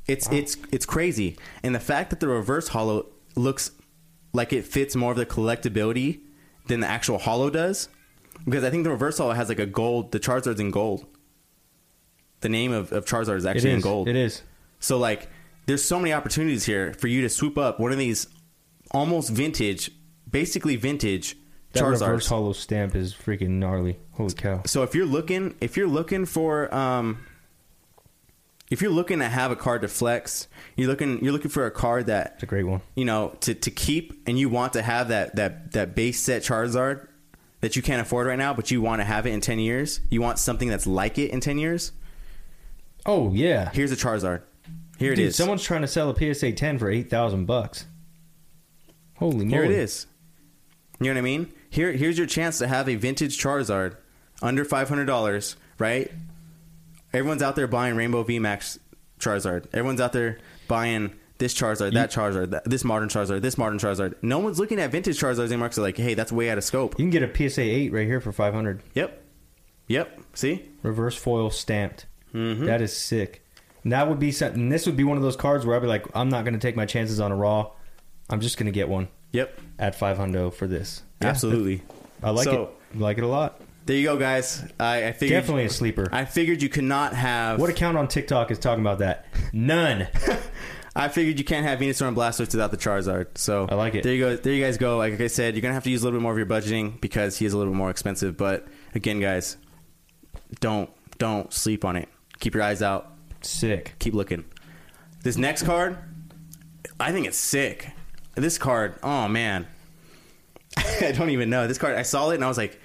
It's 0.06 0.30
it's 0.30 0.56
it's 0.70 0.84
crazy. 0.84 1.38
And 1.62 1.74
the 1.74 1.80
fact 1.80 2.10
that 2.10 2.20
the 2.20 2.28
reverse 2.28 2.68
hollow 2.68 3.06
looks 3.34 3.70
like 4.34 4.52
it 4.52 4.64
fits 4.64 4.94
more 4.96 5.12
of 5.12 5.16
the 5.16 5.24
collectability 5.24 6.20
than 6.66 6.80
the 6.80 6.86
actual 6.86 7.18
hollow 7.18 7.48
does. 7.50 7.88
Because 8.44 8.64
I 8.64 8.70
think 8.70 8.84
the 8.84 8.90
reverse 8.90 9.18
hollow 9.18 9.32
has 9.32 9.48
like 9.48 9.58
a 9.60 9.66
gold 9.66 10.12
the 10.12 10.20
Charizard's 10.20 10.60
in 10.60 10.70
gold. 10.70 11.06
The 12.42 12.48
name 12.48 12.72
of, 12.72 12.92
of 12.92 13.04
Charizard 13.06 13.36
is 13.36 13.46
actually 13.46 13.70
in 13.72 13.80
gold. 13.80 14.08
It 14.08 14.16
is. 14.16 14.42
So 14.80 14.98
like 14.98 15.28
there's 15.66 15.84
so 15.84 15.98
many 15.98 16.12
opportunities 16.12 16.64
here 16.64 16.92
for 16.94 17.06
you 17.08 17.22
to 17.22 17.28
swoop 17.28 17.56
up 17.56 17.80
one 17.80 17.92
of 17.92 17.98
these 17.98 18.26
almost 18.90 19.30
vintage, 19.30 19.90
basically 20.30 20.76
vintage 20.76 21.36
That 21.72 21.84
reverse 21.84 22.02
Charizards. 22.26 22.28
hollow 22.28 22.52
stamp 22.52 22.94
is 22.96 23.14
freaking 23.14 23.50
gnarly. 23.60 23.98
Holy 24.12 24.34
cow. 24.34 24.62
So 24.66 24.82
if 24.82 24.94
you're 24.94 25.06
looking 25.06 25.54
if 25.60 25.76
you're 25.76 25.88
looking 25.88 26.26
for 26.26 26.72
um 26.74 27.18
if 28.70 28.80
you're 28.80 28.90
looking 28.90 29.18
to 29.18 29.28
have 29.28 29.50
a 29.50 29.56
card 29.56 29.82
to 29.82 29.88
flex, 29.88 30.48
you're 30.76 30.88
looking 30.88 31.22
you're 31.22 31.32
looking 31.32 31.50
for 31.50 31.66
a 31.66 31.70
card 31.70 32.06
that 32.06 32.32
It's 32.34 32.42
a 32.42 32.46
great 32.46 32.66
one. 32.66 32.80
you 32.96 33.04
know 33.04 33.36
to, 33.40 33.54
to 33.54 33.70
keep 33.70 34.22
and 34.26 34.38
you 34.38 34.48
want 34.48 34.72
to 34.74 34.82
have 34.82 35.08
that 35.08 35.36
that 35.36 35.72
that 35.72 35.94
base 35.94 36.18
set 36.20 36.42
Charizard 36.42 37.08
that 37.60 37.76
you 37.76 37.82
can't 37.82 38.02
afford 38.02 38.26
right 38.26 38.38
now, 38.38 38.52
but 38.52 38.72
you 38.72 38.82
want 38.82 39.00
to 39.00 39.04
have 39.04 39.24
it 39.24 39.30
in 39.30 39.40
10 39.40 39.60
years. 39.60 40.00
You 40.10 40.20
want 40.20 40.40
something 40.40 40.66
that's 40.68 40.84
like 40.84 41.16
it 41.16 41.30
in 41.30 41.38
10 41.38 41.58
years. 41.58 41.92
Oh 43.06 43.32
yeah. 43.32 43.70
Here's 43.72 43.92
a 43.92 43.96
Charizard. 43.96 44.42
Here 44.98 45.12
it 45.12 45.16
Dude, 45.16 45.28
is. 45.28 45.36
someone's 45.36 45.64
trying 45.64 45.82
to 45.82 45.88
sell 45.88 46.10
a 46.10 46.34
PSA 46.34 46.52
10 46.52 46.78
for 46.78 46.88
8,000 46.90 47.44
bucks. 47.46 47.86
Holy 49.16 49.44
moly. 49.44 49.48
Here 49.48 49.64
it 49.64 49.70
is. 49.72 50.06
You 51.00 51.06
know 51.06 51.12
what 51.14 51.18
I 51.18 51.22
mean? 51.22 51.52
Here, 51.70 51.92
here's 51.92 52.18
your 52.18 52.26
chance 52.26 52.58
to 52.58 52.68
have 52.68 52.88
a 52.88 52.94
vintage 52.94 53.38
Charizard 53.38 53.96
under 54.40 54.64
five 54.64 54.88
hundred 54.88 55.06
dollars. 55.06 55.56
Right? 55.78 56.12
Everyone's 57.12 57.42
out 57.42 57.56
there 57.56 57.66
buying 57.66 57.96
Rainbow 57.96 58.22
VMAX 58.24 58.78
Charizard. 59.18 59.66
Everyone's 59.72 60.00
out 60.00 60.12
there 60.12 60.38
buying 60.68 61.12
this 61.38 61.54
Charizard, 61.54 61.94
that 61.94 62.10
Charizard, 62.12 62.50
that, 62.50 62.64
this 62.64 62.84
modern 62.84 63.08
Charizard, 63.08 63.40
this 63.42 63.58
modern 63.58 63.78
Charizard. 63.78 64.14
No 64.22 64.38
one's 64.38 64.58
looking 64.60 64.78
at 64.78 64.92
vintage 64.92 65.18
Charizards 65.18 65.48
anymore. 65.48 65.68
'cause 65.68 65.76
they're 65.76 65.84
like, 65.84 65.96
hey, 65.96 66.14
that's 66.14 66.30
way 66.30 66.48
out 66.50 66.58
of 66.58 66.64
scope. 66.64 66.98
You 66.98 67.04
can 67.04 67.10
get 67.10 67.22
a 67.22 67.28
PSA 67.50 67.62
8 67.62 67.92
right 67.92 68.06
here 68.06 68.20
for 68.20 68.30
500. 68.32 68.82
Yep. 68.94 69.22
Yep. 69.88 70.20
See? 70.34 70.68
Reverse 70.82 71.16
foil 71.16 71.50
stamped. 71.50 72.06
Mhm. 72.34 72.66
That 72.66 72.80
is 72.82 72.96
sick. 72.96 73.44
And 73.82 73.92
that 73.92 74.08
would 74.08 74.18
be 74.18 74.30
something. 74.32 74.68
This 74.68 74.86
would 74.86 74.96
be 74.96 75.04
one 75.04 75.16
of 75.16 75.22
those 75.22 75.36
cards 75.36 75.66
where 75.66 75.76
I'd 75.76 75.82
be 75.82 75.88
like, 75.88 76.06
I'm 76.14 76.28
not 76.28 76.44
going 76.44 76.54
to 76.54 76.60
take 76.60 76.76
my 76.76 76.86
chances 76.86 77.18
on 77.20 77.32
a 77.32 77.36
raw. 77.36 77.70
I'm 78.30 78.40
just 78.40 78.56
going 78.56 78.66
to 78.66 78.72
get 78.72 78.88
one 78.88 79.08
Yep. 79.32 79.58
at 79.78 79.94
500 79.96 80.52
for 80.52 80.66
this. 80.66 81.02
Yeah, 81.20 81.28
Absolutely. 81.28 81.82
I 82.22 82.30
like 82.30 82.44
so, 82.44 82.70
it. 82.94 82.98
Like 82.98 83.18
it 83.18 83.24
a 83.24 83.26
lot. 83.26 83.60
There 83.84 83.96
you 83.96 84.04
go, 84.04 84.16
guys. 84.16 84.62
I, 84.78 85.08
I 85.08 85.12
figured 85.12 85.40
Definitely 85.40 85.64
a 85.64 85.70
sleeper. 85.70 86.08
I 86.12 86.24
figured 86.24 86.62
you 86.62 86.68
could 86.68 86.84
not 86.84 87.14
have. 87.14 87.58
what 87.58 87.68
account 87.70 87.96
on 87.98 88.06
TikTok 88.06 88.52
is 88.52 88.58
talking 88.60 88.80
about 88.82 89.00
that? 89.00 89.26
None. 89.52 90.06
I 90.94 91.08
figured 91.08 91.38
you 91.38 91.44
can't 91.44 91.66
have 91.66 91.80
Venusaur 91.80 92.06
and 92.06 92.16
Blastoise 92.16 92.52
without 92.52 92.70
the 92.70 92.76
Charizard. 92.76 93.38
So 93.38 93.66
I 93.68 93.74
like 93.74 93.94
it. 93.96 94.04
There 94.04 94.12
you 94.14 94.20
go. 94.20 94.36
There 94.36 94.52
you 94.52 94.62
guys 94.62 94.76
go. 94.76 94.98
Like 94.98 95.18
I 95.20 95.26
said, 95.26 95.54
you're 95.54 95.62
gonna 95.62 95.72
have 95.74 95.84
to 95.84 95.90
use 95.90 96.02
a 96.02 96.04
little 96.04 96.20
bit 96.20 96.22
more 96.22 96.32
of 96.32 96.38
your 96.38 96.46
budgeting 96.46 97.00
because 97.00 97.38
he 97.38 97.46
is 97.46 97.54
a 97.54 97.58
little 97.58 97.72
bit 97.72 97.78
more 97.78 97.88
expensive. 97.90 98.36
But 98.36 98.68
again, 98.94 99.18
guys, 99.18 99.56
don't 100.60 100.90
don't 101.18 101.50
sleep 101.52 101.84
on 101.84 101.96
it. 101.96 102.08
Keep 102.42 102.54
your 102.54 102.64
eyes 102.64 102.82
out. 102.82 103.12
Sick. 103.40 103.94
Keep 104.00 104.14
looking. 104.14 104.44
This 105.22 105.36
next 105.36 105.62
card, 105.62 105.96
I 106.98 107.12
think 107.12 107.28
it's 107.28 107.38
sick. 107.38 107.92
This 108.34 108.58
card, 108.58 108.98
oh 109.04 109.28
man, 109.28 109.68
I 110.76 111.12
don't 111.12 111.30
even 111.30 111.50
know. 111.50 111.68
This 111.68 111.78
card, 111.78 111.94
I 111.94 112.02
saw 112.02 112.30
it 112.30 112.34
and 112.34 112.44
I 112.44 112.48
was 112.48 112.58
like, 112.58 112.80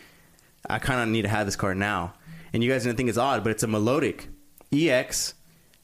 I 0.70 0.78
kind 0.78 1.02
of 1.02 1.10
need 1.10 1.24
to 1.24 1.28
have 1.28 1.48
this 1.48 1.56
card 1.56 1.76
now. 1.76 2.14
And 2.54 2.64
you 2.64 2.72
guys 2.72 2.84
didn't 2.84 2.98
think 2.98 3.10
it's 3.10 3.18
odd, 3.18 3.44
but 3.44 3.50
it's 3.50 3.64
a 3.64 3.68
Milotic 3.68 4.28
EX 4.72 5.34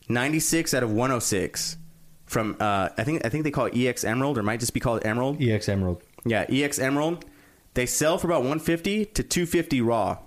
96 0.08 0.76
out 0.76 0.84
of 0.84 0.92
106 0.92 1.78
from 2.26 2.56
uh, 2.60 2.90
I 2.96 3.04
think 3.04 3.26
I 3.26 3.30
think 3.30 3.44
they 3.44 3.50
call 3.52 3.66
it 3.66 3.76
EX 3.76 4.04
Emerald 4.04 4.38
or 4.38 4.44
might 4.44 4.60
just 4.60 4.76
be 4.76 4.80
called 4.80 5.04
Emerald. 5.04 5.42
EX 5.42 5.68
Emerald. 5.68 6.04
Yeah, 6.26 6.46
EX 6.48 6.78
Emerald. 6.78 7.26
They 7.74 7.88
sell 7.88 8.20
for 8.20 8.28
about 8.28 8.42
150 8.42 9.06
to 9.06 9.24
250 9.24 9.82
raw. 9.82 10.20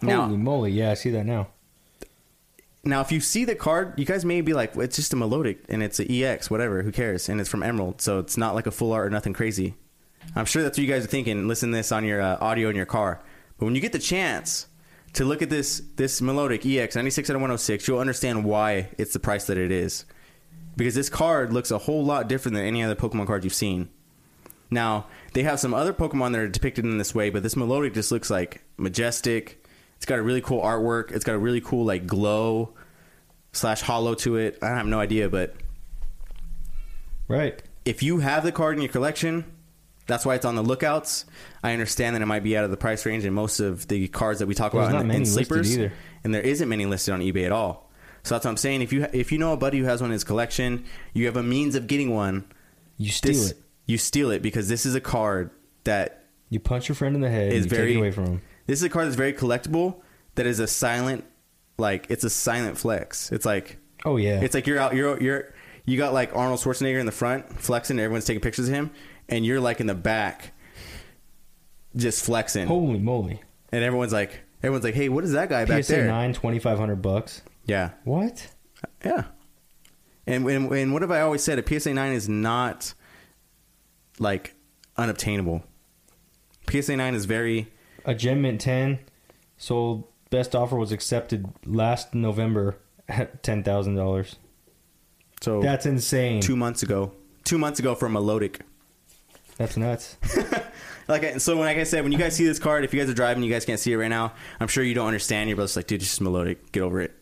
Now, 0.00 0.22
Holy 0.22 0.38
moly! 0.38 0.72
Yeah, 0.72 0.92
I 0.92 0.94
see 0.94 1.10
that 1.10 1.26
now. 1.26 1.48
Now 2.84 3.00
if 3.00 3.12
you 3.12 3.20
see 3.20 3.44
the 3.44 3.54
card, 3.54 3.98
you 3.98 4.04
guys 4.04 4.24
may 4.24 4.40
be 4.40 4.54
like, 4.54 4.74
well, 4.74 4.84
it's 4.84 4.96
just 4.96 5.12
a 5.12 5.16
Milotic 5.16 5.58
and 5.68 5.82
it's 5.82 6.00
an 6.00 6.10
EX, 6.10 6.50
whatever, 6.50 6.82
who 6.82 6.90
cares? 6.90 7.28
And 7.28 7.40
it's 7.40 7.50
from 7.50 7.62
Emerald, 7.62 8.00
so 8.00 8.18
it's 8.18 8.36
not 8.36 8.54
like 8.54 8.66
a 8.66 8.72
full 8.72 8.92
art 8.92 9.06
or 9.06 9.10
nothing 9.10 9.32
crazy. 9.32 9.74
I'm 10.34 10.46
sure 10.46 10.62
that's 10.62 10.78
what 10.78 10.84
you 10.84 10.92
guys 10.92 11.04
are 11.04 11.08
thinking. 11.08 11.46
Listen 11.48 11.70
to 11.70 11.76
this 11.76 11.92
on 11.92 12.04
your 12.04 12.20
uh, 12.20 12.38
audio 12.40 12.68
in 12.70 12.76
your 12.76 12.86
car. 12.86 13.20
But 13.58 13.66
when 13.66 13.74
you 13.74 13.80
get 13.80 13.92
the 13.92 13.98
chance 13.98 14.66
to 15.14 15.24
look 15.24 15.42
at 15.42 15.50
this 15.50 15.82
this 15.96 16.20
Milotic 16.20 16.64
EX 16.64 16.96
96 16.96 17.30
out 17.30 17.36
of 17.36 17.40
106, 17.40 17.86
you'll 17.86 17.98
understand 17.98 18.44
why 18.44 18.88
it's 18.98 19.12
the 19.12 19.20
price 19.20 19.46
that 19.46 19.58
it 19.58 19.70
is. 19.70 20.04
Because 20.76 20.94
this 20.94 21.10
card 21.10 21.52
looks 21.52 21.70
a 21.70 21.78
whole 21.78 22.04
lot 22.04 22.28
different 22.28 22.56
than 22.56 22.64
any 22.64 22.82
other 22.82 22.94
Pokemon 22.94 23.26
card 23.26 23.44
you've 23.44 23.54
seen. 23.54 23.90
Now, 24.70 25.06
they 25.34 25.42
have 25.42 25.60
some 25.60 25.74
other 25.74 25.92
Pokemon 25.92 26.32
that 26.32 26.40
are 26.40 26.48
depicted 26.48 26.86
in 26.86 26.96
this 26.96 27.14
way, 27.14 27.28
but 27.28 27.42
this 27.42 27.54
Milotic 27.54 27.92
just 27.92 28.10
looks 28.10 28.30
like 28.30 28.62
majestic. 28.78 29.61
It's 30.02 30.06
got 30.08 30.18
a 30.18 30.22
really 30.22 30.40
cool 30.40 30.60
artwork. 30.60 31.12
It's 31.12 31.24
got 31.24 31.36
a 31.36 31.38
really 31.38 31.60
cool 31.60 31.84
like 31.84 32.08
glow 32.08 32.70
slash 33.52 33.82
hollow 33.82 34.14
to 34.16 34.34
it. 34.34 34.58
I 34.60 34.70
have 34.70 34.84
no 34.84 34.98
idea, 34.98 35.28
but 35.28 35.54
Right. 37.28 37.62
if 37.84 38.02
you 38.02 38.18
have 38.18 38.42
the 38.42 38.50
card 38.50 38.74
in 38.74 38.82
your 38.82 38.90
collection, 38.90 39.44
that's 40.08 40.26
why 40.26 40.34
it's 40.34 40.44
on 40.44 40.56
the 40.56 40.62
lookouts. 40.62 41.24
I 41.62 41.72
understand 41.72 42.16
that 42.16 42.22
it 42.22 42.26
might 42.26 42.42
be 42.42 42.56
out 42.56 42.64
of 42.64 42.72
the 42.72 42.76
price 42.76 43.06
range 43.06 43.24
in 43.24 43.32
most 43.32 43.60
of 43.60 43.86
the 43.86 44.08
cards 44.08 44.40
that 44.40 44.46
we 44.48 44.56
talk 44.56 44.72
There's 44.72 44.86
about 44.88 44.92
not 44.92 45.00
in, 45.02 45.06
many 45.06 45.20
in 45.20 45.26
sleepers, 45.26 45.72
either. 45.78 45.92
and 46.24 46.34
there 46.34 46.42
isn't 46.42 46.68
many 46.68 46.84
listed 46.84 47.14
on 47.14 47.20
eBay 47.20 47.46
at 47.46 47.52
all. 47.52 47.88
So 48.24 48.34
that's 48.34 48.44
what 48.44 48.50
I'm 48.50 48.56
saying. 48.56 48.82
If 48.82 48.92
you 48.92 49.06
if 49.12 49.30
you 49.30 49.38
know 49.38 49.52
a 49.52 49.56
buddy 49.56 49.78
who 49.78 49.84
has 49.84 50.00
one 50.00 50.10
in 50.10 50.14
his 50.14 50.24
collection, 50.24 50.84
you 51.14 51.26
have 51.26 51.36
a 51.36 51.44
means 51.44 51.76
of 51.76 51.86
getting 51.86 52.10
one. 52.12 52.44
You 52.96 53.10
steal 53.10 53.34
this- 53.34 53.50
it. 53.52 53.58
You 53.86 53.98
steal 53.98 54.32
it 54.32 54.42
because 54.42 54.68
this 54.68 54.84
is 54.84 54.96
a 54.96 55.00
card 55.00 55.50
that 55.84 56.24
You 56.50 56.58
punch 56.58 56.88
your 56.88 56.96
friend 56.96 57.14
in 57.14 57.20
the 57.20 57.30
head. 57.30 57.52
is 57.52 57.66
very 57.66 57.96
away 57.96 58.10
from 58.10 58.26
him. 58.26 58.42
This 58.72 58.78
is 58.78 58.84
a 58.84 58.88
card 58.88 59.04
that's 59.04 59.16
very 59.16 59.34
collectible. 59.34 59.96
That 60.36 60.46
is 60.46 60.60
a 60.60 60.66
silent, 60.66 61.24
like 61.76 62.06
it's 62.08 62.24
a 62.24 62.30
silent 62.30 62.78
flex. 62.78 63.30
It's 63.30 63.44
like 63.44 63.76
Oh 64.06 64.16
yeah. 64.16 64.40
it's 64.40 64.54
like 64.54 64.66
you're 64.66 64.78
out. 64.78 64.94
You're 64.94 65.22
you're 65.22 65.54
you 65.84 65.98
got 65.98 66.14
like 66.14 66.34
Arnold 66.34 66.58
Schwarzenegger 66.58 66.98
in 66.98 67.04
the 67.04 67.12
front 67.12 67.60
flexing. 67.60 67.98
Everyone's 67.98 68.24
taking 68.24 68.40
pictures 68.40 68.68
of 68.70 68.74
him, 68.74 68.90
and 69.28 69.44
you're 69.44 69.60
like 69.60 69.80
in 69.80 69.86
the 69.88 69.94
back, 69.94 70.54
just 71.94 72.24
flexing. 72.24 72.66
Holy 72.66 72.98
moly. 72.98 73.42
And 73.70 73.84
everyone's 73.84 74.14
like, 74.14 74.40
everyone's 74.62 74.84
like, 74.84 74.94
hey, 74.94 75.10
what 75.10 75.22
is 75.24 75.32
that 75.32 75.50
guy 75.50 75.66
back 75.66 75.84
PSA 75.84 75.92
there? 75.92 76.06
9, 76.06 76.32
2500 76.32 76.96
bucks. 77.02 77.42
Yeah, 77.66 77.90
What? 78.04 78.48
yeah. 79.04 79.24
And, 80.26 80.48
and 80.48 80.72
and 80.72 80.92
what 80.94 81.02
have 81.02 81.10
I 81.10 81.20
always 81.20 81.42
said? 81.42 81.58
A 81.58 81.78
PSA 81.80 81.92
nine 81.92 82.12
is 82.14 82.26
not 82.26 82.94
like 84.18 84.54
unobtainable. 84.96 85.62
PSA 86.70 86.96
nine 86.96 87.14
is 87.14 87.26
very 87.26 87.68
A 88.04 88.14
Gem 88.14 88.42
Mint 88.42 88.60
10 88.60 88.98
sold. 89.56 90.04
Best 90.30 90.54
offer 90.54 90.76
was 90.76 90.92
accepted 90.92 91.46
last 91.66 92.14
November 92.14 92.78
at 93.08 93.42
ten 93.42 93.62
thousand 93.62 93.96
dollars. 93.96 94.36
so. 95.42 95.60
That's 95.60 95.84
insane. 95.84 96.40
two 96.40 96.56
months 96.56 96.82
ago. 96.82 97.12
Two 97.44 97.58
months 97.58 97.78
ago 97.78 97.94
for 97.94 98.08
Milotic. 98.08 98.60
That's 99.58 99.76
nuts. 99.76 100.16
Like 101.08 101.24
I- 101.24 101.38
so, 101.38 101.56
when 101.56 101.66
like 101.66 101.78
I 101.78 101.82
said, 101.84 102.04
when 102.04 102.12
you 102.12 102.18
guys 102.18 102.36
see 102.36 102.46
this 102.46 102.58
card, 102.58 102.84
if 102.84 102.94
you 102.94 103.00
guys 103.00 103.10
are 103.10 103.14
driving, 103.14 103.42
you 103.42 103.52
guys 103.52 103.64
can't 103.64 103.80
see 103.80 103.92
it 103.92 103.96
right 103.96 104.08
now. 104.08 104.32
I'm 104.60 104.68
sure 104.68 104.84
you 104.84 104.94
don't 104.94 105.08
understand. 105.08 105.48
You're 105.50 105.58
just 105.58 105.76
like, 105.76 105.86
dude, 105.88 106.00
it's 106.00 106.08
just 106.10 106.22
Milotic. 106.22 106.58
Get 106.70 106.82
over 106.82 107.00
it. 107.00 107.12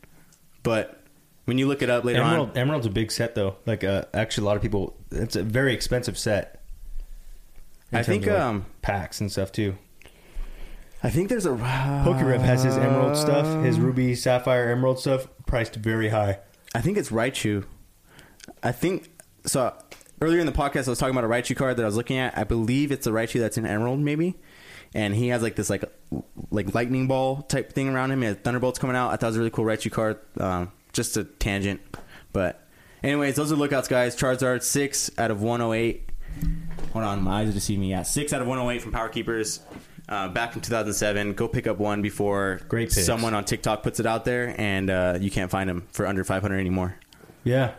But 0.62 1.02
when 1.47 1.57
you 1.59 1.66
look 1.66 1.81
it 1.82 1.89
up 1.90 2.05
later 2.05 2.20
Emerald, 2.23 2.51
on, 2.51 2.57
Emerald's 2.59 2.86
a 2.86 2.90
big 2.90 3.11
set 3.11 3.35
though. 3.35 3.57
Like 3.66 3.82
uh, 3.82 4.05
actually, 4.12 4.44
a 4.44 4.47
lot 4.47 4.57
of 4.57 4.62
people. 4.62 4.97
It's 5.11 5.35
a 5.35 5.43
very 5.43 5.73
expensive 5.73 6.19
set. 6.19 6.62
I 7.93 8.02
think 8.02 8.28
um, 8.28 8.66
packs 8.82 9.20
and 9.20 9.32
stuff 9.32 9.51
too. 9.51 9.77
I 11.03 11.09
think 11.11 11.29
there's 11.29 11.47
a 11.47 11.51
Pokerev 11.51 12.41
has 12.41 12.63
his 12.63 12.77
Emerald 12.77 13.17
stuff, 13.17 13.65
his 13.65 13.81
Ruby 13.81 14.15
Sapphire 14.15 14.71
Emerald 14.71 14.99
stuff, 14.99 15.29
priced 15.47 15.77
very 15.77 16.11
high. 16.11 16.41
I 16.75 16.81
think 16.83 16.99
it's 16.99 17.11
Raichu. 17.11 17.65
I 18.63 18.73
think 18.73 19.11
so. 19.47 19.75
Earlier 20.21 20.41
in 20.41 20.47
the 20.47 20.53
podcast, 20.53 20.87
I 20.87 20.91
was 20.91 20.99
talking 20.99 21.17
about 21.17 21.25
a 21.25 21.33
Raichu 21.33 21.57
card 21.57 21.79
that 21.79 21.83
I 21.83 21.87
was 21.87 21.97
looking 21.97 22.19
at. 22.19 22.37
I 22.37 22.45
believe 22.45 22.93
it's 22.93 23.07
a 23.07 23.11
Raichu 23.11 23.41
that's 23.41 23.57
in 23.57 23.65
Emerald, 23.65 24.01
maybe. 24.01 24.37
And 24.95 25.15
he 25.15 25.29
has 25.29 25.41
like 25.43 25.57
this 25.57 25.71
like 25.71 25.85
like 26.51 26.75
lightning 26.75 27.07
ball 27.07 27.43
type 27.43 27.73
thing 27.73 27.89
around 27.89 28.11
him. 28.11 28.21
He 28.21 28.27
has 28.27 28.37
thunderbolts 28.37 28.79
coming 28.79 28.97
out. 28.97 29.11
I 29.11 29.17
thought 29.17 29.29
it 29.29 29.31
was 29.31 29.37
a 29.37 29.39
really 29.39 29.51
cool 29.51 29.65
Raichu 29.65 29.91
card. 29.91 30.19
Um, 30.39 30.73
just 30.93 31.17
a 31.17 31.25
tangent, 31.25 31.81
but 32.33 32.67
anyways, 33.03 33.37
those 33.37 33.53
are 33.53 33.57
lookouts, 33.57 33.89
guys. 33.89 34.17
Charizard 34.17 34.63
six 34.65 35.11
out 35.17 35.31
of 35.31 35.43
one 35.43 35.61
hundred 35.61 35.75
eight. 35.75 36.11
Hold 36.93 37.05
on, 37.05 37.23
my 37.23 37.41
eyes 37.41 37.49
are 37.49 37.53
deceiving 37.53 37.83
me. 37.83 37.91
Yeah, 37.91 38.03
six 38.03 38.33
out 38.33 38.43
of 38.43 38.49
one 38.49 38.59
hundred 38.59 38.73
eight 38.73 38.83
from 38.83 38.91
Power 38.91 39.09
Keepers. 39.09 39.61
Uh, 40.11 40.27
back 40.28 40.57
in 40.57 40.61
2007. 40.61 41.35
Go 41.35 41.47
pick 41.47 41.69
up 41.69 41.78
one 41.78 42.03
before 42.03 42.61
Great 42.69 42.89
picks. 42.91 43.07
someone 43.07 43.32
on 43.32 43.45
TikTok 43.45 43.85
puts 43.85 44.01
it 44.01 44.07
out 44.07 44.24
there, 44.24 44.55
and 44.59 44.91
uh, 44.91 45.16
you 45.20 45.31
can't 45.31 45.51
find 45.51 45.70
them 45.70 45.87
for 45.93 46.05
under 46.05 46.24
500 46.24 46.59
anymore. 46.59 46.97
Yeah, 47.45 47.74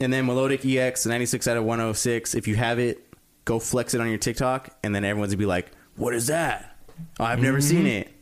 And 0.00 0.12
then 0.12 0.24
Milotic 0.26 0.64
EX 0.64 1.04
96 1.04 1.48
out 1.48 1.56
of 1.56 1.64
106. 1.64 2.34
If 2.36 2.46
you 2.46 2.54
have 2.54 2.78
it, 2.78 3.12
go 3.44 3.58
flex 3.58 3.92
it 3.92 4.00
on 4.00 4.08
your 4.08 4.18
TikTok, 4.18 4.70
and 4.84 4.94
then 4.94 5.04
everyone's 5.04 5.32
gonna 5.32 5.38
be 5.40 5.46
like, 5.46 5.72
"What 5.96 6.14
is 6.14 6.28
that? 6.28 6.76
Oh, 7.18 7.24
I've 7.24 7.40
never 7.40 7.60
seen 7.60 7.86
it." 7.86 8.12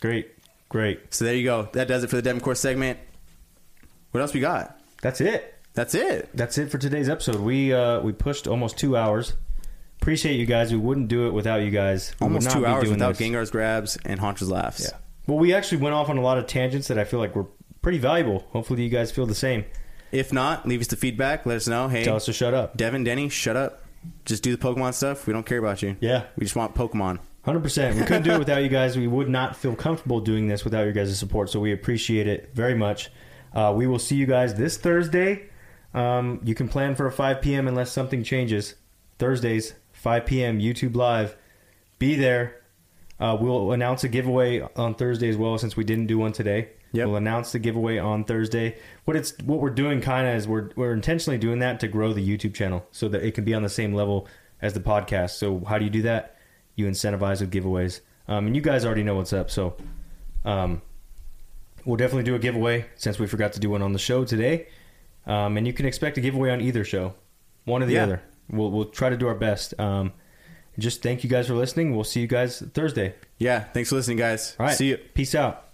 great, 0.00 0.30
great. 0.68 1.14
So 1.14 1.24
there 1.24 1.34
you 1.36 1.44
go. 1.44 1.68
That 1.72 1.86
does 1.88 2.02
it 2.04 2.10
for 2.10 2.16
the 2.16 2.22
Devon 2.22 2.40
Course 2.40 2.58
segment. 2.60 2.98
What 4.10 4.20
else 4.20 4.34
we 4.34 4.40
got? 4.40 4.78
That's 5.02 5.20
it. 5.20 5.54
That's 5.74 5.94
it. 5.94 6.28
That's 6.34 6.58
it 6.58 6.70
for 6.70 6.78
today's 6.78 7.08
episode. 7.08 7.36
We 7.36 7.72
uh, 7.72 8.00
we 8.00 8.12
pushed 8.12 8.46
almost 8.48 8.76
two 8.76 8.96
hours. 8.96 9.34
Appreciate 10.06 10.36
you 10.36 10.46
guys. 10.46 10.70
We 10.70 10.78
wouldn't 10.78 11.08
do 11.08 11.26
it 11.26 11.32
without 11.32 11.62
you 11.62 11.72
guys. 11.72 12.14
We 12.20 12.26
Almost 12.26 12.52
two 12.52 12.64
hours 12.64 12.88
without 12.88 13.16
this. 13.16 13.18
Gengar's 13.18 13.50
grabs 13.50 13.98
and 14.04 14.20
Haunch's 14.20 14.48
laughs. 14.48 14.80
Yeah. 14.80 14.98
Well, 15.26 15.36
we 15.36 15.52
actually 15.52 15.78
went 15.78 15.96
off 15.96 16.08
on 16.08 16.16
a 16.16 16.20
lot 16.20 16.38
of 16.38 16.46
tangents 16.46 16.86
that 16.86 16.96
I 16.96 17.02
feel 17.02 17.18
like 17.18 17.34
were 17.34 17.48
pretty 17.82 17.98
valuable. 17.98 18.46
Hopefully, 18.50 18.84
you 18.84 18.88
guys 18.88 19.10
feel 19.10 19.26
the 19.26 19.34
same. 19.34 19.64
If 20.12 20.32
not, 20.32 20.64
leave 20.64 20.80
us 20.80 20.86
the 20.86 20.94
feedback. 20.94 21.44
Let 21.44 21.56
us 21.56 21.66
know. 21.66 21.88
Hey, 21.88 22.04
Tell 22.04 22.14
us 22.14 22.26
to 22.26 22.32
shut 22.32 22.54
up. 22.54 22.76
Devin, 22.76 23.02
Denny, 23.02 23.28
shut 23.28 23.56
up. 23.56 23.82
Just 24.24 24.44
do 24.44 24.56
the 24.56 24.64
Pokemon 24.64 24.94
stuff. 24.94 25.26
We 25.26 25.32
don't 25.32 25.44
care 25.44 25.58
about 25.58 25.82
you. 25.82 25.96
Yeah. 25.98 26.26
We 26.36 26.44
just 26.44 26.54
want 26.54 26.76
Pokemon. 26.76 27.18
Hundred 27.42 27.64
percent. 27.64 27.98
We 27.98 28.04
couldn't 28.04 28.22
do 28.22 28.30
it 28.30 28.38
without 28.46 28.62
you 28.62 28.68
guys. 28.68 28.96
We 28.96 29.08
would 29.08 29.28
not 29.28 29.56
feel 29.56 29.74
comfortable 29.74 30.20
doing 30.20 30.46
this 30.46 30.62
without 30.62 30.84
your 30.84 30.92
guys' 30.92 31.18
support. 31.18 31.50
So 31.50 31.58
we 31.58 31.72
appreciate 31.72 32.28
it 32.28 32.50
very 32.54 32.76
much. 32.76 33.10
Uh, 33.52 33.72
we 33.74 33.88
will 33.88 33.98
see 33.98 34.14
you 34.14 34.26
guys 34.26 34.54
this 34.54 34.76
Thursday. 34.76 35.48
Um, 35.94 36.40
you 36.44 36.54
can 36.54 36.68
plan 36.68 36.94
for 36.94 37.08
a 37.08 37.12
5 37.12 37.42
p.m. 37.42 37.66
unless 37.66 37.90
something 37.90 38.22
changes. 38.22 38.76
Thursdays, 39.18 39.74
5 40.06 40.24
p.m. 40.24 40.60
YouTube 40.60 40.94
Live. 40.94 41.34
Be 41.98 42.14
there. 42.14 42.62
Uh, 43.18 43.36
we'll 43.40 43.72
announce 43.72 44.04
a 44.04 44.08
giveaway 44.08 44.60
on 44.76 44.94
Thursday 44.94 45.28
as 45.28 45.36
well, 45.36 45.58
since 45.58 45.76
we 45.76 45.82
didn't 45.82 46.06
do 46.06 46.16
one 46.16 46.30
today. 46.30 46.68
Yep. 46.92 47.06
We'll 47.08 47.16
announce 47.16 47.50
the 47.50 47.58
giveaway 47.58 47.98
on 47.98 48.22
Thursday. 48.22 48.78
What 49.04 49.16
it's 49.16 49.36
what 49.44 49.58
we're 49.58 49.70
doing 49.70 50.00
kind 50.00 50.28
of 50.28 50.36
is 50.36 50.46
we're 50.46 50.70
we're 50.76 50.92
intentionally 50.92 51.38
doing 51.38 51.58
that 51.58 51.80
to 51.80 51.88
grow 51.88 52.12
the 52.12 52.24
YouTube 52.24 52.54
channel 52.54 52.86
so 52.92 53.08
that 53.08 53.24
it 53.24 53.32
can 53.34 53.42
be 53.42 53.52
on 53.52 53.64
the 53.64 53.68
same 53.68 53.94
level 53.94 54.28
as 54.62 54.74
the 54.74 54.80
podcast. 54.80 55.30
So 55.30 55.64
how 55.66 55.76
do 55.76 55.84
you 55.84 55.90
do 55.90 56.02
that? 56.02 56.36
You 56.76 56.86
incentivize 56.86 57.40
with 57.40 57.50
giveaways, 57.50 57.98
um, 58.28 58.46
and 58.46 58.54
you 58.54 58.62
guys 58.62 58.84
already 58.84 59.02
know 59.02 59.16
what's 59.16 59.32
up. 59.32 59.50
So 59.50 59.74
um, 60.44 60.82
we'll 61.84 61.96
definitely 61.96 62.22
do 62.22 62.36
a 62.36 62.38
giveaway 62.38 62.86
since 62.94 63.18
we 63.18 63.26
forgot 63.26 63.54
to 63.54 63.58
do 63.60 63.70
one 63.70 63.82
on 63.82 63.92
the 63.92 63.98
show 63.98 64.24
today, 64.24 64.68
um, 65.26 65.56
and 65.56 65.66
you 65.66 65.72
can 65.72 65.84
expect 65.84 66.16
a 66.16 66.20
giveaway 66.20 66.50
on 66.50 66.60
either 66.60 66.84
show, 66.84 67.14
one 67.64 67.82
or 67.82 67.86
the 67.86 67.94
Yeah. 67.94 68.04
other. 68.04 68.22
We'll 68.50 68.70
we'll 68.70 68.86
try 68.86 69.10
to 69.10 69.16
do 69.16 69.26
our 69.28 69.34
best. 69.34 69.78
Um, 69.80 70.12
just 70.78 71.02
thank 71.02 71.24
you 71.24 71.30
guys 71.30 71.46
for 71.46 71.54
listening. 71.54 71.94
We'll 71.94 72.04
see 72.04 72.20
you 72.20 72.26
guys 72.26 72.60
Thursday. 72.74 73.14
Yeah. 73.38 73.64
Thanks 73.64 73.88
for 73.90 73.96
listening, 73.96 74.18
guys. 74.18 74.56
All 74.58 74.66
right. 74.66 74.76
See 74.76 74.88
you. 74.88 74.98
Peace 74.98 75.34
out. 75.34 75.65